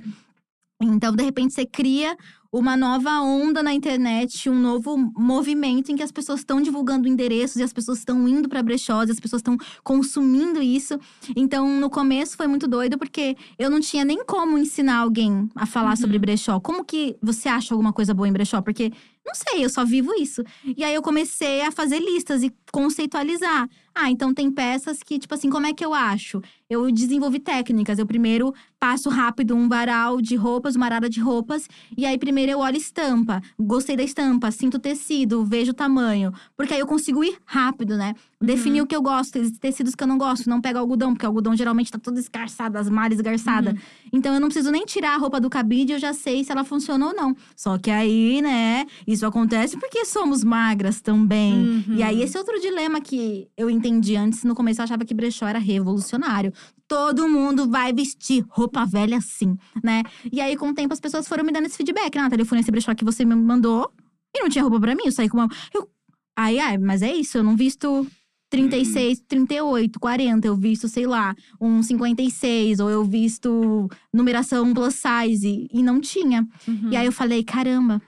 Então, 0.81 1.15
de 1.15 1.23
repente, 1.23 1.53
você 1.53 1.65
cria 1.65 2.17
uma 2.53 2.77
nova 2.77 3.19
onda 3.21 3.63
na 3.63 3.73
internet, 3.73 4.47
um 4.47 4.59
novo 4.59 4.95
movimento 5.17 5.91
em 5.91 5.95
que 5.95 6.03
as 6.03 6.11
pessoas 6.11 6.41
estão 6.41 6.61
divulgando 6.61 7.07
endereços 7.07 7.55
e 7.57 7.63
as 7.63 7.73
pessoas 7.73 7.97
estão 7.97 8.27
indo 8.27 8.47
para 8.47 8.61
brechós, 8.61 9.09
e 9.09 9.11
as 9.11 9.19
pessoas 9.19 9.39
estão 9.39 9.57
consumindo 9.83 10.61
isso. 10.61 10.99
Então, 11.35 11.67
no 11.79 11.89
começo 11.89 12.37
foi 12.37 12.45
muito 12.45 12.67
doido 12.67 12.97
porque 12.97 13.35
eu 13.57 13.69
não 13.71 13.79
tinha 13.79 14.05
nem 14.05 14.23
como 14.23 14.57
ensinar 14.57 14.97
alguém 14.97 15.49
a 15.55 15.65
falar 15.65 15.91
Uhum. 15.91 15.95
sobre 15.97 16.19
brechó. 16.19 16.59
Como 16.59 16.85
que 16.85 17.15
você 17.21 17.49
acha 17.49 17.73
alguma 17.73 17.91
coisa 17.91 18.13
boa 18.13 18.27
em 18.27 18.31
brechó? 18.33 18.61
Porque 18.61 18.91
não 19.25 19.33
sei, 19.33 19.63
eu 19.65 19.69
só 19.69 19.83
vivo 19.85 20.13
isso. 20.15 20.43
E 20.77 20.83
aí 20.83 20.93
eu 20.93 21.01
comecei 21.01 21.61
a 21.61 21.71
fazer 21.71 21.99
listas 21.99 22.43
e 22.43 22.51
conceitualizar. 22.73 23.69
Ah, 23.95 24.09
então 24.09 24.33
tem 24.33 24.49
peças 24.49 25.03
que, 25.03 25.19
tipo 25.19 25.35
assim, 25.35 25.47
como 25.47 25.67
é 25.67 25.73
que 25.73 25.85
eu 25.85 25.93
acho? 25.93 26.41
Eu 26.67 26.91
desenvolvi 26.91 27.37
técnicas. 27.37 27.99
Eu 27.99 28.07
primeiro 28.07 28.51
passo 28.79 29.07
rápido 29.07 29.55
um 29.55 29.69
varal 29.69 30.19
de 30.19 30.35
roupas, 30.35 30.75
uma 30.75 30.87
arara 30.87 31.07
de 31.07 31.19
roupas. 31.19 31.69
E 31.95 32.03
aí, 32.03 32.17
primeiro 32.17 32.51
eu 32.51 32.57
olho 32.57 32.75
estampa. 32.75 33.39
Gostei 33.59 33.95
da 33.95 34.01
estampa, 34.01 34.49
sinto 34.49 34.77
o 34.77 34.79
tecido, 34.79 35.45
vejo 35.45 35.69
o 35.69 35.75
tamanho. 35.75 36.33
Porque 36.57 36.73
aí 36.73 36.79
eu 36.79 36.87
consigo 36.87 37.23
ir 37.23 37.37
rápido, 37.45 37.95
né? 37.95 38.15
Definir 38.41 38.81
o 38.81 38.87
que 38.87 38.95
eu 38.95 39.01
gosto, 39.01 39.37
existem 39.37 39.59
tecidos 39.59 39.93
que 39.93 40.03
eu 40.03 40.07
não 40.07 40.17
gosto. 40.17 40.49
Não 40.49 40.59
pego 40.59 40.79
algodão, 40.79 41.13
porque 41.13 41.25
o 41.27 41.29
algodão 41.29 41.55
geralmente 41.55 41.91
tá 41.91 41.99
todo 41.99 42.17
esgarçado, 42.17 42.77
as 42.77 42.89
malhas 42.89 43.19
esgarçadas. 43.19 43.75
Então 44.11 44.33
eu 44.33 44.39
não 44.39 44.47
preciso 44.47 44.71
nem 44.71 44.83
tirar 44.83 45.13
a 45.13 45.17
roupa 45.17 45.39
do 45.39 45.49
cabide, 45.49 45.93
eu 45.93 45.99
já 45.99 46.11
sei 46.11 46.43
se 46.43 46.51
ela 46.51 46.63
funciona 46.63 47.05
ou 47.05 47.13
não. 47.13 47.37
Só 47.55 47.77
que 47.77 47.91
aí, 47.91 48.41
né, 48.41 48.85
isso 49.05 49.25
acontece 49.25 49.77
porque 49.77 50.03
somos 50.05 50.43
magras 50.43 50.99
também. 50.99 51.53
Uhum. 51.53 51.95
E 51.95 52.03
aí, 52.03 52.21
esse 52.23 52.37
outro 52.37 52.59
dilema 52.63 53.01
que 53.01 53.47
eu 53.57 53.69
entendi 53.69 54.15
antes, 54.15 54.43
no 54.43 54.55
começo 54.55 54.79
eu 54.79 54.83
achava 54.83 55.05
que 55.05 55.13
brechó 55.13 55.47
era 55.47 55.59
revolucionário. 55.59 56.53
Todo 56.87 57.27
mundo 57.27 57.69
vai 57.69 57.91
vestir 57.93 58.45
roupa 58.49 58.85
velha 58.85 59.17
assim, 59.17 59.57
né? 59.83 60.03
E 60.31 60.39
aí, 60.39 60.55
com 60.55 60.69
o 60.69 60.73
tempo, 60.73 60.93
as 60.93 60.99
pessoas 60.99 61.27
foram 61.27 61.43
me 61.43 61.51
dando 61.51 61.65
esse 61.65 61.77
feedback. 61.77 62.15
Nathalie, 62.15 62.41
eu 62.41 62.45
fui 62.45 62.57
nesse 62.57 62.71
brechó 62.71 62.93
que 62.95 63.05
você 63.05 63.25
me 63.25 63.35
mandou 63.35 63.91
e 64.35 64.41
não 64.41 64.49
tinha 64.49 64.63
roupa 64.63 64.79
pra 64.79 64.95
mim. 64.95 65.03
Eu 65.05 65.11
saí 65.11 65.29
com 65.29 65.37
uma. 65.37 65.49
Eu... 65.73 65.89
Ai, 66.35 66.57
ai, 66.57 66.77
mas 66.77 67.01
é 67.01 67.13
isso, 67.13 67.37
eu 67.37 67.43
não 67.43 67.55
visto 67.55 68.07
36, 68.49 69.23
38, 69.27 69.99
40. 69.99 70.47
Eu 70.47 70.55
visto, 70.55 70.87
sei 70.87 71.05
lá, 71.05 71.35
um 71.59 71.83
56, 71.83 72.79
ou 72.79 72.89
eu 72.89 73.03
visto 73.03 73.89
numeração 74.13 74.73
plus 74.73 74.95
size. 74.95 75.67
E 75.71 75.83
não 75.83 75.99
tinha. 75.99 76.47
Uhum. 76.67 76.89
E 76.91 76.95
aí 76.95 77.05
eu 77.05 77.11
falei, 77.11 77.43
caramba. 77.43 78.01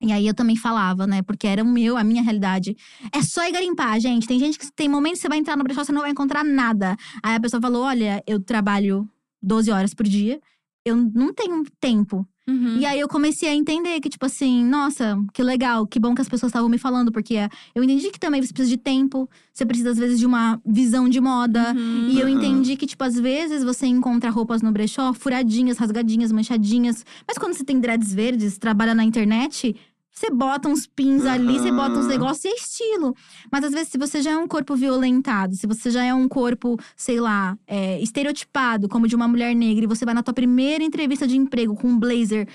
E 0.00 0.12
aí 0.12 0.26
eu 0.26 0.34
também 0.34 0.56
falava, 0.56 1.06
né? 1.06 1.22
Porque 1.22 1.46
era 1.46 1.62
o 1.62 1.66
meu, 1.66 1.96
a 1.96 2.04
minha 2.04 2.22
realidade. 2.22 2.76
É 3.12 3.20
só 3.20 3.46
ir 3.48 3.52
garimpar, 3.52 3.98
gente. 4.00 4.28
Tem 4.28 4.38
gente 4.38 4.58
que 4.58 4.70
tem 4.72 4.88
momentos 4.88 5.18
que 5.18 5.22
você 5.22 5.28
vai 5.28 5.38
entrar 5.38 5.56
no 5.56 5.64
brechó, 5.64 5.84
você 5.84 5.92
não 5.92 6.02
vai 6.02 6.10
encontrar 6.10 6.44
nada. 6.44 6.96
Aí 7.22 7.34
a 7.34 7.40
pessoa 7.40 7.60
falou: 7.60 7.82
olha, 7.82 8.22
eu 8.26 8.40
trabalho 8.40 9.08
12 9.42 9.70
horas 9.70 9.94
por 9.94 10.06
dia, 10.06 10.40
eu 10.84 10.96
não 10.96 11.32
tenho 11.32 11.64
tempo. 11.80 12.26
Uhum. 12.48 12.78
E 12.78 12.86
aí 12.86 12.98
eu 12.98 13.06
comecei 13.06 13.48
a 13.48 13.54
entender 13.54 14.00
que, 14.00 14.08
tipo 14.08 14.24
assim, 14.24 14.64
nossa, 14.64 15.18
que 15.34 15.42
legal, 15.42 15.86
que 15.86 16.00
bom 16.00 16.14
que 16.14 16.22
as 16.22 16.28
pessoas 16.28 16.48
estavam 16.48 16.68
me 16.68 16.78
falando, 16.78 17.12
porque 17.12 17.36
eu 17.74 17.84
entendi 17.84 18.10
que 18.10 18.18
também 18.18 18.40
você 18.40 18.52
precisa 18.52 18.70
de 18.70 18.78
tempo, 18.78 19.28
você 19.52 19.66
precisa, 19.66 19.90
às 19.90 19.98
vezes, 19.98 20.18
de 20.18 20.24
uma 20.24 20.58
visão 20.64 21.08
de 21.08 21.20
moda. 21.20 21.74
Uhum. 21.76 22.08
E 22.08 22.18
eu 22.18 22.28
entendi 22.28 22.74
que, 22.76 22.86
tipo, 22.86 23.04
às 23.04 23.20
vezes 23.20 23.62
você 23.62 23.86
encontra 23.86 24.30
roupas 24.30 24.62
no 24.62 24.72
brechó 24.72 25.12
furadinhas, 25.12 25.76
rasgadinhas, 25.76 26.32
manchadinhas. 26.32 27.04
Mas 27.26 27.36
quando 27.36 27.52
você 27.52 27.64
tem 27.64 27.78
dreads 27.78 28.14
verdes, 28.14 28.56
trabalha 28.56 28.94
na 28.94 29.04
internet, 29.04 29.76
você 30.18 30.30
bota 30.30 30.68
uns 30.68 30.86
pins 30.86 31.24
ali, 31.24 31.58
você 31.58 31.70
bota 31.70 31.98
uns 31.98 32.06
negócios 32.06 32.44
e 32.44 32.48
é 32.48 32.54
estilo. 32.54 33.14
Mas 33.50 33.64
às 33.64 33.72
vezes, 33.72 33.88
se 33.88 33.98
você 33.98 34.20
já 34.20 34.32
é 34.32 34.36
um 34.36 34.48
corpo 34.48 34.74
violentado, 34.74 35.54
se 35.54 35.66
você 35.66 35.90
já 35.90 36.04
é 36.04 36.12
um 36.12 36.28
corpo, 36.28 36.76
sei 36.96 37.20
lá, 37.20 37.56
é, 37.66 38.00
estereotipado, 38.02 38.88
como 38.88 39.06
de 39.06 39.14
uma 39.14 39.28
mulher 39.28 39.54
negra, 39.54 39.84
e 39.84 39.88
você 39.88 40.04
vai 40.04 40.14
na 40.14 40.22
tua 40.22 40.34
primeira 40.34 40.82
entrevista 40.82 41.26
de 41.26 41.36
emprego 41.36 41.74
com 41.76 41.88
um 41.88 41.98
blazer 41.98 42.48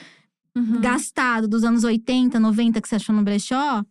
Uhum. 0.55 0.79
gastado 0.81 1.47
dos 1.47 1.63
anos 1.63 1.83
80, 1.83 2.39
90 2.39 2.79
que 2.79 2.87
você 2.87 2.95
achou 2.97 3.15
no 3.15 3.23
brechó, 3.23 3.83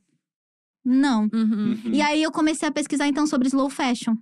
não. 0.84 1.28
Uhum. 1.32 1.76
Uhum. 1.84 1.92
E 1.92 2.00
aí 2.00 2.22
eu 2.22 2.30
comecei 2.30 2.68
a 2.68 2.72
pesquisar 2.72 3.08
então 3.08 3.26
sobre 3.26 3.48
slow 3.48 3.68
fashion. 3.68 4.14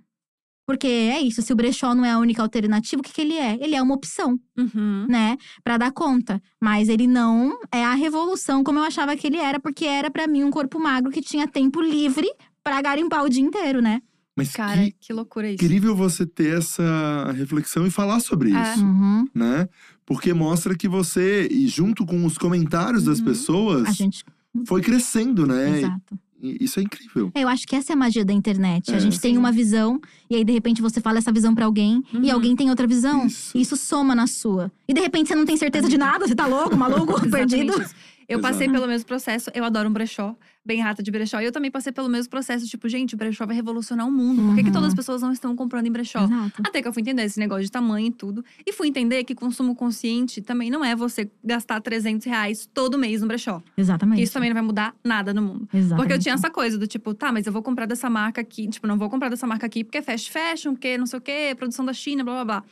Porque 0.65 0.87
é 0.87 1.19
isso, 1.19 1.41
se 1.41 1.51
o 1.51 1.55
brechó 1.55 1.93
não 1.95 2.05
é 2.05 2.11
a 2.11 2.19
única 2.19 2.41
alternativa, 2.41 2.99
o 2.99 3.03
que, 3.03 3.11
que 3.11 3.21
ele 3.21 3.33
é? 3.33 3.57
Ele 3.61 3.75
é 3.75 3.81
uma 3.81 3.95
opção, 3.95 4.39
Uhum. 4.57 5.05
né? 5.09 5.37
Pra 5.63 5.77
dar 5.77 5.91
conta. 5.91 6.41
Mas 6.61 6.87
ele 6.87 7.07
não 7.07 7.57
é 7.71 7.83
a 7.83 7.93
revolução 7.93 8.63
como 8.63 8.79
eu 8.79 8.83
achava 8.83 9.15
que 9.17 9.27
ele 9.27 9.37
era, 9.37 9.59
porque 9.59 9.85
era 9.85 10.09
pra 10.11 10.27
mim 10.27 10.43
um 10.43 10.51
corpo 10.51 10.79
magro 10.79 11.11
que 11.11 11.21
tinha 11.21 11.47
tempo 11.47 11.81
livre 11.81 12.27
pra 12.63 12.81
garimpar 12.81 13.23
o 13.25 13.29
dia 13.29 13.41
inteiro, 13.43 13.81
né? 13.81 14.01
Mas 14.37 14.51
Cara, 14.53 14.83
que 14.85 14.95
que 14.99 15.13
loucura 15.13 15.47
isso. 15.51 15.63
incrível 15.63 15.93
você 15.95 16.25
ter 16.25 16.57
essa 16.57 17.31
reflexão 17.35 17.85
e 17.85 17.91
falar 17.91 18.19
sobre 18.21 18.53
É. 18.53 18.61
isso, 18.73 18.83
Uhum. 18.85 19.25
né? 19.35 19.67
Porque 20.05 20.33
mostra 20.33 20.75
que 20.75 20.87
você, 20.87 21.47
e 21.51 21.67
junto 21.67 22.05
com 22.05 22.25
os 22.25 22.37
comentários 22.37 23.03
das 23.03 23.19
Uhum. 23.19 23.25
pessoas, 23.25 23.87
A 23.89 23.91
gente. 23.91 24.23
foi 24.65 24.81
crescendo, 24.81 25.45
né? 25.45 25.79
Exato. 25.79 26.19
E 26.41 26.57
isso 26.63 26.79
é 26.79 26.83
incrível. 26.83 27.31
Eu 27.35 27.47
acho 27.47 27.67
que 27.67 27.75
essa 27.75 27.91
é 27.91 27.93
a 27.93 27.97
magia 27.97 28.25
da 28.25 28.33
internet. 28.33 28.91
É. 28.91 28.95
A 28.95 28.99
gente 28.99 29.19
tem 29.19 29.33
Sim. 29.33 29.37
uma 29.37 29.51
visão, 29.51 29.99
e 30.29 30.35
aí 30.35 30.43
de 30.43 30.51
repente 30.51 30.81
você 30.81 30.99
fala 30.99 31.17
essa 31.19 31.31
visão 31.31 31.53
pra 31.53 31.65
alguém, 31.65 32.03
e 32.11 32.17
Uhum. 32.17 32.33
alguém 32.33 32.55
tem 32.55 32.69
outra 32.69 32.87
visão. 32.87 33.27
Isso. 33.27 33.57
E 33.57 33.61
isso 33.61 33.77
soma 33.77 34.15
na 34.15 34.25
sua. 34.27 34.71
E 34.87 34.93
de 34.93 34.99
repente 35.01 35.27
você 35.27 35.35
não 35.35 35.45
tem 35.45 35.55
certeza 35.57 35.87
de 35.87 35.97
nada, 35.97 36.27
você 36.27 36.33
tá 36.35 36.45
louco, 36.47 36.75
maluco, 36.75 37.13
perdido. 37.29 37.79
isso. 37.81 37.93
Eu 38.27 38.39
Exato. 38.39 38.53
passei 38.53 38.69
pelo 38.69 38.87
mesmo 38.87 39.05
processo, 39.05 39.51
eu 39.53 39.63
adoro 39.65 39.89
um 39.89 39.93
brechó, 39.93 40.35
bem 40.63 40.79
rata 40.79 41.01
de 41.01 41.09
brechó. 41.11 41.39
E 41.41 41.45
eu 41.45 41.51
também 41.51 41.71
passei 41.71 41.91
pelo 41.91 42.07
mesmo 42.07 42.29
processo, 42.29 42.65
tipo, 42.67 42.87
gente, 42.87 43.15
o 43.15 43.17
brechó 43.17 43.45
vai 43.45 43.55
revolucionar 43.55 44.07
o 44.07 44.11
mundo. 44.11 44.41
Por 44.43 44.55
que, 44.55 44.61
que 44.63 44.67
Uhum. 44.69 44.73
todas 44.73 44.89
as 44.89 44.93
pessoas 44.93 45.21
não 45.21 45.31
estão 45.31 45.55
comprando 45.55 45.87
em 45.87 45.91
brechó? 45.91 46.23
Exato. 46.25 46.61
Até 46.63 46.81
que 46.81 46.87
eu 46.87 46.93
fui 46.93 47.01
entender 47.01 47.23
esse 47.23 47.39
negócio 47.39 47.63
de 47.63 47.71
tamanho 47.71 48.07
e 48.07 48.11
tudo. 48.11 48.43
E 48.65 48.71
fui 48.71 48.87
entender 48.87 49.23
que 49.23 49.33
consumo 49.33 49.75
consciente 49.75 50.41
também 50.41 50.69
não 50.69 50.85
é 50.85 50.95
você 50.95 51.29
gastar 51.43 51.81
300 51.81 52.25
reais 52.27 52.69
todo 52.73 52.97
mês 52.97 53.21
no 53.21 53.27
brechó. 53.27 53.61
Exatamente. 53.75 54.17
Que 54.17 54.23
isso 54.23 54.33
também 54.33 54.49
não 54.49 54.55
vai 54.55 54.63
mudar 54.63 54.95
nada 55.03 55.33
no 55.33 55.41
mundo. 55.41 55.67
Exatamente. 55.73 55.95
Porque 55.97 56.13
eu 56.13 56.19
tinha 56.19 56.35
essa 56.35 56.49
coisa 56.49 56.77
do 56.77 56.85
tipo, 56.87 57.13
tá, 57.13 57.31
mas 57.31 57.47
eu 57.47 57.53
vou 57.53 57.63
comprar 57.63 57.85
dessa 57.87 58.09
marca 58.09 58.41
aqui. 58.41 58.67
Tipo, 58.67 58.85
não 58.87 58.97
vou 58.97 59.09
comprar 59.09 59.29
dessa 59.29 59.47
marca 59.47 59.65
aqui 59.65 59.83
porque 59.83 59.97
é 59.97 60.01
fast 60.01 60.31
fashion, 60.31 60.73
porque 60.73 60.97
não 60.97 61.05
sei 61.05 61.19
o 61.19 61.21
quê, 61.21 61.55
produção 61.57 61.83
da 61.83 61.93
China, 61.93 62.23
blá 62.23 62.33
blá 62.43 62.45
blá. 62.45 62.63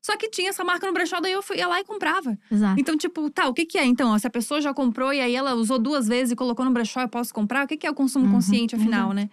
Só 0.00 0.16
que 0.16 0.28
tinha 0.30 0.50
essa 0.50 0.62
marca 0.64 0.86
no 0.86 0.92
brechó, 0.92 1.20
daí 1.20 1.32
eu 1.32 1.42
fui, 1.42 1.56
ia 1.58 1.66
lá 1.68 1.80
e 1.80 1.84
comprava. 1.84 2.38
Exato. 2.50 2.80
Então, 2.80 2.96
tipo, 2.96 3.28
tá, 3.30 3.48
o 3.48 3.52
que 3.54 3.66
que 3.66 3.76
é 3.78 3.84
então? 3.84 4.16
Se 4.18 4.26
a 4.26 4.30
pessoa 4.30 4.60
já 4.60 4.72
comprou 4.72 5.12
e 5.12 5.20
aí 5.20 5.34
ela 5.34 5.54
usou 5.54 5.78
duas 5.78 6.06
vezes 6.06 6.32
e 6.32 6.36
colocou 6.36 6.64
no 6.64 6.70
brechó, 6.70 7.00
eu 7.00 7.08
posso 7.08 7.34
comprar? 7.34 7.64
O 7.64 7.68
que 7.68 7.76
que 7.76 7.86
é 7.86 7.90
o 7.90 7.94
consumo 7.94 8.24
Uhum, 8.26 8.30
consciente, 8.32 8.74
afinal, 8.74 9.10
exato. 9.12 9.14
né? 9.14 9.30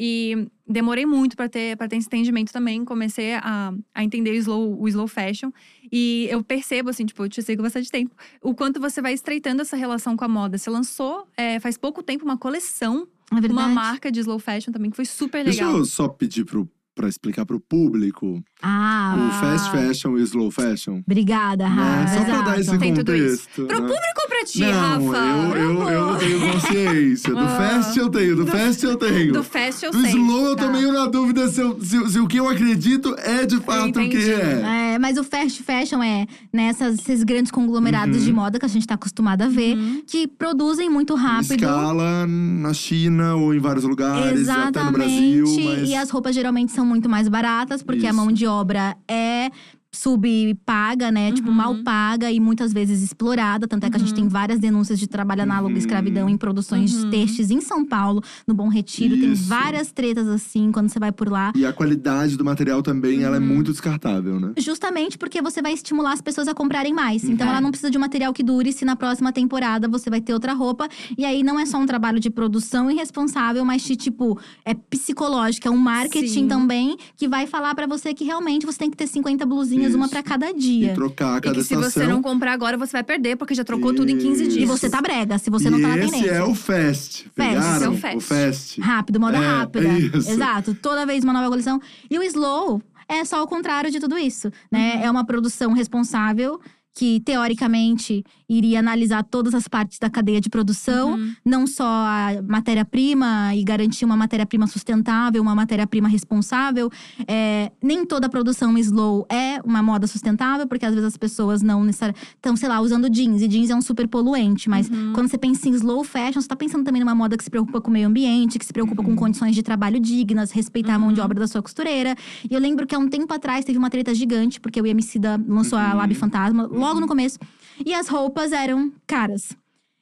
E 0.00 0.46
demorei 0.64 1.04
muito 1.04 1.36
pra 1.36 1.48
ter, 1.48 1.76
pra 1.76 1.88
ter 1.88 1.96
esse 1.96 2.06
entendimento 2.06 2.52
também. 2.52 2.84
Comecei 2.84 3.34
a, 3.34 3.72
a 3.92 4.04
entender 4.04 4.30
o 4.30 4.34
slow, 4.34 4.80
o 4.80 4.86
slow 4.88 5.08
fashion. 5.08 5.50
E 5.90 6.28
eu 6.30 6.42
percebo, 6.44 6.90
assim, 6.90 7.04
tipo, 7.04 7.24
eu 7.24 7.28
te 7.28 7.42
sigo 7.42 7.62
bastante 7.62 7.90
tempo, 7.90 8.14
o 8.40 8.54
quanto 8.54 8.78
você 8.80 9.02
vai 9.02 9.12
estreitando 9.12 9.62
essa 9.62 9.76
relação 9.76 10.16
com 10.16 10.24
a 10.24 10.28
moda. 10.28 10.56
Você 10.56 10.70
lançou, 10.70 11.26
é, 11.36 11.58
faz 11.58 11.76
pouco 11.76 12.00
tempo, 12.02 12.24
uma 12.24 12.36
coleção, 12.38 13.08
É 13.32 13.46
uma 13.50 13.66
marca 13.68 14.10
de 14.12 14.20
slow 14.20 14.38
fashion 14.38 14.70
também, 14.72 14.88
que 14.90 14.96
foi 14.96 15.04
super 15.04 15.42
Deixa 15.44 15.64
legal. 15.64 15.78
eu 15.78 15.84
só 15.84 16.06
pedir 16.06 16.44
pro, 16.44 16.68
pra 16.98 17.08
explicar 17.08 17.46
pro 17.46 17.60
público 17.60 18.42
Ah, 18.60 19.14
o 19.16 19.40
fast 19.40 19.70
fashion 19.70 20.18
e 20.18 20.20
o 20.20 20.24
slow 20.24 20.50
fashion. 20.50 21.00
obrigada, 21.06 21.68
né? 21.68 21.74
Rafa. 21.74 22.08
Só 22.18 22.24
pra 22.24 22.32
exato. 22.32 22.44
dar 22.50 22.60
esse 22.60 22.78
Tem 22.78 22.94
contexto. 22.96 23.66
Pro 23.66 23.80
né? 23.82 23.86
público 23.88 24.20
ou 24.20 24.28
pra 24.28 24.44
ti, 24.44 24.60
Não, 24.60 24.72
Rafa? 24.72 25.16
eu, 25.26 25.56
eu, 25.56 25.88
eu 25.88 26.16
tenho 26.18 26.40
consciência. 26.52 27.30
Do 27.32 27.38
Ah. 27.38 27.48
fast 27.56 27.98
eu 27.98 28.10
tenho, 28.10 28.34
do, 28.36 28.44
Do- 28.44 28.50
fast 28.50 28.84
eu 28.84 28.96
tenho. 28.96 29.32
Do 29.32 29.44
fast 29.44 29.84
eu 29.84 29.92
Do 29.92 30.00
sei. 30.00 30.10
slow 30.10 30.46
eu 30.46 30.56
tá. 30.56 30.66
tô 30.66 30.72
meio 30.72 30.92
na 30.92 31.06
dúvida 31.06 31.46
se, 31.48 31.60
eu- 31.60 31.78
se- 31.80 32.10
se 32.10 32.18
o 32.18 32.26
que 32.26 32.36
eu 32.38 32.48
acredito 32.48 33.14
é 33.18 33.46
de 33.46 33.58
fato 33.60 34.00
o 34.00 34.08
que 34.10 34.16
é. 34.32 34.94
É, 34.94 34.98
mas 34.98 35.16
o 35.18 35.22
fast 35.24 35.62
fashion 35.62 36.02
é 36.02 36.26
nessas 36.52 36.98
esses 36.98 37.22
grandes 37.22 37.52
conglomerados 37.52 38.18
Uhum. 38.18 38.24
de 38.24 38.32
moda 38.32 38.58
que 38.58 38.64
a 38.64 38.68
gente 38.68 38.86
tá 38.86 38.94
acostumado 38.94 39.42
a 39.42 39.48
ver, 39.48 39.76
Uhum. 39.76 40.02
que 40.04 40.26
produzem 40.26 40.90
muito 40.90 41.14
rápido. 41.14 41.52
Escala 41.54 42.26
na 42.26 42.74
China 42.74 43.36
ou 43.36 43.54
em 43.54 43.60
vários 43.60 43.84
lugares, 43.84 44.48
até 44.48 44.82
no 44.82 44.90
Brasil. 44.90 45.44
Exatamente. 45.44 45.78
Mas... 45.80 45.88
E 45.90 45.94
as 45.94 46.10
roupas 46.10 46.34
geralmente 46.34 46.72
são 46.72 46.87
muito 46.88 47.08
mais 47.08 47.28
baratas, 47.28 47.82
porque 47.82 48.06
a 48.06 48.10
Isso. 48.10 48.16
mão 48.18 48.32
de 48.32 48.46
obra 48.46 48.96
é 49.06 49.50
subpaga, 49.90 51.10
né? 51.10 51.32
Tipo, 51.32 51.48
Uhum. 51.48 51.54
mal 51.54 51.74
paga 51.82 52.30
e 52.30 52.38
muitas 52.40 52.72
vezes 52.72 53.02
explorada. 53.02 53.66
Tanto 53.66 53.84
é 53.84 53.90
que 53.90 53.96
a 53.96 53.98
gente 53.98 54.10
Uhum. 54.10 54.14
tem 54.16 54.28
várias 54.28 54.58
denúncias 54.58 54.98
de 54.98 55.06
trabalho 55.06 55.42
análogo 55.42 55.68
à 55.70 55.72
Uhum. 55.72 55.78
escravidão 55.78 56.28
em 56.28 56.36
produções 56.36 56.94
Uhum. 56.94 57.10
textos 57.10 57.50
em 57.50 57.60
São 57.60 57.84
Paulo, 57.84 58.22
no 58.46 58.54
Bom 58.54 58.68
Retiro. 58.68 59.16
Tem 59.18 59.32
Isso. 59.32 59.48
várias 59.48 59.90
tretas 59.92 60.28
assim 60.28 60.70
quando 60.72 60.88
você 60.88 60.98
vai 60.98 61.12
por 61.12 61.28
lá. 61.30 61.52
E 61.56 61.64
a 61.64 61.72
qualidade 61.72 62.36
do 62.36 62.44
material 62.44 62.82
também, 62.82 63.22
ela 63.22 63.36
é 63.36 63.40
Uhum. 63.40 63.46
muito 63.46 63.70
descartável, 63.72 64.38
né? 64.38 64.52
Justamente 64.58 65.16
porque 65.18 65.40
você 65.40 65.62
vai 65.62 65.72
estimular 65.72 66.12
as 66.12 66.20
pessoas 66.20 66.48
a 66.48 66.54
comprarem 66.54 66.92
mais. 66.92 67.24
Uhum. 67.24 67.32
Então 67.32 67.48
ela 67.48 67.60
não 67.60 67.70
precisa 67.70 67.90
de 67.90 67.96
um 67.96 68.00
material 68.00 68.32
que 68.32 68.42
dure 68.42 68.72
se 68.72 68.84
na 68.84 68.96
próxima 68.96 69.32
temporada 69.32 69.88
você 69.88 70.10
vai 70.10 70.20
ter 70.20 70.32
outra 70.34 70.52
roupa. 70.52 70.88
E 71.16 71.24
aí 71.24 71.42
não 71.42 71.58
é 71.58 71.64
só 71.66 71.78
um 71.78 71.86
trabalho 71.86 72.20
de 72.20 72.30
produção 72.30 72.90
irresponsável, 72.90 73.64
mas 73.64 73.82
de 73.82 73.96
tipo, 73.96 74.38
é 74.64 74.74
psicológico, 74.74 75.66
é 75.68 75.70
um 75.70 75.76
marketing 75.76 76.28
Sim. 76.28 76.48
também 76.48 76.96
que 77.16 77.26
vai 77.28 77.46
falar 77.46 77.74
pra 77.74 77.86
você 77.86 78.12
que 78.14 78.24
realmente 78.24 78.66
você 78.66 78.78
tem 78.78 78.90
que 78.90 78.96
ter 78.96 79.06
50 79.06 79.46
blusinhas, 79.46 79.77
uma 79.94 80.04
Isso. 80.06 80.10
pra 80.10 80.22
cada 80.22 80.50
E 80.50 80.54
dia. 80.54 80.94
trocar 80.94 81.34
a 81.34 81.38
E 81.38 81.40
cada 81.40 81.54
que 81.56 81.62
se 81.64 81.74
estação. 81.74 81.90
você 81.90 82.06
não 82.06 82.20
comprar 82.22 82.52
agora, 82.52 82.76
você 82.76 82.92
vai 82.92 83.02
perder, 83.04 83.36
porque 83.36 83.54
já 83.54 83.64
trocou 83.64 83.94
tudo 83.94 84.10
em 84.10 84.18
15 84.18 84.42
Isso. 84.42 84.50
dias. 84.52 84.62
E 84.62 84.66
você 84.66 84.88
tá 84.90 85.00
brega, 85.00 85.38
se 85.38 85.50
você 85.50 85.68
não 85.70 85.78
e 85.78 85.82
tá 85.82 85.88
na 85.88 85.98
esse 85.98 86.10
tendência. 86.10 86.30
é 86.32 86.42
o 86.42 86.54
fast. 86.54 87.30
Esse 87.36 87.84
é 87.84 87.88
o 87.88 87.94
fast. 87.96 88.16
O 88.16 88.20
fast. 88.20 88.80
Rápido, 88.80 89.20
moda 89.20 89.36
É, 89.36 89.40
rápida. 89.40 89.88
é 89.88 89.98
isso. 89.98 90.30
Exato. 90.30 90.74
Toda 90.74 91.04
vez 91.06 91.22
uma 91.24 91.32
nova 91.32 91.48
coleção. 91.48 91.80
E 92.10 92.18
o 92.18 92.22
slow 92.22 92.82
é 93.08 93.24
só 93.24 93.42
o 93.42 93.46
contrário 93.46 93.90
de 93.90 93.98
tudo 93.98 94.18
isso, 94.18 94.50
né? 94.70 94.96
Uhum. 94.96 95.02
É 95.04 95.10
uma 95.10 95.24
produção 95.24 95.72
responsável 95.72 96.60
que 96.98 97.20
teoricamente 97.20 98.24
iria 98.48 98.80
analisar 98.80 99.22
todas 99.22 99.54
as 99.54 99.68
partes 99.68 99.98
da 100.00 100.10
cadeia 100.10 100.40
de 100.40 100.48
produção, 100.50 101.12
Uhum. 101.12 101.32
não 101.44 101.64
só 101.66 101.84
a 101.86 102.42
matéria-prima 102.46 103.54
e 103.54 103.62
garantir 103.62 104.04
uma 104.04 104.16
matéria-prima 104.16 104.66
sustentável, 104.66 105.40
uma 105.40 105.54
matéria-prima 105.54 106.08
responsável. 106.08 106.90
É, 107.26 107.70
nem 107.82 108.04
toda 108.04 108.28
produção 108.28 108.76
slow 108.78 109.26
é 109.30 109.60
uma 109.64 109.82
moda 109.82 110.06
sustentável, 110.06 110.66
porque 110.66 110.84
às 110.86 110.92
vezes 110.94 111.06
as 111.06 111.16
pessoas 111.16 111.62
não 111.62 111.84
necessariamente 111.84 112.26
estão, 112.34 112.56
sei 112.56 112.68
lá, 112.68 112.80
usando 112.80 113.08
jeans. 113.08 113.42
E 113.42 113.48
jeans 113.48 113.70
é 113.70 113.74
um 113.76 113.82
super 113.82 114.08
poluente, 114.08 114.68
mas 114.68 114.88
Uhum. 114.88 115.12
quando 115.14 115.28
você 115.28 115.38
pensa 115.38 115.68
em 115.68 115.72
slow 115.72 116.02
fashion, 116.02 116.40
você 116.40 116.48
tá 116.48 116.56
pensando 116.56 116.84
também 116.84 117.00
numa 117.00 117.14
moda 117.14 117.36
que 117.36 117.44
se 117.44 117.50
preocupa 117.50 117.80
com 117.80 117.90
o 117.90 117.92
meio 117.92 118.08
ambiente, 118.08 118.58
que 118.58 118.64
se 118.66 118.72
preocupa 118.72 119.02
com 119.04 119.14
condições 119.14 119.54
de 119.54 119.62
trabalho 119.62 120.00
dignas, 120.00 120.50
respeitar 120.50 120.94
a 120.94 120.98
mão 120.98 121.12
de 121.12 121.20
Uhum. 121.20 121.26
obra 121.26 121.40
da 121.40 121.46
sua 121.46 121.62
costureira. 121.62 122.16
E 122.50 122.54
eu 122.54 122.60
lembro 122.60 122.86
que 122.88 122.94
há 122.94 122.98
um 122.98 123.08
tempo 123.08 123.32
atrás 123.32 123.64
teve 123.64 123.78
uma 123.78 123.90
treta 123.90 124.12
gigante, 124.14 124.60
porque 124.60 124.80
o 124.80 124.86
Emicida 124.86 125.40
lançou 125.46 125.78
a 125.78 125.90
Uhum. 125.90 125.96
Lab 125.98 126.14
Fantasma 126.14 126.66
logo 126.88 127.00
no 127.00 127.06
começo. 127.06 127.38
E 127.84 127.94
as 127.94 128.08
roupas 128.08 128.52
eram 128.52 128.92
caras. 129.06 129.56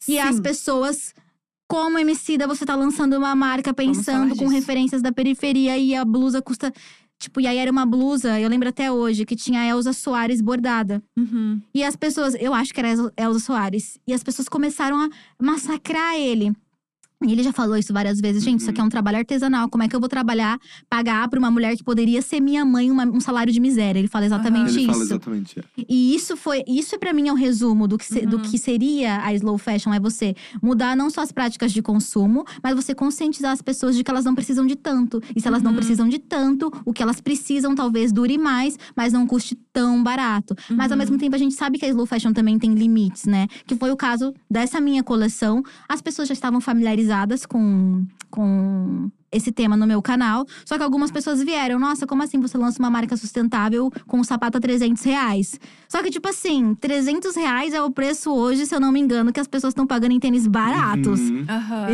E 0.09 0.19
as 0.19 0.37
Sim. 0.37 0.43
pessoas. 0.43 1.15
Como 1.69 1.99
Emicida, 1.99 2.47
você 2.47 2.65
tá 2.65 2.77
lançando 2.77 3.17
uma 3.17 3.35
marca 3.35 3.75
pensando 3.75 4.37
com 4.37 4.47
referências 4.47 5.03
da 5.03 5.11
periferia 5.11 5.77
e 5.77 5.97
a 5.97 6.05
blusa 6.05 6.41
custa. 6.41 6.73
Tipo, 7.19 7.41
e 7.41 7.47
aí 7.47 7.57
era 7.57 7.73
uma 7.73 7.85
blusa, 7.85 8.39
eu 8.39 8.49
lembro 8.49 8.69
até 8.69 8.93
hoje, 8.93 9.25
que 9.25 9.35
tinha 9.35 9.63
a 9.63 9.67
Elza 9.67 9.93
Soares 9.93 10.41
bordada. 10.41 11.03
Uhum. 11.17 11.61
E 11.75 11.83
as 11.83 11.97
pessoas, 11.97 12.37
eu 12.39 12.55
acho 12.55 12.73
que 12.73 12.79
era 12.79 12.91
Elza 13.17 13.41
Soares. 13.41 13.99
E 14.07 14.13
as 14.13 14.23
pessoas 14.23 14.49
começaram 14.49 15.01
a 15.01 15.09
massacrar 15.43 16.15
ele. 16.15 16.55
E 17.25 17.33
ele 17.33 17.43
já 17.43 17.51
falou 17.51 17.79
isso 17.79 17.95
várias 17.95 18.21
vezes. 18.21 18.45
Gente, 18.45 18.61
isso 18.61 18.69
aqui 18.69 18.79
é 18.79 18.85
um 18.85 18.91
trabalho 18.91 19.17
artesanal. 19.17 19.71
Como 19.71 19.83
é 19.83 19.89
que 19.89 19.97
eu 19.97 20.01
vou 20.01 20.09
trabalhar, 20.09 20.59
pagar 20.89 21.27
pra 21.31 21.39
uma 21.39 21.51
mulher 21.51 21.75
que 21.75 21.83
poderia 21.83 22.21
ser 22.21 22.41
minha 22.41 22.63
mãe 22.63 22.91
uma- 22.91 23.07
um 23.07 23.21
salário 23.21 23.51
de 23.51 23.59
miséria? 23.59 23.99
Ele 23.99 24.07
fala 24.07 24.27
exatamente 24.27 24.73
Ele 24.73 24.81
isso. 24.83 24.93
fala 24.93 25.03
exatamente. 25.03 25.59
é. 25.59 25.63
E 25.89 26.15
isso 26.15 26.37
foi, 26.37 26.63
isso 26.69 26.95
é 26.95 26.99
para 26.99 27.15
mim 27.15 27.29
é 27.29 27.33
o 27.33 27.35
resumo 27.35 27.89
do 27.89 27.97
que, 27.97 28.05
se- 28.05 28.27
do 28.27 28.37
Uhum. 28.37 28.43
que 28.43 28.59
seria 28.59 29.25
a 29.25 29.33
slow 29.33 29.57
fashion, 29.57 29.95
é 29.95 29.99
você 29.99 30.35
mudar 30.63 30.95
não 30.95 31.09
só 31.09 31.23
as 31.23 31.33
práticas 31.33 31.73
de 31.73 31.81
consumo, 31.81 32.45
mas 32.63 32.75
você 32.75 32.95
conscientizar 32.95 33.51
as 33.53 33.63
pessoas 33.63 33.97
de 33.97 34.05
que 34.05 34.11
elas 34.11 34.25
não 34.27 34.35
precisam 34.35 34.67
de 34.67 34.77
tanto. 34.77 35.23
E 35.35 35.41
se 35.41 35.49
elas 35.49 35.63
não 35.63 35.71
Uhum. 35.71 35.77
precisam 35.79 36.07
de 36.11 36.19
tanto, 36.19 36.71
o 36.85 36.93
que 36.93 37.03
elas 37.03 37.19
precisam 37.23 37.75
talvez 37.75 38.13
dure 38.13 38.37
mais, 38.37 38.79
mas 38.95 39.15
não 39.15 39.27
custe 39.27 39.55
tão 39.73 40.03
barato. 40.03 40.55
Mas 40.69 40.93
ao 40.93 40.97
Uhum. 40.97 40.99
mesmo 40.99 41.17
tempo 41.19 41.35
a 41.35 41.39
gente 41.39 41.55
sabe 41.55 41.79
que 41.79 41.87
a 41.87 41.89
slow 41.89 42.05
fashion 42.05 42.35
também 42.35 42.59
tem 42.59 42.75
limites, 42.75 43.25
né? 43.25 43.47
Que 43.67 43.75
foi 43.75 43.91
o 43.91 43.97
caso 43.97 44.35
dessa 44.51 44.79
minha 44.83 45.03
coleção. 45.03 45.63
As 45.89 46.03
pessoas 46.03 46.29
já 46.29 46.35
estavam 46.35 46.61
familiarizadas 46.61 47.06
com 47.47 48.05
com 48.31 49.11
esse 49.33 49.51
tema 49.53 49.77
no 49.77 49.87
meu 49.87 50.01
canal. 50.03 50.47
Só 50.65 50.77
que 50.77 50.83
algumas 50.83 51.11
pessoas 51.11 51.43
vieram, 51.43 51.79
nossa, 51.79 52.07
como 52.07 52.23
assim 52.23 52.39
você 52.41 52.57
lança 52.59 52.79
uma 52.79 52.91
marca 52.91 53.17
sustentável 53.17 53.91
com 54.07 54.19
um 54.21 54.25
sapato 54.25 54.59
a 54.59 54.61
300 54.61 55.03
reais? 55.03 55.59
Só 55.89 56.03
que, 56.03 56.11
tipo 56.11 56.29
assim, 56.29 56.75
300 56.75 57.35
reais 57.37 57.73
é 57.75 57.83
o 57.83 57.91
preço 57.91 58.31
hoje, 58.33 58.67
se 58.67 58.75
eu 58.75 58.81
não 58.81 58.93
me 58.93 59.01
engano, 59.01 59.33
que 59.33 59.41
as 59.41 59.47
pessoas 59.49 59.73
estão 59.73 59.87
pagando 59.87 60.13
em 60.13 60.21
tênis 60.21 60.47
baratos. 60.47 61.21
Uhum. 61.21 61.45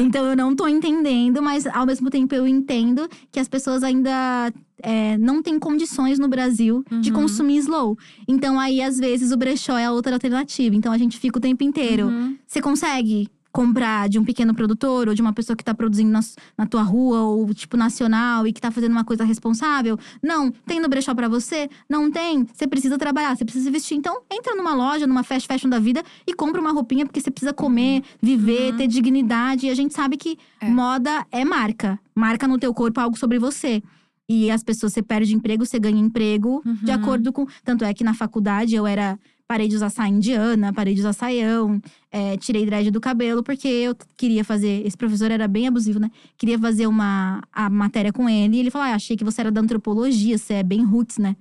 Então 0.05 0.25
eu 0.27 0.37
não 0.37 0.55
tô 0.55 0.67
entendendo, 0.69 1.43
mas 1.43 1.67
ao 1.67 1.87
mesmo 1.87 2.11
tempo 2.11 2.35
eu 2.35 2.47
entendo 2.47 3.09
que 3.31 3.39
as 3.41 3.49
pessoas 3.49 3.83
ainda 3.83 4.53
é, 4.83 5.17
não 5.19 5.43
têm 5.43 5.59
condições 5.59 6.19
no 6.19 6.29
Brasil 6.29 6.85
de 7.01 7.11
Uhum. 7.11 7.21
consumir 7.23 7.59
slow. 7.59 7.97
Então 8.27 8.59
aí, 8.59 8.83
às 8.83 8.99
vezes, 8.99 9.33
o 9.33 9.37
brechó 9.37 9.77
é 9.77 9.85
a 9.87 9.93
outra 9.93 10.15
alternativa. 10.15 10.75
Então 10.75 10.93
a 10.93 10.99
gente 10.99 11.19
fica 11.19 11.39
o 11.39 11.41
tempo 11.41 11.63
inteiro. 11.63 12.07
Uhum. 12.07 12.37
Você 12.47 12.61
consegue 12.61 13.29
comprar 13.53 14.09
de 14.09 14.19
um 14.19 14.25
pequeno 14.25 14.55
produtor 14.55 15.09
ou 15.09 15.15
de 15.15 15.21
uma 15.21 15.33
pessoa 15.33 15.55
que 15.55 15.63
tá 15.63 15.75
produzindo 15.75 16.11
na, 16.11 16.21
na 16.57 16.67
tua 16.67 16.83
rua 16.83 17.21
ou 17.21 17.53
tipo 17.53 17.77
nacional 17.77 18.47
e 18.47 18.53
que 18.53 18.61
tá 18.61 18.71
fazendo 18.71 18.93
uma 18.93 19.05
coisa 19.05 19.25
responsável? 19.25 19.99
Não. 20.23 20.51
Tem 20.51 20.81
no 20.81 20.89
brechó 20.89 21.15
pra 21.15 21.29
você? 21.29 21.69
Não 21.89 22.11
tem. 22.11 22.45
Você 22.53 22.67
precisa 22.67 22.97
trabalhar, 22.97 23.37
você 23.37 23.45
precisa 23.45 23.71
vestir. 23.71 23.97
Então, 23.97 24.23
entra 24.33 24.55
numa 24.57 24.75
loja, 24.75 25.07
numa 25.07 25.23
fast 25.23 25.47
fashion 25.47 25.69
da 25.69 25.79
vida 25.79 26.03
e 26.27 26.33
compra 26.35 26.61
uma 26.61 26.73
roupinha 26.73 27.05
porque 27.05 27.21
você 27.21 27.31
precisa 27.31 27.53
comer, 27.53 28.03
viver, 28.23 28.73
Uhum. 28.73 28.77
ter 28.79 28.87
dignidade. 28.87 29.67
E 29.67 29.71
a 29.71 29.75
gente 29.75 29.93
sabe 29.93 30.17
que 30.17 30.39
É. 30.61 30.69
moda 30.69 31.27
é 31.31 31.45
marca. 31.45 31.99
Marca 32.15 32.49
no 32.49 32.59
teu 32.59 32.73
corpo 32.73 33.01
algo 33.01 33.19
sobre 33.19 33.39
você. 33.39 33.83
E 34.29 34.51
as 34.51 34.63
pessoas, 34.63 34.93
você 34.95 35.03
perde 35.03 35.35
emprego, 35.35 35.67
você 35.67 35.79
ganha 35.79 35.99
emprego 36.01 36.63
de 36.65 36.91
Uhum. 36.91 36.97
acordo 36.97 37.33
com. 37.33 37.45
Tanto 37.63 37.85
é 37.85 37.93
que 37.93 38.03
na 38.05 38.15
faculdade 38.15 38.75
eu 38.75 38.87
era. 38.87 39.19
Parei 39.47 39.68
de 39.68 39.76
usar 39.76 39.90
saia 39.90 40.09
indiana, 40.09 40.72
parei 40.72 40.95
de 40.95 41.01
usar 41.01 41.12
saião, 41.12 41.80
é, 42.11 42.36
tirei 42.38 42.64
dread 42.64 42.90
do 42.90 43.01
cabelo, 43.01 43.43
porque 43.43 43.68
eu 43.68 43.95
queria 44.16 44.45
fazer. 44.45 44.86
Esse 44.86 44.97
professor 44.97 45.30
era 45.30 45.47
bem 45.47 45.66
abusivo, 45.68 45.99
né? 45.99 46.11
Queria 46.38 46.59
fazer 46.59 46.86
uma 46.86 47.43
a 47.53 47.68
matéria 47.68 48.12
com 48.12 48.28
ele. 48.28 48.57
E 48.57 48.61
ele 48.61 48.70
falou: 48.70 48.88
ah, 48.88 48.95
achei 48.95 49.16
que 49.16 49.24
você 49.24 49.43
era 49.43 49.51
da 49.51 49.61
antropologia, 49.61 50.38
você 50.38 50.55
é 50.55 50.62
bem 50.62 50.84
roots, 50.84 51.18
né? 51.18 51.36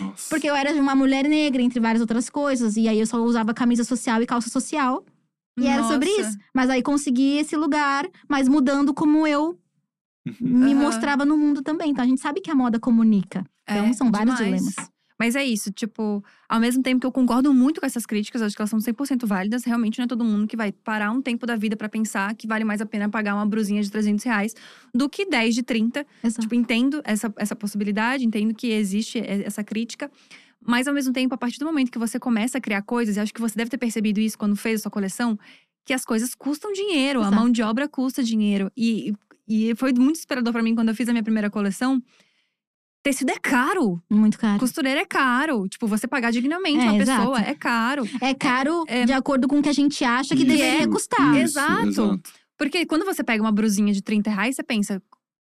Nossa. 0.00 0.26
Porque 0.30 0.48
eu 0.48 0.54
era 0.54 0.72
uma 0.74 0.94
mulher 0.94 1.24
negra, 1.28 1.62
entre 1.62 1.80
várias 1.80 2.00
outras 2.00 2.28
coisas. 2.28 2.76
E 2.76 2.88
aí 2.88 2.98
eu 3.00 3.06
só 3.06 3.22
usava 3.22 3.54
camisa 3.54 3.84
social 3.84 4.20
e 4.22 4.26
calça 4.26 4.50
social. 4.50 5.04
E 5.58 5.66
era 5.66 5.82
sobre 5.84 6.08
Nossa. 6.08 6.20
isso. 6.20 6.38
Mas 6.54 6.68
aí 6.70 6.82
consegui 6.82 7.38
esse 7.38 7.56
lugar, 7.56 8.06
mas 8.28 8.48
mudando 8.48 8.92
como 8.92 9.26
eu 9.26 9.58
me 10.40 10.72
Aham. 10.74 10.80
mostrava 10.82 11.24
no 11.24 11.36
mundo 11.36 11.62
também. 11.62 11.90
Então 11.90 12.04
a 12.04 12.06
gente 12.08 12.20
sabe 12.20 12.40
que 12.40 12.50
a 12.50 12.54
moda 12.54 12.78
comunica. 12.78 13.44
Então 13.68 13.86
É, 13.86 13.92
são 13.92 14.10
vários 14.10 14.36
demais. 14.36 14.64
dilemas. 14.64 14.90
Mas 15.18 15.34
é 15.34 15.44
isso, 15.44 15.72
tipo, 15.72 16.22
ao 16.48 16.60
mesmo 16.60 16.82
tempo 16.82 17.00
que 17.00 17.06
eu 17.06 17.12
concordo 17.12 17.52
muito 17.52 17.80
com 17.80 17.86
essas 17.86 18.04
críticas, 18.04 18.42
acho 18.42 18.54
que 18.54 18.60
elas 18.60 18.70
são 18.70 18.78
100% 18.78 19.26
válidas, 19.26 19.64
realmente 19.64 19.98
não 19.98 20.04
é 20.04 20.08
todo 20.08 20.22
mundo 20.24 20.46
que 20.46 20.56
vai 20.56 20.72
parar 20.72 21.10
um 21.10 21.22
tempo 21.22 21.46
da 21.46 21.56
vida 21.56 21.76
pra 21.76 21.88
pensar 21.88 22.34
que 22.34 22.46
vale 22.46 22.64
mais 22.64 22.80
a 22.82 22.86
pena 22.86 23.08
pagar 23.08 23.34
uma 23.34 23.46
brusinha 23.46 23.82
de 23.82 23.90
300 23.90 24.24
reais 24.24 24.54
do 24.94 25.08
que 25.08 25.24
10 25.24 25.54
de 25.54 25.62
30. 25.62 26.06
Exato. 26.22 26.42
Tipo, 26.42 26.54
entendo 26.54 27.00
essa, 27.04 27.32
essa 27.38 27.56
possibilidade, 27.56 28.26
entendo 28.26 28.54
que 28.54 28.68
existe 28.68 29.18
essa 29.18 29.64
crítica. 29.64 30.10
Mas 30.60 30.86
ao 30.88 30.92
mesmo 30.94 31.12
tempo, 31.12 31.34
a 31.34 31.38
partir 31.38 31.58
do 31.58 31.64
momento 31.64 31.90
que 31.90 31.98
você 31.98 32.18
começa 32.18 32.58
a 32.58 32.60
criar 32.60 32.82
coisas, 32.82 33.16
e 33.16 33.20
acho 33.20 33.32
que 33.32 33.40
você 33.40 33.56
deve 33.56 33.70
ter 33.70 33.78
percebido 33.78 34.20
isso 34.20 34.36
quando 34.36 34.56
fez 34.56 34.80
a 34.80 34.82
sua 34.82 34.90
coleção, 34.90 35.38
que 35.84 35.94
as 35.94 36.04
coisas 36.04 36.34
custam 36.34 36.72
dinheiro, 36.72 37.20
a 37.20 37.28
Exato. 37.28 37.36
mão 37.36 37.50
de 37.50 37.62
obra 37.62 37.88
custa 37.88 38.22
dinheiro. 38.22 38.70
E, 38.76 39.14
e 39.48 39.74
foi 39.76 39.92
muito 39.92 40.18
inspirador 40.18 40.52
pra 40.52 40.62
mim 40.62 40.74
quando 40.74 40.88
eu 40.88 40.94
fiz 40.94 41.08
a 41.08 41.12
minha 41.12 41.22
primeira 41.22 41.48
coleção. 41.48 42.02
Tecido 43.06 43.30
é 43.30 43.38
caro. 43.38 44.02
Muito 44.10 44.36
caro. 44.36 44.58
Costureira 44.58 45.00
é 45.00 45.04
caro. 45.04 45.68
Tipo, 45.68 45.86
você 45.86 46.08
pagar 46.08 46.32
dignamente 46.32 46.84
É, 46.84 46.90
uma 46.90 47.00
exato. 47.00 47.18
pessoa 47.20 47.40
é 47.40 47.54
caro. 47.54 48.02
É 48.20 48.34
caro 48.34 48.84
É- 48.88 49.04
de 49.04 49.12
acordo 49.12 49.46
com 49.46 49.60
o 49.60 49.62
que 49.62 49.68
a 49.68 49.72
gente 49.72 50.02
acha 50.04 50.34
que 50.34 50.42
Isso, 50.42 50.46
deveria 50.56 50.88
custar. 50.88 51.36
isso, 51.36 51.56
Exato. 51.60 52.20
Porque 52.58 52.84
quando 52.84 53.04
você 53.04 53.22
pega 53.22 53.40
uma 53.42 53.52
brusinha 53.52 53.92
de 53.92 54.02
30 54.02 54.28
reais, 54.30 54.56
você 54.56 54.62
pensa. 54.64 55.00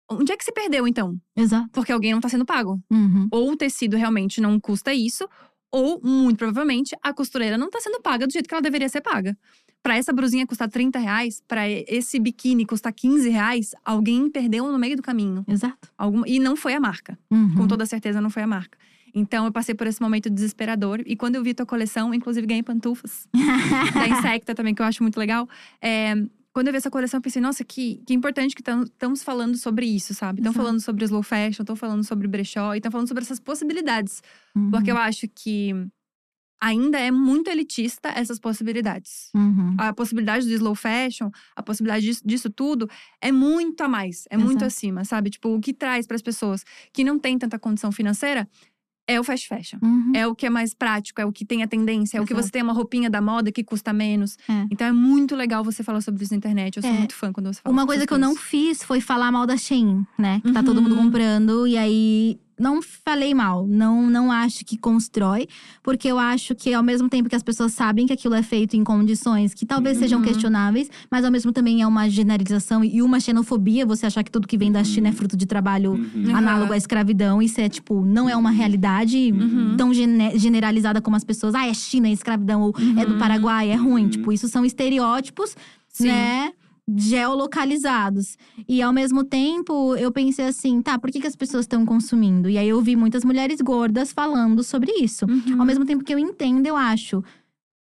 Onde 0.09 0.31
é 0.31 0.37
que 0.37 0.45
se 0.45 0.53
perdeu, 0.53 0.87
então? 0.87 1.17
Exato. 1.37 1.69
Porque 1.73 1.91
alguém 1.91 2.13
não 2.13 2.21
tá 2.21 2.29
sendo 2.29 2.45
pago. 2.47 2.81
Uhum. 2.91 3.27
Ou 3.33 3.51
o 3.51 3.57
tecido 3.57 3.97
realmente 3.97 4.41
não 4.41 4.61
custa 4.61 4.95
isso, 4.95 5.29
ou, 5.73 6.01
muito 6.03 6.39
provavelmente, 6.39 6.97
a 7.03 7.13
costureira 7.13 7.59
não 7.59 7.69
tá 7.71 7.81
sendo 7.81 8.01
paga 8.01 8.25
do 8.27 8.33
jeito 8.33 8.49
que 8.49 8.55
ela 8.55 8.63
deveria 8.63 8.89
ser 8.89 9.01
paga. 9.01 9.37
Pra 9.83 9.97
essa 9.97 10.13
brusinha 10.13 10.47
custar 10.47 10.69
30 10.69 10.99
reais, 10.99 11.43
pra 11.47 11.69
esse 11.69 12.19
biquíni 12.19 12.67
custar 12.67 12.93
15 12.93 13.29
reais, 13.29 13.75
alguém 13.85 14.29
perdeu 14.29 14.71
no 14.71 14.79
meio 14.79 14.97
do 14.97 15.03
caminho. 15.03 15.45
Exato. 15.47 15.89
Alguma, 15.97 16.29
e 16.29 16.39
não 16.39 16.57
foi 16.57 16.75
a 16.75 16.81
marca. 16.81 17.19
Uhum. 17.31 17.55
Com 17.55 17.69
toda 17.69 17.87
certeza 17.87 18.21
não 18.21 18.29
foi 18.29 18.43
a 18.43 18.47
marca. 18.47 18.77
Então 19.15 19.47
eu 19.47 19.53
passei 19.53 19.75
por 19.75 19.87
esse 19.87 20.01
momento 20.01 20.29
desesperador. 20.29 21.01
E 21.07 21.17
quando 21.17 21.37
eu 21.37 21.43
vi 21.43 21.55
tua 21.55 21.67
coleção, 21.67 22.13
inclusive 22.13 22.47
ganhei 22.47 22.63
pantufas 22.63 23.27
da 23.95 24.09
Insecta 24.09 24.55
também, 24.55 24.75
que 24.75 24.83
eu 24.83 24.87
acho 24.87 25.03
muito 25.03 25.19
legal. 25.19 25.49
É, 25.81 26.15
quando 26.53 26.69
eu 26.69 26.73
vi 26.73 26.79
essa 26.79 26.91
coleção, 26.91 27.19
eu 27.19 27.23
pensei, 27.23 27.41
nossa, 27.41 27.63
que, 27.63 28.03
que 28.07 28.15
importante 28.15 28.55
que 28.55 28.63
estamos 28.63 29.23
falando 29.23 29.57
sobre 29.57 29.87
isso, 29.87 30.13
sabe? 30.15 30.41
Estão 30.41 30.53
falando 30.53 30.81
sobre 30.81 31.05
slow 31.05 31.23
fashion, 31.23 31.63
estão 31.63 31.77
falando 31.77 32.03
sobre 32.05 32.27
brechó, 32.27 32.75
e 32.75 32.79
estão 32.79 32.91
falando 32.91 33.07
sobre 33.07 33.23
essas 33.23 33.39
possibilidades. 33.39 34.23
Uhum. 34.57 34.71
Porque 34.71 34.91
eu 34.91 34.97
acho 34.97 35.29
que 35.29 35.73
ainda 36.61 36.99
é 36.99 37.11
muito 37.11 37.49
elitista 37.51 38.09
essas 38.15 38.39
possibilidades. 38.39 39.31
Uhum. 39.35 39.75
A 39.79 39.93
possibilidade 39.93 40.47
do 40.47 40.53
slow 40.53 40.75
fashion, 40.75 41.31
a 41.55 41.63
possibilidade 41.63 42.05
disso, 42.05 42.23
disso 42.25 42.51
tudo, 42.51 42.89
é 43.21 43.31
muito 43.33 43.81
a 43.83 43.89
mais, 43.89 44.25
é 44.31 44.37
muito 44.37 44.53
Exato. 44.63 44.65
acima, 44.67 45.05
sabe? 45.05 45.31
Tipo, 45.31 45.55
o 45.55 45.61
que 45.61 45.73
traz 45.73 46.07
para 46.07 46.17
as 46.17 46.23
pessoas 46.23 46.65
que 46.93 47.05
não 47.05 47.19
têm 47.19 47.39
tanta 47.39 47.59
condição 47.59 47.93
financeira 47.93 48.49
é 49.11 49.19
o 49.19 49.25
fast 49.25 49.49
fashion. 49.49 49.79
Uhum. 49.83 50.13
É 50.15 50.27
o 50.27 50.35
que 50.35 50.45
é 50.45 50.51
mais 50.51 50.75
prático, 50.75 51.19
é 51.19 51.25
o 51.25 51.33
que 51.33 51.43
tem 51.43 51.63
a 51.63 51.67
tendência, 51.67 52.19
é 52.19 52.21
o 52.21 52.27
que 52.27 52.33
Exato. 52.35 52.47
você 52.49 52.53
tem 52.53 52.63
uma 52.63 52.75
roupinha 52.75 53.09
da 53.09 53.23
moda 53.23 53.51
que 53.51 53.65
custa 53.65 53.91
menos. 53.91 54.37
É. 54.47 54.67
Então 54.71 54.87
é 54.87 54.93
muito 54.93 55.35
legal 55.35 55.65
você 55.65 55.83
falar 55.83 56.03
sobre 56.03 56.23
isso 56.23 56.33
na 56.35 56.37
internet. 56.37 56.77
Eu 56.77 56.83
sou 56.83 56.91
É. 56.91 56.99
muito 56.99 57.15
fã 57.15 57.33
quando 57.33 57.47
você 57.51 57.59
fala 57.63 57.73
Uma 57.73 57.87
coisa 57.87 58.07
que 58.07 58.13
eu 58.13 58.19
não 58.19 58.35
coisas. 58.35 58.45
fiz 58.51 58.83
foi 58.83 59.01
falar 59.01 59.33
mal 59.33 59.47
da 59.47 59.57
Shein, 59.57 60.05
né? 60.19 60.43
Que 60.45 60.53
tá 60.53 60.63
todo 60.63 60.83
mundo 60.83 60.95
Uhum. 60.95 61.05
comprando. 61.05 61.67
E 61.67 61.79
aí, 61.79 62.39
não 62.59 62.81
falei 62.83 63.35
mal. 63.35 63.67
Não, 63.67 64.09
não 64.11 64.31
acho 64.33 64.65
que 64.65 64.77
constrói. 64.77 65.47
Porque 65.83 66.09
eu 66.09 66.19
acho 66.19 66.55
que 66.55 66.73
ao 66.75 66.83
mesmo 66.83 67.09
tempo 67.09 67.29
que 67.29 67.37
as 67.37 67.43
pessoas 67.43 67.73
sabem 67.73 68.07
que 68.07 68.13
aquilo 68.13 68.35
é 68.35 68.43
feito 68.43 68.77
em 68.77 68.85
condições 68.85 69.55
que 69.55 69.65
talvez 69.67 69.99
sejam 69.99 70.19
Uhum. 70.21 70.25
questionáveis. 70.25 70.91
Mas 71.11 71.25
ao 71.25 71.31
mesmo 71.31 71.53
também 71.53 71.83
é 71.83 71.87
uma 71.87 72.09
generalização 72.09 72.85
e 72.85 73.01
uma 73.03 73.21
xenofobia. 73.21 73.87
Você 73.87 74.07
achar 74.07 74.23
que 74.23 74.31
tudo 74.31 74.47
que 74.49 74.57
vem 74.59 74.71
da 74.73 74.83
China 74.85 75.09
é 75.09 75.13
fruto 75.13 75.37
de 75.37 75.47
trabalho 75.47 75.93
Uhum. 75.93 76.35
análogo 76.35 76.73
à 76.73 76.77
escravidão. 76.77 77.41
Isso 77.43 77.61
é, 77.61 77.69
tipo, 77.69 78.05
não 78.05 78.29
é 78.29 78.37
uma 78.37 78.51
realidade 78.51 79.33
Uhum. 79.33 79.77
tão 79.77 79.93
gene- 79.95 80.39
generalizada 80.39 81.01
como 81.01 81.17
as 81.17 81.25
pessoas. 81.25 81.55
Ah, 81.55 81.67
é 81.67 81.75
China, 81.75 82.09
é 82.09 82.13
escravidão. 82.13 82.63
Ou 82.63 82.75
é 82.97 83.05
do 83.05 83.13
Uhum. 83.13 83.19
Paraguai, 83.19 83.71
é 83.71 83.75
ruim. 83.77 84.05
Uhum. 84.05 84.11
Tipo, 84.11 84.33
isso 84.33 84.49
são 84.49 84.65
estereótipos, 84.65 85.57
Sim. 85.89 86.09
né? 86.09 86.53
Geolocalizados. 86.97 88.37
E 88.69 88.81
ao 88.83 88.93
mesmo 88.93 89.25
tempo, 89.25 89.95
eu 89.97 90.11
pensei 90.11 90.47
assim, 90.47 90.81
tá, 90.83 90.99
por 90.99 91.11
que, 91.11 91.21
que 91.21 91.27
as 91.27 91.37
pessoas 91.37 91.65
estão 91.65 91.85
consumindo? 91.85 92.49
E 92.49 92.59
aí 92.59 92.69
eu 92.69 92.81
vi 92.81 92.97
muitas 92.97 93.25
mulheres 93.25 93.61
gordas 93.61 94.13
falando 94.13 94.63
sobre 94.63 94.93
isso. 94.93 95.27
Uhum. 95.27 95.61
Ao 95.61 95.67
mesmo 95.67 95.85
tempo 95.85 96.05
que 96.05 96.13
eu 96.13 96.19
entendo, 96.19 96.67
eu 96.67 96.77
acho, 96.77 97.23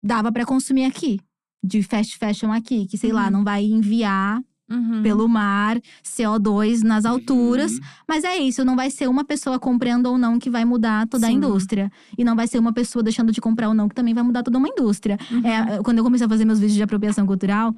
dava 0.03 0.31
pra 0.31 0.45
consumir 0.45 0.85
aqui. 0.85 1.19
De 1.65 1.81
fast 1.81 2.17
fashion 2.17 2.51
aqui, 2.51 2.85
que 2.87 2.97
sei 2.97 3.13
lá, 3.13 3.25
Uhum. 3.25 3.31
não 3.31 3.43
vai 3.43 3.63
enviar 3.63 4.41
Uhum. 4.69 5.01
pelo 5.03 5.27
mar 5.29 5.77
CO2 6.03 6.81
nas 6.81 7.05
alturas. 7.05 7.73
Uhum. 7.73 7.79
Mas 8.07 8.23
é 8.23 8.37
isso, 8.37 8.65
não 8.65 8.75
vai 8.75 8.89
ser 8.89 9.07
uma 9.07 9.23
pessoa 9.23 9.59
comprando 9.59 10.07
ou 10.07 10.17
não 10.17 10.39
que 10.39 10.49
vai 10.49 10.65
mudar 10.65 11.07
toda 11.07 11.27
a 11.27 11.29
Sim. 11.29 11.35
indústria. 11.35 11.91
E 12.17 12.23
não 12.23 12.35
vai 12.35 12.47
ser 12.47 12.59
uma 12.59 12.73
pessoa 12.73 13.01
deixando 13.03 13.31
de 13.31 13.39
comprar 13.39 13.67
ou 13.69 13.73
não 13.73 13.87
que 13.87 13.95
também 13.95 14.13
vai 14.13 14.23
mudar 14.23 14.41
toda 14.43 14.57
uma 14.57 14.67
indústria. 14.67 15.17
Uhum. 15.31 15.45
É, 15.47 15.81
quando 15.83 15.99
eu 15.99 16.03
comecei 16.03 16.25
a 16.25 16.29
fazer 16.29 16.43
meus 16.45 16.59
vídeos 16.59 16.75
de 16.75 16.83
apropriação 16.83 17.25
cultural, 17.25 17.73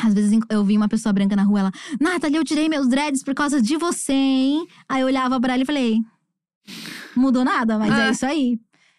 às 0.00 0.12
vezes 0.14 0.38
eu 0.50 0.64
vi 0.64 0.76
uma 0.76 0.88
pessoa 0.88 1.12
branca 1.12 1.34
na 1.36 1.42
rua, 1.42 1.60
ela, 1.60 1.72
Nathalie, 2.00 2.36
eu 2.36 2.44
tirei 2.44 2.68
meus 2.68 2.88
dreads 2.88 3.22
por 3.22 3.34
causa 3.34 3.60
de 3.62 3.76
você, 3.76 4.12
hein? 4.12 4.66
Aí 4.88 5.00
eu 5.00 5.06
olhava 5.06 5.40
pra 5.40 5.54
ela 5.54 5.62
e 5.62 5.66
falei, 5.66 5.98
mudou 7.16 7.44
nada, 7.44 7.78
mas 7.78 7.92
é 7.98 8.08
Ah. 8.08 8.10
isso 8.10 8.26
aí. 8.26 8.58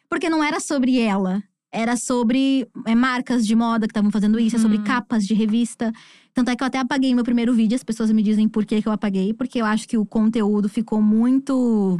Porque 0.09 0.29
não 0.29 0.43
era 0.43 0.59
sobre 0.59 0.99
ela. 0.99 1.43
Era 1.71 1.97
sobre 1.97 2.65
é, 2.85 2.95
marcas 2.95 3.45
de 3.45 3.53
moda 3.55 3.85
que 3.87 3.91
estavam 3.91 4.09
fazendo 4.09 4.39
isso, 4.39 4.55
é 4.55 4.59
sobre 4.59 4.77
Uhum. 4.77 4.83
capas 4.85 5.25
de 5.25 5.33
revista. 5.33 5.91
Tanto 6.33 6.49
é 6.49 6.55
que 6.55 6.63
eu 6.63 6.67
até 6.67 6.79
apaguei 6.79 7.13
meu 7.13 7.25
primeiro 7.25 7.53
vídeo, 7.53 7.75
as 7.75 7.83
pessoas 7.83 8.09
me 8.11 8.23
dizem 8.23 8.47
por 8.47 8.65
que, 8.65 8.81
que 8.81 8.87
eu 8.87 8.91
apaguei, 8.91 9.33
porque 9.33 9.59
eu 9.61 9.65
acho 9.65 9.87
que 9.87 9.97
o 9.97 10.05
conteúdo 10.05 10.69
ficou 10.69 11.01
muito 11.01 11.97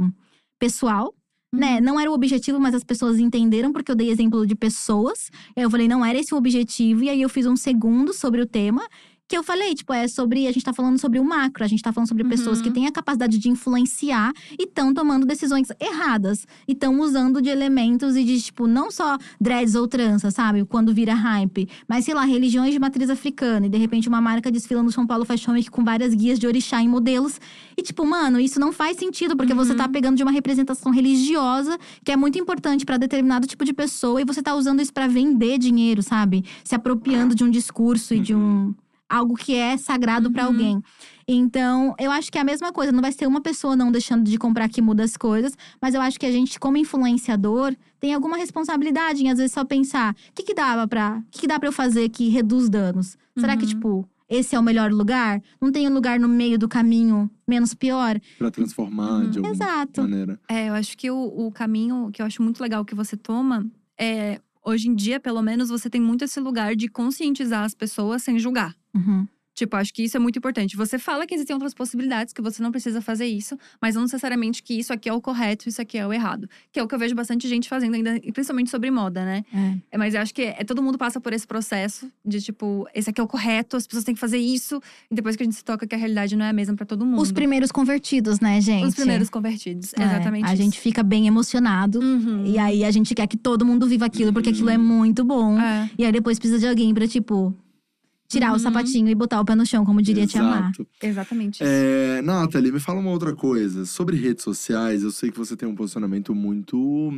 pessoal. 0.57 1.13
Uhum. 1.53 1.59
Né? 1.59 1.81
Não 1.81 1.99
era 1.99 2.09
o 2.09 2.13
objetivo, 2.13 2.59
mas 2.59 2.75
as 2.75 2.83
pessoas 2.83 3.19
entenderam 3.19 3.71
porque 3.71 3.91
eu 3.91 3.95
dei 3.95 4.09
exemplo 4.09 4.45
de 4.45 4.55
pessoas. 4.55 5.29
Eu 5.55 5.69
falei, 5.69 5.87
não 5.87 6.03
era 6.05 6.19
esse 6.19 6.33
o 6.33 6.37
objetivo. 6.37 7.03
E 7.03 7.09
aí 7.09 7.21
eu 7.21 7.29
fiz 7.29 7.45
um 7.45 7.55
segundo 7.55 8.13
sobre 8.13 8.41
o 8.41 8.45
tema. 8.45 8.87
Que 9.29 9.37
eu 9.37 9.43
falei, 9.43 9.73
tipo, 9.75 9.91
é 9.91 10.07
sobre. 10.07 10.47
A 10.47 10.51
gente 10.53 10.63
tá 10.63 10.71
falando 10.73 10.97
sobre 10.97 11.19
o 11.19 11.23
macro, 11.23 11.63
a 11.63 11.67
gente 11.67 11.81
tá 11.83 11.91
falando 11.91 12.07
sobre 12.07 12.23
pessoas 12.23 12.59
Uhum. 12.59 12.63
que 12.63 12.71
têm 12.71 12.87
a 12.87 12.91
capacidade 12.91 13.37
de 13.37 13.49
influenciar 13.49 14.31
e 14.57 14.63
estão 14.63 14.93
tomando 14.93 15.25
decisões 15.25 15.67
erradas. 15.81 16.47
E 16.65 16.71
estão 16.71 16.99
usando 17.01 17.41
de 17.41 17.49
elementos 17.49 18.15
e 18.15 18.23
de, 18.23 18.41
tipo, 18.41 18.67
não 18.67 18.89
só 18.89 19.17
dreads 19.39 19.75
ou 19.75 19.85
trança, 19.85 20.31
sabe? 20.31 20.63
Quando 20.63 20.93
vira 20.93 21.13
hype. 21.13 21.67
Mas, 21.89 22.05
sei 22.05 22.13
lá, 22.13 22.23
religiões 22.23 22.71
de 22.71 22.79
matriz 22.79 23.09
africana. 23.09 23.65
E 23.65 23.69
de 23.69 23.77
repente 23.77 24.07
uma 24.07 24.21
marca 24.21 24.49
desfila 24.49 24.81
no 24.81 24.91
São 24.93 25.05
Paulo 25.05 25.25
Fashion 25.25 25.51
Week 25.53 25.69
com 25.69 25.83
várias 25.83 26.13
guias 26.13 26.39
de 26.39 26.47
orixá 26.47 26.81
em 26.81 26.87
modelos. 26.87 27.39
E, 27.77 27.81
tipo, 27.81 28.05
mano, 28.05 28.39
isso 28.39 28.61
não 28.61 28.71
faz 28.71 28.95
sentido, 28.95 29.35
porque 29.35 29.53
você 29.53 29.71
Uhum. 29.71 29.77
tá 29.77 29.89
pegando 29.89 30.15
de 30.15 30.23
uma 30.23 30.31
representação 30.31 30.89
religiosa 30.91 31.77
que 32.03 32.13
é 32.13 32.15
muito 32.15 32.39
importante 32.39 32.85
pra 32.85 32.95
determinado 32.95 33.45
tipo 33.45 33.65
de 33.65 33.73
pessoa 33.73 34.21
e 34.21 34.25
você 34.25 34.41
tá 34.41 34.55
usando 34.55 34.81
isso 34.81 34.93
pra 34.93 35.05
vender 35.07 35.57
dinheiro, 35.57 36.01
sabe? 36.01 36.45
Se 36.63 36.73
apropriando 36.75 37.35
de 37.35 37.43
um 37.43 37.49
discurso 37.49 38.13
e 38.13 38.19
de 38.21 38.33
um 38.33 38.73
algo 39.09 39.35
que 39.35 39.53
é 39.55 39.77
sagrado 39.77 40.31
pra 40.31 40.43
Uhum. 40.43 40.49
alguém. 40.49 40.81
Então, 41.27 41.93
eu 41.99 42.09
acho 42.11 42.31
que 42.31 42.37
é 42.37 42.41
a 42.41 42.43
mesma 42.43 42.71
coisa, 42.71 42.91
não 42.91 43.01
vai 43.01 43.11
ser 43.11 43.27
uma 43.27 43.41
pessoa 43.41 43.75
não 43.75 43.91
deixando 43.91 44.23
de 44.23 44.37
comprar 44.37 44.69
que 44.69 44.81
muda 44.81 45.03
as 45.03 45.17
coisas, 45.17 45.53
mas 45.81 45.93
eu 45.93 46.01
acho 46.01 46.19
que 46.19 46.25
a 46.25 46.31
gente 46.31 46.59
como 46.59 46.77
influenciador 46.77 47.75
tem 47.99 48.13
alguma 48.13 48.37
responsabilidade 48.37 49.23
em 49.23 49.29
às 49.29 49.37
vezes 49.37 49.51
só 49.51 49.65
pensar, 49.65 50.13
o 50.29 50.33
que 50.33 50.43
que 50.43 50.53
dava 50.53 50.87
para, 50.87 51.17
o 51.19 51.31
que 51.31 51.41
que 51.41 51.47
dá 51.47 51.59
para 51.59 51.67
eu 51.67 51.73
fazer 51.73 52.09
que 52.09 52.29
reduz 52.29 52.69
danos? 52.69 53.17
Será 53.37 53.55
que 53.57 53.63
Uhum. 53.63 53.69
tipo 53.69 54.09
esse 54.29 54.55
é 54.55 54.59
o 54.59 54.63
melhor 54.63 54.91
lugar? 54.91 55.41
Não 55.61 55.71
tem 55.71 55.87
um 55.89 55.93
lugar 55.93 56.19
no 56.19 56.27
meio 56.27 56.59
do 56.59 56.67
caminho 56.67 57.29
menos 57.47 57.73
pior? 57.73 58.19
Pra 58.37 58.51
transformar 58.51 59.21
Uhum. 59.23 59.29
de 59.29 59.37
alguma 59.39 59.53
Exato. 59.55 60.01
maneira. 60.01 60.37
É, 60.49 60.67
eu 60.69 60.73
acho 60.73 60.97
que 60.97 61.09
o, 61.09 61.17
o 61.47 61.51
caminho 61.51 62.09
que 62.11 62.21
eu 62.21 62.25
acho 62.25 62.41
muito 62.43 62.61
legal 62.61 62.83
que 62.85 62.93
você 62.95 63.15
toma 63.17 63.65
é. 63.99 64.39
Hoje 64.65 64.89
em 64.89 64.95
dia, 64.95 65.17
pelo 65.17 65.41
menos, 65.41 65.69
você 65.69 65.89
tem 65.89 66.01
muito 66.01 66.25
esse 66.25 66.41
lugar 66.41 66.75
de 66.75 66.89
conscientizar 66.89 67.63
as 67.63 67.73
pessoas 67.73 68.21
sem 68.21 68.37
julgar. 68.37 68.75
Uhum. 68.97 69.27
Tipo, 69.57 69.75
acho 69.75 69.91
que 69.91 70.03
isso 70.03 70.15
é 70.15 70.19
muito 70.19 70.37
importante. 70.37 70.77
Você 70.77 70.99
fala 70.99 71.25
que 71.25 71.33
existem 71.33 71.51
outras 71.51 71.73
possibilidades, 71.73 72.31
que 72.31 72.43
você 72.43 72.61
não 72.61 72.71
precisa 72.71 73.01
fazer 73.01 73.25
isso, 73.25 73.57
mas 73.81 73.95
não 73.95 74.03
necessariamente 74.03 74.61
que 74.61 74.75
isso 74.75 74.93
aqui 74.93 75.09
é 75.09 75.13
o 75.13 75.19
correto, 75.19 75.67
isso 75.67 75.81
aqui 75.81 75.97
é 75.97 76.05
o 76.05 76.13
errado. 76.13 76.47
Que 76.71 76.79
é 76.79 76.83
o 76.83 76.87
que 76.87 76.93
eu 76.93 76.99
vejo 76.99 77.15
bastante 77.15 77.47
gente 77.47 77.67
fazendo 77.67 77.95
ainda, 77.95 78.19
principalmente 78.31 78.69
sobre 78.69 78.91
moda, 78.91 79.25
né? 79.25 79.43
É. 79.51 79.77
É, 79.93 79.97
mas 79.97 80.13
eu 80.13 80.21
acho 80.21 80.31
que 80.31 80.43
é, 80.43 80.63
todo 80.63 80.79
mundo 80.83 80.95
passa 80.95 81.19
por 81.19 81.33
esse 81.33 81.47
processo 81.47 82.07
de 82.23 82.39
tipo, 82.39 82.87
esse 82.93 83.09
aqui 83.09 83.19
é 83.19 83.23
o 83.23 83.27
correto, 83.27 83.75
as 83.75 83.87
pessoas 83.87 84.03
têm 84.03 84.13
que 84.13 84.21
fazer 84.21 84.37
isso, 84.37 84.79
e 85.09 85.15
depois 85.15 85.35
que 85.35 85.41
a 85.41 85.45
gente 85.45 85.55
se 85.55 85.63
toca 85.65 85.87
que 85.87 85.95
a 85.95 85.97
realidade 85.97 86.35
não 86.35 86.45
é 86.45 86.49
a 86.49 86.53
mesma 86.53 86.75
pra 86.75 86.85
todo 86.85 87.03
mundo. 87.03 87.19
Os 87.19 87.31
primeiros 87.31 87.71
convertidos, 87.71 88.39
né, 88.39 88.61
gente? 88.61 88.85
Os 88.85 88.93
primeiros 88.93 89.27
convertidos, 89.27 89.91
É, 89.97 90.03
exatamente. 90.03 90.45
A 90.45 90.53
isso. 90.53 90.61
gente 90.61 90.79
fica 90.79 91.01
bem 91.01 91.25
emocionado. 91.25 91.99
Uhum. 91.99 92.45
E 92.45 92.59
aí 92.59 92.83
a 92.83 92.91
gente 92.91 93.15
quer 93.15 93.25
que 93.25 93.35
todo 93.35 93.65
mundo 93.65 93.87
viva 93.87 94.05
aquilo, 94.05 94.31
porque 94.31 94.49
aquilo 94.49 94.69
é 94.69 94.77
muito 94.77 95.25
bom. 95.25 95.59
É. 95.59 95.89
E 95.97 96.05
aí 96.05 96.11
depois 96.11 96.37
precisa 96.37 96.59
de 96.59 96.67
alguém 96.67 96.93
pra, 96.93 97.07
tipo, 97.07 97.55
tirar 98.27 98.49
o 98.51 98.53
Uhum. 98.53 98.59
sapatinho 98.59 99.07
e 99.09 99.15
botar 99.15 99.39
o 99.39 99.45
pé 99.45 99.55
no 99.55 99.65
chão, 99.65 99.85
como 99.85 100.01
diria 100.01 100.27
Tia 100.27 100.43
Mar. 100.43 100.63
Exato. 100.71 100.87
Exatamente 101.01 101.55
isso. 101.55 101.63
É, 101.65 102.21
Nathalie, 102.21 102.71
me 102.71 102.79
fala 102.79 102.99
uma 102.99 103.11
outra 103.11 103.33
coisa. 103.35 103.85
Sobre 103.85 104.17
redes 104.17 104.43
sociais, 104.43 105.03
eu 105.03 105.11
sei 105.11 105.31
que 105.31 105.37
você 105.37 105.55
tem 105.55 105.67
um 105.67 105.75
posicionamento 105.75 106.33
muito 106.35 107.11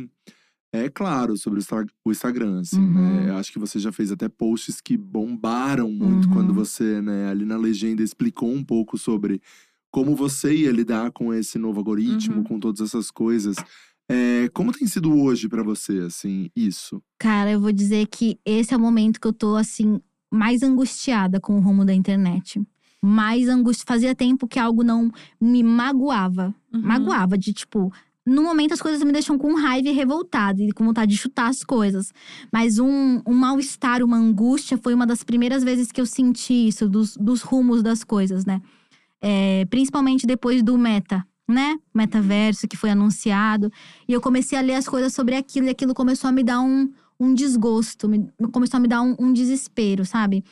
é 0.72 0.88
claro 0.88 1.36
sobre 1.36 1.58
o 1.58 1.60
Insta- 1.62 1.84
o 2.04 2.12
Instagram, 2.12 2.60
assim, 2.60 2.78
Uhum. 2.80 2.92
né? 3.24 3.30
Eu 3.30 3.36
acho 3.38 3.52
que 3.52 3.58
você 3.58 3.78
já 3.80 3.90
fez 3.90 4.12
até 4.12 4.28
posts 4.28 4.80
que 4.80 4.96
bombaram 4.96 5.90
muito 5.90 6.28
Uhum. 6.28 6.32
quando 6.34 6.54
você, 6.54 7.02
né, 7.02 7.28
ali 7.28 7.44
na 7.44 7.56
legenda 7.56 8.04
explicou 8.04 8.52
um 8.52 8.62
pouco 8.62 8.96
sobre 8.96 9.42
como 9.92 10.14
você 10.14 10.54
ia 10.54 10.70
lidar 10.70 11.10
com 11.10 11.34
esse 11.34 11.58
novo 11.58 11.78
algoritmo, 11.80 12.36
Uhum. 12.36 12.44
com 12.44 12.60
todas 12.60 12.80
essas 12.80 13.10
coisas. 13.10 13.56
É, 14.08 14.48
como 14.54 14.70
tem 14.70 14.86
sido 14.86 15.12
hoje 15.12 15.48
pra 15.48 15.64
você, 15.64 15.98
assim, 16.06 16.48
isso? 16.54 17.02
Cara, 17.18 17.50
eu 17.50 17.60
vou 17.60 17.72
dizer 17.72 18.06
que 18.06 18.38
esse 18.46 18.72
é 18.72 18.76
o 18.76 18.80
momento 18.80 19.20
que 19.20 19.26
eu 19.26 19.32
tô, 19.32 19.56
assim, 19.56 20.00
mais 20.30 20.62
angustiada 20.62 21.40
com 21.40 21.56
o 21.56 21.60
rumo 21.60 21.84
da 21.84 21.92
internet. 21.92 22.62
Mais 23.02 23.48
angústia. 23.48 23.84
Fazia 23.86 24.14
tempo 24.14 24.46
que 24.46 24.58
algo 24.58 24.82
não 24.84 25.10
me 25.40 25.62
magoava. 25.62 26.54
Uhum. 26.72 26.82
Magoava, 26.82 27.36
de 27.36 27.52
tipo. 27.52 27.92
No 28.24 28.42
momento, 28.42 28.74
as 28.74 28.82
coisas 28.82 29.02
me 29.02 29.12
deixam 29.12 29.38
com 29.38 29.54
raiva 29.54 29.88
e 29.88 29.92
revoltada, 29.92 30.62
e 30.62 30.70
com 30.72 30.84
vontade 30.84 31.10
de 31.10 31.16
chutar 31.16 31.48
as 31.48 31.64
coisas. 31.64 32.12
Mas 32.52 32.78
um, 32.78 33.20
um 33.26 33.34
mal-estar, 33.34 34.02
uma 34.04 34.18
angústia, 34.18 34.78
foi 34.78 34.92
uma 34.92 35.06
das 35.06 35.24
primeiras 35.24 35.64
vezes 35.64 35.90
que 35.90 36.00
eu 36.00 36.06
senti 36.06 36.68
isso, 36.68 36.88
dos, 36.88 37.16
dos 37.16 37.40
rumos 37.40 37.82
das 37.82 38.04
coisas, 38.04 38.44
né? 38.44 38.60
É, 39.22 39.64
principalmente 39.70 40.26
depois 40.26 40.62
do 40.62 40.76
Meta, 40.76 41.26
né? 41.48 41.78
Metaverso, 41.94 42.68
que 42.68 42.76
foi 42.76 42.90
anunciado. 42.90 43.72
E 44.06 44.12
eu 44.12 44.20
comecei 44.20 44.58
a 44.58 44.62
ler 44.62 44.74
as 44.74 44.86
coisas 44.86 45.14
sobre 45.14 45.34
aquilo, 45.34 45.66
e 45.66 45.70
aquilo 45.70 45.94
começou 45.94 46.28
a 46.28 46.32
me 46.32 46.44
dar 46.44 46.60
um, 46.60 46.92
um 47.20 47.34
desgosto, 47.34 48.08
me- 48.08 48.28
começou 48.50 48.78
a 48.78 48.80
me 48.80 48.88
dar 48.88 49.02
um, 49.02 49.14
um 49.20 49.32
desespero, 49.32 50.04
sabe? 50.06 50.42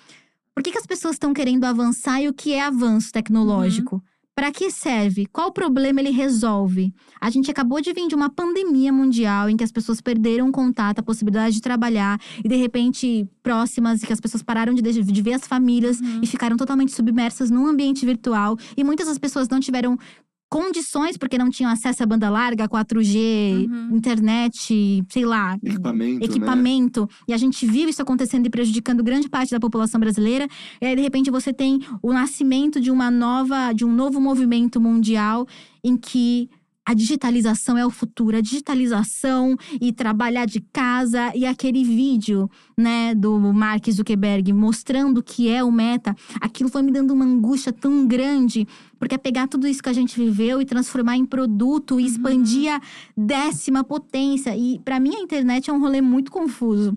Por 0.55 0.62
que, 0.62 0.70
que 0.73 0.78
as 0.78 0.86
pessoas 0.86 1.15
estão 1.15 1.32
querendo 1.32 1.65
avançar 1.65 2.20
e 2.20 2.28
o 2.28 2.32
que 2.35 2.53
é 2.53 2.61
avanço 2.62 3.11
tecnológico? 3.12 4.03
Para 4.35 4.53
que 4.53 4.70
serve? 4.70 5.27
Qual 5.27 5.51
problema 5.51 5.99
ele 6.01 6.11
resolve? 6.11 6.95
A 7.20 7.28
gente 7.28 7.51
acabou 7.51 7.81
de 7.81 7.93
vir 7.93 8.07
de 8.07 8.15
uma 8.15 8.31
pandemia 8.31 8.93
mundial 8.93 9.51
em 9.51 9.57
que 9.57 9.65
as 9.65 9.73
pessoas 9.73 10.01
perderam 10.01 10.49
o 10.49 10.53
contato, 10.53 11.01
a 11.01 11.03
possibilidade 11.03 11.57
de 11.57 11.61
trabalhar 11.61 12.20
e 12.45 12.49
de 12.49 12.55
repente 12.55 13.27
próximas 13.43 14.01
e 14.03 14.07
que 14.07 14.12
as 14.12 14.20
pessoas 14.20 14.43
pararam 14.45 14.73
de, 14.74 14.81
de- 14.82 15.03
de 15.03 15.23
ver 15.23 15.32
as 15.35 15.45
famílias 15.47 16.01
Uhum. 16.01 16.20
e 16.23 16.27
ficaram 16.28 16.57
totalmente 16.57 16.93
submersas 16.93 17.51
num 17.51 17.66
ambiente 17.66 18.07
virtual 18.07 18.57
e 18.77 18.85
muitas 18.85 19.09
das 19.09 19.19
pessoas 19.19 19.49
não 19.49 19.59
tiveram 19.59 19.99
condições 20.49 21.16
porque 21.16 21.37
não 21.39 21.51
tinham 21.51 21.70
acesso 21.70 22.03
à 22.03 22.07
banda 22.07 22.29
larga, 22.31 22.69
4G, 22.69 23.66
Uhum. 23.69 23.97
internet, 23.97 25.05
sei 25.09 25.25
lá, 25.25 25.57
Equipamento, 25.62 26.19
né? 26.20 26.25
equipamento. 26.25 27.09
E 27.27 27.33
a 27.33 27.37
gente 27.37 27.66
viu 27.66 27.89
isso 27.89 28.01
acontecendo 28.03 28.47
e 28.47 28.51
prejudicando 28.51 29.03
grande 29.03 29.29
parte 29.29 29.51
da 29.51 29.61
população 29.61 30.01
brasileira. 30.01 30.49
E 30.81 30.87
aí, 30.87 30.97
de 30.97 31.03
repente, 31.03 31.31
você 31.31 31.53
tem 31.53 31.79
o 32.03 32.12
nascimento 32.12 32.81
de 32.81 32.91
uma 32.91 33.11
nova, 33.11 33.73
de 33.73 33.85
um 33.85 33.93
novo 33.93 34.20
movimento 34.20 34.81
mundial 34.81 35.47
em 35.85 35.97
que 35.97 36.49
a 36.89 36.94
digitalização 36.94 37.77
é 37.77 37.85
o 37.85 37.90
futuro, 37.90 38.39
a 38.39 38.40
digitalização 38.40 39.55
e 39.78 39.93
trabalhar 39.93 40.47
de 40.47 40.59
casa 40.73 41.31
e 41.36 41.44
aquele 41.44 41.85
vídeo, 41.85 42.51
né, 42.74 43.15
do 43.15 43.39
Mark 43.52 43.86
Zuckerberg 43.90 44.55
mostrando 44.55 45.19
o 45.19 45.23
que 45.23 45.51
é 45.51 45.62
o 45.62 45.70
meta, 45.70 46.16
aquilo 46.40 46.70
foi 46.70 46.81
me 46.81 46.90
dando 46.90 47.12
uma 47.12 47.27
angústia 47.27 47.74
tão 47.74 48.06
grande, 48.06 48.66
porque 48.98 49.16
é 49.16 49.19
pegar 49.19 49.48
tudo 49.48 49.69
isso 49.69 49.82
que 49.82 49.90
a 49.90 49.93
gente 49.93 50.19
viveu 50.19 50.62
e 50.62 50.65
transformar 50.65 51.19
em 51.19 51.27
produto 51.27 52.01
e 52.01 52.06
expandir 52.06 52.73
a 52.73 52.81
décima 53.15 53.85
potência. 53.85 54.56
E 54.56 54.78
para 54.78 54.98
mim 54.98 55.15
a 55.15 55.20
internet 55.20 55.69
é 55.69 55.73
um 55.74 55.81
rolê 55.81 56.01
muito 56.01 56.32
confuso. 56.32 56.97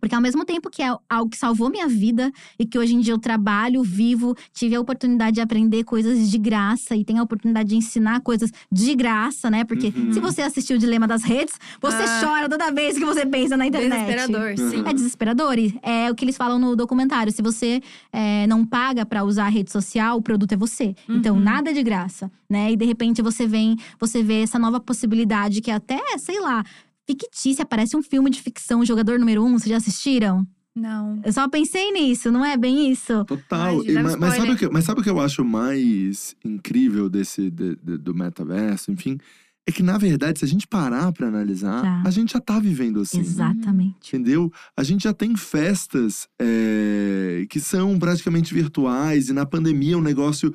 Porque 0.00 0.14
ao 0.14 0.20
mesmo 0.20 0.44
tempo 0.44 0.70
que 0.70 0.82
é 0.82 0.94
algo 1.08 1.30
que 1.30 1.36
salvou 1.36 1.68
minha 1.70 1.86
vida 1.86 2.32
e 2.58 2.64
que 2.64 2.78
hoje 2.78 2.94
em 2.94 3.00
dia 3.00 3.12
eu 3.12 3.18
trabalho, 3.18 3.82
vivo, 3.82 4.34
tive 4.52 4.74
a 4.74 4.80
oportunidade 4.80 5.34
de 5.34 5.40
aprender 5.40 5.84
coisas 5.84 6.30
de 6.30 6.38
graça 6.38 6.96
e 6.96 7.04
tenho 7.04 7.20
a 7.20 7.22
oportunidade 7.22 7.68
de 7.68 7.76
ensinar 7.76 8.20
coisas 8.20 8.50
de 8.72 8.94
graça, 8.94 9.50
né? 9.50 9.64
Porque 9.64 9.92
Uhum. 9.94 10.12
se 10.12 10.20
você 10.20 10.42
assistiu 10.42 10.76
o 10.76 10.78
Dilema 10.78 11.06
das 11.06 11.22
Redes, 11.22 11.54
você 11.80 12.02
Ah. 12.02 12.20
chora 12.24 12.48
toda 12.48 12.70
vez 12.72 12.98
que 12.98 13.04
você 13.04 13.26
pensa 13.26 13.56
na 13.56 13.66
internet. 13.66 13.90
Desesperador, 14.16 14.56
sim. 14.56 14.82
É 14.86 14.92
desesperador. 14.92 15.58
e 15.58 15.78
É 15.82 16.10
o 16.10 16.14
que 16.14 16.24
eles 16.24 16.36
falam 16.36 16.58
no 16.58 16.74
documentário. 16.74 17.32
Se 17.32 17.42
você 17.42 17.82
é, 18.12 18.46
não 18.46 18.64
paga 18.64 19.04
pra 19.04 19.22
usar 19.24 19.46
a 19.46 19.48
rede 19.48 19.70
social, 19.70 20.16
o 20.16 20.22
produto 20.22 20.52
é 20.52 20.56
você. 20.56 20.94
Então, 21.08 21.36
Uhum. 21.36 21.42
nada 21.42 21.70
é 21.70 21.72
de 21.72 21.82
graça, 21.82 22.30
né? 22.48 22.72
E 22.72 22.76
de 22.76 22.84
repente 22.84 23.20
você 23.22 23.46
vem, 23.46 23.76
você 23.98 24.22
vê 24.22 24.42
essa 24.42 24.58
nova 24.58 24.80
possibilidade 24.80 25.60
que 25.60 25.70
é 25.70 25.74
até, 25.74 26.00
sei 26.18 26.40
lá, 26.40 26.64
fictícia, 27.14 27.64
parece 27.66 27.96
um 27.96 28.02
filme 28.02 28.30
de 28.30 28.40
ficção, 28.40 28.84
Jogador 28.84 29.18
Número 29.18 29.42
Um, 29.44 29.58
vocês 29.58 29.70
já 29.70 29.76
assistiram? 29.76 30.46
Não. 30.74 31.20
Eu 31.24 31.32
só 31.32 31.48
pensei 31.48 31.90
nisso, 31.90 32.30
não 32.30 32.44
é 32.44 32.56
bem 32.56 32.90
isso? 32.92 33.24
Total. 33.24 33.80
Ai, 33.80 33.86
E 33.86 33.92
dá 33.92 34.02
ma- 34.02 34.16
mas, 34.16 34.36
sabe 34.36 34.52
o 34.52 34.56
que, 34.56 34.68
mas 34.68 34.84
sabe 34.84 35.00
o 35.00 35.02
que 35.02 35.10
eu 35.10 35.20
acho 35.20 35.44
mais 35.44 36.36
incrível 36.44 37.08
desse 37.08 37.50
de- 37.50 37.76
de- 37.82 37.98
do 37.98 38.14
metaverso, 38.14 38.90
enfim? 38.92 39.18
É 39.66 39.72
que, 39.72 39.82
na 39.82 39.98
verdade, 39.98 40.38
se 40.38 40.44
a 40.44 40.48
gente 40.48 40.66
parar 40.66 41.12
pra 41.12 41.26
analisar, 41.28 41.82
Tá. 41.82 42.02
a 42.06 42.10
gente 42.10 42.32
já 42.32 42.40
tá 42.40 42.58
vivendo 42.58 43.00
assim. 43.00 43.20
Exatamente. 43.20 43.96
Entendeu? 44.08 44.50
A 44.76 44.82
gente 44.84 45.02
já 45.04 45.12
tem 45.12 45.36
festas 45.36 46.28
é, 46.40 47.44
que 47.50 47.60
são 47.60 47.98
praticamente 47.98 48.54
virtuais, 48.54 49.28
e 49.28 49.32
na 49.32 49.44
pandemia 49.44 49.98
o 49.98 50.02
negócio. 50.02 50.52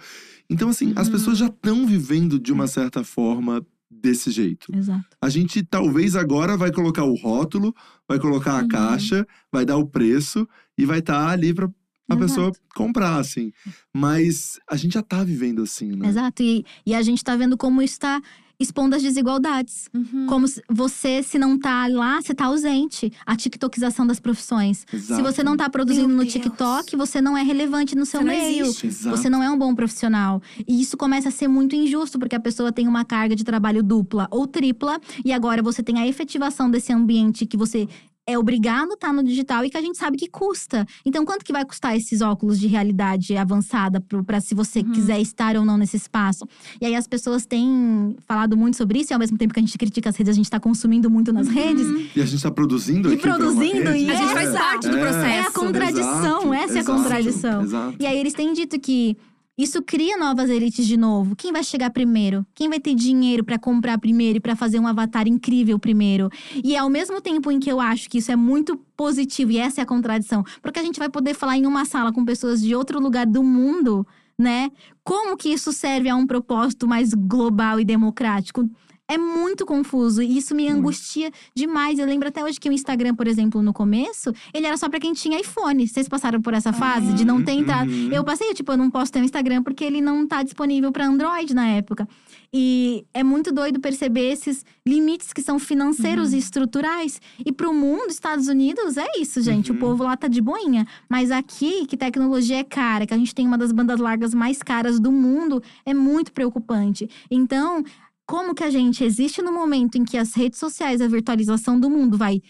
Então, 0.49 0.69
assim, 0.69 0.93
as 0.95 1.07
Uhum. 1.07 1.13
pessoas 1.13 1.37
já 1.37 1.47
estão 1.47 1.85
vivendo 1.85 2.39
de 2.39 2.51
uma 2.53 2.67
certa 2.67 3.03
forma 3.03 3.65
desse 4.05 4.29
jeito. 4.31 4.67
Exato. 4.75 5.05
A 5.21 5.29
gente 5.29 5.63
talvez 5.63 6.15
agora 6.15 6.55
vai 6.55 6.71
colocar 6.71 7.03
o 7.03 7.15
rótulo, 7.15 7.73
vai 8.07 8.19
colocar 8.19 8.59
a 8.59 8.61
Uhum. 8.61 8.67
caixa, 8.67 9.25
vai 9.51 9.65
dar 9.65 9.77
o 9.77 9.87
preço 9.87 10.47
e 10.77 10.85
vai 10.85 10.99
estar 10.99 11.27
ali 11.29 11.53
pra 11.53 11.65
a 12.07 12.13
Exato. 12.13 12.19
pessoa 12.27 12.51
comprar, 12.75 13.17
assim. 13.17 13.51
Mas 13.91 14.59
a 14.69 14.75
gente 14.75 14.93
já 14.93 15.01
tá 15.01 15.23
vivendo 15.23 15.63
assim, 15.63 15.95
né? 15.95 16.07
Exato. 16.07 16.43
E, 16.43 16.63
e 16.85 16.93
a 16.93 17.01
gente 17.01 17.23
tá 17.23 17.35
vendo 17.35 17.57
como 17.57 17.81
isso 17.81 17.99
tá 17.99 18.21
expondo 18.59 18.95
as 18.95 19.01
desigualdades. 19.01 19.89
Uhum. 19.93 20.25
Como 20.27 20.47
se 20.47 20.61
você, 20.69 21.21
se 21.23 21.37
não 21.37 21.57
tá 21.57 21.87
lá, 21.87 22.21
você 22.21 22.33
tá 22.33 22.45
ausente. 22.45 23.11
A 23.25 23.35
tiktokização 23.35 24.05
das 24.05 24.19
profissões. 24.19 24.85
Se 24.89 24.95
Exato. 24.95 25.23
você 25.23 25.43
não 25.43 25.57
tá 25.57 25.69
produzindo 25.69 26.07
Meu 26.07 26.17
no 26.17 26.21
Deus. 26.23 26.33
TikTok, 26.33 26.95
você 26.95 27.21
não 27.21 27.37
é 27.37 27.43
relevante 27.43 27.95
no 27.95 28.05
seu 28.05 28.21
Você 28.21 28.27
meio. 28.27 28.65
Exato. 28.65 29.15
Você 29.17 29.29
não 29.29 29.43
é 29.43 29.49
um 29.49 29.57
bom 29.57 29.73
profissional. 29.75 30.41
E 30.67 30.81
isso 30.81 30.97
começa 30.97 31.29
a 31.29 31.31
ser 31.31 31.47
muito 31.47 31.75
injusto, 31.75 32.17
porque 32.17 32.35
a 32.35 32.39
pessoa 32.39 32.71
tem 32.71 32.87
uma 32.87 33.03
carga 33.03 33.35
de 33.35 33.43
trabalho 33.43 33.83
dupla 33.83 34.27
ou 34.31 34.47
tripla, 34.47 34.99
e 35.23 35.31
agora 35.33 35.61
você 35.61 35.83
tem 35.83 35.99
a 35.99 36.07
efetivação 36.07 36.69
desse 36.69 36.91
ambiente 36.91 37.45
que 37.45 37.57
você 37.57 37.87
é 38.27 38.37
obrigado 38.39 38.91
a 38.91 38.93
estar 38.95 39.13
no 39.13 39.23
digital 39.23 39.63
e 39.63 39.69
que 39.69 39.77
a 39.77 39.81
gente 39.81 39.97
sabe 39.97 40.17
que 40.17 40.27
custa. 40.27 40.85
Então, 41.05 41.23
quanto 41.23 41.45
que 41.45 41.53
vai 41.53 41.63
custar 41.63 41.95
esses 41.95 42.21
óculos 42.21 42.59
de 42.59 42.65
realidade 42.67 43.37
avançada 43.37 44.01
para 44.25 44.41
se 44.41 44.55
você 44.55 44.79
Uhum. 44.79 44.91
quiser 44.91 45.19
estar 45.21 45.55
ou 45.55 45.63
não 45.63 45.77
nesse 45.77 45.95
espaço? 45.97 46.47
E 46.81 46.85
aí 46.85 46.95
as 46.95 47.07
pessoas 47.07 47.45
têm 47.45 48.15
falado 48.27 48.57
muito 48.57 48.77
sobre 48.77 48.99
isso, 48.99 49.11
e 49.11 49.13
ao 49.13 49.19
mesmo 49.19 49.37
tempo 49.37 49.53
que 49.53 49.59
a 49.59 49.63
gente 49.63 49.77
critica 49.77 50.09
as 50.09 50.15
redes, 50.15 50.31
a 50.31 50.35
gente 50.35 50.45
está 50.45 50.59
consumindo 50.59 51.09
muito 51.09 51.31
nas 51.31 51.47
redes. 51.47 51.85
E 52.15 52.21
a 52.21 52.25
gente 52.25 52.41
tá 52.41 52.49
produzindo 52.51 53.13
E 53.13 53.17
produzindo, 53.17 53.95
e 53.95 54.09
A 54.09 54.15
gente 54.15 54.33
faz 54.33 54.49
essa- 54.49 54.57
parte 54.57 54.89
do 54.89 54.97
É. 54.97 55.01
processo. 55.01 55.25
É 55.25 55.39
a 55.41 55.51
contradição, 55.51 56.39
Exato, 56.39 56.53
essa 56.53 56.73
é 56.73 56.77
a 56.77 56.79
exato, 56.81 57.01
contradição. 57.01 57.61
Exato. 57.63 57.95
E 57.99 58.05
aí 58.07 58.17
eles 58.17 58.33
têm 58.33 58.53
dito 58.53 58.79
que 58.79 59.15
isso 59.57 59.81
cria 59.81 60.17
novas 60.17 60.49
elites 60.49 60.85
de 60.85 60.97
novo. 60.97 61.35
Quem 61.35 61.53
vai 61.53 61.63
chegar 61.63 61.89
primeiro? 61.89 62.45
Quem 62.53 62.67
vai 62.67 62.79
ter 62.79 62.93
dinheiro 62.93 63.43
pra 63.43 63.57
comprar 63.57 63.97
primeiro 63.97 64.37
e 64.37 64.41
pra 64.41 64.55
fazer 64.55 64.79
um 64.79 64.87
avatar 64.87 65.27
incrível 65.27 65.79
primeiro? 65.79 66.29
E 66.63 66.75
ao 66.75 66.89
mesmo 66.89 67.21
tempo 67.21 67.49
em 67.49 67.59
que 67.59 67.71
eu 67.71 67.79
acho 67.79 68.09
que 68.09 68.17
isso 68.17 68.31
é 68.31 68.35
muito 68.35 68.75
positivo 68.97 69.51
e 69.51 69.57
essa 69.57 69.79
é 69.79 69.83
a 69.83 69.85
contradição, 69.85 70.43
porque 70.61 70.79
a 70.79 70.83
gente 70.83 70.99
vai 70.99 71.09
poder 71.09 71.33
falar 71.33 71.57
em 71.57 71.65
uma 71.65 71.85
sala 71.85 72.11
com 72.11 72.25
pessoas 72.25 72.61
de 72.61 72.75
outro 72.75 72.99
lugar 72.99 73.25
do 73.25 73.41
mundo, 73.41 74.05
né? 74.37 74.69
Como 75.03 75.37
que 75.37 75.49
isso 75.49 75.71
serve 75.71 76.09
a 76.09 76.15
um 76.15 76.27
propósito 76.27 76.85
mais 76.85 77.13
global 77.13 77.79
e 77.79 77.85
democrático? 77.85 78.69
É 79.07 79.17
muito 79.17 79.65
confuso 79.65 80.21
e 80.21 80.37
isso 80.37 80.55
me 80.55 80.67
angustia 80.67 81.31
demais. 81.55 81.99
Eu 81.99 82.07
lembro 82.07 82.27
até 82.27 82.43
hoje 82.43 82.59
que 82.59 82.67
o 82.67 82.71
Instagram, 82.71 83.13
por 83.13 83.27
exemplo, 83.27 83.61
no 83.61 83.71
começo, 83.71 84.33
ele 84.53 84.65
era 84.65 84.75
só 84.77 84.89
pra 84.89 84.99
quem 84.99 85.13
tinha 85.13 85.39
iPhone. 85.39 85.87
Vocês 85.87 86.07
passaram 86.07 86.41
por 86.41 86.53
essa 86.55 86.73
fase 86.73 87.13
de 87.13 87.23
não 87.23 87.43
ter 87.43 87.51
entrado. 87.53 87.89
Uhum. 87.91 88.11
Eu 88.11 88.23
passei, 88.23 88.53
tipo, 88.55 88.71
eu 88.71 88.77
não 88.77 88.89
posso 88.89 89.11
ter 89.11 89.19
um 89.19 89.23
Instagram 89.23 89.61
porque 89.61 89.83
ele 89.83 90.01
não 90.01 90.25
tá 90.27 90.41
disponível 90.41 90.91
pra 90.91 91.05
Android 91.05 91.53
na 91.53 91.67
época. 91.67 92.07
E 92.51 93.05
é 93.13 93.21
muito 93.21 93.51
doido 93.51 93.79
perceber 93.79 94.31
esses 94.31 94.65
limites 94.87 95.33
que 95.33 95.41
são 95.41 95.59
financeiros 95.59 96.29
Uhum. 96.29 96.35
e 96.35 96.39
estruturais. 96.39 97.21
E 97.45 97.51
pro 97.51 97.73
mundo, 97.73 98.09
Estados 98.09 98.47
Unidos, 98.47 98.97
é 98.97 99.05
isso, 99.19 99.41
gente. 99.41 99.71
Uhum. 99.71 99.77
O 99.77 99.79
povo 99.79 100.03
lá 100.03 100.15
tá 100.17 100.27
de 100.27 100.41
boinha. 100.41 100.87
Mas 101.07 101.31
aqui, 101.31 101.85
que 101.85 101.97
tecnologia 101.97 102.57
é 102.59 102.63
cara, 102.63 103.05
que 103.05 103.13
a 103.13 103.17
gente 103.17 103.35
tem 103.35 103.45
uma 103.45 103.57
das 103.57 103.71
bandas 103.71 103.99
largas 103.99 104.33
mais 104.33 104.63
caras 104.63 104.99
do 104.99 105.11
mundo, 105.11 105.61
é 105.85 105.93
muito 105.93 106.31
preocupante. 106.31 107.09
Então, 107.29 107.83
como 108.25 108.55
que 108.55 108.63
a 108.63 108.69
gente 108.69 109.03
existe 109.03 109.41
no 109.41 109.51
momento 109.51 109.97
em 109.97 110.03
que 110.03 110.17
as 110.17 110.33
redes 110.33 110.59
sociais, 110.59 111.01
a 111.01 111.07
virtualização 111.07 111.79
do 111.79 111.89
mundo 111.89 112.17
vai 112.17 112.41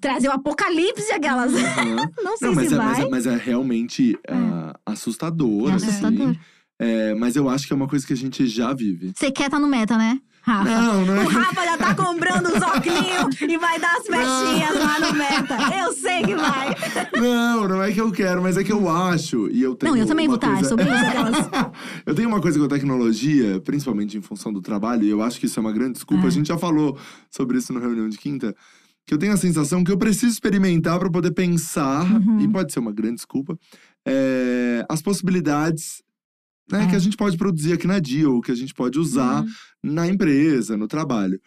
trazer 0.00 0.28
o 0.28 0.32
apocalipse 0.32 1.12
aquelas. 1.12 1.52
Uhum. 1.52 1.96
não 2.22 2.36
sei 2.36 2.48
Não, 2.48 2.54
mas 2.54 2.68
se 2.68 2.74
é, 2.74 2.76
vai. 2.76 2.86
mas, 2.86 2.98
é, 2.98 3.08
mas 3.08 3.26
é 3.26 3.36
realmente 3.36 4.18
ah, 4.28 4.78
assustador. 4.86 5.70
É 5.70 5.74
assim. 5.74 5.86
assustador. 5.86 6.36
É, 6.80 7.14
mas 7.14 7.34
eu 7.34 7.48
acho 7.48 7.66
que 7.66 7.72
é 7.72 7.76
uma 7.76 7.88
coisa 7.88 8.06
que 8.06 8.12
a 8.12 8.16
gente 8.16 8.46
já 8.46 8.72
vive. 8.72 9.12
Você 9.14 9.30
quer 9.32 9.50
tá 9.50 9.58
no 9.58 9.66
meta, 9.66 9.98
né? 9.98 10.20
Rafa. 10.48 10.70
Não, 10.70 11.04
não 11.06 11.16
é 11.16 11.24
O 11.24 11.28
Rafa 11.28 11.64
já 11.64 11.76
tá 11.78 11.94
comprando 11.94 12.46
os 12.46 12.62
óculos 12.62 13.40
e 13.40 13.58
vai 13.58 13.78
dar 13.78 13.96
as 13.96 14.06
festinhas 14.06 14.74
lá 14.78 14.98
no 15.00 15.12
meta. 15.18 15.56
Eu 15.78 15.92
sei 15.92 16.22
que 16.22 16.34
vai. 16.34 16.74
Não, 17.20 17.68
não 17.68 17.82
é 17.82 17.92
que 17.92 18.00
eu 18.00 18.10
quero, 18.10 18.42
mas 18.42 18.56
é 18.56 18.64
que 18.64 18.72
eu 18.72 18.88
acho. 18.88 19.48
E 19.50 19.62
eu 19.62 19.74
tenho 19.74 19.92
Não, 19.92 20.00
eu 20.00 20.06
também 20.06 20.26
vou 20.26 20.36
estar. 20.36 20.48
coisa- 20.54 20.66
É 20.66 20.68
sobre 20.68 20.84
isso 20.84 21.70
eu 22.06 22.14
tenho 22.14 22.28
uma 22.28 22.40
coisa 22.40 22.58
com 22.58 22.64
a 22.64 22.68
tecnologia, 22.68 23.60
principalmente 23.60 24.16
em 24.16 24.22
função 24.22 24.52
do 24.52 24.60
trabalho, 24.62 25.04
e 25.04 25.10
eu 25.10 25.22
acho 25.22 25.38
que 25.38 25.46
isso 25.46 25.58
é 25.58 25.62
uma 25.62 25.72
grande 25.72 25.92
desculpa. 25.94 26.24
É. 26.24 26.26
A 26.28 26.30
gente 26.30 26.48
já 26.48 26.56
falou 26.58 26.96
sobre 27.30 27.58
isso 27.58 27.72
na 27.72 27.80
reunião 27.80 28.08
de 28.08 28.16
quinta. 28.18 28.54
Que 29.06 29.14
eu 29.14 29.18
tenho 29.18 29.32
a 29.32 29.36
sensação 29.38 29.82
que 29.82 29.90
eu 29.90 29.96
preciso 29.96 30.32
experimentar 30.32 30.98
para 30.98 31.10
poder 31.10 31.30
pensar, 31.32 32.04
Uhum. 32.04 32.40
e 32.40 32.48
pode 32.48 32.72
ser 32.72 32.78
uma 32.80 32.92
grande 32.92 33.16
desculpa, 33.16 33.58
é, 34.06 34.84
as 34.88 35.00
possibilidades 35.02 36.02
né, 36.70 36.84
É. 36.84 36.86
que 36.88 36.96
a 36.96 36.98
gente 36.98 37.16
pode 37.16 37.36
produzir 37.36 37.72
aqui 37.72 37.86
na 37.86 37.98
Deal, 37.98 38.40
que 38.40 38.52
a 38.52 38.54
gente 38.54 38.74
pode 38.74 38.98
usar 38.98 39.42
Uhum. 39.42 39.48
na 39.82 40.06
empresa, 40.08 40.76
no 40.76 40.86
trabalho. 40.88 41.40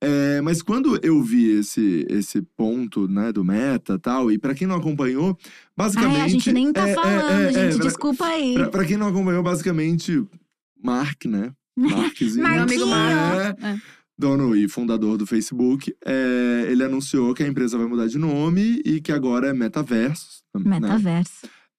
É, 0.00 0.40
mas 0.42 0.60
quando 0.62 0.98
eu 1.02 1.22
vi 1.22 1.50
esse, 1.58 2.04
esse 2.10 2.42
ponto 2.56 3.08
né, 3.08 3.32
do 3.32 3.42
meta 3.44 3.98
tal, 3.98 4.30
e 4.30 4.38
para 4.38 4.54
quem 4.54 4.66
não 4.66 4.76
acompanhou, 4.76 5.36
basicamente. 5.76 6.16
Ai, 6.20 6.26
a 6.26 6.28
gente 6.28 6.52
nem 6.52 6.72
tá 6.72 6.86
é, 6.88 6.92
é, 6.92 6.94
falando, 6.94 7.30
é, 7.30 7.44
é, 7.44 7.52
gente. 7.70 7.76
pra- 7.78 7.86
Desculpa 7.86 8.26
aí. 8.26 8.54
Pra, 8.54 8.68
pra 8.68 8.84
quem 8.84 8.96
não 8.96 9.08
acompanhou, 9.08 9.42
basicamente, 9.42 10.22
Mark, 10.82 11.24
né? 11.26 11.52
Markzinho. 11.76 12.42
Meu 12.48 12.62
amigo 12.62 12.86
Marco. 12.86 13.64
É, 13.64 13.70
É. 13.70 13.76
dono 14.18 14.54
e 14.54 14.68
fundador 14.68 15.16
do 15.16 15.26
Facebook, 15.26 15.94
é, 16.04 16.66
ele 16.70 16.84
anunciou 16.84 17.32
que 17.34 17.42
a 17.42 17.48
empresa 17.48 17.78
vai 17.78 17.86
mudar 17.86 18.06
de 18.06 18.18
nome 18.18 18.80
e 18.84 19.00
que 19.00 19.10
agora 19.10 19.48
é 19.48 19.52
Metaverso. 19.54 20.42
Né? 20.54 20.78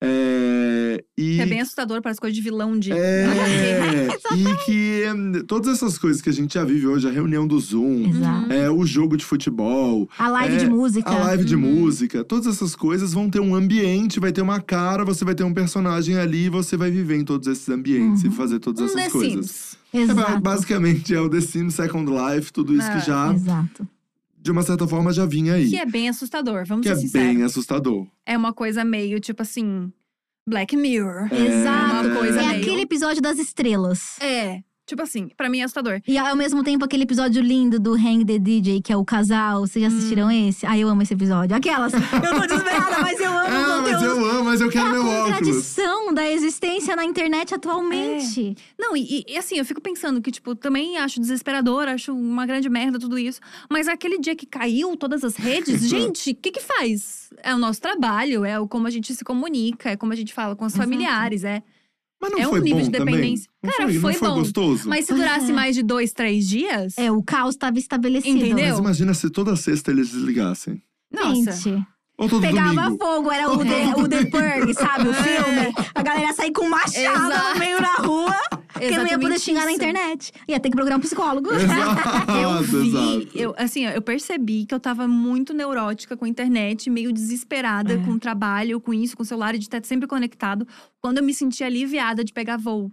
É, 0.06 1.03
e 1.18 1.36
Que 1.36 1.41
é 1.41 1.45
bem 1.45 1.61
assustador, 1.61 2.02
parece 2.02 2.19
coisa 2.22 2.34
de 2.36 2.41
vilão 2.41 2.77
de. 2.77 2.91
é, 2.91 4.07
e 4.36 4.65
que 4.65 5.03
todas 5.48 5.73
essas 5.76 5.98
coisas 5.98 6.22
que 6.22 6.30
a 6.30 6.34
gente 6.34 6.53
já 6.53 6.64
vive 6.64 6.88
hoje, 6.88 7.07
a 7.07 7.11
reunião 7.11 7.48
do 7.48 7.60
Zoom, 7.60 8.10
Exato. 8.10 8.53
é, 8.53 8.69
o 8.69 8.86
jogo 8.86 9.18
de 9.18 9.26
futebol, 9.26 10.10
A 10.18 10.27
live 10.30 10.56
É, 10.56 10.60
de 10.60 10.68
música. 10.69 11.10
a 11.10 11.19
live 11.26 11.44
de 11.45 11.56
Uhum. 11.56 11.61
música, 11.61 12.23
todas 12.23 12.48
essas 12.48 12.76
coisas 12.76 13.14
vão 13.14 13.30
ter 13.30 13.40
um 13.40 13.56
ambiente, 13.56 14.19
vai 14.19 14.32
ter 14.32 14.41
uma 14.41 14.60
cara, 14.61 15.03
você 15.06 15.23
vai 15.26 15.36
ter 15.36 15.44
um 15.44 15.53
personagem 15.53 16.18
ali 16.18 16.45
e 16.45 16.49
você 16.49 16.76
vai 16.77 16.91
viver 16.91 17.15
em 17.18 17.23
todos 17.26 17.48
esses 17.48 17.68
ambientes 17.69 18.23
Uhum. 18.23 18.30
e 18.30 18.34
fazer 18.34 18.60
todas 18.60 18.82
Um 18.82 18.86
essas 18.86 19.03
The 19.03 19.10
coisas. 19.10 19.45
Sims. 19.52 19.77
É, 19.94 20.02
Exato. 20.02 20.41
basicamente 20.41 21.14
é 21.15 21.22
o 21.22 21.30
The 21.30 21.40
Sims 21.40 21.73
Second 21.76 22.11
Life, 22.11 22.52
tudo 22.52 22.73
isso 22.76 22.86
É, 22.88 22.99
que 22.99 23.06
já, 23.06 23.34
Exato. 23.34 23.88
De 24.45 24.51
uma 24.51 24.61
certa 24.61 24.88
forma, 24.88 25.11
já 25.11 25.26
vinha 25.26 25.55
aí. 25.55 25.67
Que 25.72 25.77
é 25.77 25.85
bem 25.88 26.07
assustador, 26.07 26.63
vamos 26.67 26.84
Que 26.84 26.93
ser 26.93 26.99
é 26.99 27.01
sinceros. 27.01 27.27
bem 27.35 27.43
assustador. 27.43 28.07
É 28.23 28.38
uma 28.38 28.53
coisa 28.53 28.85
meio, 28.85 29.19
tipo 29.19 29.41
assim, 29.41 29.91
Black 30.47 30.77
Mirror. 30.77 31.27
É, 31.34 31.45
Exato. 31.61 32.07
Uma 32.09 32.15
coisa 32.15 32.41
É 32.41 32.47
meio- 32.49 32.61
aquele 32.61 32.81
episódio 32.81 33.22
das 33.23 33.39
estrelas. 33.39 34.19
É. 34.22 34.61
Tipo 34.85 35.01
assim, 35.01 35.29
pra 35.35 35.49
mim 35.49 35.59
é 35.59 35.63
assustador. 35.63 35.99
E 36.07 36.15
ao 36.17 36.35
mesmo 36.35 36.63
tempo, 36.63 36.85
aquele 36.85 37.03
episódio 37.03 37.41
lindo 37.41 37.79
do 37.79 37.93
Hang 37.95 38.23
the 38.23 38.37
DJ, 38.37 38.81
que 38.81 38.93
é 38.93 38.97
o 38.97 39.03
casal. 39.03 39.61
Vocês 39.61 39.81
já 39.81 39.87
assistiram 39.87 40.27
Hum. 40.27 40.47
esse? 40.49 40.63
Ai, 40.65 40.81
eu 40.83 40.87
amo 40.87 41.01
esse 41.01 41.13
episódio. 41.13 41.55
Aquelas. 41.55 41.91
Eu 41.93 41.99
tô 41.99 42.45
desesperada, 42.45 43.01
mas 43.01 43.19
eu 43.19 43.31
amo 43.31 43.47
É, 43.47 43.91
mas 43.91 44.03
eu 44.03 44.25
amo, 44.29 44.43
mas 44.45 44.61
eu 44.61 44.69
quero 44.69 44.85
É 44.85 44.89
a 44.89 44.91
meu 44.91 45.01
óculos. 45.05 45.23
contradição 45.37 46.13
da 46.13 46.29
existência 46.29 46.95
na 46.95 47.03
internet 47.03 47.53
atualmente. 47.55 48.55
Não, 48.77 48.95
e, 48.95 49.25
e, 49.27 49.37
assim, 49.37 49.57
eu 49.57 49.65
fico 49.65 49.81
pensando 49.81 50.21
que, 50.21 50.31
tipo, 50.31 50.55
também 50.55 50.97
acho 50.97 51.19
desesperador, 51.19 51.87
acho 51.87 52.13
uma 52.13 52.45
grande 52.45 52.69
merda 52.69 52.99
tudo 52.99 53.17
isso. 53.17 53.39
Mas 53.69 53.87
aquele 53.87 54.19
dia 54.19 54.35
que 54.35 54.45
caiu 54.45 54.95
todas 54.95 55.23
as 55.23 55.35
redes, 55.35 55.81
gente, 55.89 56.31
o 56.31 56.35
que 56.35 56.51
que 56.51 56.61
faz? 56.61 57.29
É 57.43 57.53
o 57.53 57.57
nosso 57.57 57.81
trabalho, 57.81 58.45
é 58.45 58.59
o 58.59 58.67
como 58.67 58.87
a 58.87 58.91
gente 58.91 59.13
se 59.15 59.23
comunica, 59.25 59.89
é 59.91 59.97
como 59.97 60.13
a 60.13 60.15
gente 60.15 60.33
fala 60.33 60.55
com 60.55 60.65
os 60.65 60.73
Exato. 60.73 60.87
familiares, 60.87 61.43
é. 61.43 61.63
Mas 62.26 62.31
não 62.31 62.39
É 62.39 62.47
um 62.47 62.49
foi 62.52 62.61
nível 62.61 62.77
bom 62.80 62.84
de 62.85 62.91
também? 62.91 63.15
dependência. 63.15 63.49
Não 63.64 63.72
Cara, 63.72 63.84
foi, 63.84 63.99
foi 63.99 64.11
não 64.14 64.19
foi 64.19 64.30
bom. 64.30 64.35
gostoso? 64.39 64.89
Mas 64.89 65.06
se 65.06 65.14
durasse 65.14 65.52
é. 65.52 65.53
mais 65.53 65.76
de 65.76 65.84
dois, 65.84 66.11
três 66.14 66.47
dias. 66.47 66.97
É, 66.97 67.11
o 67.11 67.22
caos 67.23 67.56
estava 67.56 67.77
estabelecido. 67.80 68.38
Entendeu? 68.38 68.69
Mas 68.69 68.80
imagina 68.80 69.14
se 69.14 69.30
toda 69.30 69.56
sexta 69.56 69.91
eles 69.91 70.10
desligassem. 70.11 70.81
Nossa. 71.14 71.52
Gente, 71.53 71.85
Ou 72.18 72.27
todo 72.30 72.41
pegava 72.41 72.73
domingo. 72.84 72.97
fogo, 73.03 73.31
era 73.31 73.49
o 73.52 73.57
The, 73.57 73.93
o 73.97 74.07
The 74.07 74.26
Purge, 74.26 74.73
sabe? 74.73 75.07
O 75.10 75.14
filme. 75.23 75.73
A 75.93 76.02
galera 76.03 76.34
sair 76.34 76.52
com 76.52 76.68
machado 76.69 76.97
Exato. 77.27 77.53
no 77.53 77.60
meio 77.60 77.81
da 77.81 77.95
rua, 77.97 78.35
porque 78.80 78.97
não 78.97 79.07
ia 79.07 79.19
poder 79.19 79.39
xingar 79.39 79.61
na 79.65 79.72
isso. 79.72 79.76
internet. 79.81 80.31
Ia 80.47 80.60
ter 80.60 80.69
que 80.69 80.76
procurar 80.76 80.97
um 80.97 80.99
psicólogo. 81.02 81.52
Exato, 81.53 82.31
Eu 82.31 82.61
vi, 82.64 82.88
exato. 82.88 83.38
eu, 83.38 83.56
assim, 83.57 83.85
eu 83.85 84.02
percebi 84.02 84.65
que 84.65 84.73
eu 84.76 84.80
tava 84.80 85.07
muito 85.07 85.53
neurótica 85.53 86.15
com 86.18 86.26
a 86.26 86.27
internet, 86.27 86.89
meio 86.89 87.11
desesperada 87.11 87.93
É. 87.93 87.97
com 87.97 88.11
o 88.11 88.19
trabalho, 88.19 88.80
com 88.80 88.93
isso, 88.93 89.15
com 89.15 89.23
o 89.23 89.26
celular, 89.26 89.53
de 89.53 89.60
estar 89.64 89.84
sempre 89.85 90.07
conectado, 90.07 90.68
quando 91.02 91.18
eu 91.19 91.23
me 91.23 91.34
senti 91.34 91.64
aliviada 91.64 92.23
de 92.23 92.31
pegar 92.34 92.57
voo. 92.57 92.91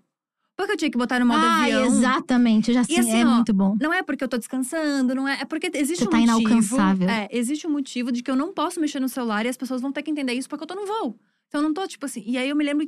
Porque 0.55 0.73
eu 0.73 0.77
tinha 0.77 0.91
que 0.91 0.99
botar 0.99 1.19
no 1.19 1.27
modo 1.27 1.45
ah, 1.45 1.63
avião. 1.63 1.87
exatamente. 1.87 2.69
Eu 2.69 2.75
já 2.75 2.85
sei, 2.85 2.99
assim, 2.99 3.21
é 3.23 3.27
ó, 3.27 3.31
muito 3.37 3.55
bom. 3.55 3.75
Não 3.81 3.93
é 3.93 4.03
porque 4.03 4.23
eu 4.23 4.29
tô 4.29 4.37
descansando, 4.37 5.15
não 5.15 5.27
é. 5.27 5.39
É 5.41 5.45
porque 5.47 5.71
existe 5.75 6.05
Você 6.05 6.09
um 6.09 6.11
tá 6.11 6.19
motivo. 6.19 6.41
inalcançável. 6.41 7.09
É, 7.09 7.27
existe 7.33 7.67
um 7.67 7.71
motivo 7.71 8.13
de 8.13 8.23
que 8.23 8.31
eu 8.31 8.37
não 8.37 8.53
posso 8.53 8.79
mexer 8.79 9.01
no 9.01 9.09
celular 9.09 9.47
e 9.47 9.49
as 9.49 9.57
pessoas 9.57 9.81
vão 9.81 9.91
ter 9.91 10.03
que 10.03 10.11
entender 10.11 10.35
isso 10.35 10.49
porque 10.49 10.63
eu 10.63 10.69
tô 10.69 10.75
no 10.75 10.87
voo. 10.87 11.19
Então 11.49 11.61
eu 11.61 11.67
não 11.67 11.73
tô, 11.75 11.87
tipo 11.89 12.05
assim. 12.05 12.23
E 12.27 12.37
aí 12.37 12.49
eu 12.51 12.55
me 12.55 12.65
lembro 12.65 12.87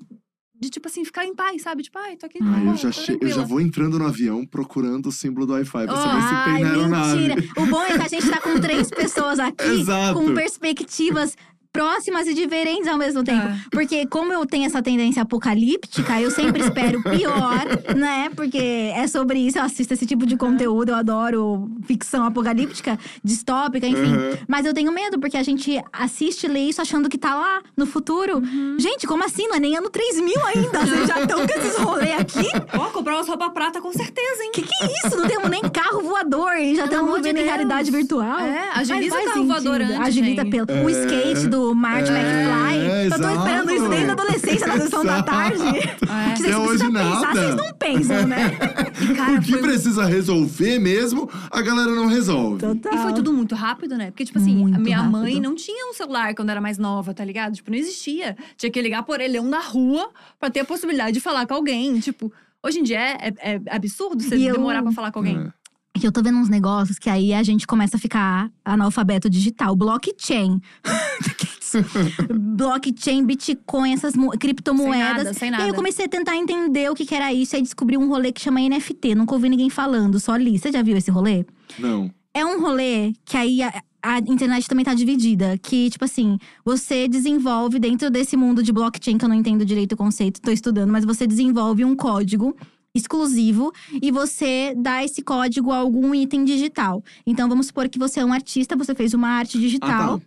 de, 0.60 0.70
tipo 0.70 0.86
assim, 0.89 1.05
ficar 1.05 1.24
em 1.26 1.35
paz, 1.35 1.62
sabe? 1.62 1.82
Tipo, 1.82 1.98
ai, 1.98 2.16
tô 2.16 2.26
aqui. 2.26 2.39
Boa, 2.43 2.56
eu 2.59 2.76
já, 2.76 2.93
che- 2.93 3.18
eu 3.20 3.28
já 3.28 3.43
vou 3.43 3.60
entrando 3.60 3.98
no 3.98 4.06
avião 4.06 4.47
procurando 4.47 5.06
o 5.09 5.12
símbolo 5.12 5.47
do 5.47 5.52
Wi-Fi 5.55 5.86
pra 5.86 5.93
Oh, 5.93 5.97
saber 5.97 6.22
se 6.22 6.28
tem 6.44 6.62
na 6.64 6.70
aeronave. 6.70 7.28
mentira. 7.28 7.44
O 7.60 7.66
bom 7.66 7.82
é 7.82 7.98
que 7.98 8.02
a 8.05 8.09
gente 8.09 8.31
tá 8.31 8.40
com 8.40 8.60
três 8.60 8.89
pessoas 8.90 9.39
aqui 9.40 9.85
com 10.14 10.32
perspectivas 10.35 11.36
próximas 11.75 12.29
e 12.29 12.35
diferentes 12.35 12.87
ao 12.87 12.97
mesmo 12.97 13.25
tempo. 13.25 13.49
É. 13.49 13.57
Porque 13.73 14.07
como 14.07 14.33
eu 14.33 14.47
tenho 14.47 14.65
essa 14.65 14.81
tendência 14.81 15.23
apocalíptica, 15.23 16.21
eu 16.21 16.31
sempre 16.31 16.63
espero 16.63 17.01
o 17.01 17.03
pior, 17.03 17.65
né? 17.97 18.31
Porque 18.37 18.93
é 18.95 19.05
sobre 19.09 19.41
isso, 19.41 19.59
eu 19.59 19.63
assisto 19.65 19.93
esse 19.93 20.07
tipo 20.07 20.25
de 20.25 20.37
conteúdo, 20.37 20.91
eu 20.91 20.95
adoro 20.95 21.69
ficção 21.85 22.25
apocalíptica, 22.25 22.97
distópica, 23.25 23.89
enfim. 23.89 24.15
Uhum. 24.15 24.37
Mas 24.47 24.65
eu 24.65 24.73
tenho 24.73 24.93
medo, 24.93 25.19
porque 25.19 25.37
a 25.37 25.43
gente 25.43 25.83
assiste 25.93 26.45
e 26.45 26.49
lê 26.49 26.61
isso 26.61 26.81
achando 26.81 27.09
que 27.09 27.19
tá 27.19 27.35
lá, 27.35 27.61
no 27.77 27.87
futuro. 27.87 28.37
Uhum. 28.39 28.77
Gente, 28.79 29.05
como 29.05 29.25
assim? 29.25 29.49
Não 29.49 29.57
é 29.57 29.61
nem 29.61 29.77
ano 29.77 29.91
3000 29.91 30.33
ainda, 30.47 30.79
vocês 30.87 31.09
já 31.09 31.21
estão 31.23 31.45
com 31.45 31.59
esses 31.59 31.77
rolês 31.77 32.21
aqui? 32.21 32.49
Ó, 32.79 32.85
comprar 32.91 33.17
umas 33.17 33.27
roupas 33.27 33.53
prata 33.53 33.81
com 33.81 33.93
certeza, 33.93 34.45
hein? 34.45 34.53
Que 34.55 34.63
que 34.63 34.75
é 34.85 34.87
isso? 35.07 35.17
Não 35.17 35.27
temos 35.27 35.51
nem 35.51 35.63
carro 35.63 36.03
voador 36.03 36.55
e 36.57 36.77
já 36.77 36.85
estamos 36.85 37.17
de 37.17 37.23
vivendo 37.23 37.39
em 37.39 37.45
realidade 37.45 37.91
virtual. 37.91 38.39
É, 38.39 38.71
faz 38.75 38.89
o 38.91 39.09
carro 39.25 39.47
voador 39.47 39.81
sentido. 39.81 39.93
antes, 39.97 40.07
Agiliza 40.07 40.43
gente. 40.43 40.51
pelo. 40.51 40.85
O 40.85 40.89
É. 40.89 40.93
skate 40.93 41.49
do 41.49 41.64
Marty 41.73 42.11
É, 42.11 43.05
McFly. 43.07 43.12
eu 43.12 43.20
tô 43.20 43.28
esperando 43.39 43.70
isso 43.70 43.89
desde 43.89 44.09
a 44.09 44.12
adolescência, 44.12 44.66
na 44.66 44.81
sessão 44.81 45.05
da 45.05 45.23
tarde. 45.23 45.62
É. 45.62 46.35
Vocês 46.36 46.53
Até 46.53 46.57
hoje 46.59 46.66
precisam 46.66 46.93
pensar, 46.93 47.20
nada. 47.20 47.41
vocês 47.43 47.55
não 47.55 47.74
pensam, 47.74 48.27
né? 48.27 48.59
E, 49.01 49.07
cara, 49.15 49.32
o 49.39 49.41
que 49.41 49.51
foi 49.53 49.61
precisa 49.62 50.05
resolver 50.05 50.78
mesmo, 50.81 51.31
a 51.51 51.62
galera 51.62 51.91
não 51.95 52.07
resolve. 52.09 52.59
Total. 52.59 52.93
E 52.95 52.99
foi 52.99 53.12
tudo 53.15 53.32
muito 53.32 53.55
rápido, 53.55 53.97
né? 53.97 54.11
Porque, 54.11 54.24
tipo 54.24 54.39
assim, 54.39 54.57
Muito 54.57 54.77
a 54.77 54.81
minha 54.81 54.97
rápido. 54.99 55.12
mãe 55.12 55.41
não 55.41 55.55
tinha 55.55 55.89
um 55.89 55.95
celular 55.95 56.35
quando 56.35 56.51
era 56.51 56.61
mais 56.61 56.77
nova, 56.77 57.15
tá 57.15 57.24
ligado? 57.24 57.55
Tipo, 57.55 57.70
não 57.70 57.78
existia. 57.78 58.36
Tinha 58.57 58.70
que 58.70 58.82
ligar 58.82 59.05
por 59.05 59.12
orelhão 59.12 59.45
na 59.45 59.61
rua 59.61 60.11
pra 60.41 60.51
ter 60.51 60.61
a 60.61 60.65
possibilidade 60.65 61.12
de 61.12 61.20
falar 61.20 61.47
com 61.47 61.55
alguém. 61.55 62.01
Tipo, 62.01 62.32
hoje 62.62 62.81
em 62.81 62.82
dia 62.82 62.99
é, 62.99 63.28
é- 63.39 63.55
é 63.55 63.61
absurdo 63.77 64.23
você 64.23 64.36
E 64.36 64.47
eu- 64.47 64.55
demorar 64.57 64.82
pra 64.82 64.91
falar 64.93 65.12
com 65.12 65.20
alguém. 65.20 65.39
É. 65.39 65.65
Que 66.01 66.07
eu 66.09 66.11
tô 66.11 66.20
vendo 66.23 66.39
uns 66.39 66.49
negócios 66.49 66.99
que 66.99 67.09
aí 67.09 67.32
a 67.32 67.43
gente 67.45 67.69
começa 67.69 67.97
a 67.97 68.01
ficar 68.01 68.51
analfabeto 68.65 69.31
digital. 69.31 69.77
Blockchain. 69.77 70.61
Blockchain, 72.31 73.25
Bitcoin, 73.25 73.93
essas 73.93 74.15
mo- 74.15 74.31
criptomoedas. 74.31 74.95
Sem 74.95 75.25
nada, 75.25 75.35
sem 75.35 75.49
E 75.51 75.53
aí 75.55 75.59
nada. 75.59 75.69
eu 75.71 75.75
comecei 75.75 76.05
a 76.05 76.09
tentar 76.09 76.37
entender 76.37 76.91
o 76.91 76.95
que, 76.95 77.05
que 77.05 77.15
era 77.15 77.33
isso. 77.33 77.55
E 77.55 77.57
aí 77.57 77.63
descobri 77.63 77.97
um 77.97 78.09
rolê 78.09 78.33
que 78.33 78.41
chama 78.41 78.61
NFT. 78.61 79.15
Nunca 79.15 79.35
ouvi 79.35 79.49
ninguém 79.49 79.71
falando, 79.71 80.19
só 80.21 80.37
li. 80.37 80.59
Você 80.59 80.71
já 80.73 80.83
viu 80.83 80.97
esse 80.97 81.11
rolê? 81.11 81.45
Não. 81.79 82.11
É 82.33 82.45
um 82.45 82.61
rolê 82.61 83.13
que 83.25 83.37
aí 83.37 83.63
a, 83.63 83.73
a 84.03 84.19
internet 84.19 84.69
também 84.69 84.85
tá 84.85 84.93
dividida. 84.95 85.57
Que, 85.59 85.89
tipo 85.91 86.05
assim, 86.05 86.39
você 86.65 87.07
desenvolve 87.09 87.79
dentro 87.79 88.11
desse 88.11 88.37
mundo 88.37 88.63
de 88.63 88.73
blockchain, 88.73 89.17
que 89.19 89.25
eu 89.25 89.29
não 89.29 89.37
entendo 89.37 89.65
direito 89.65 89.93
o 89.93 89.97
conceito, 89.97 90.41
tô 90.41 90.51
estudando, 90.51 90.91
mas 90.91 91.05
você 91.05 91.27
desenvolve 91.27 91.85
um 91.85 91.95
código 91.95 92.57
exclusivo 92.97 93.73
e 94.01 94.13
você 94.13 94.73
dá 94.77 95.03
esse 95.05 95.21
código 95.21 95.73
a 95.73 95.77
algum 95.79 96.15
item 96.15 96.45
digital. 96.45 97.03
Então, 97.27 97.49
vamos 97.49 97.67
supor 97.67 97.89
que 97.89 97.99
você 97.99 98.21
é 98.21 98.25
um 98.25 98.33
artista, 98.33 98.77
você 98.77 98.95
fez 98.95 99.15
uma 99.15 99.29
arte 99.29 99.59
digital. 99.59 100.15
Ah, 100.15 100.19
tá. 100.19 100.25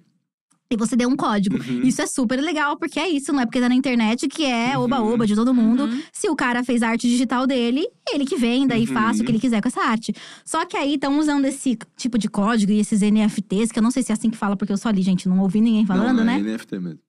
E 0.70 0.76
você 0.76 0.96
deu 0.96 1.08
um 1.08 1.16
código. 1.16 1.56
Uhum. 1.58 1.82
Isso 1.84 2.02
é 2.02 2.06
super 2.08 2.40
legal, 2.42 2.76
porque 2.78 3.00
é 3.00 3.08
isso, 3.08 3.32
não 3.32 3.40
é 3.40 3.46
porque 3.46 3.60
tá 3.62 3.70
na 3.70 3.76
internet 3.76 4.28
que 4.28 4.44
é 4.46 4.78
Uhum. 4.78 4.84
oba-oba 4.84 5.26
de 5.26 5.34
todo 5.36 5.54
mundo. 5.54 5.84
Uhum. 5.84 6.02
Se 6.12 6.30
o 6.30 6.36
cara 6.36 6.64
fez 6.64 6.84
a 6.84 6.90
arte 6.90 7.08
digital 7.08 7.48
dele, 7.48 7.88
ele 8.12 8.26
que 8.26 8.36
venda 8.36 8.76
e 8.76 8.82
Uhum. 8.82 8.94
faça 8.94 9.22
o 9.22 9.26
que 9.26 9.32
ele 9.32 9.40
quiser 9.40 9.62
com 9.62 9.68
essa 9.70 9.82
arte. 9.82 10.14
Só 10.44 10.66
que 10.66 10.76
aí 10.76 10.96
estão 10.96 11.18
usando 11.20 11.46
esse 11.46 11.78
tipo 11.96 12.18
de 12.18 12.28
código 12.28 12.72
e 12.72 12.80
esses 12.80 13.02
NFTs, 13.02 13.72
que 13.72 13.80
eu 13.80 13.84
não 13.84 13.92
sei 13.92 14.04
se 14.04 14.12
é 14.12 14.14
assim 14.14 14.30
que 14.30 14.38
fala, 14.38 14.56
porque 14.58 14.74
eu 14.74 14.78
só 14.78 14.90
li, 14.90 15.02
gente, 15.02 15.30
não 15.30 15.40
ouvi 15.40 15.62
ninguém 15.62 15.86
falando, 15.86 16.18
não, 16.18 16.24
né? 16.26 16.36
É 16.36 16.42
NFT 16.42 16.80
mesmo. 16.80 17.00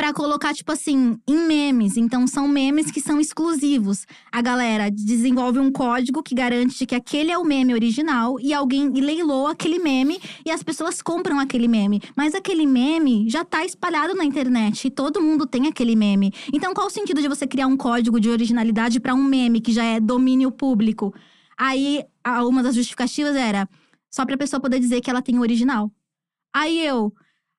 Pra 0.00 0.14
colocar, 0.14 0.54
tipo 0.54 0.72
assim, 0.72 1.20
em 1.28 1.46
memes. 1.46 1.98
Então, 1.98 2.26
são 2.26 2.48
memes 2.48 2.90
que 2.90 3.02
são 3.02 3.20
exclusivos. 3.20 4.06
A 4.32 4.40
galera 4.40 4.90
desenvolve 4.90 5.58
um 5.58 5.70
código 5.70 6.22
que 6.22 6.34
garante 6.34 6.86
que 6.86 6.94
aquele 6.94 7.30
é 7.30 7.36
o 7.36 7.44
meme 7.44 7.74
original 7.74 8.40
e 8.40 8.54
alguém 8.54 8.88
leiloa 8.88 9.50
aquele 9.50 9.78
meme 9.78 10.18
e 10.42 10.50
as 10.50 10.62
pessoas 10.62 11.02
compram 11.02 11.38
aquele 11.38 11.68
meme. 11.68 12.00
Mas 12.16 12.34
aquele 12.34 12.64
meme 12.64 13.28
já 13.28 13.44
tá 13.44 13.62
espalhado 13.62 14.14
na 14.14 14.24
internet 14.24 14.86
e 14.86 14.90
todo 14.90 15.20
mundo 15.20 15.46
tem 15.46 15.66
aquele 15.66 15.94
meme. 15.94 16.32
Então, 16.50 16.72
qual 16.72 16.86
o 16.86 16.90
sentido 16.90 17.20
de 17.20 17.28
você 17.28 17.46
criar 17.46 17.66
um 17.66 17.76
código 17.76 18.18
de 18.18 18.30
originalidade 18.30 19.00
pra 19.00 19.14
um 19.14 19.22
meme 19.22 19.60
que 19.60 19.70
já 19.70 19.84
é 19.84 20.00
domínio 20.00 20.50
público? 20.50 21.14
Aí, 21.58 22.02
uma 22.48 22.62
das 22.62 22.74
justificativas 22.74 23.36
era 23.36 23.68
só 24.10 24.24
pra 24.24 24.38
pessoa 24.38 24.60
poder 24.60 24.80
dizer 24.80 25.02
que 25.02 25.10
ela 25.10 25.20
tem 25.20 25.36
o 25.36 25.42
original. 25.42 25.92
Aí 26.54 26.82
eu. 26.86 27.12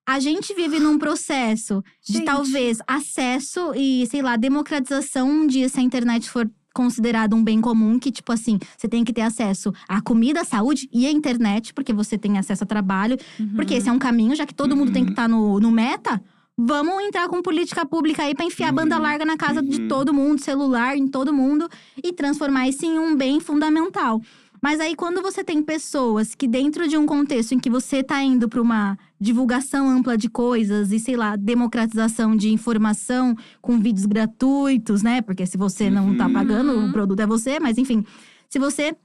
A 0.07 0.19
gente 0.19 0.53
vive 0.53 0.79
num 0.79 0.97
processo 0.97 1.83
de 2.05 2.13
Gente. 2.13 2.25
talvez 2.25 2.79
acesso 2.87 3.71
e, 3.75 4.05
sei 4.07 4.21
lá, 4.21 4.35
democratização 4.35 5.29
um 5.29 5.47
dia 5.47 5.69
se 5.69 5.79
a 5.79 5.83
internet 5.83 6.29
for 6.29 6.49
considerado 6.73 7.35
um 7.35 7.43
bem 7.43 7.59
comum, 7.61 7.99
que, 7.99 8.11
tipo 8.11 8.31
assim, 8.31 8.57
você 8.77 8.87
tem 8.87 9.03
que 9.03 9.13
ter 9.13 9.21
acesso 9.21 9.71
à 9.87 10.01
comida, 10.01 10.41
à 10.41 10.43
saúde 10.45 10.89
e 10.91 11.05
à 11.05 11.11
internet, 11.11 11.73
porque 11.73 11.93
você 11.93 12.17
tem 12.17 12.37
acesso 12.37 12.63
a 12.63 12.67
trabalho. 12.67 13.17
Uhum. 13.39 13.53
Porque 13.55 13.73
esse 13.75 13.89
é 13.89 13.91
um 13.91 13.99
caminho, 13.99 14.35
já 14.35 14.45
que 14.45 14.53
todo 14.55 14.75
mundo 14.75 14.91
tem 14.91 15.03
que 15.03 15.09
Uhum. 15.09 15.13
estar 15.13 15.27
no, 15.27 15.59
no 15.59 15.69
meta. 15.69 16.21
Vamos 16.57 17.03
entrar 17.03 17.27
com 17.27 17.41
política 17.41 17.85
pública 17.85 18.23
aí 18.23 18.33
pra 18.33 18.45
enfiar 18.45 18.69
a 18.69 18.71
banda 18.71 18.95
Uhum. 18.95 19.01
larga 19.01 19.25
na 19.25 19.37
casa 19.37 19.61
de 19.61 19.81
Uhum. 19.81 19.87
todo 19.87 20.13
mundo, 20.13 20.41
celular 20.41 20.97
em 20.97 21.07
todo 21.07 21.33
mundo 21.33 21.67
e 22.03 22.11
transformar 22.13 22.67
isso 22.69 22.85
em 22.85 22.97
um 22.97 23.15
bem 23.15 23.39
fundamental. 23.39 24.21
Mas 24.61 24.79
aí, 24.79 24.95
quando 24.95 25.21
você 25.23 25.43
tem 25.43 25.61
pessoas 25.63 26.35
que, 26.35 26.47
dentro 26.47 26.87
de 26.87 26.95
um 26.95 27.05
contexto 27.05 27.53
em 27.53 27.59
que 27.59 27.69
você 27.69 28.03
tá 28.03 28.21
indo 28.21 28.47
para 28.47 28.61
uma 28.61 28.97
divulgação 29.21 29.87
ampla 29.87 30.17
de 30.17 30.27
coisas 30.27 30.91
e, 30.91 30.99
sei 30.99 31.15
lá, 31.15 31.35
democratização 31.35 32.35
de 32.35 32.49
informação 32.51 33.35
com 33.61 33.79
vídeos 33.79 34.07
gratuitos, 34.07 35.03
né? 35.03 35.21
Porque 35.21 35.45
se 35.45 35.57
você 35.57 35.91
não 35.91 36.15
tá 36.15 36.25
Uhum. 36.25 36.33
pagando, 36.33 36.71
Uhum. 36.73 36.89
o 36.89 36.91
produto 36.91 37.19
é 37.19 37.27
você, 37.27 37.59
mas 37.59 37.77
enfim. 37.77 38.03
Se 38.49 38.57
você. 38.59 38.95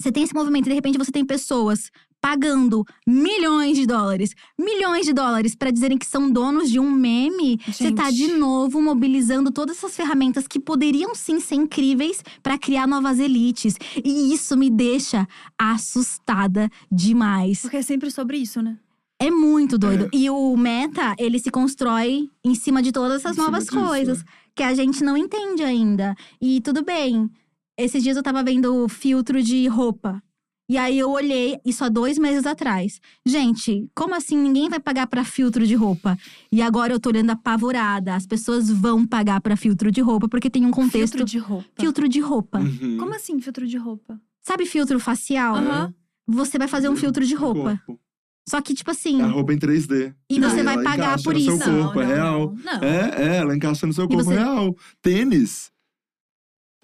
Você 0.00 0.12
tem 0.12 0.22
esse 0.22 0.32
movimento 0.32 0.66
e 0.66 0.68
de 0.68 0.74
repente 0.76 0.96
você 0.96 1.10
tem 1.10 1.24
pessoas 1.26 1.90
pagando 2.20 2.84
milhões 3.04 3.76
de 3.76 3.84
dólares, 3.84 4.32
milhões 4.56 5.04
de 5.06 5.12
dólares 5.12 5.56
pra 5.56 5.72
dizerem 5.72 5.98
que 5.98 6.06
são 6.06 6.30
donos 6.30 6.70
de 6.70 6.78
um 6.78 6.88
meme, 6.88 7.58
você 7.66 7.90
tá 7.90 8.08
de 8.08 8.28
novo 8.28 8.80
mobilizando 8.80 9.50
todas 9.50 9.76
essas 9.76 9.96
ferramentas 9.96 10.46
que 10.46 10.60
poderiam 10.60 11.16
sim 11.16 11.40
ser 11.40 11.56
incríveis 11.56 12.22
pra 12.44 12.56
criar 12.56 12.86
novas 12.86 13.18
elites. 13.18 13.74
E 14.04 14.32
isso 14.32 14.56
me 14.56 14.70
deixa 14.70 15.26
assustada 15.58 16.70
demais. 16.90 17.60
Porque 17.62 17.76
é 17.78 17.82
sempre 17.82 18.10
sobre 18.12 18.36
isso, 18.38 18.62
né? 18.62 18.76
É 19.20 19.30
muito 19.30 19.76
doido. 19.76 20.08
E 20.12 20.30
o 20.30 20.56
meta, 20.56 21.14
ele 21.18 21.38
se 21.38 21.50
constrói 21.50 22.30
em 22.44 22.54
cima 22.54 22.80
de 22.80 22.92
todas 22.92 23.24
essas 23.24 23.36
novas 23.36 23.64
disso, 23.64 23.76
coisas 23.76 24.20
é. 24.20 24.24
que 24.54 24.62
a 24.62 24.74
gente 24.74 25.02
não 25.02 25.16
entende 25.16 25.62
ainda. 25.62 26.14
E 26.40 26.60
tudo 26.60 26.84
bem. 26.84 27.28
Esses 27.76 28.02
dias 28.02 28.16
eu 28.16 28.22
tava 28.22 28.42
vendo 28.42 28.88
filtro 28.88 29.42
de 29.42 29.66
roupa. 29.66 30.22
E 30.70 30.76
aí 30.76 30.98
eu 30.98 31.10
olhei 31.10 31.58
isso 31.64 31.82
há 31.82 31.88
dois 31.88 32.18
meses 32.18 32.44
atrás. 32.44 33.00
Gente, 33.24 33.90
como 33.94 34.14
assim 34.14 34.36
ninguém 34.36 34.68
vai 34.68 34.78
pagar 34.78 35.06
pra 35.06 35.24
filtro 35.24 35.66
de 35.66 35.74
roupa? 35.74 36.16
E 36.52 36.60
agora 36.60 36.92
eu 36.92 37.00
tô 37.00 37.08
olhando 37.08 37.30
apavorada. 37.30 38.14
As 38.14 38.26
pessoas 38.26 38.70
vão 38.70 39.06
pagar 39.06 39.40
pra 39.40 39.56
filtro 39.56 39.90
de 39.90 40.02
roupa 40.02 40.28
porque 40.28 40.50
tem 40.50 40.66
um 40.66 40.70
contexto. 40.70 41.16
Filtro 41.16 41.24
de 41.24 41.38
roupa. 41.38 41.80
Filtro 41.80 42.08
de 42.08 42.20
roupa. 42.20 42.58
Uhum. 42.58 42.98
Como 42.98 43.14
assim, 43.14 43.40
filtro 43.40 43.66
de 43.66 43.78
roupa? 43.78 44.20
Sabe 44.42 44.66
filtro 44.66 45.00
facial? 45.00 45.56
Aham. 45.56 45.94
Você 46.26 46.58
vai 46.58 46.68
fazer 46.68 46.90
um 46.90 46.96
filtro 46.96 47.24
de 47.24 47.34
roupa. 47.34 47.80
Corpo. 47.86 47.98
Só 48.48 48.60
que, 48.62 48.74
tipo 48.74 48.90
assim. 48.90 49.20
É 49.20 49.24
a 49.24 49.28
roupa 49.28 49.52
em 49.52 49.58
3D. 49.58 50.14
E 50.30 50.40
você 50.40 50.62
vai 50.62 50.74
ela 50.74 50.82
pagar 50.84 51.04
encaixa 51.18 51.24
por 51.24 51.34
no 51.34 51.40
seu 51.40 51.54
isso. 51.56 51.64
corpo, 51.64 52.00
é 52.00 52.06
real. 52.06 52.54
Não, 52.64 52.72
não. 52.80 52.88
É, 52.88 53.14
é, 53.16 53.36
ela 53.36 53.54
encaixa 53.54 53.86
no 53.86 53.92
seu 53.92 54.08
corpo 54.08 54.24
você- 54.24 54.34
real. 54.34 54.74
Tênis. 55.02 55.70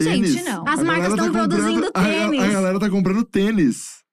Gente, 0.00 0.32
Tênis. 0.34 0.44
não. 0.44 0.68
As 0.68 0.80
A 0.80 0.84
marcas 0.84 1.14
galera 1.14 1.32
tá 1.32 1.38
produzindo 1.38 1.86
comprando- 1.86 1.90
a- 1.94 2.00
a- 2.00 2.04
tênis. 2.28 2.40
A, 2.40 2.48
galera 2.48 2.80
tá 2.80 2.90
comprando 2.90 3.24
tênis. 3.24 4.03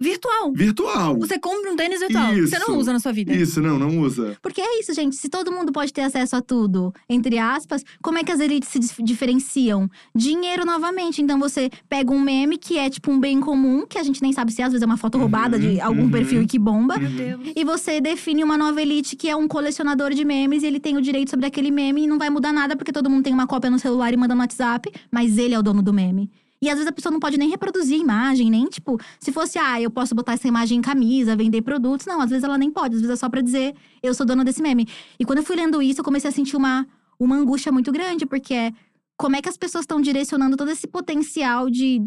Virtual. 0.00 0.52
Virtual. 0.52 1.18
Você 1.18 1.38
compra 1.38 1.72
um 1.72 1.76
tênis 1.76 2.00
virtual. 2.00 2.32
que 2.32 2.46
Você 2.46 2.56
Isso. 2.56 2.70
não 2.70 2.78
usa 2.78 2.92
na 2.92 3.00
sua 3.00 3.12
vida. 3.12 3.34
Isso, 3.34 3.60
não, 3.60 3.78
não 3.78 3.98
usa. 4.00 4.36
Porque 4.40 4.60
é 4.60 4.80
isso, 4.80 4.94
gente. 4.94 5.16
Se 5.16 5.28
todo 5.28 5.50
mundo 5.50 5.72
pode 5.72 5.92
ter 5.92 6.02
acesso 6.02 6.36
a 6.36 6.40
tudo, 6.40 6.92
entre 7.08 7.38
aspas, 7.38 7.82
como 8.02 8.18
é 8.18 8.22
que 8.24 8.30
as 8.30 8.38
elites 8.40 8.68
se 8.68 8.78
dif- 8.78 9.02
diferenciam? 9.02 9.88
Dinheiro 10.14 10.64
novamente. 10.64 11.20
Então 11.20 11.38
você 11.38 11.68
pega 11.88 12.12
um 12.12 12.20
meme 12.20 12.56
que 12.58 12.78
é 12.78 12.88
tipo 12.88 13.10
um 13.10 13.18
bem 13.18 13.40
comum, 13.40 13.84
que 13.86 13.98
a 13.98 14.02
gente 14.02 14.22
nem 14.22 14.32
sabe 14.32 14.52
se 14.52 14.62
às 14.62 14.68
vezes 14.72 14.82
é 14.82 14.86
uma 14.86 14.96
foto 14.96 15.16
Uhum, 15.16 15.22
roubada 15.22 15.58
de 15.58 15.80
algum 15.80 16.02
uhum. 16.02 16.10
perfil 16.10 16.42
e 16.42 16.46
que 16.46 16.58
bomba. 16.58 16.96
Meu 16.96 17.10
Deus. 17.10 17.52
E 17.56 17.64
você 17.64 18.00
define 18.00 18.44
uma 18.44 18.56
nova 18.56 18.80
elite 18.80 19.16
que 19.16 19.28
é 19.28 19.34
um 19.34 19.48
colecionador 19.48 20.14
de 20.14 20.24
memes 20.24 20.62
e 20.62 20.66
ele 20.66 20.78
tem 20.78 20.96
o 20.96 21.02
direito 21.02 21.30
sobre 21.30 21.46
aquele 21.46 21.70
meme 21.70 22.04
e 22.04 22.06
não 22.06 22.18
vai 22.18 22.30
mudar 22.30 22.52
nada 22.52 22.76
porque 22.76 22.92
todo 22.92 23.10
mundo 23.10 23.24
tem 23.24 23.32
uma 23.34 23.46
cópia 23.46 23.68
no 23.70 23.78
celular 23.78 24.12
e 24.12 24.16
manda 24.16 24.34
no 24.34 24.40
WhatsApp, 24.40 24.90
mas 25.10 25.38
ele 25.38 25.54
é 25.54 25.58
o 25.58 25.62
dono 25.62 25.82
do 25.82 25.92
meme. 25.92 26.30
E 26.60 26.68
às 26.68 26.74
vezes 26.74 26.88
a 26.88 26.92
pessoa 26.92 27.12
não 27.12 27.20
pode 27.20 27.38
nem 27.38 27.48
reproduzir 27.48 27.96
a 27.96 28.02
imagem, 28.02 28.50
nem 28.50 28.66
tipo, 28.66 28.98
se 29.20 29.30
fosse, 29.30 29.58
ah, 29.58 29.80
eu 29.80 29.90
posso 29.90 30.14
botar 30.14 30.32
essa 30.32 30.48
imagem 30.48 30.78
em 30.78 30.82
camisa, 30.82 31.36
vender 31.36 31.62
produtos. 31.62 32.06
Não, 32.06 32.20
às 32.20 32.30
vezes 32.30 32.44
ela 32.44 32.58
nem 32.58 32.70
pode, 32.70 32.96
às 32.96 33.00
vezes 33.00 33.14
é 33.14 33.16
só 33.16 33.28
pra 33.28 33.40
dizer, 33.40 33.74
eu 34.02 34.12
sou 34.12 34.26
dona 34.26 34.44
desse 34.44 34.60
meme. 34.60 34.86
E 35.18 35.24
quando 35.24 35.38
eu 35.38 35.44
fui 35.44 35.56
lendo 35.56 35.80
isso, 35.80 36.00
eu 36.00 36.04
comecei 36.04 36.28
a 36.28 36.32
sentir 36.32 36.56
uma, 36.56 36.86
uma 37.18 37.36
angústia 37.36 37.70
muito 37.70 37.92
grande, 37.92 38.26
porque 38.26 38.54
é 38.54 38.72
como 39.16 39.34
é 39.34 39.42
que 39.42 39.48
as 39.48 39.56
pessoas 39.56 39.82
estão 39.82 40.00
direcionando 40.00 40.56
todo 40.56 40.70
esse 40.70 40.86
potencial 40.86 41.68
de. 41.68 42.02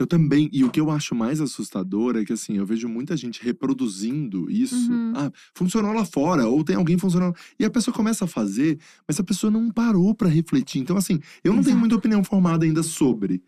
Eu 0.00 0.06
também. 0.06 0.48
E 0.50 0.64
o 0.64 0.70
que 0.70 0.80
eu 0.80 0.90
acho 0.90 1.14
mais 1.14 1.42
assustador 1.42 2.16
é 2.16 2.24
que, 2.24 2.32
assim, 2.32 2.56
eu 2.56 2.64
vejo 2.64 2.88
muita 2.88 3.14
gente 3.18 3.44
reproduzindo 3.44 4.50
isso. 4.50 4.90
Uhum. 4.90 5.12
Ah, 5.14 5.30
funcionou 5.54 5.92
lá 5.92 6.06
fora, 6.06 6.46
ou 6.48 6.64
tem 6.64 6.74
alguém 6.74 6.96
funcionando. 6.96 7.34
E 7.58 7.66
a 7.66 7.70
pessoa 7.70 7.94
começa 7.94 8.24
a 8.24 8.26
fazer, 8.26 8.78
mas 9.06 9.20
a 9.20 9.22
pessoa 9.22 9.50
não 9.50 9.70
parou 9.70 10.14
pra 10.14 10.26
refletir. 10.26 10.80
Então, 10.80 10.96
assim, 10.96 11.20
eu 11.44 11.52
não 11.52 11.62
tenho 11.62 11.76
muita 11.76 11.96
opinião 11.96 12.24
formada 12.24 12.64
ainda 12.64 12.82
sobre, 12.82 13.42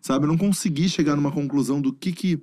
sabe? 0.00 0.24
Eu 0.24 0.28
não 0.28 0.38
consegui 0.38 0.88
chegar 0.88 1.14
numa 1.14 1.30
conclusão 1.30 1.78
do 1.78 1.92
que 1.92 2.10
que. 2.10 2.40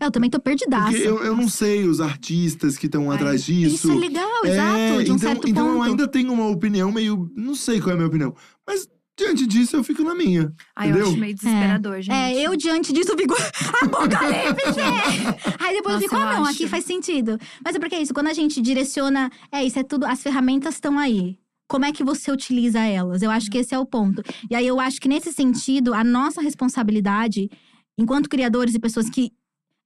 Eu 0.00 0.10
também 0.10 0.30
tô 0.30 0.40
perdidaça. 0.40 0.90
Porque 0.90 1.06
eu, 1.06 1.22
eu 1.22 1.36
não 1.36 1.50
sei 1.50 1.84
os 1.84 2.00
artistas 2.00 2.78
que 2.78 2.86
estão 2.86 3.10
Ai, 3.10 3.16
atrás 3.16 3.44
disso. 3.44 3.74
Isso 3.74 3.90
é 3.92 3.94
legal, 3.94 4.44
É, 4.46 4.48
exato, 4.48 5.04
de 5.04 5.12
um 5.12 5.16
então, 5.16 5.18
certo 5.18 5.48
então 5.48 5.66
ponto. 5.66 5.76
eu 5.76 5.82
ainda 5.82 6.08
tenho 6.08 6.32
uma 6.32 6.48
opinião 6.48 6.90
meio. 6.90 7.30
Não 7.36 7.54
sei 7.54 7.78
qual 7.78 7.90
é 7.90 7.92
a 7.92 7.96
minha 7.96 8.08
opinião. 8.08 8.34
Mas 8.66 8.88
diante 9.18 9.46
disso, 9.46 9.76
eu 9.76 9.84
fico 9.84 10.02
na 10.02 10.14
minha. 10.14 10.52
Ai, 10.74 10.88
eu 10.88 10.90
Entendeu? 10.90 11.08
acho 11.08 11.18
meio 11.18 11.34
desesperador, 11.34 12.00
gente. 12.00 12.14
É, 12.14 12.46
eu 12.46 12.56
diante 12.56 12.92
disso 12.92 13.16
fico 13.16 13.34
apocalipse! 13.82 14.80
Aí 15.60 15.74
depois 15.76 15.94
Nossa, 15.94 15.96
eu 15.96 16.00
fico, 16.00 16.14
eu 16.14 16.20
ah, 16.20 16.32
não, 16.34 16.42
acho. 16.44 16.52
aqui 16.52 16.68
faz 16.68 16.84
sentido. 16.84 17.38
Mas 17.64 17.74
é 17.74 17.78
porque 17.78 17.94
é 17.94 18.02
isso, 18.02 18.14
quando 18.14 18.28
a 18.28 18.32
gente 18.32 18.60
direciona, 18.60 19.30
é 19.50 19.64
isso, 19.64 19.78
é 19.78 19.82
tudo, 19.82 20.06
as 20.06 20.22
ferramentas 20.22 20.74
estão 20.74 20.98
aí. 20.98 21.38
Como 21.68 21.84
é 21.84 21.92
que 21.92 22.04
você 22.04 22.30
utiliza 22.30 22.80
elas? 22.80 23.22
Eu 23.22 23.30
acho 23.30 23.50
que 23.50 23.58
esse 23.58 23.74
é 23.74 23.78
o 23.78 23.86
ponto. 23.86 24.22
E 24.50 24.54
aí 24.54 24.66
eu 24.66 24.78
acho 24.78 25.00
que 25.00 25.08
nesse 25.08 25.32
sentido, 25.32 25.94
a 25.94 26.04
nossa 26.04 26.42
responsabilidade, 26.42 27.50
enquanto 27.96 28.28
criadores 28.28 28.74
e 28.74 28.78
pessoas 28.78 29.08
que. 29.08 29.32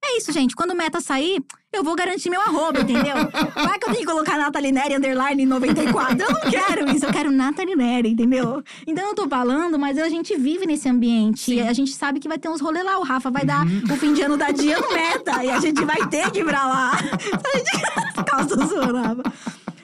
É 0.03 0.17
isso, 0.17 0.31
gente. 0.31 0.55
Quando 0.55 0.71
o 0.71 0.75
meta 0.75 1.01
sair, 1.01 1.43
eu 1.73 1.83
vou 1.83 1.95
garantir 1.95 2.29
meu 2.29 2.39
arroba, 2.39 2.79
entendeu? 2.79 3.15
Vai 3.53 3.77
que 3.77 3.89
eu 3.89 3.93
tenho 3.93 3.99
que 3.99 4.05
colocar 4.05 4.37
Nathalie 4.37 4.71
Neri 4.71 4.95
underline 4.95 5.45
94. 5.45 6.17
Eu 6.19 6.31
não 6.31 6.41
quero 6.41 6.89
isso, 6.95 7.05
eu 7.05 7.11
quero 7.11 7.31
Nathalie 7.31 7.75
Neri, 7.75 8.09
entendeu? 8.11 8.63
Então 8.85 9.09
eu 9.09 9.15
tô 9.15 9.27
falando, 9.27 9.77
mas 9.77 9.97
a 9.97 10.07
gente 10.07 10.35
vive 10.37 10.65
nesse 10.65 10.87
ambiente. 10.87 11.41
Sim. 11.41 11.55
E 11.55 11.61
a 11.61 11.73
gente 11.73 11.91
sabe 11.93 12.19
que 12.19 12.27
vai 12.27 12.37
ter 12.37 12.49
uns 12.49 12.61
rolê 12.61 12.81
lá. 12.83 12.97
O 12.99 13.03
Rafa 13.03 13.29
vai 13.29 13.43
dar 13.43 13.65
o 13.65 13.97
fim 13.97 14.13
de 14.13 14.21
ano 14.21 14.37
da 14.37 14.51
dia 14.51 14.79
no 14.79 14.93
meta. 14.93 15.43
e 15.43 15.49
a 15.49 15.59
gente 15.59 15.83
vai 15.83 16.07
ter 16.07 16.31
que 16.31 16.39
ir 16.39 16.45
pra 16.45 16.67
lá. 16.67 16.91
A 16.97 17.57
gente... 17.57 17.71
Calça 18.25 18.55
zoando, 18.65 18.97
Rafa. 18.97 19.23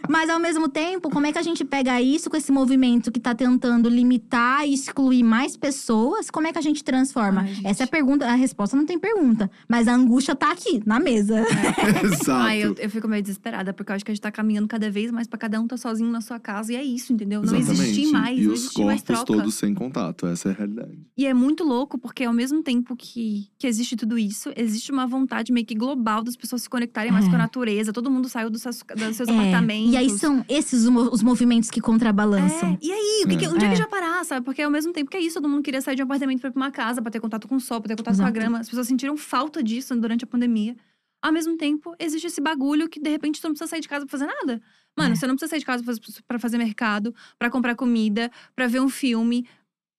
Mas 0.10 0.30
ao 0.30 0.40
mesmo 0.40 0.68
tempo, 0.68 1.10
como 1.10 1.26
é 1.26 1.32
que 1.32 1.38
a 1.38 1.42
gente 1.42 1.64
pega 1.64 2.02
isso 2.02 2.30
com 2.30 2.36
esse 2.38 2.52
movimento 2.52 3.12
que 3.12 3.20
tá 3.20 3.34
tentando 3.34 3.88
limitar 3.90 4.68
e 4.68 4.74
excluir 4.74 5.24
mais 5.24 5.56
pessoas? 5.56 6.30
Como 6.30 6.46
é 6.48 6.52
que 6.52 6.58
a 6.60 6.62
gente 6.62 6.84
transforma? 6.84 7.42
Ai, 7.42 7.54
gente. 7.54 7.68
Essa 7.68 7.84
é 7.84 7.86
a 7.86 7.88
pergunta, 7.88 8.26
a 8.26 8.36
resposta 8.36 8.76
não 8.76 8.86
tem 8.86 9.00
pergunta. 9.00 9.50
Mas 9.68 9.88
a 9.88 9.96
angústia 9.96 10.36
tá 10.36 10.52
aqui, 10.52 10.82
na 10.86 11.00
mesa. 11.00 11.44
Exato. 12.04 12.32
Ai, 12.32 12.64
eu, 12.64 12.76
eu 12.78 12.90
fico 12.90 13.08
meio 13.08 13.22
desesperada, 13.22 13.74
porque 13.74 13.92
eu 13.92 13.96
acho 13.96 14.04
que 14.06 14.12
a 14.12 14.14
gente 14.14 14.22
tá 14.22 14.32
caminhando 14.32 14.68
cada 14.68 14.90
vez 14.92 15.12
mais 15.12 15.28
pra 15.28 15.38
cada 15.40 15.60
um 15.60 15.68
tá 15.68 15.78
sozinho 15.78 16.12
na 16.12 16.22
sua 16.22 16.40
casa. 16.40 16.74
E 16.74 16.76
é 16.76 16.84
isso, 16.84 17.14
entendeu? 17.14 17.42
Não 17.42 17.56
Exatamente. 17.56 17.82
existir 17.92 18.12
mais, 18.12 18.40
E 18.40 18.44
não 18.44 18.54
os 18.54 18.70
corpos 18.70 19.02
troca. 19.04 19.26
todos 19.26 19.54
sem 19.56 19.74
contato. 19.74 20.28
Essa 20.28 20.50
é 20.50 20.52
a 20.52 20.56
realidade. 20.56 20.98
E 21.18 21.26
é 21.26 21.34
muito 21.34 21.64
louco, 21.64 21.98
porque 21.98 22.24
ao 22.24 22.34
mesmo 22.34 22.62
tempo 22.62 22.96
que, 22.96 23.48
que 23.58 23.68
existe 23.68 23.96
tudo 23.96 24.18
isso, 24.18 24.52
existe 24.56 24.92
uma 24.92 25.08
vontade 25.08 25.52
meio 25.52 25.66
que 25.66 25.76
global 25.76 26.24
das 26.24 26.36
pessoas 26.36 26.64
se 26.64 26.70
conectarem 26.70 27.12
mais 27.12 27.26
É. 27.26 27.30
com 27.30 27.36
a 27.36 27.40
natureza. 27.40 27.94
Todo 27.94 28.12
mundo 28.12 28.28
saiu 28.28 28.50
dos 28.50 28.62
seus, 28.62 28.84
dos 28.96 29.16
seus 29.16 29.30
É, 29.30 29.32
apartamentos. 29.32 29.93
E 29.94 29.98
aí 29.98 30.10
são 30.10 30.44
esses 30.50 30.84
os 30.84 30.90
mo- 30.90 31.10
os 31.12 31.22
movimentos 31.24 31.70
que 31.70 31.80
contrabalançam. 31.82 32.72
É, 32.74 32.78
e 32.86 32.92
aí, 32.92 33.24
o 33.26 33.28
que 33.30 33.38
que, 33.38 33.48
onde 33.48 33.64
é. 33.66 33.68
É. 33.68 33.72
que 33.72 33.78
já 33.78 33.88
parar, 33.88 34.24
sabe? 34.26 34.46
Porque 34.46 34.62
ao 34.62 34.72
mesmo 34.72 34.92
tempo 34.92 35.10
que 35.10 35.18
é 35.18 35.22
isso, 35.22 35.36
todo 35.36 35.50
mundo 35.50 35.62
queria 35.64 35.82
sair 35.82 35.96
de 35.96 36.02
um 36.02 36.06
apartamento 36.06 36.40
pra 36.40 36.50
ir 36.50 36.54
pra 36.54 36.62
uma 36.62 36.72
casa, 36.72 37.02
pra 37.02 37.12
ter 37.12 37.20
contato 37.20 37.48
com 37.48 37.56
o 37.56 37.60
sol, 37.62 37.80
pra 37.80 37.90
ter 37.90 37.96
contato 37.96 38.16
com 38.16 38.22
a 38.22 38.26
Exato. 38.26 38.34
grama. 38.34 38.60
As 38.60 38.68
pessoas 38.70 38.88
sentiram 38.88 39.16
falta 39.18 39.62
disso 39.64 39.96
durante 39.96 40.24
a 40.24 40.28
pandemia. 40.28 40.76
Ao 41.22 41.32
mesmo 41.32 41.56
tempo, 41.56 41.96
existe 42.00 42.28
esse 42.28 42.42
bagulho 42.42 42.90
que 42.90 43.00
de 43.00 43.10
repente 43.10 43.40
tu 43.40 43.46
não 43.46 43.52
precisa 43.52 43.70
sair 43.70 43.80
de 43.80 43.88
casa 43.88 44.06
pra 44.06 44.12
fazer 44.12 44.26
nada. 44.26 44.62
Mano, 44.98 45.14
É. 45.14 45.16
você 45.16 45.26
não 45.26 45.36
precisa 45.36 45.50
sair 45.52 45.60
de 45.60 45.66
casa 45.66 45.84
pra 46.28 46.38
fazer- 46.38 46.58
mercado, 46.58 47.16
pra 47.40 47.50
comprar 47.50 47.76
comida, 47.76 48.30
pra 48.56 48.68
ver 48.68 48.82
um 48.82 48.90
filme, 48.90 49.48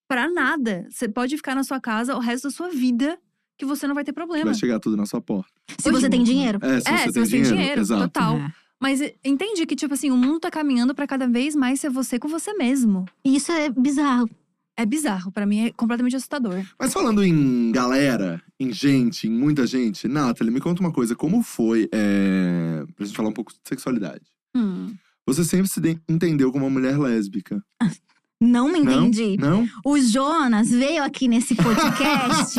pra 0.07 0.29
nada. 0.29 0.87
Você 0.91 1.09
pode 1.09 1.37
ficar 1.37 1.55
na 1.55 1.65
sua 1.65 1.81
casa 1.81 2.15
o 2.15 2.19
resto 2.19 2.45
da 2.45 2.51
sua 2.51 2.69
vida 2.69 3.19
que 3.57 3.65
você 3.65 3.87
não 3.87 3.95
vai 3.95 4.05
ter 4.05 4.13
problema. 4.13 4.47
Vai 4.47 4.55
chegar 4.55 4.79
tudo 4.81 4.97
na 4.97 5.07
sua 5.07 5.21
porta. 5.21 5.51
Se 5.79 5.91
você 5.91 6.11
tem 6.11 6.23
dinheiro. 6.23 6.59
É, 6.61 6.81
se 6.81 6.89
É, 6.89 6.93
você 6.99 6.99
se 7.07 7.13
tem 7.13 7.25
você 7.25 7.31
tem 7.31 7.43
dinheiro. 7.43 7.57
dinheiro, 7.57 7.81
Exato. 7.81 8.03
total. 8.03 8.37
É. 8.37 8.53
Mas 8.85 9.01
entende 9.25 9.65
que, 9.65 9.75
tipo 9.75 9.95
assim, 9.95 10.11
o 10.11 10.17
mundo 10.17 10.41
tá 10.41 10.51
caminhando 10.51 10.95
pra 10.95 11.07
cada 11.07 11.27
vez 11.27 11.57
mais 11.57 11.81
ser 11.81 11.89
você 11.89 12.19
com 12.19 12.29
você 12.29 12.53
mesmo. 12.53 13.07
E 13.25 13.35
isso 13.35 13.51
é 13.51 13.71
bizarro. 13.71 14.29
É 14.77 14.85
bizarro, 14.85 15.33
pra 15.33 15.47
mim 15.47 15.69
é 15.69 15.73
completamente 15.73 16.17
assustador. 16.17 16.63
Mas 16.79 16.93
falando 16.93 17.25
em 17.25 17.73
galera, 17.73 18.43
em 18.61 18.71
gente, 18.75 19.27
em 19.27 19.31
muita 19.31 19.67
gente, 19.67 20.07
Nathalie, 20.07 20.53
me 20.53 20.61
conta 20.61 20.83
uma 20.83 20.93
coisa. 20.93 21.17
Como 21.17 21.43
foi, 21.43 21.89
é... 21.91 22.85
pra 22.95 23.07
gente 23.07 23.17
falar 23.17 23.31
um 23.31 23.33
pouco 23.33 23.55
de 23.55 23.59
sexualidade? 23.67 24.27
Hum. 24.55 24.95
Você 25.27 25.45
sempre 25.45 25.69
se 25.69 25.81
de- 25.81 25.99
entendeu 26.07 26.53
como 26.53 26.67
uma 26.67 26.71
mulher 26.79 26.99
lésbica. 26.99 27.65
Não 28.41 28.69
me 28.71 28.81
Não? 28.81 29.07
entendi. 29.07 29.37
Não? 29.39 29.67
O 29.85 29.99
Jonas 29.99 30.69
veio 30.71 31.03
aqui 31.03 31.29
nesse 31.29 31.55
podcast. 31.57 32.57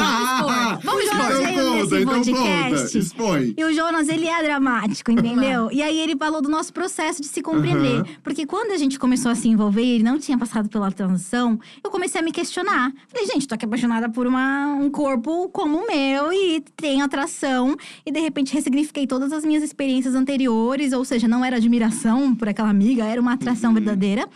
Vamos 0.83 1.03
expor. 1.03 1.31
Então 1.31 1.87
veio 1.87 2.05
conta, 2.05 2.15
nesse 2.15 2.31
então 2.31 2.43
podcast. 2.43 2.97
Expõe. 2.97 3.53
E 3.57 3.63
o 3.63 3.73
Jonas, 3.73 4.07
ele 4.09 4.25
é 4.27 4.41
dramático, 4.43 5.11
entendeu? 5.11 5.69
E 5.71 5.83
aí 5.83 5.99
ele 5.99 6.15
falou 6.15 6.41
do 6.41 6.49
nosso 6.49 6.73
processo 6.73 7.21
de 7.21 7.27
se 7.27 7.41
compreender. 7.41 7.97
Aham. 8.01 8.05
Porque 8.23 8.45
quando 8.45 8.71
a 8.71 8.77
gente 8.77 8.97
começou 8.97 9.29
a 9.31 9.35
se 9.35 9.47
envolver 9.47 9.83
ele 9.85 10.03
não 10.03 10.17
tinha 10.17 10.37
passado 10.37 10.69
pela 10.69 10.91
transição, 10.91 11.59
eu 11.83 11.91
comecei 11.91 12.19
a 12.19 12.23
me 12.23 12.31
questionar. 12.31 12.91
Falei, 13.07 13.27
gente, 13.27 13.47
tô 13.47 13.53
aqui 13.53 13.65
apaixonada 13.65 14.09
por 14.09 14.25
uma, 14.25 14.73
um 14.75 14.89
corpo 14.89 15.49
como 15.49 15.77
o 15.79 15.87
meu 15.87 16.31
e 16.33 16.63
tenho 16.75 17.03
atração. 17.03 17.75
E 18.05 18.11
de 18.11 18.19
repente 18.19 18.53
ressignifiquei 18.53 19.05
todas 19.05 19.31
as 19.31 19.43
minhas 19.45 19.61
experiências 19.63 20.15
anteriores, 20.15 20.93
ou 20.93 21.05
seja, 21.05 21.27
não 21.27 21.43
era 21.45 21.57
admiração 21.57 22.33
por 22.33 22.49
aquela 22.49 22.69
amiga, 22.69 23.03
era 23.05 23.21
uma 23.21 23.33
atração 23.33 23.69
Uhum. 23.69 23.75
verdadeira. 23.75 24.27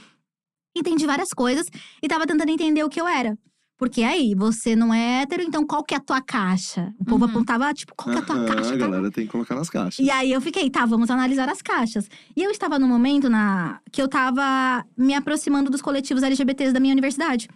Entendi 0.80 1.06
várias 1.06 1.34
coisas 1.34 1.68
e 2.02 2.08
tava 2.08 2.26
tentando 2.26 2.50
entender 2.50 2.84
o 2.84 2.90
que 2.90 3.02
eu 3.02 3.08
era. 3.08 3.38
Porque 3.80 4.04
aí, 4.04 4.36
você 4.36 4.76
não 4.76 4.94
é 4.94 5.22
hétero, 5.22 5.42
então 5.42 5.66
qual 5.66 5.82
que 5.84 5.94
é 5.94 5.98
a 5.98 6.02
tua 6.02 6.20
caixa? 6.22 6.94
O 7.00 7.06
povo 7.06 7.24
Uhum. 7.24 7.32
apontava, 7.32 7.74
tipo, 7.74 7.96
qual 7.96 8.12
que 8.12 8.20
é 8.20 8.22
a 8.22 8.26
tua 8.26 8.36
Aham, 8.36 8.46
caixa? 8.46 8.74
a 8.74 8.78
galera 8.78 9.10
tem 9.10 9.26
que 9.26 9.32
colocar 9.32 9.56
nas 9.56 9.70
caixas. 9.70 10.06
e 10.06 10.12
aí 10.12 10.32
eu 10.34 10.42
fiquei, 10.42 10.70
tá, 10.70 10.86
vamos 10.86 11.10
analisar 11.10 11.48
as 11.48 11.62
caixas. 11.62 12.10
E 12.36 12.44
eu 12.44 12.52
estava 12.52 12.78
num 12.78 12.90
momento 12.90 13.30
na 13.30 13.80
que 13.90 14.02
eu 14.02 14.08
tava 14.10 14.86
me 14.98 15.14
aproximando 15.14 15.70
dos 15.70 15.82
coletivos 15.82 16.22
LGBTs 16.24 16.74
da 16.74 16.80
minha 16.82 16.92
universidade. 16.94 17.48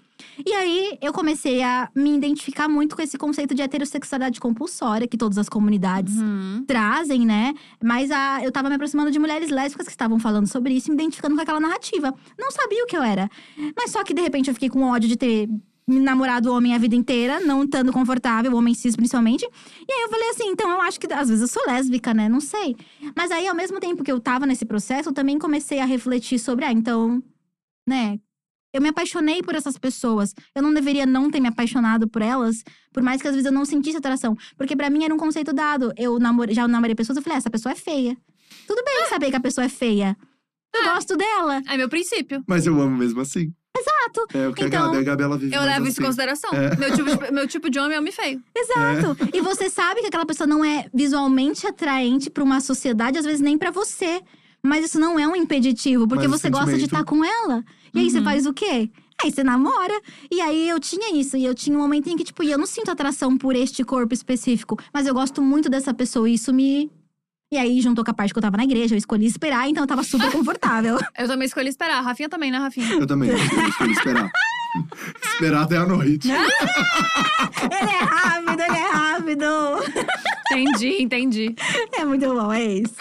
E 0.46 0.54
aí 0.54 0.98
eu 1.02 1.12
comecei 1.12 1.62
a 1.62 1.90
me 1.94 2.16
identificar 2.16 2.70
muito 2.70 2.96
com 2.96 3.02
esse 3.02 3.18
conceito 3.18 3.54
de 3.54 3.62
heterossexualidade 3.62 4.40
compulsória 4.40 5.08
que 5.08 5.18
todas 5.18 5.38
as 5.38 5.50
comunidades 5.50 6.16
Uhum. 6.22 6.64
trazem, 6.66 7.26
né? 7.26 7.54
Mas 7.84 8.10
a, 8.12 8.42
eu 8.42 8.52
tava 8.52 8.70
me 8.70 8.76
aproximando 8.76 9.12
de 9.12 9.20
mulheres 9.20 9.50
lésbicas 9.50 9.88
que 9.88 9.92
estavam 9.92 10.18
falando 10.20 10.48
sobre 10.48 10.74
isso, 10.74 10.90
me 10.90 10.96
identificando 10.96 11.36
com 11.36 11.42
aquela 11.42 11.60
narrativa. 11.60 12.14
Não 12.40 12.50
sabia 12.50 12.82
o 12.82 12.88
que 12.88 12.96
eu 12.96 13.04
era. 13.04 13.30
Mas 13.76 13.92
só 13.92 14.04
que 14.06 14.14
de 14.14 14.22
repente 14.22 14.48
eu 14.50 14.54
fiquei 14.54 14.70
com 14.70 14.84
ódio 14.84 15.10
de 15.10 15.18
ter 15.18 15.50
namorado 15.88 16.52
homem 16.52 16.74
a 16.74 16.78
vida 16.78 16.96
inteira, 16.96 17.40
não 17.40 17.64
estando 17.64 17.92
confortável, 17.92 18.56
homem 18.56 18.74
cis 18.74 18.96
principalmente. 18.96 19.44
E 19.88 19.92
aí 19.92 20.02
eu 20.02 20.10
falei 20.10 20.30
assim, 20.30 20.48
então 20.48 20.70
eu 20.70 20.82
acho 20.82 21.00
que 21.00 21.12
às 21.14 21.30
vezes 21.30 21.42
eu 21.42 21.48
sou 21.48 21.64
lésbica, 21.66 22.14
né? 22.14 22.30
Não 22.30 22.40
sei. 22.40 22.76
Mas 23.16 23.32
aí, 23.32 23.48
ao 23.48 23.56
mesmo 23.56 23.80
tempo 23.80 24.04
que 24.04 24.12
eu 24.12 24.20
tava 24.20 24.46
nesse 24.46 24.66
processo, 24.66 25.10
eu 25.10 25.14
também 25.14 25.38
comecei 25.38 25.80
a 25.80 25.86
refletir 25.86 26.40
sobre, 26.40 26.66
ah, 26.66 26.72
então, 26.72 27.22
né? 27.88 28.20
Eu 28.74 28.82
me 28.82 28.90
apaixonei 28.90 29.44
por 29.44 29.54
essas 29.54 29.78
pessoas. 29.78 30.34
Eu 30.56 30.64
não 30.64 30.74
deveria 30.74 31.06
não 31.06 31.30
ter 31.30 31.40
me 31.40 31.48
apaixonado 31.48 32.08
por 32.08 32.24
elas, 32.24 32.64
por 32.92 33.04
mais 33.04 33.22
que 33.22 33.28
às 33.28 33.36
vezes 33.36 33.46
eu 33.46 33.52
não 33.52 33.66
sentisse 33.66 33.98
atração. 33.98 34.36
Porque 34.58 34.76
pra 34.76 34.90
mim 34.90 35.04
era 35.04 35.14
um 35.14 35.18
conceito 35.18 35.54
dado. 35.54 35.94
Eu 35.96 36.18
namorei, 36.18 36.56
já 36.56 36.68
namorei 36.68 36.96
pessoas, 36.96 37.18
eu 37.18 37.22
falei, 37.22 37.36
ah, 37.36 37.38
essa 37.38 37.52
pessoa 37.52 37.74
é 37.74 37.76
feia. 37.76 38.18
Tudo 38.68 38.84
bem 38.84 39.08
saber 39.10 39.30
que 39.30 39.36
a 39.36 39.40
pessoa 39.40 39.66
é 39.66 39.70
feia. 39.70 40.18
Eu 40.74 40.84
gosto 40.86 41.16
dela. 41.16 41.62
É 41.68 41.78
meu 41.78 41.88
princípio. 41.88 42.44
Mas 42.48 42.66
eu 42.66 42.80
amo 42.82 42.98
mesmo 42.98 43.22
assim. 43.22 43.54
Exato. 43.76 44.28
É 44.38 44.48
o 44.48 44.54
que 44.54 44.66
Então, 44.66 44.94
a 44.94 45.02
Gabi, 45.02 45.24
ela 45.24 45.38
vive 45.38 45.56
Eu 45.56 45.62
levo 45.64 45.82
assim. 45.82 45.90
isso 45.90 46.02
em 46.02 46.06
consideração. 46.06 46.50
É. 46.54 46.76
Meu, 46.76 46.92
tipo 46.96 47.10
de, 47.26 47.32
meu 47.32 47.48
tipo 47.48 47.70
de 47.70 47.80
homem 47.80 47.96
é 47.96 48.00
homem 48.00 48.12
feio. 48.12 48.42
Exato. 48.56 49.18
E 49.34 49.42
você 49.42 49.70
sabe 49.70 50.02
que 50.02 50.08
aquela 50.08 50.26
pessoa 50.26 50.46
não 50.48 50.64
é 50.64 50.86
visualmente 50.94 51.66
atraente 51.66 52.30
pra 52.30 52.44
uma 52.44 52.62
sociedade, 52.62 53.18
às 53.18 53.26
vezes 53.26 53.42
nem 53.42 53.58
pra 53.58 53.72
você. 53.72 54.22
Mas 54.66 54.86
isso 54.86 55.00
não 55.00 55.20
é 55.20 55.28
um 55.28 55.36
impeditivo, 55.36 56.08
porque 56.08 56.28
Mas 56.28 56.40
você 56.42 56.50
gosta 56.50 56.68
de 56.74 56.82
sentimento- 56.82 56.94
estar 56.96 57.04
com 57.04 57.26
ela. 57.26 57.64
E 57.94 58.00
aí 58.00 58.10
você 58.10 58.20
Uhum. 58.20 58.24
faz 58.24 58.46
o 58.46 58.54
quê? 58.54 58.90
Aí 59.22 59.32
você 59.32 59.44
namora. 59.44 60.00
E 60.32 60.40
aí 60.40 60.70
eu 60.70 60.80
tinha 60.80 61.16
isso. 61.16 61.36
E 61.36 61.44
eu 61.46 61.54
tinha 61.54 61.78
um 61.78 61.82
momento 61.82 62.08
em 62.10 62.16
que, 62.16 62.24
tipo, 62.24 62.44
eu 62.44 62.58
não 62.58 62.66
sinto 62.66 62.90
atração 62.90 63.38
por 63.38 63.56
este 63.56 63.84
corpo 63.84 64.14
específico. 64.14 64.78
Mas 64.94 65.06
eu 65.06 65.14
gosto 65.14 65.42
muito 65.42 65.70
dessa 65.70 65.94
pessoa. 65.94 66.30
E 66.30 66.36
isso 66.36 66.54
me. 66.54 66.90
E 67.54 67.58
aí, 67.60 67.80
juntou 67.82 68.04
com 68.04 68.10
a 68.10 68.14
parte 68.16 68.34
que 68.34 68.40
eu 68.40 68.42
tava 68.42 68.58
na 68.58 68.64
igreja, 68.64 68.96
eu 68.96 68.98
escolhi 68.98 69.28
esperar, 69.28 69.70
então 69.70 69.84
eu 69.84 69.88
tava 69.88 70.02
super 70.02 70.30
confortável. 70.34 70.98
Eu 71.16 71.28
também 71.28 71.46
escolhi 71.46 71.70
esperar. 71.70 72.00
A 72.00 72.02
Rafinha 72.02 72.28
também, 72.28 72.50
né, 72.50 72.58
Rafinha? 72.58 72.94
Eu 72.94 73.06
também, 73.06 73.30
eu 73.30 73.38
escolhi 73.38 73.92
esperar. 73.92 74.32
esperar 75.34 75.62
até 75.62 75.78
a 75.78 75.86
noite. 75.86 76.32
ele 76.32 77.92
é 77.92 78.04
rápido, 78.04 78.60
ele 78.60 78.76
é 78.76 78.90
rápido. 78.90 79.46
Entendi, 80.50 81.04
entendi. 81.04 81.56
É 81.92 82.04
muito 82.04 82.26
bom, 82.26 82.52
é 82.52 82.64
isso. 82.64 82.96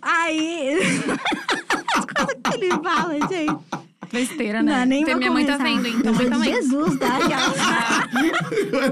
Aí. 0.00 0.78
As 1.96 2.04
coisas 2.04 2.36
que 2.44 2.54
ele 2.54 2.70
fala, 2.80 3.18
gente. 3.28 3.83
Besteira, 4.14 4.62
Não, 4.62 4.72
né? 4.72 4.86
nem 4.86 5.00
Porque 5.00 5.10
vou 5.12 5.18
minha 5.18 5.30
mãe 5.32 5.44
tá 5.44 5.58
começar. 5.58 5.82
vendo, 5.82 5.98
então 5.98 6.14
mãe 6.14 6.30
também. 6.30 6.54
Jesus, 6.54 6.96
tá? 6.98 7.18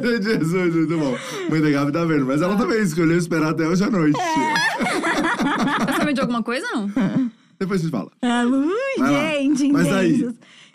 Mãe 0.03 0.21
de 0.21 0.25
Jesus, 0.25 0.75
muito 0.75 0.99
bom. 0.99 1.17
Mãe 1.49 1.61
da 1.61 1.71
Gabi 1.71 1.93
tá 1.93 2.05
vendo, 2.05 2.27
mas 2.27 2.43
ela 2.43 2.57
também 2.57 2.83
escolheu 2.83 3.17
esperar 3.17 3.51
até 3.51 3.67
hoje 3.67 3.85
à 3.85 3.91
noite. 3.91 4.19
Tá 4.19 5.93
sabendo 5.99 6.15
de 6.15 6.21
alguma 6.21 6.43
coisa, 6.43 6.67
não? 6.75 6.89
Depois 7.59 7.81
a 7.81 7.83
gente 7.83 7.93
fala. 7.93 8.11
Ah, 8.23 8.43
lá. 8.99 9.09
gente, 9.39 9.71
Mas 9.73 9.93
aí? 9.93 10.29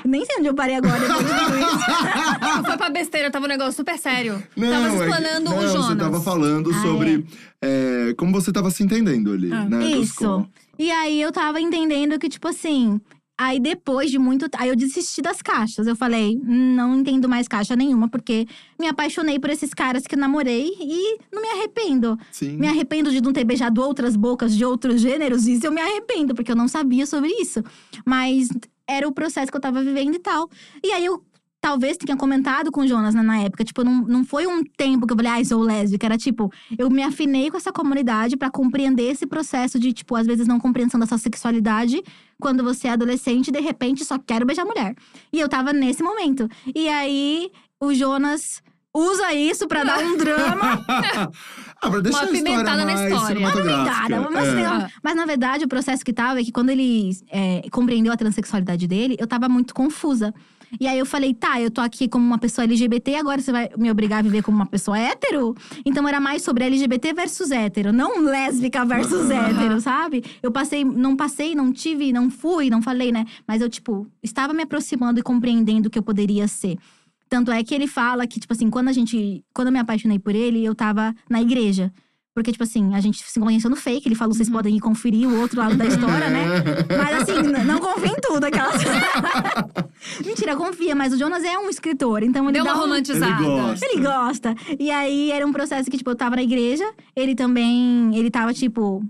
Nem 0.06 0.24
sei 0.26 0.38
onde 0.38 0.48
eu 0.48 0.54
parei 0.54 0.76
agora 0.76 1.00
depois 1.00 1.20
de 1.26 1.34
tudo 1.34 1.58
isso. 1.58 2.56
Não 2.56 2.64
foi 2.64 2.78
pra 2.78 2.90
besteira, 2.90 3.32
tava 3.32 3.46
um 3.46 3.50
negócio 3.50 3.74
super 3.74 3.98
sério. 3.98 4.42
Não, 4.56 4.70
tava 4.70 4.88
é 4.88 4.90
que- 4.90 4.96
explanando 5.04 5.50
não, 5.50 5.58
o 5.58 5.68
Jonas. 5.68 5.86
Você 5.88 5.96
tava 5.96 6.22
falando 6.22 6.70
Ah, 6.72 6.82
sobre 6.82 7.26
é, 7.62 8.14
como 8.18 8.32
você 8.32 8.52
tava 8.52 8.70
se 8.72 8.84
entendendo 8.84 9.34
ali, 9.34 9.52
Ah. 9.52 9.66
né? 9.66 9.86
Isso. 9.88 10.48
E 10.80 10.92
aí 10.92 11.20
eu 11.22 11.32
tava 11.32 11.60
entendendo 11.60 12.18
que, 12.20 12.30
tipo 12.30 12.48
assim. 12.48 13.02
Aí 13.40 13.60
depois 13.60 14.10
de 14.10 14.18
muito. 14.18 14.48
Aí 14.58 14.70
eu 14.70 14.76
desisti 14.76 15.22
das 15.22 15.42
caixas. 15.42 15.86
Eu 15.86 15.96
falei, 15.96 16.36
"Hum, 16.44 16.74
não 16.76 16.96
entendo 17.00 17.30
mais 17.30 17.48
caixa 17.48 17.76
nenhuma, 17.76 18.10
porque 18.10 18.48
me 18.80 18.88
apaixonei 18.88 19.38
por 19.40 19.50
esses 19.52 19.74
caras 19.74 20.08
que 20.08 20.16
eu 20.16 20.20
namorei 20.20 20.72
e 20.80 21.20
não 21.32 21.42
me 21.42 21.48
arrependo. 21.50 22.18
Sim. 22.32 22.58
Me 22.58 22.68
arrependo 22.68 23.12
de 23.12 23.22
não 23.22 23.32
ter 23.32 23.44
beijado 23.44 23.82
outras 23.82 24.16
bocas 24.16 24.56
de 24.56 24.66
outros 24.66 25.00
gêneros, 25.02 25.46
isso 25.46 25.68
eu 25.68 25.72
me 25.72 25.82
arrependo, 25.82 26.34
porque 26.34 26.52
eu 26.52 26.56
não 26.56 26.68
sabia 26.68 27.06
sobre 27.06 27.30
isso. 27.40 27.64
Mas 28.04 28.50
era 28.88 29.08
o 29.08 29.12
processo 29.12 29.52
que 29.52 29.58
eu 29.58 29.62
tava 29.62 29.84
vivendo 29.84 30.16
e 30.16 30.20
tal. 30.20 30.50
E 30.84 30.92
aí 30.92 31.06
eu 31.06 31.22
talvez 31.60 31.98
tenha 31.98 32.16
comentado 32.16 32.72
com 32.72 32.82
o 32.82 32.88
Jonas 32.88 33.14
né, 33.14 33.22
na 33.22 33.40
época. 33.42 33.64
Tipo, 33.64 33.84
não, 33.84 34.02
não 34.04 34.24
foi 34.24 34.48
um 34.48 34.64
tempo 34.64 35.06
que 35.06 35.12
eu 35.14 35.18
falei, 35.18 35.32
ai, 35.32 35.46
sou 35.46 35.62
lésbica. 35.62 36.06
Era 36.06 36.18
tipo, 36.18 36.50
eu 36.78 36.90
me 36.90 37.04
afinei 37.04 37.52
com 37.52 37.58
essa 37.58 37.72
comunidade 37.74 38.38
pra 38.38 38.50
compreender 38.50 39.12
esse 39.12 39.28
processo 39.28 39.78
de, 39.78 39.92
tipo, 39.92 40.16
às 40.16 40.26
vezes 40.26 40.48
não 40.48 40.60
compreensão 40.60 41.00
da 41.00 41.06
sua 41.06 41.18
sexualidade. 41.18 42.02
Quando 42.40 42.64
você 42.64 42.88
é 42.88 42.92
adolescente, 42.92 43.52
de 43.52 43.60
repente 43.60 44.06
só 44.06 44.18
quero 44.20 44.46
beijar 44.46 44.66
mulher. 44.66 44.96
E 45.34 45.40
eu 45.40 45.50
tava 45.50 45.74
nesse 45.74 46.04
momento. 46.04 46.48
E 46.76 46.88
aí, 46.88 47.52
o 47.82 47.94
Jonas 47.94 48.62
usa 48.96 49.34
isso 49.34 49.68
pra 49.68 49.84
dar 49.84 50.00
um 50.00 50.18
drama. 50.18 50.86
ah, 51.82 51.90
pra 51.90 52.00
deixar 52.00 52.20
Uma 52.26 52.30
a 52.30 52.34
história 52.34 52.40
apimentada 52.40 52.86
na 52.86 52.94
história. 52.94 53.28
cinematográfica. 53.28 54.16
Obrigada. 54.16 54.30
Mas, 54.32 54.48
É. 54.84 54.92
mas 55.04 55.16
na 55.16 55.26
verdade, 55.26 55.66
o 55.66 55.68
processo 55.68 56.04
que 56.06 56.14
tava 56.14 56.40
é 56.40 56.44
que 56.44 56.52
quando 56.52 56.70
ele 56.70 57.12
é, 57.30 57.64
compreendeu 57.72 58.12
a 58.14 58.18
transexualidade 58.18 58.88
dele, 58.88 59.16
eu 59.20 59.28
tava 59.28 59.48
muito 59.50 59.74
confusa. 59.74 60.34
E 60.80 60.88
aí 60.88 61.00
eu 61.00 61.06
falei, 61.06 61.34
tá, 61.34 61.62
eu 61.62 61.72
tô 61.72 61.82
aqui 61.82 62.08
como 62.08 62.26
uma 62.26 62.38
pessoa 62.38 62.66
LGBT, 62.66 63.16
agora 63.16 63.42
você 63.42 63.52
vai 63.52 63.70
me 63.78 63.90
obrigar 63.90 64.20
a 64.20 64.22
viver 64.22 64.44
como 64.44 64.58
uma 64.58 64.66
pessoa 64.66 64.98
hétero? 64.98 65.56
Então 65.86 66.08
era 66.08 66.20
mais 66.20 66.42
sobre 66.42 66.66
LGBT 66.66 67.14
versus 67.14 67.52
hétero, 67.52 67.94
não 67.94 68.22
lésbica 68.22 68.86
versus 68.86 69.30
hétero, 69.32 69.80
sabe? 69.80 70.24
Eu 70.42 70.52
passei, 70.52 70.84
não 70.84 71.16
passei, 71.16 71.56
não 71.56 71.72
tive, 71.72 72.12
não 72.12 72.30
fui, 72.30 72.70
não 72.70 72.82
falei, 72.82 73.12
né? 73.12 73.26
Mas 73.48 73.62
eu, 73.62 73.70
tipo, 73.70 74.08
estava 74.22 74.54
me 74.54 74.64
aproximando 74.64 75.20
e 75.20 75.24
compreendendo 75.24 75.88
o 75.88 75.90
que 75.90 76.00
eu 76.00 76.04
poderia 76.04 76.48
ser. 76.48 76.78
Tanto 77.30 77.52
é 77.52 77.62
que 77.64 77.76
ele 77.76 77.88
fala 77.88 78.26
que, 78.26 78.40
tipo 78.40 78.54
assim, 78.54 78.70
quando 78.70 78.88
a 78.88 78.94
gente. 78.94 79.44
Quando 79.54 79.68
eu 79.68 79.74
me 79.74 79.80
apaixonei 79.80 80.18
por 80.18 80.34
ele, 80.34 80.64
eu 80.64 80.74
tava 80.74 81.14
na 81.30 81.42
igreja. 81.42 81.92
Porque, 82.38 82.52
tipo 82.52 82.64
assim, 82.64 82.94
a 82.94 83.02
gente 83.02 83.24
se 83.24 83.40
conheceu 83.40 83.68
no 83.68 83.76
fake. 83.76 84.08
Ele 84.08 84.14
falou, 84.14 84.32
vocês 84.32 84.48
podem 84.48 84.78
ir 84.78 84.80
conferir 84.80 85.28
o 85.28 85.40
outro 85.42 85.60
lado 85.60 85.76
da 85.76 85.86
história, 85.90 86.30
né? 86.30 86.46
Mas 86.96 87.24
assim, 87.24 87.42
não 87.66 87.80
confia 87.80 88.12
em 88.12 88.22
tudo. 88.22 88.44
Aquelas... 88.44 88.80
Mentira, 90.24 90.56
confia. 90.56 90.96
Mas 90.96 91.14
o 91.14 91.18
Jonas 91.18 91.44
é 91.44 91.58
um 91.58 91.68
escritor, 91.68 92.22
então 92.22 92.44
ele 92.46 92.54
Deu 92.54 92.64
dá 92.64 92.74
uma 92.76 92.78
um... 92.78 92.82
romantizada. 92.84 93.44
Ele 93.44 93.60
gosta. 93.60 93.86
Ele 93.88 94.02
gosta. 94.04 94.56
E 94.80 94.92
aí, 94.92 95.32
era 95.32 95.48
um 95.48 95.52
processo 95.52 95.90
que, 95.90 95.98
tipo, 95.98 96.12
eu 96.12 96.16
tava 96.16 96.36
na 96.36 96.44
igreja. 96.44 96.88
Ele 97.16 97.34
também… 97.34 98.16
Ele 98.16 98.30
tava, 98.30 98.54
tipo… 98.54 99.04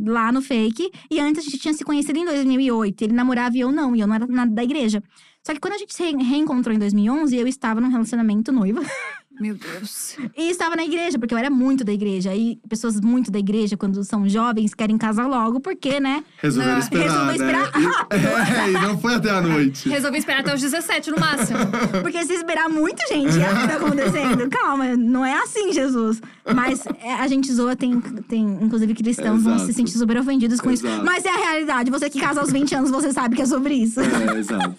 Lá 0.00 0.30
no 0.30 0.40
fake. 0.40 0.92
E 1.10 1.18
antes 1.18 1.40
a 1.44 1.44
gente 1.44 1.58
tinha 1.58 1.74
se 1.74 1.82
conhecido 1.84 2.20
em 2.20 2.24
2008. 2.24 3.02
Ele 3.02 3.14
namorava 3.14 3.56
e 3.56 3.60
eu 3.60 3.72
não. 3.72 3.96
E 3.96 4.00
eu 4.00 4.06
não 4.06 4.14
era 4.14 4.28
nada 4.28 4.52
da 4.52 4.62
igreja. 4.62 5.02
Só 5.44 5.52
que 5.52 5.58
quando 5.58 5.74
a 5.74 5.78
gente 5.78 5.92
se 5.92 6.04
re- 6.04 6.22
reencontrou 6.22 6.72
em 6.72 6.78
2011, 6.78 7.36
eu 7.36 7.48
estava 7.48 7.80
num 7.80 7.88
relacionamento 7.90 8.52
noiva. 8.52 8.80
Meu 9.40 9.54
Deus. 9.54 10.16
E 10.36 10.50
estava 10.50 10.76
na 10.76 10.84
igreja, 10.84 11.18
porque 11.18 11.32
eu 11.32 11.38
era 11.38 11.48
muito 11.48 11.82
da 11.82 11.92
igreja. 11.92 12.34
E 12.34 12.60
pessoas 12.68 13.00
muito 13.00 13.30
da 13.30 13.38
igreja, 13.38 13.74
quando 13.74 14.04
são 14.04 14.28
jovens, 14.28 14.74
querem 14.74 14.98
casar 14.98 15.26
logo, 15.26 15.60
porque, 15.60 15.98
né? 15.98 16.22
Resolveram 16.42 16.74
Não, 16.74 16.80
esperar, 16.80 17.04
resolveu 17.04 17.26
né? 17.26 17.34
esperar 17.36 17.72
E, 18.10 18.66
é, 18.66 18.68
e 18.68 18.72
não 18.72 18.98
foi 18.98 19.14
até 19.14 19.30
a 19.30 19.40
noite. 19.40 19.88
Resolvi 19.88 20.18
esperar 20.18 20.40
até 20.40 20.54
os 20.54 20.60
17 20.60 21.10
no 21.10 21.18
máximo. 21.18 21.58
Porque 22.02 22.22
se 22.26 22.34
esperar 22.34 22.68
muito, 22.68 23.00
gente, 23.08 23.40
é 23.40 23.50
o 23.50 23.60
que 23.60 23.68
tá 23.68 23.76
acontecendo. 23.76 24.48
Calma, 24.52 24.94
não 24.94 25.24
é 25.24 25.32
assim, 25.42 25.72
Jesus. 25.72 26.20
Mas 26.54 26.84
é, 27.02 27.14
a 27.14 27.26
gente 27.26 27.50
zoa, 27.50 27.74
tem, 27.74 27.98
tem 28.28 28.58
inclusive 28.60 28.92
cristãos 28.92 29.42
vão 29.42 29.58
se 29.58 29.72
sentir 29.72 29.92
super 29.92 30.18
ofendidos 30.18 30.60
com 30.60 30.70
isso. 30.70 30.86
Exato. 30.86 31.04
Mas 31.04 31.24
é 31.24 31.30
a 31.30 31.36
realidade. 31.36 31.90
Você 31.90 32.10
que 32.10 32.20
casa 32.20 32.42
aos 32.42 32.52
20 32.52 32.74
anos, 32.74 32.90
você 32.90 33.10
sabe 33.10 33.36
que 33.36 33.42
é 33.42 33.46
sobre 33.46 33.72
isso. 33.72 34.00
É, 34.00 34.38
exato. 34.38 34.76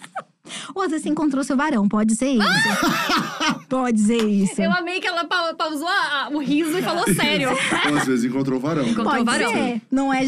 Ou 0.74 0.82
às 0.82 0.90
vezes 0.90 1.04
você 1.04 1.08
encontrou 1.08 1.42
seu 1.44 1.56
varão, 1.56 1.88
pode 1.88 2.14
ser 2.16 2.30
isso. 2.30 2.42
pode 3.76 4.00
ser 4.00 4.22
isso. 4.28 4.60
Eu 4.60 4.70
amei 4.72 5.00
que 5.00 5.06
ela 5.06 5.24
pa- 5.24 5.54
pausou 5.54 5.88
a- 5.88 6.24
a- 6.24 6.28
o 6.30 6.38
riso 6.38 6.78
e 6.78 6.82
falou 6.82 7.04
sério. 7.14 7.50
Ou 7.50 7.96
às 7.98 8.06
vezes 8.06 8.24
encontrou 8.24 8.58
o 8.58 8.60
varão. 8.60 8.82
Encontrou 8.84 9.04
Pode 9.04 9.22
o 9.22 9.24
varão. 9.24 9.52
ser. 9.52 9.80
Não 9.90 10.12
é 10.12 10.24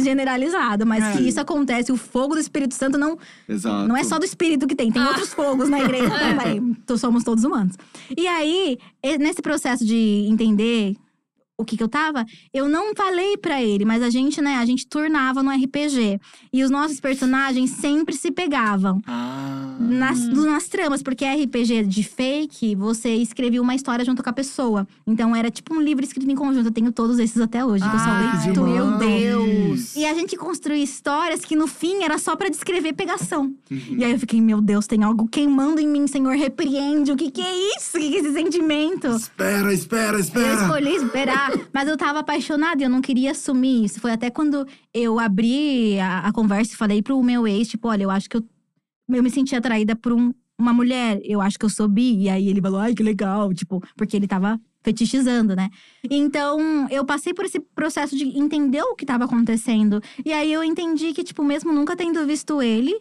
generalizado, 0.00 0.86
mas 0.86 1.04
É. 1.04 1.12
que 1.12 1.28
isso 1.28 1.40
acontece. 1.40 1.92
O 1.92 1.96
fogo 1.96 2.34
do 2.34 2.40
Espírito 2.40 2.74
Santo 2.74 2.96
não, 2.98 3.18
Exato. 3.48 3.86
Não 3.86 3.96
é 3.96 4.02
só 4.04 4.18
do 4.18 4.24
espírito 4.24 4.66
que 4.66 4.74
tem, 4.74 4.90
tem 4.90 5.02
Ah. 5.02 5.08
outros 5.08 5.32
fogos 5.32 5.68
na 5.68 5.80
igreja 5.80 6.08
também. 6.18 6.56
Então, 6.82 6.96
somos 6.96 7.22
todos 7.24 7.44
humanos. 7.44 7.76
E 8.16 8.26
aí, 8.26 8.78
nesse 9.18 9.42
processo 9.42 9.84
de 9.84 10.26
entender 10.30 10.96
o 11.58 11.64
que 11.64 11.74
que 11.76 11.82
eu 11.82 11.88
tava, 11.88 12.24
eu 12.52 12.68
não 12.68 12.94
falei 12.94 13.36
pra 13.38 13.62
ele, 13.62 13.84
mas 13.86 14.02
a 14.02 14.10
gente, 14.10 14.42
né, 14.42 14.56
a 14.56 14.64
gente 14.66 14.86
turnava 14.86 15.42
no 15.42 15.50
RPG. 15.50 16.20
E 16.52 16.62
os 16.62 16.70
nossos 16.70 17.00
personagens 17.00 17.70
sempre 17.70 18.14
se 18.14 18.30
pegavam. 18.30 19.00
Ah. 19.06 19.74
Nas, 19.80 20.20
do- 20.28 20.44
nas 20.46 20.68
tramas, 20.68 21.02
porque 21.02 21.24
RPG 21.24 21.84
de 21.84 22.02
fake, 22.02 22.74
você 22.74 23.14
escrevia 23.14 23.60
uma 23.62 23.74
história 23.74 24.04
junto 24.04 24.22
com 24.22 24.28
a 24.28 24.32
pessoa. 24.32 24.86
Então 25.06 25.34
era 25.34 25.50
tipo 25.50 25.74
um 25.74 25.80
livro 25.80 26.04
escrito 26.04 26.30
em 26.30 26.34
conjunto. 26.34 26.66
Eu 26.66 26.72
tenho 26.72 26.92
todos 26.92 27.18
esses 27.18 27.40
até 27.40 27.64
hoje, 27.64 27.84
que 27.84 27.90
eu 27.90 28.00
Ah, 28.00 28.40
que 28.42 28.52
tudo. 28.52 28.66
meu. 28.66 28.98
Deus. 28.98 29.96
E 29.96 30.04
a 30.04 30.14
gente 30.14 30.36
construía 30.36 30.82
histórias 30.82 31.40
que 31.44 31.56
no 31.56 31.66
fim 31.66 32.02
era 32.02 32.18
só 32.18 32.36
pra 32.36 32.48
descrever 32.48 32.92
pegação. 32.92 33.54
Uhum. 33.70 33.96
E 33.98 34.04
aí 34.04 34.12
eu 34.12 34.18
fiquei, 34.18 34.40
meu 34.40 34.60
Deus, 34.60 34.86
tem 34.86 35.02
algo 35.02 35.26
queimando 35.28 35.80
em 35.80 35.88
mim, 35.88 36.06
Senhor, 36.06 36.34
repreende. 36.36 37.12
O 37.12 37.16
que 37.16 37.30
que 37.30 37.40
é 37.42 37.76
isso? 37.76 37.96
O 37.96 38.00
que 38.00 38.10
que 38.10 38.16
é 38.16 38.20
esse 38.20 38.32
sentimento? 38.32 39.06
Espera, 39.08 39.72
espera, 39.72 40.16
Eu 40.16 40.20
espera. 40.20 40.62
escolhi 40.62 40.96
esperar, 40.96 41.45
mas 41.72 41.88
eu 41.88 41.96
tava 41.96 42.20
apaixonada 42.20 42.80
e 42.82 42.84
eu 42.84 42.90
não 42.90 43.00
queria 43.00 43.30
assumir 43.32 43.84
isso. 43.84 44.00
Foi 44.00 44.12
até 44.12 44.30
quando 44.30 44.66
eu 44.92 45.18
abri 45.18 45.98
a, 46.00 46.20
a 46.20 46.32
conversa 46.32 46.72
e 46.74 46.76
falei 46.76 47.02
pro 47.02 47.22
meu 47.22 47.46
ex, 47.46 47.68
tipo, 47.68 47.88
olha, 47.88 48.04
eu 48.04 48.10
acho 48.10 48.28
que 48.28 48.36
eu, 48.36 48.44
eu 49.10 49.22
me 49.22 49.30
senti 49.30 49.54
atraída 49.56 49.94
por 49.96 50.12
um- 50.12 50.32
uma 50.58 50.72
mulher, 50.72 51.20
eu 51.22 51.40
acho 51.40 51.58
que 51.58 51.64
eu 51.66 51.70
sou 51.70 51.86
bi. 51.86 52.22
E 52.22 52.28
aí 52.30 52.48
ele 52.48 52.60
falou, 52.62 52.80
ai, 52.80 52.94
que 52.94 53.02
legal, 53.02 53.52
tipo, 53.52 53.82
porque 53.96 54.16
ele 54.16 54.26
tava 54.26 54.58
fetichizando, 54.82 55.54
né? 55.56 55.68
Então, 56.08 56.86
eu 56.90 57.04
passei 57.04 57.34
por 57.34 57.44
esse 57.44 57.58
processo 57.58 58.16
de 58.16 58.24
entender 58.38 58.80
o 58.82 58.94
que 58.94 59.04
tava 59.04 59.24
acontecendo. 59.24 60.00
E 60.24 60.32
aí 60.32 60.52
eu 60.52 60.62
entendi 60.62 61.12
que, 61.12 61.24
tipo, 61.24 61.42
mesmo 61.44 61.72
nunca 61.72 61.96
tendo 61.96 62.24
visto 62.24 62.62
ele, 62.62 62.98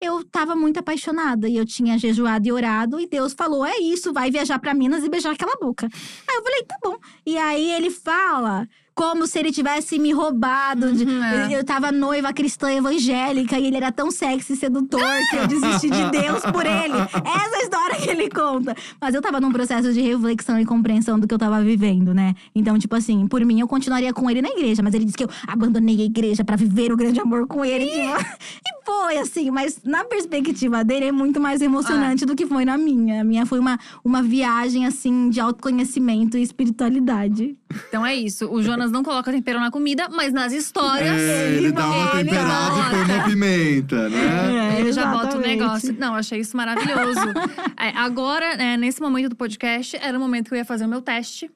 eu 0.00 0.24
tava 0.24 0.54
muito 0.54 0.78
apaixonada. 0.78 1.48
E 1.48 1.56
eu 1.56 1.64
tinha 1.66 1.98
jejuado 1.98 2.46
e 2.46 2.52
orado. 2.52 3.00
E 3.00 3.06
Deus 3.06 3.32
falou: 3.32 3.64
é 3.64 3.78
isso, 3.78 4.12
vai 4.12 4.30
viajar 4.30 4.58
pra 4.58 4.74
Minas 4.74 5.04
e 5.04 5.08
beijar 5.08 5.32
aquela 5.32 5.56
boca. 5.56 5.86
Aí 5.86 6.36
eu 6.36 6.42
falei: 6.42 6.62
tá 6.64 6.76
bom. 6.82 6.96
E 7.26 7.36
aí 7.36 7.70
ele 7.72 7.90
fala. 7.90 8.68
Como 8.98 9.28
se 9.28 9.38
ele 9.38 9.52
tivesse 9.52 9.96
me 9.96 10.10
roubado. 10.12 10.92
de- 10.92 11.04
Uhum, 11.04 11.22
é. 11.22 11.56
eu, 11.56 11.62
tava 11.64 11.92
noiva 11.92 12.32
cristã 12.32 12.68
evangélica 12.72 13.56
e 13.56 13.66
ele 13.66 13.76
era 13.76 13.92
tão 13.92 14.10
sexy 14.10 14.54
e 14.54 14.56
sedutor 14.56 15.00
que 15.30 15.36
eu 15.36 15.46
desisti 15.46 15.88
de 15.88 16.02
Deus 16.10 16.42
por 16.52 16.66
ele. 16.66 16.94
Essa 16.98 17.56
é 17.56 17.60
a 17.60 17.62
história 17.62 17.96
que 17.96 18.10
ele 18.10 18.28
conta. 18.28 18.74
Mas 19.00 19.14
eu 19.14 19.22
tava 19.22 19.40
num 19.40 19.52
processo 19.52 19.92
de 19.92 20.00
reflexão 20.00 20.58
e 20.58 20.64
compreensão 20.66 21.16
do 21.20 21.28
que 21.28 21.32
eu 21.34 21.38
tava 21.38 21.62
vivendo, 21.62 22.12
né? 22.12 22.34
Então, 22.52 22.76
tipo 22.76 22.96
assim, 22.96 23.28
por 23.28 23.44
mim 23.44 23.60
eu 23.60 23.68
continuaria 23.68 24.12
com 24.12 24.28
ele 24.28 24.42
na 24.42 24.48
igreja, 24.48 24.82
mas 24.82 24.92
ele 24.94 25.04
disse 25.04 25.16
que 25.16 25.22
eu 25.24 25.30
abandonei 25.46 26.00
a 26.00 26.04
igreja 26.04 26.44
pra 26.44 26.56
viver 26.56 26.90
o 26.92 26.96
grande 26.96 27.20
amor 27.20 27.46
com 27.46 27.64
ele. 27.64 27.86
tipo, 27.86 28.18
e 28.66 28.84
foi 28.84 29.18
assim, 29.18 29.48
mas 29.52 29.80
na 29.84 30.02
perspectiva 30.04 30.82
dele 30.82 31.04
é 31.06 31.12
muito 31.12 31.40
mais 31.40 31.62
emocionante 31.62 32.26
do 32.26 32.34
que 32.34 32.46
foi 32.46 32.64
na 32.64 32.76
minha. 32.76 33.20
A 33.20 33.24
minha 33.24 33.46
foi 33.46 33.60
uma, 33.60 33.78
uma 34.04 34.22
viagem, 34.24 34.86
assim, 34.86 35.30
de 35.30 35.38
autoconhecimento 35.40 36.36
e 36.36 36.42
espiritualidade. 36.42 37.56
Então 37.88 38.04
é 38.04 38.14
isso. 38.16 38.46
O 38.50 38.62
Jonas 38.62 38.87
não 38.90 39.02
coloca 39.02 39.30
tempero 39.30 39.60
na 39.60 39.70
comida, 39.70 40.08
mas 40.08 40.32
nas 40.32 40.52
histórias. 40.52 41.20
É, 41.20 41.54
ele 41.54 41.72
dá 41.72 41.86
uma 41.86 42.20
ele 42.20 42.24
temperada 42.30 42.76
e 42.78 42.90
põe 42.90 43.14
uma 43.16 43.24
pimenta, 43.24 44.08
né? 44.08 44.76
É, 44.76 44.80
Ele 44.80 44.92
já 44.92 45.06
bota 45.06 45.36
o 45.36 45.40
negócio. 45.40 45.94
Não, 45.98 46.14
achei 46.14 46.40
isso 46.40 46.56
maravilhoso. 46.56 47.20
É, 47.80 47.90
agora, 47.96 48.54
é, 48.54 48.76
nesse 48.76 49.00
momento 49.00 49.28
do 49.28 49.36
podcast, 49.36 49.96
era 49.96 50.18
o 50.18 50.20
momento 50.20 50.48
que 50.48 50.54
eu 50.54 50.58
ia 50.58 50.64
fazer 50.64 50.84
o 50.84 50.88
meu 50.88 51.00
teste. 51.00 51.48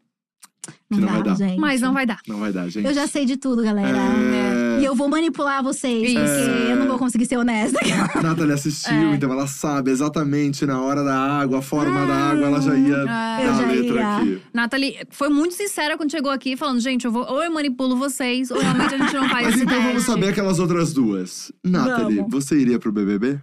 Não 0.88 1.00
vai 1.00 1.22
dá, 1.22 1.30
dar. 1.30 1.34
gente. 1.36 1.58
Mas 1.58 1.80
não 1.80 1.92
vai 1.92 2.06
dar. 2.06 2.20
Não 2.28 2.38
vai 2.38 2.52
dar, 2.52 2.68
gente. 2.68 2.86
Eu 2.86 2.94
já 2.94 3.08
sei 3.08 3.24
de 3.24 3.36
tudo, 3.36 3.62
galera. 3.62 3.98
É... 3.98 4.51
E 4.82 4.84
eu 4.84 4.94
vou 4.96 5.08
manipular 5.08 5.62
vocês, 5.62 6.10
Isso. 6.10 6.18
porque 6.18 6.72
eu 6.72 6.76
não 6.76 6.86
vou 6.88 6.98
conseguir 6.98 7.26
ser 7.26 7.36
honesta. 7.36 7.78
Nathalie 8.22 8.52
assistiu, 8.52 8.92
É. 8.92 9.14
então 9.14 9.30
ela 9.32 9.46
sabe 9.46 9.90
exatamente 9.90 10.66
na 10.66 10.80
hora 10.80 11.04
da 11.04 11.14
água, 11.16 11.60
a 11.60 11.62
forma 11.62 12.04
da 12.06 12.14
água, 12.14 12.46
ela 12.46 12.60
já 12.60 12.74
ia 12.74 12.96
É. 12.96 13.04
dar 13.04 13.62
a 13.62 13.66
letra 13.66 13.94
ia. 13.94 14.16
aqui. 14.16 14.42
Nathalie 14.52 14.96
foi 15.10 15.28
muito 15.28 15.54
sincera 15.54 15.96
quando 15.96 16.10
chegou 16.10 16.30
aqui, 16.32 16.56
falando: 16.56 16.80
gente, 16.80 17.04
eu 17.04 17.12
vou, 17.12 17.24
ou 17.28 17.42
eu 17.42 17.50
manipulo 17.52 17.96
vocês, 17.96 18.50
ou 18.50 18.58
realmente 18.58 18.94
a 18.94 18.98
gente 18.98 19.14
não 19.14 19.28
faz 19.28 19.46
Mas 19.46 19.54
esse 19.54 19.64
então 19.64 19.74
teste. 19.76 19.88
vamos 19.88 20.02
saber 20.04 20.28
aquelas 20.28 20.58
outras 20.58 20.92
duas. 20.92 21.52
Nathalie, 21.64 22.16
Vamos. 22.16 22.30
você 22.32 22.56
iria 22.56 22.78
pro 22.78 22.90
BBB? 22.92 23.38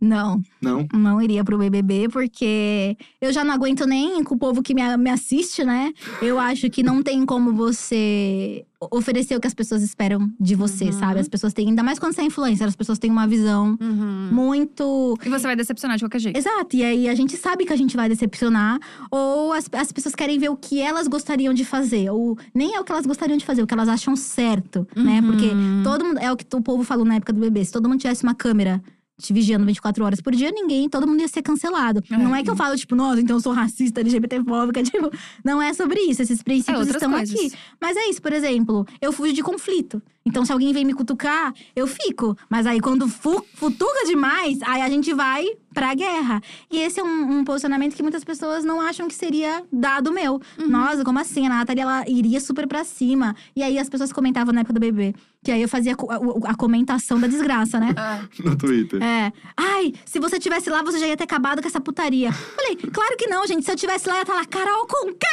Não, 0.00 0.40
Não? 0.60 0.86
não 0.92 1.20
iria 1.22 1.44
pro 1.44 1.58
BBB, 1.58 2.08
porque 2.08 2.96
eu 3.20 3.32
já 3.32 3.44
não 3.44 3.54
aguento 3.54 3.86
nem 3.86 4.22
com 4.24 4.34
o 4.34 4.38
povo 4.38 4.62
que 4.62 4.74
me, 4.74 4.82
me 4.96 5.10
assiste, 5.10 5.62
né? 5.64 5.92
Eu 6.22 6.38
acho 6.38 6.68
que 6.70 6.82
não 6.82 7.02
tem 7.02 7.24
como 7.26 7.52
você 7.52 8.64
oferecer 8.92 9.34
o 9.36 9.40
que 9.40 9.46
as 9.46 9.54
pessoas 9.54 9.82
esperam 9.82 10.30
de 10.38 10.54
você, 10.54 10.86
Uhum. 10.86 10.92
sabe? 10.92 11.20
As 11.20 11.28
pessoas 11.28 11.52
têm, 11.52 11.68
ainda 11.68 11.82
mais 11.82 11.98
quando 11.98 12.12
você 12.14 12.20
é 12.22 12.24
influencer, 12.24 12.66
as 12.66 12.76
pessoas 12.76 12.98
têm 12.98 13.10
uma 13.10 13.26
visão 13.26 13.76
Uhum. 13.80 14.30
muito 14.32 15.18
E 15.24 15.28
você 15.28 15.46
vai 15.46 15.56
decepcionar 15.56 15.96
de 15.96 16.04
qualquer 16.04 16.20
jeito. 16.20 16.36
Exato, 16.38 16.76
e 16.76 16.84
aí 16.84 17.08
a 17.08 17.14
gente 17.14 17.36
sabe 17.36 17.64
que 17.64 17.72
a 17.72 17.76
gente 17.76 17.96
vai 17.96 18.08
decepcionar, 18.08 18.78
ou 19.10 19.52
as, 19.52 19.68
as 19.72 19.90
pessoas 19.92 20.14
querem 20.14 20.38
ver 20.38 20.48
o 20.50 20.56
que 20.56 20.80
elas 20.80 21.08
gostariam 21.08 21.52
de 21.52 21.64
fazer, 21.64 22.08
ou 22.10 22.38
nem 22.54 22.74
é 22.76 22.80
o 22.80 22.84
que 22.84 22.92
elas 22.92 23.04
gostariam 23.06 23.36
de 23.36 23.44
fazer, 23.44 23.62
o 23.62 23.66
que 23.66 23.74
elas 23.74 23.88
acham 23.88 24.14
certo, 24.16 24.86
né? 24.96 25.22
Porque 25.22 25.46
Uhum. 25.48 25.82
todo 25.82 26.04
mundo, 26.04 26.18
é 26.18 26.30
o 26.32 26.36
que 26.36 26.46
o 26.54 26.62
povo 26.62 26.84
falou 26.84 27.04
na 27.04 27.16
época 27.16 27.32
do 27.32 27.40
bebê, 27.40 27.64
se 27.64 27.72
todo 27.72 27.88
mundo 27.88 28.00
tivesse 28.00 28.22
uma 28.22 28.34
câmera 28.34 28.80
te 29.20 29.32
vigiando 29.32 29.66
24 29.66 30.04
horas 30.04 30.20
por 30.20 30.32
dia, 30.34 30.50
ninguém, 30.52 30.88
todo 30.88 31.06
mundo 31.06 31.20
ia 31.20 31.28
ser 31.28 31.42
cancelado. 31.42 32.02
É. 32.10 32.16
Não 32.16 32.34
é 32.34 32.42
que 32.42 32.48
eu 32.50 32.56
falo, 32.56 32.76
tipo, 32.76 32.94
nossa, 32.94 33.20
então 33.20 33.36
eu 33.36 33.40
sou 33.40 33.52
racista, 33.52 34.00
LGBTfóbica, 34.00 34.82
tipo, 34.84 35.10
não 35.44 35.60
é 35.60 35.74
sobre 35.74 36.00
isso, 36.00 36.22
esses 36.22 36.40
É 36.40 36.44
princípios 36.44 36.78
outras 36.78 36.96
estão 37.02 37.10
coisas. 37.10 37.34
aqui. 37.34 37.52
Mas 37.80 37.96
é 37.96 38.08
isso, 38.08 38.22
por 38.22 38.32
exemplo, 38.32 38.86
eu 39.00 39.12
fujo 39.12 39.32
de 39.32 39.42
conflito. 39.42 40.00
Então, 40.26 40.44
se 40.44 40.52
alguém 40.52 40.72
vem 40.74 40.84
me 40.84 40.92
cutucar, 40.92 41.54
eu 41.74 41.86
fico. 41.86 42.36
Mas 42.50 42.66
aí, 42.66 42.80
quando 42.80 43.08
fu 43.08 43.42
futuca 43.54 44.04
demais, 44.06 44.58
aí 44.62 44.82
a 44.82 44.88
gente 44.90 45.14
vai 45.14 45.46
pra 45.72 45.94
guerra. 45.94 46.42
E 46.70 46.78
esse 46.80 47.00
é 47.00 47.04
um, 47.04 47.38
um 47.38 47.44
posicionamento 47.44 47.94
que 47.94 48.02
muitas 48.02 48.24
pessoas 48.24 48.62
não 48.64 48.78
acham 48.80 49.08
que 49.08 49.14
seria 49.14 49.64
dado 49.72 50.12
meu. 50.12 50.34
Uhum. 50.58 50.68
Nossa, 50.68 51.02
como 51.04 51.18
assim? 51.18 51.46
A 51.46 51.48
Nathalie, 51.50 51.80
ela 51.82 52.04
iria 52.08 52.40
super 52.40 52.66
pra 52.66 52.84
cima. 52.84 53.34
E 53.56 53.62
aí, 53.62 53.78
as 53.78 53.88
pessoas 53.88 54.12
comentavam 54.12 54.52
na 54.52 54.60
época 54.60 54.74
do 54.74 54.80
bebê. 54.80 55.14
Que 55.42 55.52
aí, 55.52 55.62
eu 55.62 55.68
fazia 55.68 55.94
co- 55.96 56.10
a, 56.10 56.50
a 56.50 56.54
comentação 56.54 57.18
da 57.18 57.26
desgraça, 57.26 57.78
né? 57.80 57.94
Ah, 57.96 58.20
No 58.44 58.54
Twitter. 58.56 59.02
É. 59.02 59.32
Ai, 59.56 59.94
se 60.04 60.18
você 60.18 60.38
tivesse 60.38 60.68
lá, 60.68 60.82
você 60.82 60.98
já 60.98 61.06
ia 61.06 61.16
ter 61.16 61.24
acabado 61.24 61.62
com 61.62 61.68
essa 61.68 61.80
putaria. 61.80 62.32
Falei, 62.32 62.76
claro 62.76 63.16
que 63.16 63.28
não, 63.28 63.46
gente. 63.46 63.64
Se 63.64 63.70
eu 63.72 63.76
tivesse 63.76 64.08
lá, 64.08 64.16
ia 64.16 64.22
estar 64.22 64.34
lá, 64.34 64.44
Carol 64.44 64.86
com 64.86 65.12
K, 65.14 65.26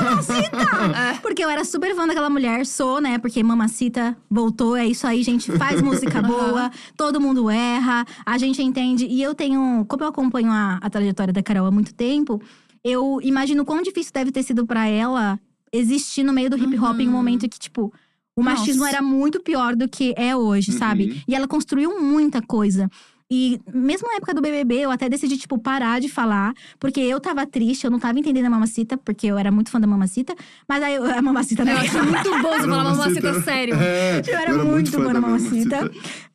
mamacita! 0.00 0.56
É. 0.96 1.14
Porque 1.20 1.44
eu 1.44 1.50
era 1.50 1.64
super 1.64 1.94
fã 1.96 2.06
daquela 2.06 2.30
mulher, 2.30 2.64
sou, 2.66 3.00
né? 3.00 3.18
Porque 3.18 3.42
mamacita 3.42 4.16
voltou, 4.36 4.76
é 4.76 4.86
isso 4.86 5.06
aí, 5.06 5.22
gente. 5.22 5.50
Faz 5.56 5.80
música 5.82 6.20
boa, 6.22 6.70
todo 6.96 7.20
mundo 7.20 7.48
erra, 7.50 8.04
a 8.24 8.36
gente 8.38 8.62
entende. 8.62 9.06
E 9.06 9.20
eu 9.22 9.34
tenho, 9.34 9.84
como 9.88 10.04
eu 10.04 10.08
acompanho 10.08 10.50
a, 10.52 10.78
a 10.80 10.88
trajetória 10.90 11.32
da 11.32 11.42
Carol 11.42 11.66
há 11.66 11.70
muito 11.70 11.92
tempo, 11.94 12.40
eu 12.84 13.18
imagino 13.22 13.64
quão 13.64 13.82
difícil 13.82 14.12
deve 14.12 14.30
ter 14.30 14.42
sido 14.44 14.64
pra 14.66 14.86
ela 14.86 15.40
existir 15.72 16.22
no 16.22 16.32
meio 16.32 16.48
do 16.50 16.56
hip 16.56 16.78
hop 16.78 17.00
em 17.00 17.04
um 17.04 17.10
Uhum. 17.10 17.16
momento 17.16 17.48
que, 17.48 17.58
tipo, 17.58 17.92
o 18.36 18.42
machismo 18.42 18.84
Nossa. 18.84 18.96
era 18.96 19.02
muito 19.02 19.40
pior 19.40 19.74
do 19.74 19.88
que 19.88 20.14
é 20.16 20.36
hoje, 20.36 20.70
Uhum. 20.72 20.78
sabe? 20.78 21.22
E 21.26 21.34
ela 21.34 21.48
construiu 21.48 22.00
muita 22.00 22.40
coisa. 22.42 22.88
E 23.30 23.60
mesmo 23.74 24.06
na 24.08 24.14
época 24.16 24.32
do 24.32 24.40
BBB, 24.40 24.76
eu 24.76 24.90
até 24.90 25.08
decidi, 25.08 25.36
tipo, 25.36 25.58
parar 25.58 26.00
de 26.00 26.08
falar. 26.08 26.54
Porque 26.78 27.00
eu 27.00 27.18
tava 27.20 27.44
triste, 27.44 27.84
eu 27.84 27.90
não 27.90 27.98
tava 27.98 28.18
entendendo 28.18 28.46
a 28.46 28.50
Mamacita. 28.50 28.96
Porque 28.96 29.26
eu 29.26 29.36
era 29.36 29.50
muito 29.50 29.70
fã 29.70 29.80
da 29.80 29.86
Mamacita. 29.86 30.34
Mas 30.68 30.82
aí, 30.82 30.94
eu- 30.94 31.04
a 31.04 31.20
Mamacita, 31.20 31.64
né? 31.64 31.72
eu 31.72 31.78
acho 31.78 32.04
muito 32.04 32.30
bom 32.42 32.50
você 32.56 32.68
falar 32.68 32.84
mamacita 32.84 33.40
sério. 33.42 33.74
É, 33.74 34.22
Eu 34.26 34.38
era 34.38 34.54
muito 34.64 34.90
fã 34.92 34.98
boa 34.98 35.12
da 35.12 35.20
na 35.20 35.26
Mamacita. 35.26 35.90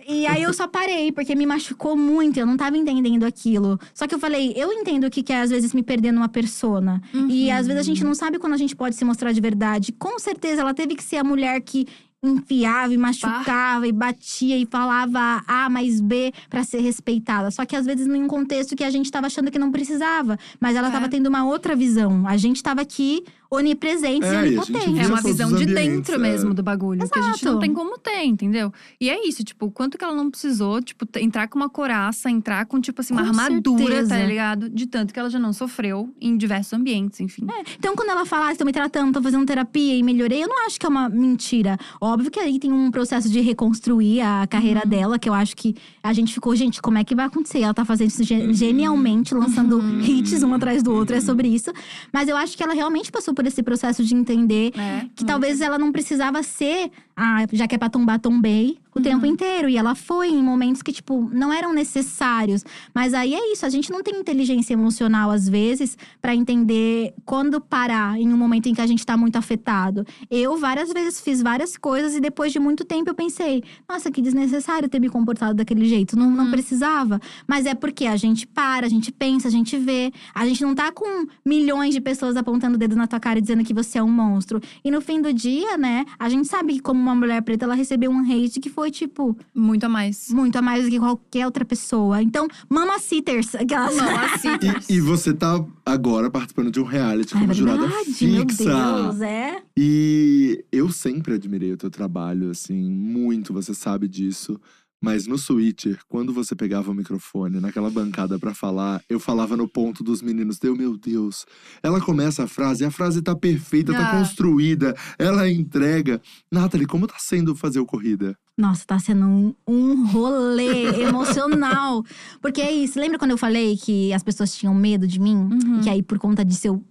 E 0.08 0.26
aí 0.28 0.44
eu 0.44 0.52
só 0.54 0.68
parei, 0.68 1.12
porque 1.12 1.34
me 1.36 1.46
machucou 1.46 1.96
muito, 1.96 2.38
eu 2.40 2.46
não 2.46 2.58
tava 2.58 2.76
entendendo 2.78 3.24
aquilo. 3.24 3.80
Só 3.94 4.06
que 4.08 4.14
eu 4.16 4.20
falei, 4.20 4.52
eu 4.58 4.74
entendo 4.74 5.06
o 5.06 5.10
que 5.12 5.24
que 5.24 5.32
é 5.32 5.42
às 5.42 5.50
vezes 5.52 5.74
me 5.74 5.84
perder 5.84 6.12
numa 6.12 6.28
persona. 6.28 7.02
E 7.30 7.50
às 7.52 7.68
vezes 7.68 7.80
a 7.80 7.84
gente 7.84 8.04
não 8.04 8.14
sabe 8.16 8.38
quando 8.40 8.54
a 8.54 8.58
gente 8.58 8.76
pode 8.76 8.96
se 8.96 9.06
mostrar 9.06 9.32
de 9.32 9.40
verdade. 9.40 9.92
Com 9.94 10.20
certeza 10.20 10.62
ela 10.62 10.74
teve 10.74 10.96
que 10.96 11.04
ser 11.04 11.18
a 11.18 11.24
mulher 11.24 11.62
que 11.62 11.88
enfiava 12.24 12.94
e 12.94 12.98
machucava 12.98 13.88
e 13.88 13.92
batia 13.92 14.58
e 14.58 14.66
falava 14.66 15.44
A 15.48 15.70
mais 15.70 16.00
B 16.00 16.32
pra 16.50 16.64
ser 16.64 16.80
respeitada. 16.82 17.50
Só 17.50 17.66
que 17.66 17.76
às 17.76 17.86
vezes 17.86 18.06
num 18.08 18.28
contexto 18.28 18.76
que 18.76 18.84
a 18.84 18.90
gente 18.92 19.12
tava 19.12 19.28
achando 19.28 19.50
que 19.52 19.58
não 19.60 19.72
precisava, 19.72 20.38
mas 20.60 20.76
ela 20.76 20.90
É. 20.90 20.92
tava 20.92 21.10
tendo 21.10 21.28
uma 21.28 21.46
outra 21.46 21.76
visão. 21.76 22.28
A 22.28 22.38
gente 22.38 22.62
tava 22.62 22.82
aqui 22.82 23.24
onipresentes 23.54 24.30
É, 24.30 24.34
e 24.46 24.48
onipotentes. 24.58 24.98
É 25.00 25.08
uma 25.08 25.22
visão 25.22 25.50
de 25.50 25.64
ambientes, 25.64 25.74
dentro 25.76 26.16
é. 26.16 26.18
mesmo 26.18 26.54
do 26.54 26.64
bagulho. 26.64 27.08
Que 27.10 27.20
a 27.20 27.22
gente 27.22 27.44
não 27.44 27.52
Exato. 27.54 27.60
tem 27.60 27.74
como 27.74 27.98
ter, 27.98 28.24
entendeu? 28.24 28.72
E 29.00 29.10
é 29.10 29.28
isso, 29.28 29.44
tipo, 29.44 29.66
o 29.66 29.72
quanto 29.72 29.98
que 29.98 30.04
ela 30.04 30.16
não 30.16 30.32
precisou, 30.32 30.82
tipo, 30.82 31.06
entrar 31.20 31.48
com 31.50 31.60
uma 31.60 31.70
coraça, 31.70 32.30
entrar 32.30 32.66
com, 32.66 32.80
tipo 32.80 33.02
assim, 33.02 33.14
uma 33.14 33.24
Com 33.24 33.28
armadura, 33.30 33.84
certeza. 33.86 34.10
tá 34.16 34.24
ligado? 34.26 34.70
De 34.70 34.86
tanto 34.88 35.14
que 35.14 35.20
ela 35.20 35.30
já 35.30 35.38
não 35.40 35.52
sofreu 35.52 36.14
em 36.22 36.38
diversos 36.38 36.72
ambientes, 36.74 37.20
enfim. 37.20 37.46
Então, 37.78 37.94
quando 37.96 38.10
ela 38.10 38.26
fala, 38.26 38.48
ah, 38.48 38.52
estou 38.54 38.66
me 38.66 38.72
tratando, 38.72 39.12
tô 39.14 39.22
fazendo 39.22 39.46
terapia 39.46 39.96
e 39.98 40.02
melhorei, 40.02 40.44
eu 40.44 40.48
não 40.48 40.66
acho 40.66 40.80
que 40.80 40.86
é 40.86 40.90
uma 40.90 41.10
mentira. 41.10 41.78
Óbvio 42.00 42.32
que 42.32 42.40
aí 42.40 42.58
tem 42.58 42.72
um 42.72 42.90
processo 42.90 43.30
de 43.30 43.42
reconstruir 43.42 44.22
a 44.22 44.48
carreira 44.48 44.82
dela, 44.86 45.20
que 45.20 45.28
eu 45.28 45.34
acho 45.34 45.58
que 45.58 45.76
a 46.02 46.14
gente 46.14 46.34
ficou, 46.34 46.56
gente, 46.56 46.82
como 46.82 46.98
é 46.98 47.04
que 47.04 47.14
vai 47.14 47.26
acontecer? 47.26 47.60
Ela 47.62 47.74
tá 47.74 47.84
fazendo 47.84 48.08
isso 48.10 48.24
ge- 48.24 48.54
genialmente, 48.54 49.34
lançando 49.34 49.82
hits 50.02 50.42
um 50.44 50.54
atrás 50.54 50.82
do 50.82 50.94
outro, 50.94 51.16
é 51.16 51.22
sobre 51.22 51.50
isso. 51.50 51.72
Mas 52.14 52.30
eu 52.30 52.38
acho 52.38 52.56
que 52.56 52.64
ela 52.64 52.74
realmente 52.74 53.12
passou 53.12 53.34
por 53.34 53.41
esse 53.48 53.64
processo 53.64 54.04
de 54.04 54.14
entender 54.16 54.72
É. 54.78 55.06
que 55.16 55.24
talvez 55.26 55.62
ela 55.62 55.78
não 55.78 55.92
precisava 55.92 56.42
ser, 56.44 56.92
ah, 57.24 57.46
já 57.54 57.68
que 57.68 57.76
é 57.76 57.78
pra 57.78 57.88
tombar, 57.88 58.20
tombei 58.20 58.80
o 58.96 59.00
tempo 59.00 59.28
inteiro. 59.28 59.70
E 59.70 59.78
ela 59.78 59.94
foi 59.94 60.30
em 60.30 60.42
momentos 60.42 60.82
que, 60.82 60.92
tipo, 60.92 61.30
não 61.32 61.54
eram 61.54 61.72
necessários. 61.72 62.66
Mas 62.96 63.14
aí 63.14 63.36
é 63.36 63.54
isso, 63.54 63.64
a 63.64 63.70
gente 63.70 63.92
não 63.92 64.02
tem 64.02 64.20
inteligência 64.20 64.74
emocional, 64.74 65.30
às 65.30 65.48
vezes, 65.48 65.96
pra 66.20 66.34
entender 66.34 67.14
quando 67.24 67.62
parar 67.62 68.20
em 68.20 68.34
um 68.34 68.36
momento 68.36 68.70
em 68.70 68.74
que 68.74 68.82
a 68.82 68.88
gente 68.88 69.06
tá 69.06 69.16
muito 69.16 69.36
afetado. 69.36 70.04
Eu, 70.32 70.58
várias 70.58 70.92
vezes, 70.92 71.22
fiz 71.22 71.44
várias 71.44 71.78
coisas 71.78 72.16
e 72.16 72.20
depois 72.20 72.52
de 72.52 72.60
muito 72.60 72.84
tempo 72.84 73.12
eu 73.12 73.14
pensei, 73.14 73.64
nossa, 73.88 74.10
que 74.10 74.20
desnecessário 74.20 74.90
ter 74.90 75.00
me 75.00 75.08
comportado 75.08 75.54
daquele 75.54 75.86
jeito. 75.86 76.18
Não, 76.18 76.32
não 76.32 76.50
precisava. 76.50 77.22
Mas 77.48 77.68
é 77.68 77.76
porque 77.76 78.08
a 78.08 78.16
gente 78.16 78.48
para, 78.48 78.88
a 78.88 78.90
gente 78.90 79.12
pensa, 79.12 79.48
a 79.48 79.52
gente 79.52 79.78
vê. 79.78 80.12
A 80.34 80.44
gente 80.48 80.64
não 80.64 80.74
tá 80.74 80.92
com 80.92 81.28
milhões 81.46 81.94
de 81.94 82.02
pessoas 82.02 82.36
apontando 82.36 82.78
o 82.78 82.80
dedo 82.80 82.96
na 82.96 83.06
tua 83.06 83.20
cara 83.20 83.38
e 83.38 83.42
dizendo 83.44 83.64
que 83.64 83.76
você 83.76 84.00
é 84.00 84.04
um 84.04 84.12
monstro. 84.12 84.60
E 84.84 84.90
no 84.90 85.02
fim 85.02 85.22
do 85.22 85.32
dia, 85.32 85.78
né, 85.78 86.04
a 86.18 86.28
gente 86.28 86.48
sabe 86.48 86.74
que 86.74 86.82
como 86.82 87.00
uma 87.00 87.11
mulher 87.16 87.42
preta, 87.42 87.66
ela 87.66 87.76
recebeu 87.76 88.12
um 88.12 88.20
hate 88.22 88.60
que 88.60 88.70
foi, 88.70 88.92
tipo, 88.92 89.38
Muito 89.54 89.84
a 89.86 89.90
mais. 89.90 90.30
muito 90.30 90.56
a 90.58 90.62
mais 90.62 90.86
do 90.86 90.90
que 90.90 91.00
qualquer 91.00 91.46
outra 91.46 91.66
pessoa. 91.66 92.22
Então, 92.22 92.48
mamacitters, 92.70 93.56
aquelas. 93.56 93.96
Mamacita. 93.96 94.82
E, 94.90 94.96
e 94.96 95.02
você 95.02 95.34
tá 95.34 95.64
agora 95.86 96.30
participando 96.30 96.72
de 96.72 96.80
um 96.80 96.84
reality 96.84 97.34
como 97.34 97.52
é 97.52 97.54
jurada 97.54 97.88
verdade, 97.88 98.28
meu 98.28 98.42
fixa. 98.48 98.64
Deus, 98.64 99.22
é. 99.22 99.62
E 99.78 100.64
eu 100.72 100.90
sempre 100.90 101.34
admirei 101.36 101.72
o 101.74 101.78
teu 101.78 101.90
trabalho, 101.90 102.52
assim, 102.52 102.90
muito, 102.92 103.54
você 103.54 103.74
sabe 103.74 104.08
disso. 104.08 104.60
Mas 105.04 105.26
no 105.26 105.36
Switcher, 105.38 106.00
quando 106.08 106.32
você 106.32 106.56
pegava 106.56 106.92
o 106.92 106.94
microfone 106.94 107.60
naquela 107.60 107.90
bancada 107.90 108.38
pra 108.38 108.54
falar, 108.54 109.02
eu 109.10 109.20
falava 109.20 109.58
no 109.58 109.68
ponto 109.68 110.04
dos 110.04 110.22
meninos, 110.22 110.60
deu 110.60 110.76
meu 110.76 110.96
Deus. 110.96 111.44
Ela 111.82 112.00
começa 112.00 112.44
a 112.44 112.48
frase, 112.48 112.86
a 112.86 112.92
frase 112.92 113.22
tá 113.22 113.36
perfeita, 113.36 113.94
tá 113.94 114.12
Ah. 114.12 114.20
construída, 114.20 114.96
ela 115.18 115.50
entrega. 115.50 116.22
Nathalie, 116.52 116.86
como 116.86 117.08
tá 117.08 117.16
sendo 117.18 117.56
fazer 117.56 117.80
o 117.80 117.86
corrida? 117.86 118.38
Nossa, 118.58 118.86
tá 118.86 119.00
sendo 119.00 119.26
um, 119.26 119.56
um 119.68 120.06
rolê 120.06 120.84
emocional. 121.02 122.04
Porque 122.40 122.62
é 122.62 122.72
isso. 122.72 123.00
Lembra 123.00 123.18
quando 123.18 123.32
eu 123.32 123.38
falei 123.38 123.76
que 123.78 124.14
as 124.14 124.22
pessoas 124.22 124.54
tinham 124.56 124.74
medo 124.76 125.08
de 125.08 125.20
mim? 125.20 125.36
Uhum. 125.36 125.80
E 125.80 125.84
que 125.84 125.90
aí, 125.90 126.04
por 126.04 126.20
conta 126.20 126.46
disso, 126.46 126.68
eu 126.68 126.84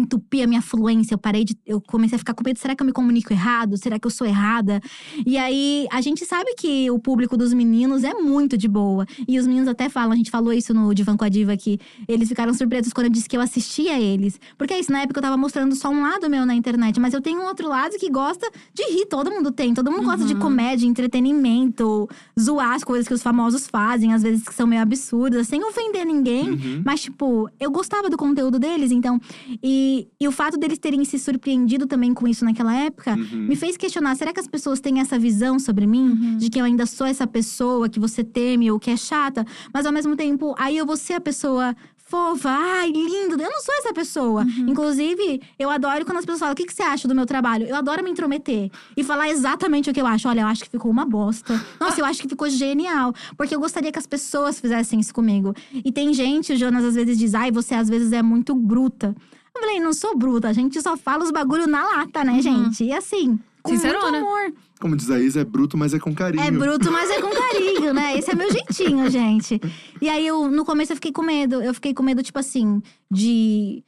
entupi 0.00 0.42
a 0.42 0.46
minha 0.46 0.62
fluência, 0.62 1.14
eu 1.14 1.18
parei 1.18 1.44
de. 1.44 1.56
Eu 1.66 1.80
comecei 1.80 2.16
a 2.16 2.18
ficar 2.18 2.34
com 2.34 2.42
medo. 2.44 2.58
Será 2.58 2.74
que 2.74 2.82
eu 2.82 2.86
me 2.86 2.92
comunico 2.92 3.32
errado? 3.32 3.76
Será 3.76 3.98
que 3.98 4.06
eu 4.06 4.10
sou 4.10 4.26
errada? 4.26 4.80
E 5.26 5.36
aí, 5.38 5.86
a 5.92 6.00
gente 6.00 6.24
sabe 6.24 6.54
que 6.54 6.90
o 6.90 6.98
público 6.98 7.36
dos 7.36 7.52
meninos 7.52 8.04
é 8.04 8.14
muito 8.14 8.56
de 8.56 8.68
boa. 8.68 9.06
E 9.28 9.38
os 9.38 9.46
meninos 9.46 9.68
até 9.68 9.88
falam, 9.88 10.12
a 10.12 10.16
gente 10.16 10.30
falou 10.30 10.52
isso 10.52 10.72
no 10.74 10.94
Divan 10.94 11.16
com 11.16 11.24
a 11.24 11.28
Diva, 11.28 11.56
que 11.56 11.78
eles 12.08 12.28
ficaram 12.28 12.52
surpresos 12.54 12.92
quando 12.92 13.06
eu 13.06 13.12
disse 13.12 13.28
que 13.28 13.36
eu 13.36 13.40
assistia 13.40 13.98
eles. 14.00 14.40
Porque 14.58 14.74
é 14.74 14.80
isso, 14.80 14.90
na 14.92 15.00
época 15.02 15.18
eu 15.18 15.22
tava 15.22 15.36
mostrando 15.36 15.74
só 15.74 15.88
um 15.90 16.02
lado 16.02 16.28
meu 16.28 16.44
na 16.46 16.54
internet, 16.54 16.98
mas 16.98 17.14
eu 17.14 17.20
tenho 17.20 17.40
um 17.40 17.46
outro 17.46 17.68
lado 17.68 17.96
que 17.98 18.10
gosta 18.10 18.50
de 18.74 18.82
rir, 18.92 19.06
todo 19.06 19.30
mundo 19.30 19.50
tem. 19.50 19.74
Todo 19.74 19.90
mundo 19.90 20.04
gosta 20.04 20.24
de 20.24 20.34
Uhum. 20.34 20.40
comédia, 20.40 20.86
entretenimento, 20.86 22.08
zoar 22.38 22.74
as 22.74 22.84
coisas 22.84 23.06
que 23.06 23.14
os 23.14 23.22
famosos 23.22 23.66
fazem, 23.66 24.12
às 24.12 24.22
vezes 24.22 24.42
que 24.46 24.54
são 24.54 24.66
meio 24.66 24.82
absurdas, 24.82 25.46
sem 25.48 25.62
ofender 25.64 26.04
ninguém. 26.04 26.50
Uhum. 26.50 26.82
Mas, 26.84 27.02
tipo, 27.02 27.48
eu 27.58 27.70
gostava 27.70 28.08
do 28.08 28.16
conteúdo 28.16 28.58
deles, 28.58 28.90
então. 28.90 29.20
E, 29.62 29.89
e 30.20 30.28
o 30.28 30.32
fato 30.32 30.56
deles 30.58 30.78
terem 30.78 31.04
se 31.04 31.18
surpreendido 31.18 31.86
também 31.86 32.12
com 32.14 32.26
isso 32.28 32.44
naquela 32.44 32.74
época 32.74 33.14
Uhum. 33.16 33.46
me 33.48 33.56
fez 33.56 33.76
questionar: 33.76 34.14
será 34.16 34.32
que 34.32 34.40
as 34.40 34.48
pessoas 34.48 34.80
têm 34.80 35.00
essa 35.00 35.18
visão 35.18 35.58
sobre 35.58 35.86
mim? 35.86 36.10
Uhum. 36.10 36.36
De 36.38 36.48
que 36.50 36.58
eu 36.60 36.64
ainda 36.64 36.86
sou 36.86 37.06
essa 37.06 37.26
pessoa 37.26 37.88
que 37.88 37.98
você 38.00 38.22
teme 38.24 38.70
ou 38.70 38.78
que 38.78 38.90
é 38.90 38.96
chata, 38.96 39.44
mas 39.72 39.86
ao 39.86 39.92
mesmo 39.92 40.14
tempo, 40.16 40.54
aí 40.58 40.76
eu 40.76 40.86
vou 40.86 40.96
ser 40.96 41.14
a 41.14 41.20
pessoa 41.20 41.74
fofa, 41.96 42.50
ai, 42.50 42.90
lindo. 42.90 43.34
Eu 43.40 43.50
não 43.50 43.60
sou 43.60 43.72
essa 43.78 43.92
pessoa. 43.94 44.42
Uhum. 44.42 44.66
Inclusive, 44.70 45.40
eu 45.56 45.70
adoro 45.70 46.04
quando 46.04 46.18
as 46.18 46.24
pessoas 46.24 46.40
falam: 46.40 46.52
o 46.54 46.56
que, 46.56 46.66
que 46.66 46.74
você 46.74 46.82
acha 46.82 47.06
do 47.06 47.14
meu 47.14 47.24
trabalho? 47.24 47.66
Eu 47.66 47.76
adoro 47.76 48.02
me 48.02 48.10
intrometer 48.10 48.68
e 48.96 49.04
falar 49.04 49.28
exatamente 49.28 49.88
o 49.88 49.92
que 49.94 50.00
eu 50.00 50.06
acho. 50.06 50.28
Olha, 50.28 50.40
eu 50.40 50.46
acho 50.48 50.64
que 50.64 50.70
ficou 50.70 50.90
uma 50.90 51.04
bosta. 51.06 51.54
Nossa, 51.78 52.00
eu 52.00 52.04
acho 52.04 52.20
que 52.20 52.28
ficou 52.28 52.48
genial. 52.50 53.12
Porque 53.36 53.54
eu 53.54 53.60
gostaria 53.60 53.92
que 53.92 53.98
as 53.98 54.06
pessoas 54.08 54.58
fizessem 54.60 54.98
isso 54.98 55.14
comigo. 55.14 55.54
E 55.72 55.92
tem 55.92 56.12
gente, 56.12 56.52
o 56.52 56.56
Jonas 56.56 56.84
às 56.84 56.94
vezes 56.96 57.16
diz: 57.16 57.32
ai, 57.34 57.52
você 57.52 57.74
às 57.76 57.88
vezes 57.88 58.10
é 58.12 58.22
muito 58.22 58.56
bruta. 58.56 59.14
Eu 59.54 59.60
falei, 59.60 59.80
não 59.80 59.92
sou 59.92 60.16
bruta, 60.16 60.48
a 60.48 60.52
gente 60.52 60.80
só 60.80 60.96
fala 60.96 61.24
os 61.24 61.30
bagulho 61.30 61.66
na 61.66 61.82
lata, 61.84 62.24
né, 62.24 62.32
Uhum. 62.34 62.42
gente? 62.42 62.84
E 62.84 62.92
assim, 62.92 63.38
com 63.62 63.70
muito 63.72 63.82
Sincerona. 63.82 64.18
amor. 64.18 64.52
Como 64.80 64.96
diz 64.96 65.10
a 65.10 65.20
Isa, 65.20 65.40
é 65.40 65.44
bruto, 65.44 65.76
mas 65.76 65.92
é 65.92 65.98
com 65.98 66.14
carinho. 66.14 66.42
É 66.42 66.50
bruto, 66.50 66.90
mas 66.90 67.10
é 67.10 67.20
com 67.20 67.28
carinho, 67.30 67.92
né? 67.92 68.16
Esse 68.16 68.30
é 68.30 68.34
meu 68.34 68.50
jeitinho, 68.50 69.10
gente. 69.10 69.60
E 70.00 70.08
aí, 70.08 70.26
eu, 70.26 70.50
no 70.50 70.64
começo, 70.64 70.92
eu 70.92 70.96
fiquei 70.96 71.12
com 71.12 71.22
medo. 71.22 71.60
Eu 71.60 71.74
fiquei 71.74 71.92
com 71.92 72.02
medo, 72.02 72.22
tipo 72.22 72.38
assim, 72.38 72.80
de 73.12 73.84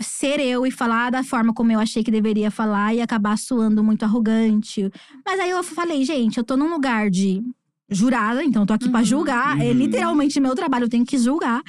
ser 0.00 0.40
eu 0.40 0.66
e 0.66 0.70
falar 0.70 1.10
da 1.10 1.22
forma 1.22 1.52
como 1.52 1.70
eu 1.70 1.78
achei 1.78 2.02
que 2.02 2.10
deveria 2.10 2.50
falar 2.50 2.94
e 2.94 3.02
acabar 3.02 3.36
soando 3.36 3.84
muito 3.84 4.02
arrogante. 4.02 4.90
Mas 5.26 5.38
aí 5.38 5.50
eu 5.50 5.62
falei, 5.62 6.02
gente, 6.06 6.38
eu 6.38 6.44
tô 6.44 6.56
num 6.56 6.70
lugar 6.70 7.10
de 7.10 7.42
jurada, 7.90 8.44
então 8.44 8.62
eu 8.62 8.66
tô 8.66 8.72
aqui 8.74 8.88
pra 8.88 9.00
Uhum. 9.00 9.04
julgar. 9.06 9.60
É 9.60 9.64
Uhum. 9.68 9.72
literalmente 9.72 10.38
meu 10.40 10.54
trabalho, 10.54 10.84
eu 10.84 10.88
tenho 10.88 11.04
que 11.06 11.16
julgar. 11.18 11.62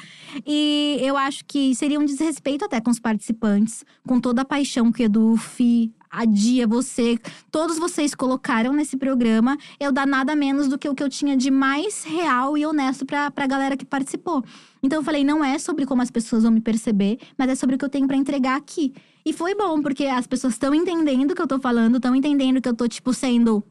E 0.46 0.98
eu 1.02 1.16
acho 1.18 1.44
que 1.46 1.74
seria 1.76 2.00
um 2.00 2.06
desrespeito 2.06 2.66
até 2.66 2.82
com 2.82 2.92
os 2.92 3.00
participantes, 3.00 3.84
com 4.08 4.20
toda 4.20 4.42
a 4.42 4.46
paixão 4.46 4.92
que 4.92 5.04
Edu, 5.04 5.36
Fi, 5.38 5.92
a 6.12 6.26
Dia, 6.26 6.66
você, 6.68 7.18
todos 7.52 7.78
vocês 7.78 8.16
colocaram 8.16 8.74
nesse 8.74 8.98
programa, 8.98 9.56
eu 9.80 9.92
dar 9.92 10.08
nada 10.08 10.36
menos 10.36 10.68
do 10.68 10.78
que 10.78 10.90
o 10.90 10.96
que 10.96 11.04
eu 11.04 11.10
tinha 11.10 11.38
de 11.38 11.52
mais 11.52 12.04
real 12.04 12.58
e 12.58 12.66
honesto 12.66 13.06
pra, 13.06 13.30
pra 13.30 13.46
galera 13.46 13.78
que 13.78 13.86
participou. 13.86 14.44
Então 14.82 15.00
eu 15.00 15.04
falei, 15.04 15.24
não 15.24 15.46
é 15.46 15.60
sobre 15.60 15.86
como 15.86 16.02
as 16.02 16.10
pessoas 16.10 16.44
vão 16.44 16.52
me 16.52 16.62
perceber, 16.62 17.20
mas 17.38 17.50
é 17.50 17.56
sobre 17.56 17.76
o 17.76 17.78
que 17.78 17.86
eu 17.86 17.90
tenho 17.90 18.08
pra 18.08 18.18
entregar 18.18 18.58
aqui. 18.58 18.92
E 19.26 19.32
foi 19.32 19.54
bom, 19.54 19.82
porque 19.82 20.06
as 20.06 20.26
pessoas 20.26 20.54
estão 20.54 20.74
entendendo 20.74 21.32
o 21.32 21.36
que 21.36 21.42
eu 21.42 21.48
tô 21.48 21.60
falando, 21.60 21.98
estão 21.98 22.16
entendendo 22.16 22.60
que 22.62 22.68
eu 22.68 22.74
tô, 22.76 22.88
tipo, 22.88 23.14
sendo. 23.14 23.64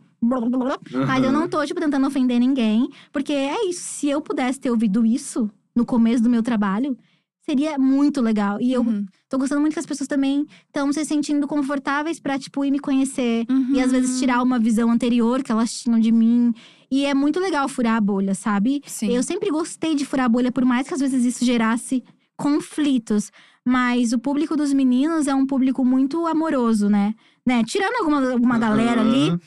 Mas 1.06 1.22
eu 1.24 1.32
não 1.32 1.48
tô, 1.48 1.64
tipo, 1.64 1.80
tentando 1.80 2.06
ofender 2.06 2.38
ninguém. 2.40 2.88
Porque 3.12 3.32
é 3.32 3.68
isso. 3.68 3.80
Se 3.82 4.08
eu 4.08 4.20
pudesse 4.20 4.58
ter 4.60 4.70
ouvido 4.70 5.04
isso 5.06 5.50
no 5.74 5.84
começo 5.86 6.22
do 6.22 6.28
meu 6.30 6.42
trabalho, 6.42 6.96
seria 7.42 7.78
muito 7.78 8.20
legal. 8.20 8.60
E 8.60 8.72
eu 8.72 8.82
Uhum. 8.82 9.06
tô 9.28 9.38
gostando 9.38 9.60
muito 9.60 9.72
que 9.74 9.78
as 9.78 9.86
pessoas 9.86 10.08
também 10.08 10.44
estão 10.66 10.92
se 10.92 11.04
sentindo 11.04 11.46
confortáveis 11.46 12.18
pra, 12.20 12.38
tipo, 12.38 12.64
ir 12.64 12.70
me 12.70 12.78
conhecer. 12.78 13.46
E 13.72 13.80
às 13.80 13.90
vezes 13.92 14.10
Uhum. 14.14 14.18
tirar 14.20 14.42
uma 14.42 14.58
visão 14.58 14.90
anterior 14.90 15.42
que 15.42 15.52
elas 15.52 15.72
tinham 15.72 15.98
de 16.00 16.10
mim. 16.12 16.52
E 16.90 17.04
é 17.06 17.14
muito 17.14 17.38
legal 17.38 17.68
furar 17.68 17.96
a 17.96 18.00
bolha, 18.00 18.34
sabe? 18.34 18.82
Sim. 18.86 19.10
Eu 19.14 19.22
sempre 19.22 19.50
gostei 19.50 19.94
de 19.94 20.04
furar 20.04 20.26
a 20.26 20.28
bolha, 20.28 20.50
por 20.50 20.64
mais 20.64 20.88
que 20.88 20.94
às 20.94 21.00
vezes 21.00 21.24
isso 21.24 21.44
gerasse 21.44 22.02
conflitos. 22.36 23.30
Mas 23.64 24.12
o 24.12 24.18
público 24.18 24.56
dos 24.56 24.72
meninos 24.72 25.26
é 25.28 25.34
um 25.34 25.46
público 25.46 25.84
muito 25.84 26.26
amoroso, 26.26 26.88
né? 26.88 27.14
né? 27.46 27.62
Tirando 27.64 27.96
alguma, 27.96 28.30
alguma 28.32 28.58
galera 28.58 29.02
ali. 29.02 29.38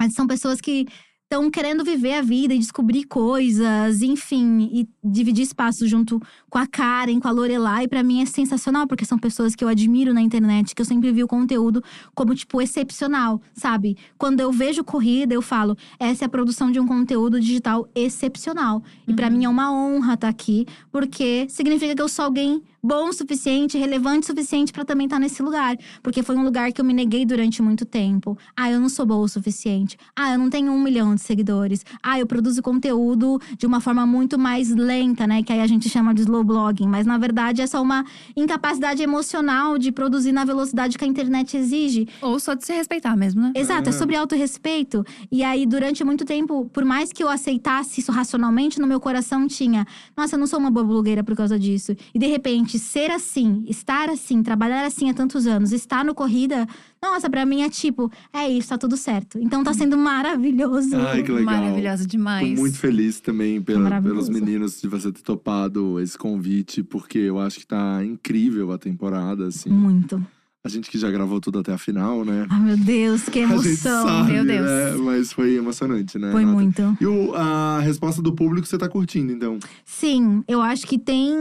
Mas 0.00 0.14
são 0.14 0.26
pessoas 0.26 0.62
que 0.62 0.86
estão 1.32 1.48
querendo 1.48 1.84
viver 1.84 2.14
a 2.14 2.22
vida 2.22 2.52
e 2.52 2.58
descobrir 2.58 3.04
coisas, 3.04 4.02
enfim, 4.02 4.68
e 4.72 4.88
dividir 5.04 5.44
espaço 5.44 5.86
junto 5.86 6.20
com 6.50 6.58
a 6.58 6.66
Karen, 6.66 7.20
com 7.20 7.28
a 7.28 7.30
Lorelai, 7.30 7.86
pra 7.86 8.02
mim 8.02 8.20
é 8.20 8.26
sensacional, 8.26 8.84
porque 8.84 9.04
são 9.04 9.16
pessoas 9.16 9.54
que 9.54 9.62
eu 9.62 9.68
admiro 9.68 10.12
na 10.12 10.20
internet, 10.20 10.74
que 10.74 10.82
eu 10.82 10.86
sempre 10.86 11.12
vi 11.12 11.22
o 11.22 11.28
conteúdo 11.28 11.84
como, 12.16 12.34
tipo, 12.34 12.60
excepcional, 12.60 13.40
sabe? 13.54 13.96
Quando 14.18 14.40
eu 14.40 14.50
vejo 14.50 14.82
corrida, 14.82 15.32
eu 15.32 15.40
falo, 15.40 15.76
essa 16.00 16.24
é 16.24 16.26
a 16.26 16.28
produção 16.28 16.68
de 16.72 16.80
um 16.80 16.86
conteúdo 16.86 17.38
digital 17.38 17.88
excepcional. 17.94 18.82
E 19.06 19.14
pra 19.14 19.30
mim 19.30 19.44
é 19.44 19.48
uma 19.48 19.72
honra 19.72 20.14
estar 20.14 20.28
aqui, 20.28 20.66
porque 20.90 21.46
significa 21.48 21.94
que 21.94 22.02
eu 22.02 22.08
sou 22.08 22.24
alguém 22.24 22.60
bom 22.82 23.08
o 23.08 23.12
suficiente, 23.12 23.76
relevante 23.78 24.24
o 24.24 24.26
suficiente 24.28 24.72
pra 24.72 24.84
também 24.84 25.06
estar 25.06 25.18
nesse 25.18 25.42
lugar. 25.42 25.76
Porque 26.02 26.22
foi 26.22 26.36
um 26.36 26.42
lugar 26.44 26.72
que 26.72 26.80
eu 26.80 26.84
me 26.84 26.92
neguei 26.94 27.24
durante 27.24 27.62
muito 27.62 27.84
tempo. 27.84 28.36
Ah, 28.56 28.70
eu 28.70 28.80
não 28.80 28.88
sou 28.88 29.04
boa 29.06 29.20
o 29.24 29.28
suficiente. 29.28 29.96
Ah, 30.16 30.32
eu 30.32 30.38
não 30.38 30.48
tenho 30.50 30.72
um 30.72 30.80
milhão 30.80 31.14
de 31.14 31.20
seguidores. 31.20 31.84
Ah, 32.02 32.18
eu 32.18 32.26
produzo 32.26 32.62
conteúdo 32.62 33.40
de 33.58 33.66
uma 33.66 33.80
forma 33.80 34.06
muito 34.06 34.38
mais 34.38 34.70
lenta, 34.70 35.26
né? 35.26 35.42
Que 35.42 35.52
aí 35.52 35.60
a 35.60 35.66
gente 35.66 35.88
chama 35.88 36.14
de 36.14 36.22
slow 36.22 36.42
blogging. 36.44 36.86
Mas 36.86 37.06
na 37.06 37.18
verdade 37.18 37.60
é 37.62 37.66
só 37.66 37.82
uma 37.82 38.04
incapacidade 38.36 39.02
emocional 39.02 39.76
de 39.78 39.92
produzir 39.92 40.32
na 40.32 40.44
velocidade 40.44 40.96
que 40.96 41.04
a 41.04 41.08
internet 41.08 41.56
exige. 41.56 42.08
Ou 42.22 42.38
só 42.40 42.54
de 42.54 42.64
se 42.64 42.72
respeitar 42.72 43.16
mesmo, 43.16 43.42
né? 43.42 43.52
Exato, 43.54 43.88
é 43.88 43.92
É. 43.92 43.92
sobre 43.92 44.16
autorrespeito. 44.16 45.04
E 45.30 45.42
aí, 45.44 45.66
durante 45.66 46.02
muito 46.04 46.24
tempo, 46.24 46.64
por 46.72 46.84
mais 46.84 47.12
que 47.12 47.22
eu 47.22 47.28
aceitasse 47.28 48.00
isso 48.00 48.12
racionalmente, 48.12 48.80
no 48.80 48.86
meu 48.86 49.00
coração 49.00 49.46
tinha: 49.46 49.86
nossa, 50.16 50.36
eu 50.36 50.38
não 50.40 50.46
sou 50.46 50.58
uma 50.58 50.70
boa 50.70 50.84
blogueira 50.86 51.22
por 51.22 51.36
causa 51.36 51.58
disso. 51.58 51.94
E 52.14 52.18
de 52.18 52.26
repente, 52.26 52.69
ser 52.78 53.10
assim, 53.10 53.64
estar 53.68 54.08
assim, 54.08 54.42
trabalhar 54.42 54.84
assim 54.86 55.10
há 55.10 55.14
tantos 55.14 55.46
anos, 55.46 55.72
estar 55.72 56.04
no 56.04 56.14
corrida, 56.14 56.66
nossa, 57.02 57.28
pra 57.30 57.44
mim 57.46 57.62
é 57.62 57.70
tipo: 57.70 58.10
é 58.32 58.48
isso, 58.48 58.68
tá 58.68 58.78
tudo 58.78 58.96
certo. 58.96 59.38
Então 59.38 59.62
tá 59.64 59.72
sendo 59.72 59.96
maravilhoso. 59.96 60.94
Ai, 60.96 61.22
que 61.22 61.32
legal. 61.32 61.54
Maravilhosa 61.54 62.04
Tô 62.04 62.08
demais. 62.10 62.58
muito 62.58 62.76
feliz 62.78 63.20
também 63.20 63.60
pela- 63.62 63.80
Maravilhoso. 63.80 64.26
pelos 64.30 64.40
meninos 64.40 64.80
de 64.80 64.88
você 64.88 65.10
ter 65.12 65.22
topado 65.22 65.98
esse 66.00 66.16
convite, 66.18 66.82
porque 66.82 67.18
eu 67.18 67.38
acho 67.38 67.58
que 67.60 67.66
tá 67.66 68.04
incrível 68.04 68.70
a 68.72 68.78
temporada, 68.78 69.46
assim. 69.46 69.70
Muito. 69.70 70.24
A 70.62 70.68
gente 70.68 70.90
que 70.90 70.98
já 70.98 71.10
gravou 71.10 71.40
tudo 71.40 71.58
até 71.60 71.72
a 71.72 71.78
final, 71.78 72.22
né? 72.22 72.44
Ai, 72.50 72.60
meu 72.60 72.76
Deus, 72.76 73.22
que 73.30 73.38
emoção. 73.40 74.06
sabe, 74.06 74.32
Meu 74.32 74.44
Deus. 74.44 74.66
né? 74.66 74.92
Mas 74.98 75.32
foi 75.32 75.54
emocionante, 75.54 76.18
né? 76.18 76.30
Foi 76.32 76.42
Renata? 76.44 76.54
muito. 76.62 76.98
E 77.00 77.06
o- 77.06 77.34
a 77.34 77.80
resposta 77.80 78.20
do 78.20 78.34
público 78.34 78.66
você 78.66 78.76
tá 78.76 78.86
curtindo, 78.86 79.32
então? 79.32 79.58
Sim, 79.86 80.44
eu 80.46 80.60
acho 80.60 80.86
que 80.86 80.98
tem, 80.98 81.34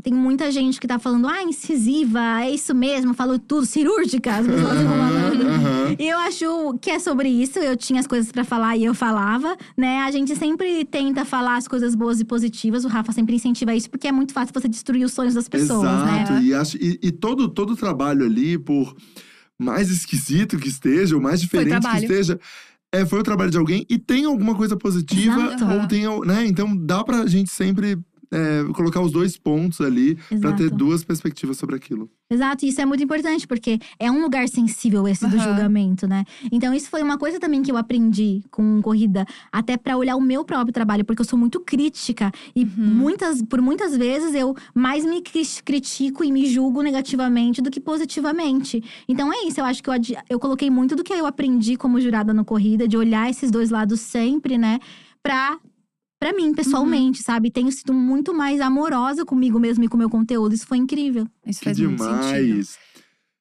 tem 0.00 0.14
muita 0.14 0.52
gente 0.52 0.78
que 0.78 0.86
tá 0.86 0.96
falando, 0.96 1.26
ah, 1.26 1.42
incisiva, 1.42 2.20
é 2.42 2.54
isso 2.54 2.72
mesmo, 2.72 3.14
falou 3.14 3.36
tudo, 3.36 3.66
cirúrgica, 3.66 4.36
as 4.36 4.46
pessoas 4.46 4.78
ficam 4.78 4.96
falando. 4.96 5.42
Aham. 5.42 5.96
E 5.98 6.06
eu 6.08 6.18
acho 6.18 6.78
que 6.80 6.90
é 6.90 7.00
sobre 7.00 7.28
isso. 7.28 7.58
Eu 7.58 7.76
tinha 7.76 7.98
as 7.98 8.06
coisas 8.06 8.30
pra 8.30 8.44
falar 8.44 8.76
e 8.76 8.84
eu 8.84 8.94
falava, 8.94 9.56
né? 9.76 10.02
A 10.02 10.10
gente 10.12 10.36
sempre 10.36 10.84
tenta 10.84 11.24
falar 11.24 11.56
as 11.56 11.66
coisas 11.66 11.96
boas 11.96 12.20
e 12.20 12.24
positivas. 12.24 12.84
O 12.84 12.88
Rafa 12.88 13.10
sempre 13.10 13.34
incentiva 13.34 13.74
isso, 13.74 13.90
porque 13.90 14.06
é 14.06 14.12
muito 14.12 14.32
fácil 14.32 14.54
você 14.54 14.68
destruir 14.68 15.04
os 15.04 15.12
sonhos 15.12 15.34
das 15.34 15.48
pessoas, 15.48 15.82
Exato. 15.82 16.32
né? 16.34 16.42
E, 16.44 16.54
acho, 16.54 16.76
e, 16.76 16.96
e 17.02 17.10
todo, 17.10 17.48
todo 17.48 17.72
o 17.72 17.76
trabalho 17.76 18.24
ali, 18.24 18.35
por 18.58 18.94
mais 19.58 19.90
esquisito 19.90 20.58
que 20.58 20.68
esteja, 20.68 21.16
ou 21.16 21.22
mais 21.22 21.40
diferente 21.40 21.88
que 21.88 21.96
esteja, 21.96 22.38
é, 22.92 23.04
foi 23.04 23.20
o 23.20 23.22
trabalho 23.22 23.50
de 23.50 23.58
alguém 23.58 23.84
e 23.88 23.98
tem 23.98 24.24
alguma 24.24 24.54
coisa 24.54 24.76
positiva, 24.76 25.54
Exato. 25.54 25.64
ou 25.64 25.86
tem, 25.86 26.04
né? 26.26 26.46
Então 26.46 26.76
dá 26.76 27.02
pra 27.02 27.26
gente 27.26 27.50
sempre 27.50 27.98
é, 28.30 28.64
colocar 28.74 29.00
os 29.00 29.12
dois 29.12 29.36
pontos 29.36 29.80
ali 29.80 30.16
pra 30.40 30.52
ter 30.52 30.70
duas 30.70 31.04
perspectivas 31.04 31.56
sobre 31.56 31.76
aquilo. 31.76 32.10
Exato, 32.28 32.64
e 32.64 32.68
isso 32.70 32.80
é 32.80 32.84
muito 32.84 33.04
importante, 33.04 33.46
porque 33.46 33.78
é 34.00 34.10
um 34.10 34.20
lugar 34.20 34.48
sensível 34.48 35.06
esse 35.06 35.28
do 35.28 35.36
Aham. 35.36 35.44
julgamento, 35.44 36.08
né? 36.08 36.24
Então, 36.50 36.74
isso 36.74 36.90
foi 36.90 37.00
uma 37.00 37.16
coisa 37.16 37.38
também 37.38 37.62
que 37.62 37.70
eu 37.70 37.76
aprendi 37.76 38.42
com 38.50 38.82
corrida, 38.82 39.24
até 39.52 39.76
pra 39.76 39.96
olhar 39.96 40.16
o 40.16 40.20
meu 40.20 40.44
próprio 40.44 40.72
trabalho, 40.72 41.04
porque 41.04 41.22
eu 41.22 41.26
sou 41.26 41.38
muito 41.38 41.60
crítica. 41.60 42.32
E 42.54 42.64
Uhum. 42.64 42.70
muitas, 42.76 43.40
por 43.42 43.62
muitas 43.62 43.96
vezes 43.96 44.34
eu 44.34 44.56
mais 44.74 45.04
me 45.04 45.22
cri- 45.22 45.46
critico 45.64 46.24
e 46.24 46.32
me 46.32 46.46
julgo 46.46 46.82
negativamente 46.82 47.62
do 47.62 47.70
que 47.70 47.78
positivamente. 47.80 48.82
Então 49.08 49.32
é 49.32 49.46
isso, 49.46 49.60
eu 49.60 49.64
acho 49.64 49.80
que 49.80 49.88
eu, 49.88 49.94
eu 50.28 50.40
coloquei 50.40 50.68
muito 50.68 50.96
do 50.96 51.04
que 51.04 51.12
eu 51.12 51.26
aprendi 51.26 51.76
como 51.76 52.00
jurada 52.00 52.34
no 52.34 52.44
corrida, 52.44 52.88
de 52.88 52.96
olhar 52.96 53.30
esses 53.30 53.52
dois 53.52 53.70
lados 53.70 54.00
sempre, 54.00 54.58
né? 54.58 54.80
Pra. 55.22 55.58
Pra 56.18 56.32
mim, 56.32 56.54
pessoalmente, 56.54 57.22
sabe? 57.22 57.50
Tenho 57.50 57.70
sido 57.70 57.92
muito 57.92 58.32
mais 58.32 58.60
amorosa 58.60 59.24
comigo 59.24 59.58
mesma 59.60 59.84
e 59.84 59.88
com 59.88 59.96
o 59.96 59.98
meu 59.98 60.08
conteúdo. 60.08 60.54
Isso 60.54 60.66
foi 60.66 60.78
incrível. 60.78 61.26
Isso 61.46 61.60
Que 61.60 61.66
faz 61.66 61.78
muito 61.78 62.02
sentido. 62.02 62.20
demais! 62.22 62.78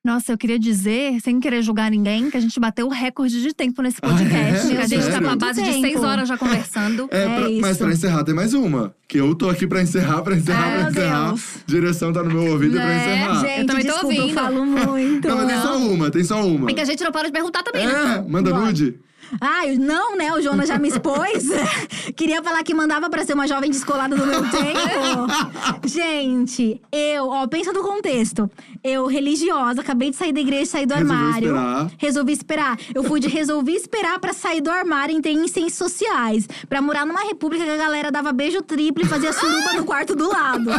Nossa, 0.03 0.31
eu 0.34 0.38
queria 0.38 0.60
dizer, 0.60 1.19
sem 1.22 1.39
querer 1.39 1.64
julgar 1.64 1.89
ninguém, 1.89 2.30
que 2.30 2.38
a 2.38 2.39
gente 2.39 2.60
bateu 2.60 2.85
o 2.85 2.89
recorde 2.91 3.41
de 3.41 3.56
tempo 3.56 3.81
nesse 3.81 3.97
Ah, 4.03 4.06
é? 4.11 4.11
podcast. 4.11 4.68
Meu 4.68 4.81
a 4.81 4.85
gente 4.85 5.10
tá 5.10 5.19
com 5.19 5.30
a 5.30 5.35
base 5.35 5.64
de 5.64 5.72
seis 5.81 6.03
horas 6.03 6.27
já 6.30 6.38
conversando. 6.38 7.07
É, 7.10 7.23
É 7.23 7.26
pra- 7.39 7.49
mas 7.61 7.77
pra 7.77 7.91
encerrar, 7.91 8.23
tem 8.23 8.35
mais 8.35 8.53
uma. 8.53 8.93
Que 9.07 9.18
eu 9.19 9.34
tô 9.34 9.49
aqui 9.49 9.65
pra 9.65 9.81
encerrar, 9.81 10.22
pra 10.22 10.35
encerrar, 10.35 10.64
Ai, 10.68 10.80
pra 10.81 10.89
encerrar. 10.91 11.27
Deus. 11.30 11.56
Direção 11.65 12.14
tá 12.14 12.22
no 12.22 12.30
meu 12.30 12.52
ouvido 12.52 12.77
é 12.77 12.81
pra 12.81 12.88
Né? 12.88 12.97
encerrar. 13.15 13.41
Gente, 13.47 13.60
Eu 13.61 13.65
também 13.65 13.85
tô 13.85 13.91
desculpa, 13.93 14.15
eu 14.15 14.22
ouvindo. 14.22 14.35
falo 14.35 14.65
muito. 14.65 15.27
Não, 15.27 15.38
mas 15.38 15.47
tem 15.47 15.61
só 15.61 15.77
uma, 15.80 16.11
tem 16.11 16.23
só 16.23 16.45
uma. 16.47 16.69
É 16.69 16.73
que 16.76 16.81
a 16.81 16.85
gente 16.85 17.03
não 17.03 17.11
para 17.11 17.27
de 17.27 17.31
perguntar 17.34 17.64
também, 17.64 17.88
né? 17.88 18.23
É, 18.23 18.30
manda 18.31 18.52
Vai. 18.52 18.65
nude. 18.65 18.99
Ai, 19.41 19.76
não, 19.77 20.15
né? 20.15 20.34
O 20.34 20.41
Jonas 20.41 20.68
já 20.68 20.77
me 20.77 20.88
expôs. 20.89 21.45
Queria 22.15 22.41
falar 22.43 22.64
que 22.64 22.73
mandava 22.73 23.10
pra 23.10 23.26
ser 23.26 23.34
uma 23.34 23.47
jovem 23.47 23.69
descolada 23.69 24.15
do 24.15 24.26
meu 24.26 24.41
tempo. 24.49 25.88
Gente, 25.88 26.81
eu, 26.91 27.27
ó, 27.30 27.47
pensa 27.47 27.72
no 27.73 27.81
contexto. 27.81 28.49
Eu, 28.84 29.07
religiosa, 29.07 29.81
acabei 29.81 30.10
de 30.11 30.15
sair 30.15 30.31
da 30.31 30.39
igreja, 30.39 30.65
sair 30.72 30.85
do 30.85 30.93
armário. 30.93 31.47
esperar. 31.49 31.91
Resolvi 31.97 32.34
esperar. 32.34 32.77
Eu 32.93 33.03
fui 33.03 33.19
de 33.19 33.27
resolvi 33.27 33.73
esperar 33.76 34.19
pra 34.19 34.34
sair 34.34 34.61
do 34.61 34.69
armário 34.72 35.15
em 35.15 35.22
ter 35.22 35.31
incêndios 35.31 35.73
sociais. 35.73 36.47
Pra 36.69 36.81
morar 36.81 37.06
numa 37.06 37.22
república 37.22 37.64
que 37.64 37.69
a 37.72 37.77
galera 37.77 38.11
dava 38.11 38.31
beijo 38.31 38.61
triplo 38.61 39.03
e 39.03 39.07
fazia 39.07 39.34
suruba 39.34 39.73
no 39.73 39.85
quarto 39.85 40.15
do 40.15 40.27
lado. 40.30 40.69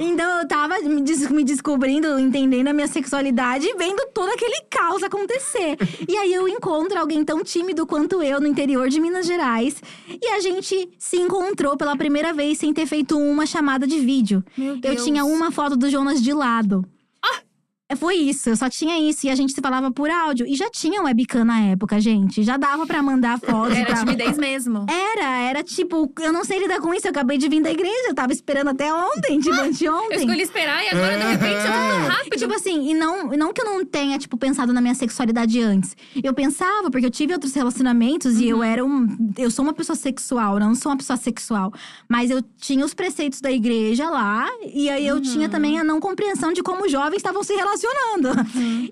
Então 0.00 0.40
eu 0.40 0.48
tava 0.48 0.78
me, 0.80 1.02
des- 1.02 1.30
me 1.30 1.44
descobrindo, 1.44 2.18
entendendo 2.18 2.68
a 2.68 2.72
minha 2.72 2.88
sexualidade 2.88 3.66
e 3.66 3.74
vendo 3.76 4.02
todo 4.14 4.30
aquele 4.30 4.62
caos 4.70 5.02
acontecer. 5.02 5.76
E 6.08 6.16
aí 6.16 6.32
eu 6.32 6.48
encontro 6.48 6.98
alguém 6.98 7.24
tão 7.24 7.41
tímido 7.44 7.86
quanto 7.86 8.22
eu 8.22 8.40
no 8.40 8.46
interior 8.46 8.88
de 8.88 9.00
Minas 9.00 9.26
Gerais. 9.26 9.82
E 10.08 10.26
a 10.28 10.40
gente 10.40 10.90
se 10.98 11.16
encontrou 11.16 11.76
pela 11.76 11.96
primeira 11.96 12.32
vez 12.32 12.58
sem 12.58 12.72
ter 12.72 12.86
feito 12.86 13.18
uma 13.18 13.46
chamada 13.46 13.86
de 13.86 13.98
vídeo. 14.00 14.44
Eu 14.82 14.96
tinha 15.04 15.24
uma 15.24 15.50
foto 15.50 15.76
do 15.76 15.90
Jonas 15.90 16.22
de 16.22 16.32
lado. 16.32 16.84
Foi 17.96 18.14
isso, 18.16 18.48
eu 18.50 18.56
só 18.56 18.68
tinha 18.68 18.98
isso. 18.98 19.26
E 19.26 19.30
a 19.30 19.34
gente 19.34 19.52
se 19.52 19.60
falava 19.60 19.90
por 19.90 20.10
áudio. 20.10 20.46
E 20.46 20.54
já 20.54 20.70
tinha 20.70 21.02
webcam 21.02 21.44
na 21.44 21.60
época, 21.60 22.00
gente. 22.00 22.42
Já 22.42 22.56
dava 22.56 22.86
pra 22.86 23.02
mandar 23.02 23.38
foto. 23.38 23.72
Era 23.72 23.86
pra... 23.86 23.96
timidez 23.96 24.36
mesmo. 24.38 24.86
Era, 24.88 25.38
era 25.42 25.62
tipo, 25.62 26.12
eu 26.20 26.32
não 26.32 26.44
sei 26.44 26.58
lidar 26.60 26.80
com 26.80 26.92
isso. 26.94 27.06
Eu 27.06 27.10
acabei 27.10 27.38
de 27.38 27.48
vir 27.48 27.62
da 27.62 27.70
igreja, 27.70 28.08
eu 28.08 28.14
tava 28.14 28.32
esperando 28.32 28.68
até 28.68 28.92
ontem, 28.92 29.38
tipo, 29.40 29.54
Eu 29.54 29.64
anteontem. 29.64 30.18
escolhi 30.18 30.42
esperar 30.42 30.82
e 30.84 30.88
agora, 30.88 31.18
de 31.18 31.24
repente, 31.24 31.54
é 31.54 31.62
tudo 31.62 32.04
E, 32.04 32.08
rápido. 32.08 32.36
tipo 32.38 32.54
assim, 32.54 32.90
e 32.90 32.94
não, 32.94 33.28
não 33.28 33.52
que 33.52 33.60
eu 33.60 33.64
não 33.66 33.84
tenha, 33.84 34.18
tipo, 34.18 34.36
pensado 34.36 34.72
na 34.72 34.80
minha 34.80 34.94
sexualidade 34.94 35.60
antes. 35.60 35.96
Eu 36.22 36.32
pensava, 36.34 36.90
porque 36.90 37.06
eu 37.06 37.10
tive 37.10 37.32
outros 37.32 37.52
relacionamentos 37.54 38.38
e 38.38 38.48
eu 38.48 38.62
era 38.62 38.84
um. 38.84 39.06
Eu 39.36 39.50
sou 39.50 39.64
uma 39.64 39.72
pessoa 39.72 39.96
sexual, 39.96 40.58
não 40.58 40.74
sou 40.74 40.90
uma 40.92 40.98
pessoa 40.98 41.16
sexual. 41.16 41.72
Mas 42.08 42.30
eu 42.30 42.42
tinha 42.60 42.84
os 42.84 42.94
preceitos 42.94 43.40
da 43.40 43.50
igreja 43.50 44.08
lá, 44.08 44.46
e 44.72 44.88
aí 44.88 45.06
eu 45.06 45.20
tinha 45.20 45.48
também 45.48 45.78
a 45.78 45.84
não 45.84 46.00
compreensão 46.00 46.52
de 46.52 46.62
como 46.62 46.84
os 46.84 46.92
jovens 46.92 47.16
estavam 47.16 47.42
se 47.42 47.52
relacionando. 47.54 47.81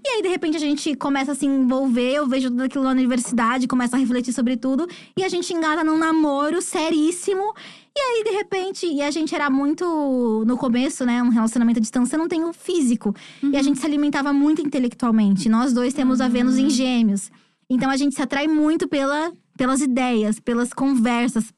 E 0.02 0.08
aí, 0.08 0.22
de 0.22 0.28
repente, 0.28 0.56
a 0.56 0.60
gente 0.60 0.94
começa 0.94 1.32
a 1.32 1.34
se 1.34 1.46
envolver, 1.46 2.14
eu 2.14 2.26
vejo 2.26 2.50
tudo 2.50 2.62
aquilo 2.62 2.84
na 2.84 2.90
universidade, 2.90 3.68
começa 3.68 3.96
a 3.96 3.98
refletir 3.98 4.32
sobre 4.32 4.56
tudo, 4.56 4.86
e 5.16 5.22
a 5.22 5.28
gente 5.28 5.52
engata 5.52 5.84
num 5.84 5.98
namoro 5.98 6.60
seríssimo. 6.60 7.54
E 7.96 8.00
aí, 8.00 8.24
de 8.24 8.30
repente, 8.30 8.86
e 8.86 9.02
a 9.02 9.10
gente 9.10 9.34
era 9.34 9.50
muito. 9.50 10.44
No 10.46 10.56
começo, 10.56 11.04
né? 11.04 11.22
Um 11.22 11.28
relacionamento 11.28 11.78
à 11.78 11.80
distância 11.80 12.16
não 12.16 12.28
tem 12.28 12.44
o 12.44 12.52
físico. 12.52 13.14
E 13.42 13.56
a 13.56 13.62
gente 13.62 13.78
se 13.78 13.86
alimentava 13.86 14.32
muito 14.32 14.62
intelectualmente. 14.62 15.48
Nós 15.48 15.72
dois 15.72 15.92
temos 15.92 16.20
a 16.20 16.28
Vênus 16.28 16.56
em 16.56 16.70
gêmeos. 16.70 17.30
Então 17.68 17.90
a 17.90 17.96
gente 17.96 18.14
se 18.14 18.22
atrai 18.22 18.48
muito 18.48 18.88
pela, 18.88 19.32
pelas 19.56 19.80
ideias, 19.80 20.40
pelas 20.40 20.72
conversas. 20.72 21.52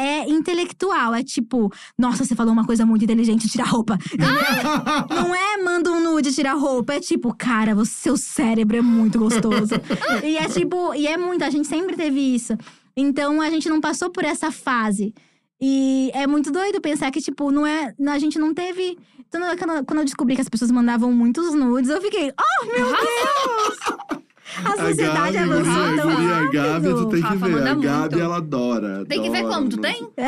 É 0.00 0.28
intelectual, 0.28 1.14
é 1.14 1.22
tipo, 1.22 1.70
nossa, 1.98 2.24
você 2.24 2.34
falou 2.34 2.52
uma 2.52 2.64
coisa 2.64 2.86
muito 2.86 3.04
inteligente, 3.04 3.48
tira 3.48 3.64
a 3.64 3.66
roupa. 3.66 3.98
Não 5.10 5.34
é 5.34 5.62
manda 5.62 5.90
um 5.90 6.00
nude, 6.00 6.34
tira 6.34 6.52
a 6.52 6.54
roupa. 6.54 6.94
É 6.94 7.00
tipo, 7.00 7.34
cara, 7.34 7.74
você, 7.74 7.90
seu 8.00 8.16
cérebro 8.16 8.78
é 8.78 8.80
muito 8.80 9.18
gostoso. 9.18 9.74
e 10.24 10.36
é 10.36 10.48
tipo, 10.48 10.94
e 10.94 11.06
é 11.06 11.16
muito, 11.16 11.44
a 11.44 11.50
gente 11.50 11.68
sempre 11.68 11.96
teve 11.96 12.18
isso. 12.18 12.54
Então 12.96 13.40
a 13.40 13.50
gente 13.50 13.68
não 13.68 13.80
passou 13.80 14.10
por 14.10 14.24
essa 14.24 14.50
fase. 14.50 15.14
E 15.60 16.10
é 16.14 16.26
muito 16.26 16.50
doido 16.50 16.80
pensar 16.80 17.10
que, 17.10 17.20
tipo, 17.20 17.50
não 17.50 17.66
é. 17.66 17.94
A 18.08 18.18
gente 18.18 18.38
não 18.38 18.54
teve. 18.54 18.98
Quando 19.30 19.84
quando 19.84 19.98
eu 19.98 20.04
descobri 20.04 20.34
que 20.34 20.40
as 20.40 20.48
pessoas 20.48 20.70
mandavam 20.70 21.12
muitos 21.12 21.54
nudes, 21.54 21.90
eu 21.90 22.00
fiquei, 22.00 22.32
oh, 22.32 22.66
meu 22.66 22.86
Deus! 22.96 24.19
A 24.64 24.76
sociedade 24.88 25.36
a 25.38 25.46
Gabi, 25.46 25.52
avançou 25.52 25.96
tão 25.96 26.14
guria, 26.14 26.34
a 26.36 26.50
Gabi, 26.50 26.88
tu 26.88 26.90
rápido. 26.94 27.08
tem 27.08 27.22
que 27.22 27.28
Rafa 27.28 27.46
ver. 27.46 27.52
manda 27.52 27.70
A 27.70 27.74
Gabi, 27.74 28.00
muito. 28.00 28.18
ela 28.20 28.36
adora. 28.36 29.04
Tem 29.06 29.22
que 29.22 29.30
ver 29.30 29.42
como? 29.44 29.68
Tu 29.68 29.76
tem? 29.78 30.08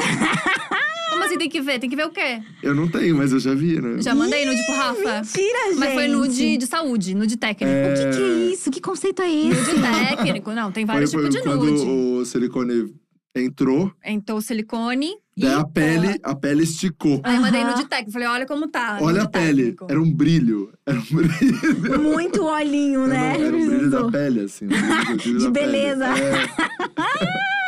Como 1.10 1.24
assim 1.24 1.36
tem 1.36 1.48
que 1.50 1.60
ver? 1.60 1.78
Tem 1.78 1.90
que 1.90 1.94
ver 1.94 2.06
o 2.06 2.10
quê? 2.10 2.40
Eu 2.62 2.74
não 2.74 2.88
tenho, 2.88 3.14
mas 3.14 3.32
eu 3.34 3.38
já 3.38 3.54
vi, 3.54 3.78
né? 3.80 4.00
Já 4.00 4.14
mandei 4.14 4.46
nude 4.46 4.64
pro 4.64 4.74
Rafa. 4.74 5.14
Mentira, 5.20 5.68
gente! 5.68 5.78
Mas 5.78 5.92
foi 5.92 6.08
nude 6.08 6.56
de 6.56 6.66
saúde, 6.66 7.14
nude 7.14 7.36
técnico. 7.36 7.70
O 7.70 7.94
que, 7.94 8.16
que 8.16 8.22
é 8.22 8.52
isso? 8.54 8.70
Que 8.70 8.80
conceito 8.80 9.20
é 9.20 9.30
esse? 9.30 9.74
Nude 9.74 9.82
técnico. 9.82 10.52
Não, 10.52 10.72
tem 10.72 10.86
vários 10.86 11.12
foi 11.12 11.20
tipos 11.28 11.36
de 11.36 11.42
quando 11.42 11.64
nude. 11.66 11.82
o 11.84 12.24
silicone 12.24 12.94
entrou, 13.36 13.92
Entrou 14.04 14.40
silicone 14.40 15.06
e. 15.06 15.21
daí 15.36 15.52
a 15.54 15.64
pele, 15.64 16.18
a 16.22 16.34
pele 16.34 16.62
esticou. 16.64 17.20
Aí 17.24 17.36
eu 17.36 17.40
mandei 17.42 17.62
Aham. 17.62 17.70
nude 17.72 17.84
técnico. 17.88 18.12
Falei, 18.12 18.28
olha 18.28 18.46
como 18.46 18.68
tá. 18.68 18.98
Olha 19.00 19.22
a 19.22 19.28
pele, 19.28 19.62
técnico. 19.72 19.86
era 19.90 20.00
um 20.00 20.12
brilho. 20.12 20.72
Era 20.86 20.98
um 20.98 21.02
brilho. 21.02 22.02
Muito 22.02 22.44
olhinho, 22.44 23.06
né? 23.06 23.34
Era, 23.40 23.56
um 23.56 23.66
brilho 23.66 23.90
da 23.90 24.10
pele, 24.10 24.40
assim. 24.40 24.64
um 24.66 24.68
brilho- 24.68 25.16
brilho 25.16 25.38
De 25.38 25.44
da 25.46 25.50
pele. 25.52 25.66
beleza. 25.72 26.04
É. 26.06 26.46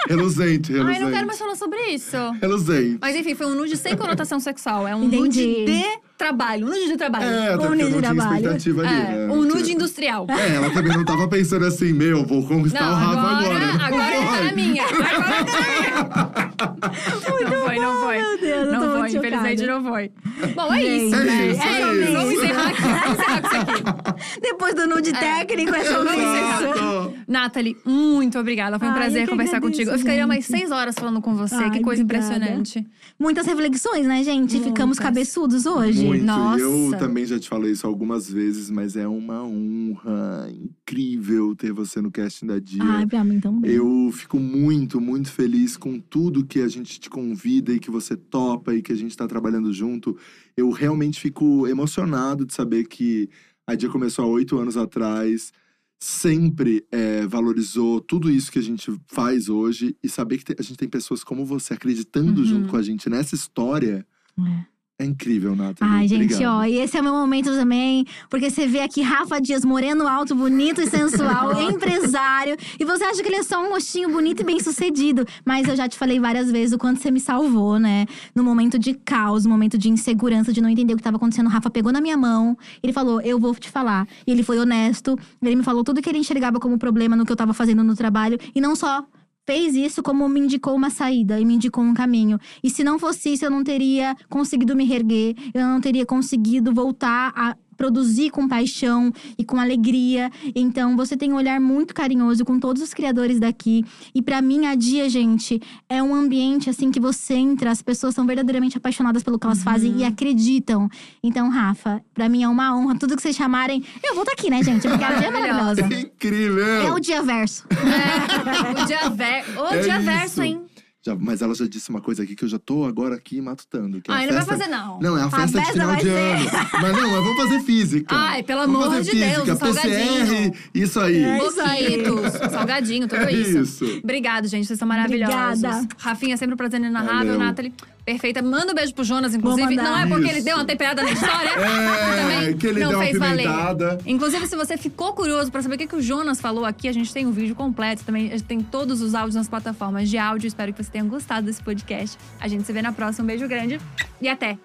Reluzente, 0.08 0.70
reluzente. 0.72 0.96
Ai, 0.98 1.02
não 1.02 1.10
quero 1.10 1.26
mais 1.26 1.38
falar 1.38 1.56
sobre 1.56 1.78
isso. 1.88 2.16
Reluzente. 2.40 2.98
Mas 3.00 3.16
enfim, 3.16 3.34
foi 3.34 3.46
um 3.46 3.54
nude 3.54 3.76
sem 3.76 3.96
conotação 3.96 4.38
sexual. 4.38 4.86
É 4.86 4.94
um 4.94 5.04
Entendi. 5.04 5.18
nude 5.20 5.64
de 5.64 5.84
trabalho. 6.16 6.66
Um 6.66 6.70
nude 6.70 6.86
de 6.88 6.96
trabalho. 6.96 7.24
É, 7.24 7.48
até 7.48 7.56
porque 7.56 7.64
eu 7.66 7.70
nude 7.70 7.82
não 7.82 7.86
de 7.86 7.92
tinha 7.92 8.02
trabalho. 8.14 8.34
expectativa 8.36 8.80
ali, 8.82 8.90
É, 8.94 9.26
né? 9.26 9.32
um 9.32 9.42
nude 9.42 9.72
industrial. 9.72 10.26
É, 10.30 10.54
ela 10.54 10.70
também 10.70 10.96
não 10.96 11.04
tava 11.04 11.28
pensando 11.28 11.64
assim, 11.66 11.92
meu, 11.92 12.24
vou 12.26 12.46
conquistar 12.46 12.82
Não, 12.82 12.92
o 12.92 12.94
Rafa 12.94 13.20
agora, 13.20 13.36
agora. 13.36 13.58
Não 13.66 13.84
agora 13.84 14.16
ele 14.16 14.26
tá 14.26 14.44
na 14.44 14.52
minha. 14.52 14.82
Agora 14.84 15.24
tá 15.24 15.28
na 15.30 15.74
minha. 15.74 17.50
não 17.50 17.62
foi, 17.64 17.78
não 17.78 18.00
foi. 18.00 18.16
Meu 18.18 18.38
Deus, 18.38 18.66
eu 18.66 18.72
não 18.72 18.98
foi, 18.98 19.08
infelizmente 19.10 19.66
não 19.66 19.84
foi. 19.84 20.10
Bom, 20.54 20.74
é 20.74 20.82
isso, 20.84 21.14
é 21.14 21.24
né? 21.24 21.46
isso, 21.48 21.62
é 21.62 21.80
sobre 21.80 22.02
isso. 22.04 22.12
Vamos 22.12 22.32
encerrar 22.34 22.68
aqui. 22.68 22.82
Vamos 22.82 23.18
encerrar 23.18 23.42
com 23.42 23.48
isso 23.48 23.56
aqui. 23.56 24.40
Depois 24.40 24.74
do 24.74 24.86
nude 24.86 25.12
técnico, 25.12 25.74
é 25.74 25.84
sobre 25.84 26.12
isso. 26.16 27.14
Nathalie, 27.28 27.76
muito 27.84 28.38
obrigada. 28.38 28.78
Foi 28.78 28.88
um 28.88 28.92
Ai, 28.92 28.98
prazer 28.98 29.28
conversar 29.28 29.56
agradeço, 29.56 29.78
contigo. 29.78 29.90
Eu 29.94 29.98
ficaria 29.98 30.26
mais 30.26 30.46
gente. 30.46 30.58
seis 30.58 30.70
horas 30.70 30.94
falando 30.94 31.20
com 31.20 31.34
você. 31.34 31.54
Ai, 31.56 31.70
que 31.70 31.80
coisa 31.80 32.02
obrigada. 32.02 32.34
impressionante. 32.34 32.86
Muitas 33.18 33.46
reflexões, 33.46 34.06
né, 34.06 34.22
gente? 34.22 34.58
Ficamos 34.58 34.98
Muitas. 34.98 34.98
cabeçudos 34.98 35.66
hoje. 35.66 36.03
Muito. 36.06 36.24
Nossa. 36.24 36.58
E 36.58 36.62
eu 36.62 36.98
também 36.98 37.24
já 37.26 37.38
te 37.38 37.48
falei 37.48 37.72
isso 37.72 37.86
algumas 37.86 38.30
vezes, 38.30 38.70
mas 38.70 38.96
é 38.96 39.06
uma 39.08 39.42
honra 39.44 40.48
incrível 40.50 41.54
ter 41.56 41.72
você 41.72 42.00
no 42.00 42.10
casting 42.10 42.46
da 42.46 42.58
Dia. 42.58 42.82
Ai, 42.82 43.06
pra 43.06 43.24
mim 43.24 43.40
também. 43.40 43.70
Eu 43.70 44.10
fico 44.12 44.38
muito, 44.38 45.00
muito 45.00 45.30
feliz 45.32 45.76
com 45.76 45.98
tudo 45.98 46.44
que 46.44 46.60
a 46.60 46.68
gente 46.68 46.98
te 47.00 47.08
convida 47.10 47.72
e 47.72 47.78
que 47.80 47.90
você 47.90 48.16
topa 48.16 48.74
e 48.74 48.82
que 48.82 48.92
a 48.92 48.96
gente 48.96 49.16
tá 49.16 49.26
trabalhando 49.26 49.72
junto. 49.72 50.16
Eu 50.56 50.70
realmente 50.70 51.20
fico 51.20 51.66
emocionado 51.66 52.44
de 52.46 52.54
saber 52.54 52.84
que 52.86 53.28
a 53.66 53.74
Dia 53.74 53.88
começou 53.88 54.24
há 54.24 54.28
oito 54.28 54.58
anos 54.58 54.76
atrás, 54.76 55.50
sempre 55.98 56.84
é, 56.92 57.26
valorizou 57.26 57.98
tudo 58.00 58.30
isso 58.30 58.52
que 58.52 58.58
a 58.58 58.62
gente 58.62 58.92
faz 59.06 59.48
hoje 59.48 59.96
e 60.02 60.08
saber 60.08 60.38
que 60.38 60.54
a 60.58 60.62
gente 60.62 60.76
tem 60.76 60.88
pessoas 60.88 61.24
como 61.24 61.46
você 61.46 61.72
acreditando 61.72 62.40
Uhum. 62.42 62.46
junto 62.46 62.68
com 62.68 62.76
a 62.76 62.82
gente 62.82 63.08
nessa 63.08 63.34
história. 63.34 64.06
É. 64.38 64.73
É 64.96 65.04
incrível, 65.04 65.56
Nathalie. 65.56 65.92
Ai, 65.92 66.06
gente, 66.06 66.34
Obrigado. 66.34 66.58
ó, 66.58 66.64
e 66.64 66.78
esse 66.78 66.96
é 66.96 67.00
o 67.00 67.02
meu 67.02 67.12
momento 67.12 67.50
também, 67.50 68.06
porque 68.30 68.48
você 68.48 68.64
vê 68.64 68.78
aqui 68.78 69.02
Rafa 69.02 69.40
Dias, 69.40 69.64
moreno 69.64 70.06
alto, 70.06 70.36
bonito 70.36 70.80
e 70.80 70.86
sensual, 70.86 71.50
empresário, 71.68 72.56
e 72.78 72.84
você 72.84 73.02
acha 73.02 73.20
que 73.20 73.28
ele 73.28 73.38
é 73.38 73.42
só 73.42 73.60
um 73.60 73.70
rostinho 73.70 74.08
bonito 74.08 74.42
e 74.42 74.44
bem 74.44 74.60
sucedido. 74.60 75.26
Mas 75.44 75.66
eu 75.66 75.74
já 75.74 75.88
te 75.88 75.98
falei 75.98 76.20
várias 76.20 76.48
vezes 76.48 76.72
o 76.72 76.78
quanto 76.78 77.00
você 77.00 77.10
me 77.10 77.18
salvou, 77.18 77.76
né? 77.76 78.06
No 78.36 78.44
momento 78.44 78.78
de 78.78 78.94
caos, 78.94 79.44
no 79.44 79.50
momento 79.50 79.76
de 79.76 79.88
insegurança, 79.88 80.52
de 80.52 80.60
não 80.60 80.68
entender 80.68 80.92
o 80.92 80.96
que 80.96 81.00
estava 81.00 81.16
acontecendo. 81.16 81.46
O 81.46 81.50
Rafa 81.50 81.70
pegou 81.70 81.90
na 81.90 82.00
minha 82.00 82.16
mão, 82.16 82.56
ele 82.80 82.92
falou: 82.92 83.20
Eu 83.20 83.36
vou 83.40 83.52
te 83.56 83.68
falar. 83.68 84.06
E 84.24 84.30
ele 84.30 84.44
foi 84.44 84.60
honesto, 84.60 85.18
ele 85.42 85.56
me 85.56 85.64
falou 85.64 85.82
tudo 85.82 86.00
que 86.00 86.08
ele 86.08 86.18
enxergava 86.18 86.60
como 86.60 86.78
problema 86.78 87.16
no 87.16 87.26
que 87.26 87.32
eu 87.32 87.36
tava 87.36 87.52
fazendo 87.52 87.82
no 87.82 87.96
trabalho, 87.96 88.38
e 88.54 88.60
não 88.60 88.76
só 88.76 89.04
fez 89.46 89.74
isso 89.74 90.02
como 90.02 90.28
me 90.28 90.40
indicou 90.40 90.74
uma 90.74 90.90
saída 90.90 91.38
e 91.38 91.44
me 91.44 91.54
indicou 91.54 91.84
um 91.84 91.94
caminho. 91.94 92.38
E 92.62 92.70
se 92.70 92.82
não 92.82 92.98
fosse 92.98 93.32
isso, 93.32 93.44
eu 93.44 93.50
não 93.50 93.62
teria 93.62 94.16
conseguido 94.28 94.74
me 94.74 94.84
reerguer, 94.84 95.34
eu 95.52 95.66
não 95.66 95.80
teria 95.80 96.06
conseguido 96.06 96.72
voltar 96.72 97.32
a 97.36 97.56
produzir 97.76 98.30
com 98.30 98.48
paixão 98.48 99.12
e 99.38 99.44
com 99.44 99.58
alegria. 99.58 100.30
Então, 100.54 100.96
você 100.96 101.16
tem 101.16 101.32
um 101.32 101.36
olhar 101.36 101.60
muito 101.60 101.94
carinhoso 101.94 102.44
com 102.44 102.58
todos 102.58 102.82
os 102.82 102.94
criadores 102.94 103.38
daqui. 103.38 103.84
E 104.14 104.22
pra 104.22 104.40
mim, 104.42 104.66
a 104.66 104.74
Dia, 104.74 105.08
gente, 105.08 105.60
é 105.88 106.02
um 106.02 106.14
ambiente 106.14 106.68
assim 106.68 106.90
que 106.90 107.00
você 107.00 107.34
entra, 107.34 107.70
as 107.70 107.82
pessoas 107.82 108.14
são 108.14 108.26
verdadeiramente 108.26 108.76
apaixonadas 108.76 109.22
pelo 109.22 109.38
que 109.38 109.46
elas 109.46 109.62
fazem 109.62 109.98
e 109.98 110.04
acreditam. 110.04 110.88
Então, 111.22 111.48
Rafa, 111.48 112.02
pra 112.12 112.28
mim 112.28 112.42
é 112.42 112.48
uma 112.48 112.76
honra. 112.76 112.98
Tudo 112.98 113.16
que 113.16 113.22
vocês 113.22 113.36
chamarem, 113.36 113.82
eu 114.02 114.14
vou 114.14 114.22
estar 114.22 114.32
aqui, 114.32 114.50
né, 114.50 114.62
gente? 114.62 114.88
Porque 114.88 115.04
a 115.04 115.14
Dia 115.14 115.28
é 115.28 115.30
maravilhosa. 115.30 115.80
É 115.82 116.00
incrível! 116.00 116.64
É 116.64 116.92
o 116.92 116.98
dia 116.98 117.22
verso. 117.22 117.66
É, 117.70 118.82
o 118.82 118.86
dia 118.86 119.10
ver... 119.10 119.44
O 119.58 119.74
É 119.74 119.78
dia 119.80 119.98
verso, 120.00 120.42
hein? 120.42 120.63
Já- 121.06 121.14
mas 121.14 121.42
ela 121.42 121.54
já 121.54 121.66
disse 121.66 121.90
uma 121.90 122.00
coisa 122.00 122.22
aqui 122.22 122.34
que 122.34 122.44
eu 122.44 122.48
já 122.48 122.58
tô 122.58 122.84
agora 122.84 123.14
aqui 123.14 123.40
matutando. 123.40 124.00
Que 124.00 124.10
é 124.10 124.14
a 124.14 124.16
Ai, 124.16 124.26
não 124.26 124.32
vai 124.34 124.42
festa- 124.44 124.58
fazer, 124.64 124.70
não. 124.70 124.98
Não, 125.00 125.18
é 125.18 125.22
a 125.22 125.30
festa, 125.30 125.46
de 125.46 125.52
festa 125.66 125.72
final 125.72 125.96
de 125.96 126.02
ser. 126.02 126.08
ano. 126.10 126.50
Mas 126.80 126.92
não, 126.96 127.10
mas 127.10 127.24
vamos 127.24 127.36
fazer 127.36 127.60
física. 127.60 128.14
Ai, 128.16 128.42
pelo 128.42 128.60
vamos 128.62 128.84
amor 128.86 129.02
de 129.02 129.10
Deus, 129.10 129.34
física, 129.34 129.52
um 129.52 129.56
salgadinho. 129.56 130.26
PCR, 130.52 130.52
isso 130.74 131.00
aí. 131.00 131.22
É. 131.22 131.38
Boquitos, 131.38 132.32
salgadinho, 132.50 133.06
tudo 133.08 133.20
É 133.22 133.32
isso. 133.32 133.58
isso. 133.84 134.00
Obrigado, 134.02 134.48
gente. 134.48 134.66
Vocês 134.66 134.78
são 134.78 134.88
maravilhosos. 134.88 135.62
Obrigada. 135.62 135.88
Rafinha, 135.98 136.36
sempre 136.36 136.54
um 136.54 136.56
prazer 136.56 136.80
inenarrável. 136.80 137.38
Nathalie, 137.38 137.72
perfeita. 138.04 138.42
Manda 138.42 138.72
um 138.72 138.74
beijo 138.74 138.94
pro 138.94 139.04
Jonas, 139.04 139.34
inclusive. 139.34 139.76
Não 139.76 139.96
é 139.98 140.06
porque 140.06 140.26
ele 140.28 140.36
Isso. 140.38 140.44
deu 140.44 140.56
uma 140.56 140.64
temperada 140.64 141.02
na 141.02 141.10
história. 141.12 141.50
É, 141.50 142.22
também 142.22 142.56
que 142.56 142.66
ele 142.66 142.80
não 142.80 142.88
deu 142.90 142.98
uma 142.98 143.04
fez 143.06 143.18
valer. 143.18 143.42
pimentada. 143.46 143.98
Inclusive, 144.06 144.46
se 144.46 144.56
você 144.56 144.76
ficou 144.76 145.12
curioso 145.12 145.50
pra 145.52 145.62
saber 145.62 145.74
o 145.76 145.78
que, 145.78 145.86
que 145.86 145.96
o 145.96 146.02
Jonas 146.02 146.40
falou 146.40 146.64
aqui, 146.64 146.88
a 146.88 146.92
gente 146.92 147.12
tem 147.12 147.26
um 147.26 147.32
vídeo 147.32 147.54
completo 147.54 148.04
também. 148.04 148.26
A 148.26 148.30
gente 148.30 148.44
tem 148.44 148.60
todos 148.60 149.00
os 149.00 149.14
áudios 149.14 149.34
nas 149.36 149.48
plataformas 149.48 150.08
de 150.08 150.18
áudio. 150.18 150.46
Espero 150.48 150.72
que 150.72 150.82
você 150.82 150.90
tenha 150.94 151.04
gostado 151.04 151.46
desse 151.46 151.62
podcast. 151.62 152.16
A 152.40 152.46
gente 152.46 152.64
se 152.64 152.72
vê 152.72 152.80
na 152.80 152.92
próxima. 152.92 153.24
Um 153.24 153.26
beijo 153.26 153.48
grande 153.48 153.80
e 154.20 154.28
até! 154.28 154.56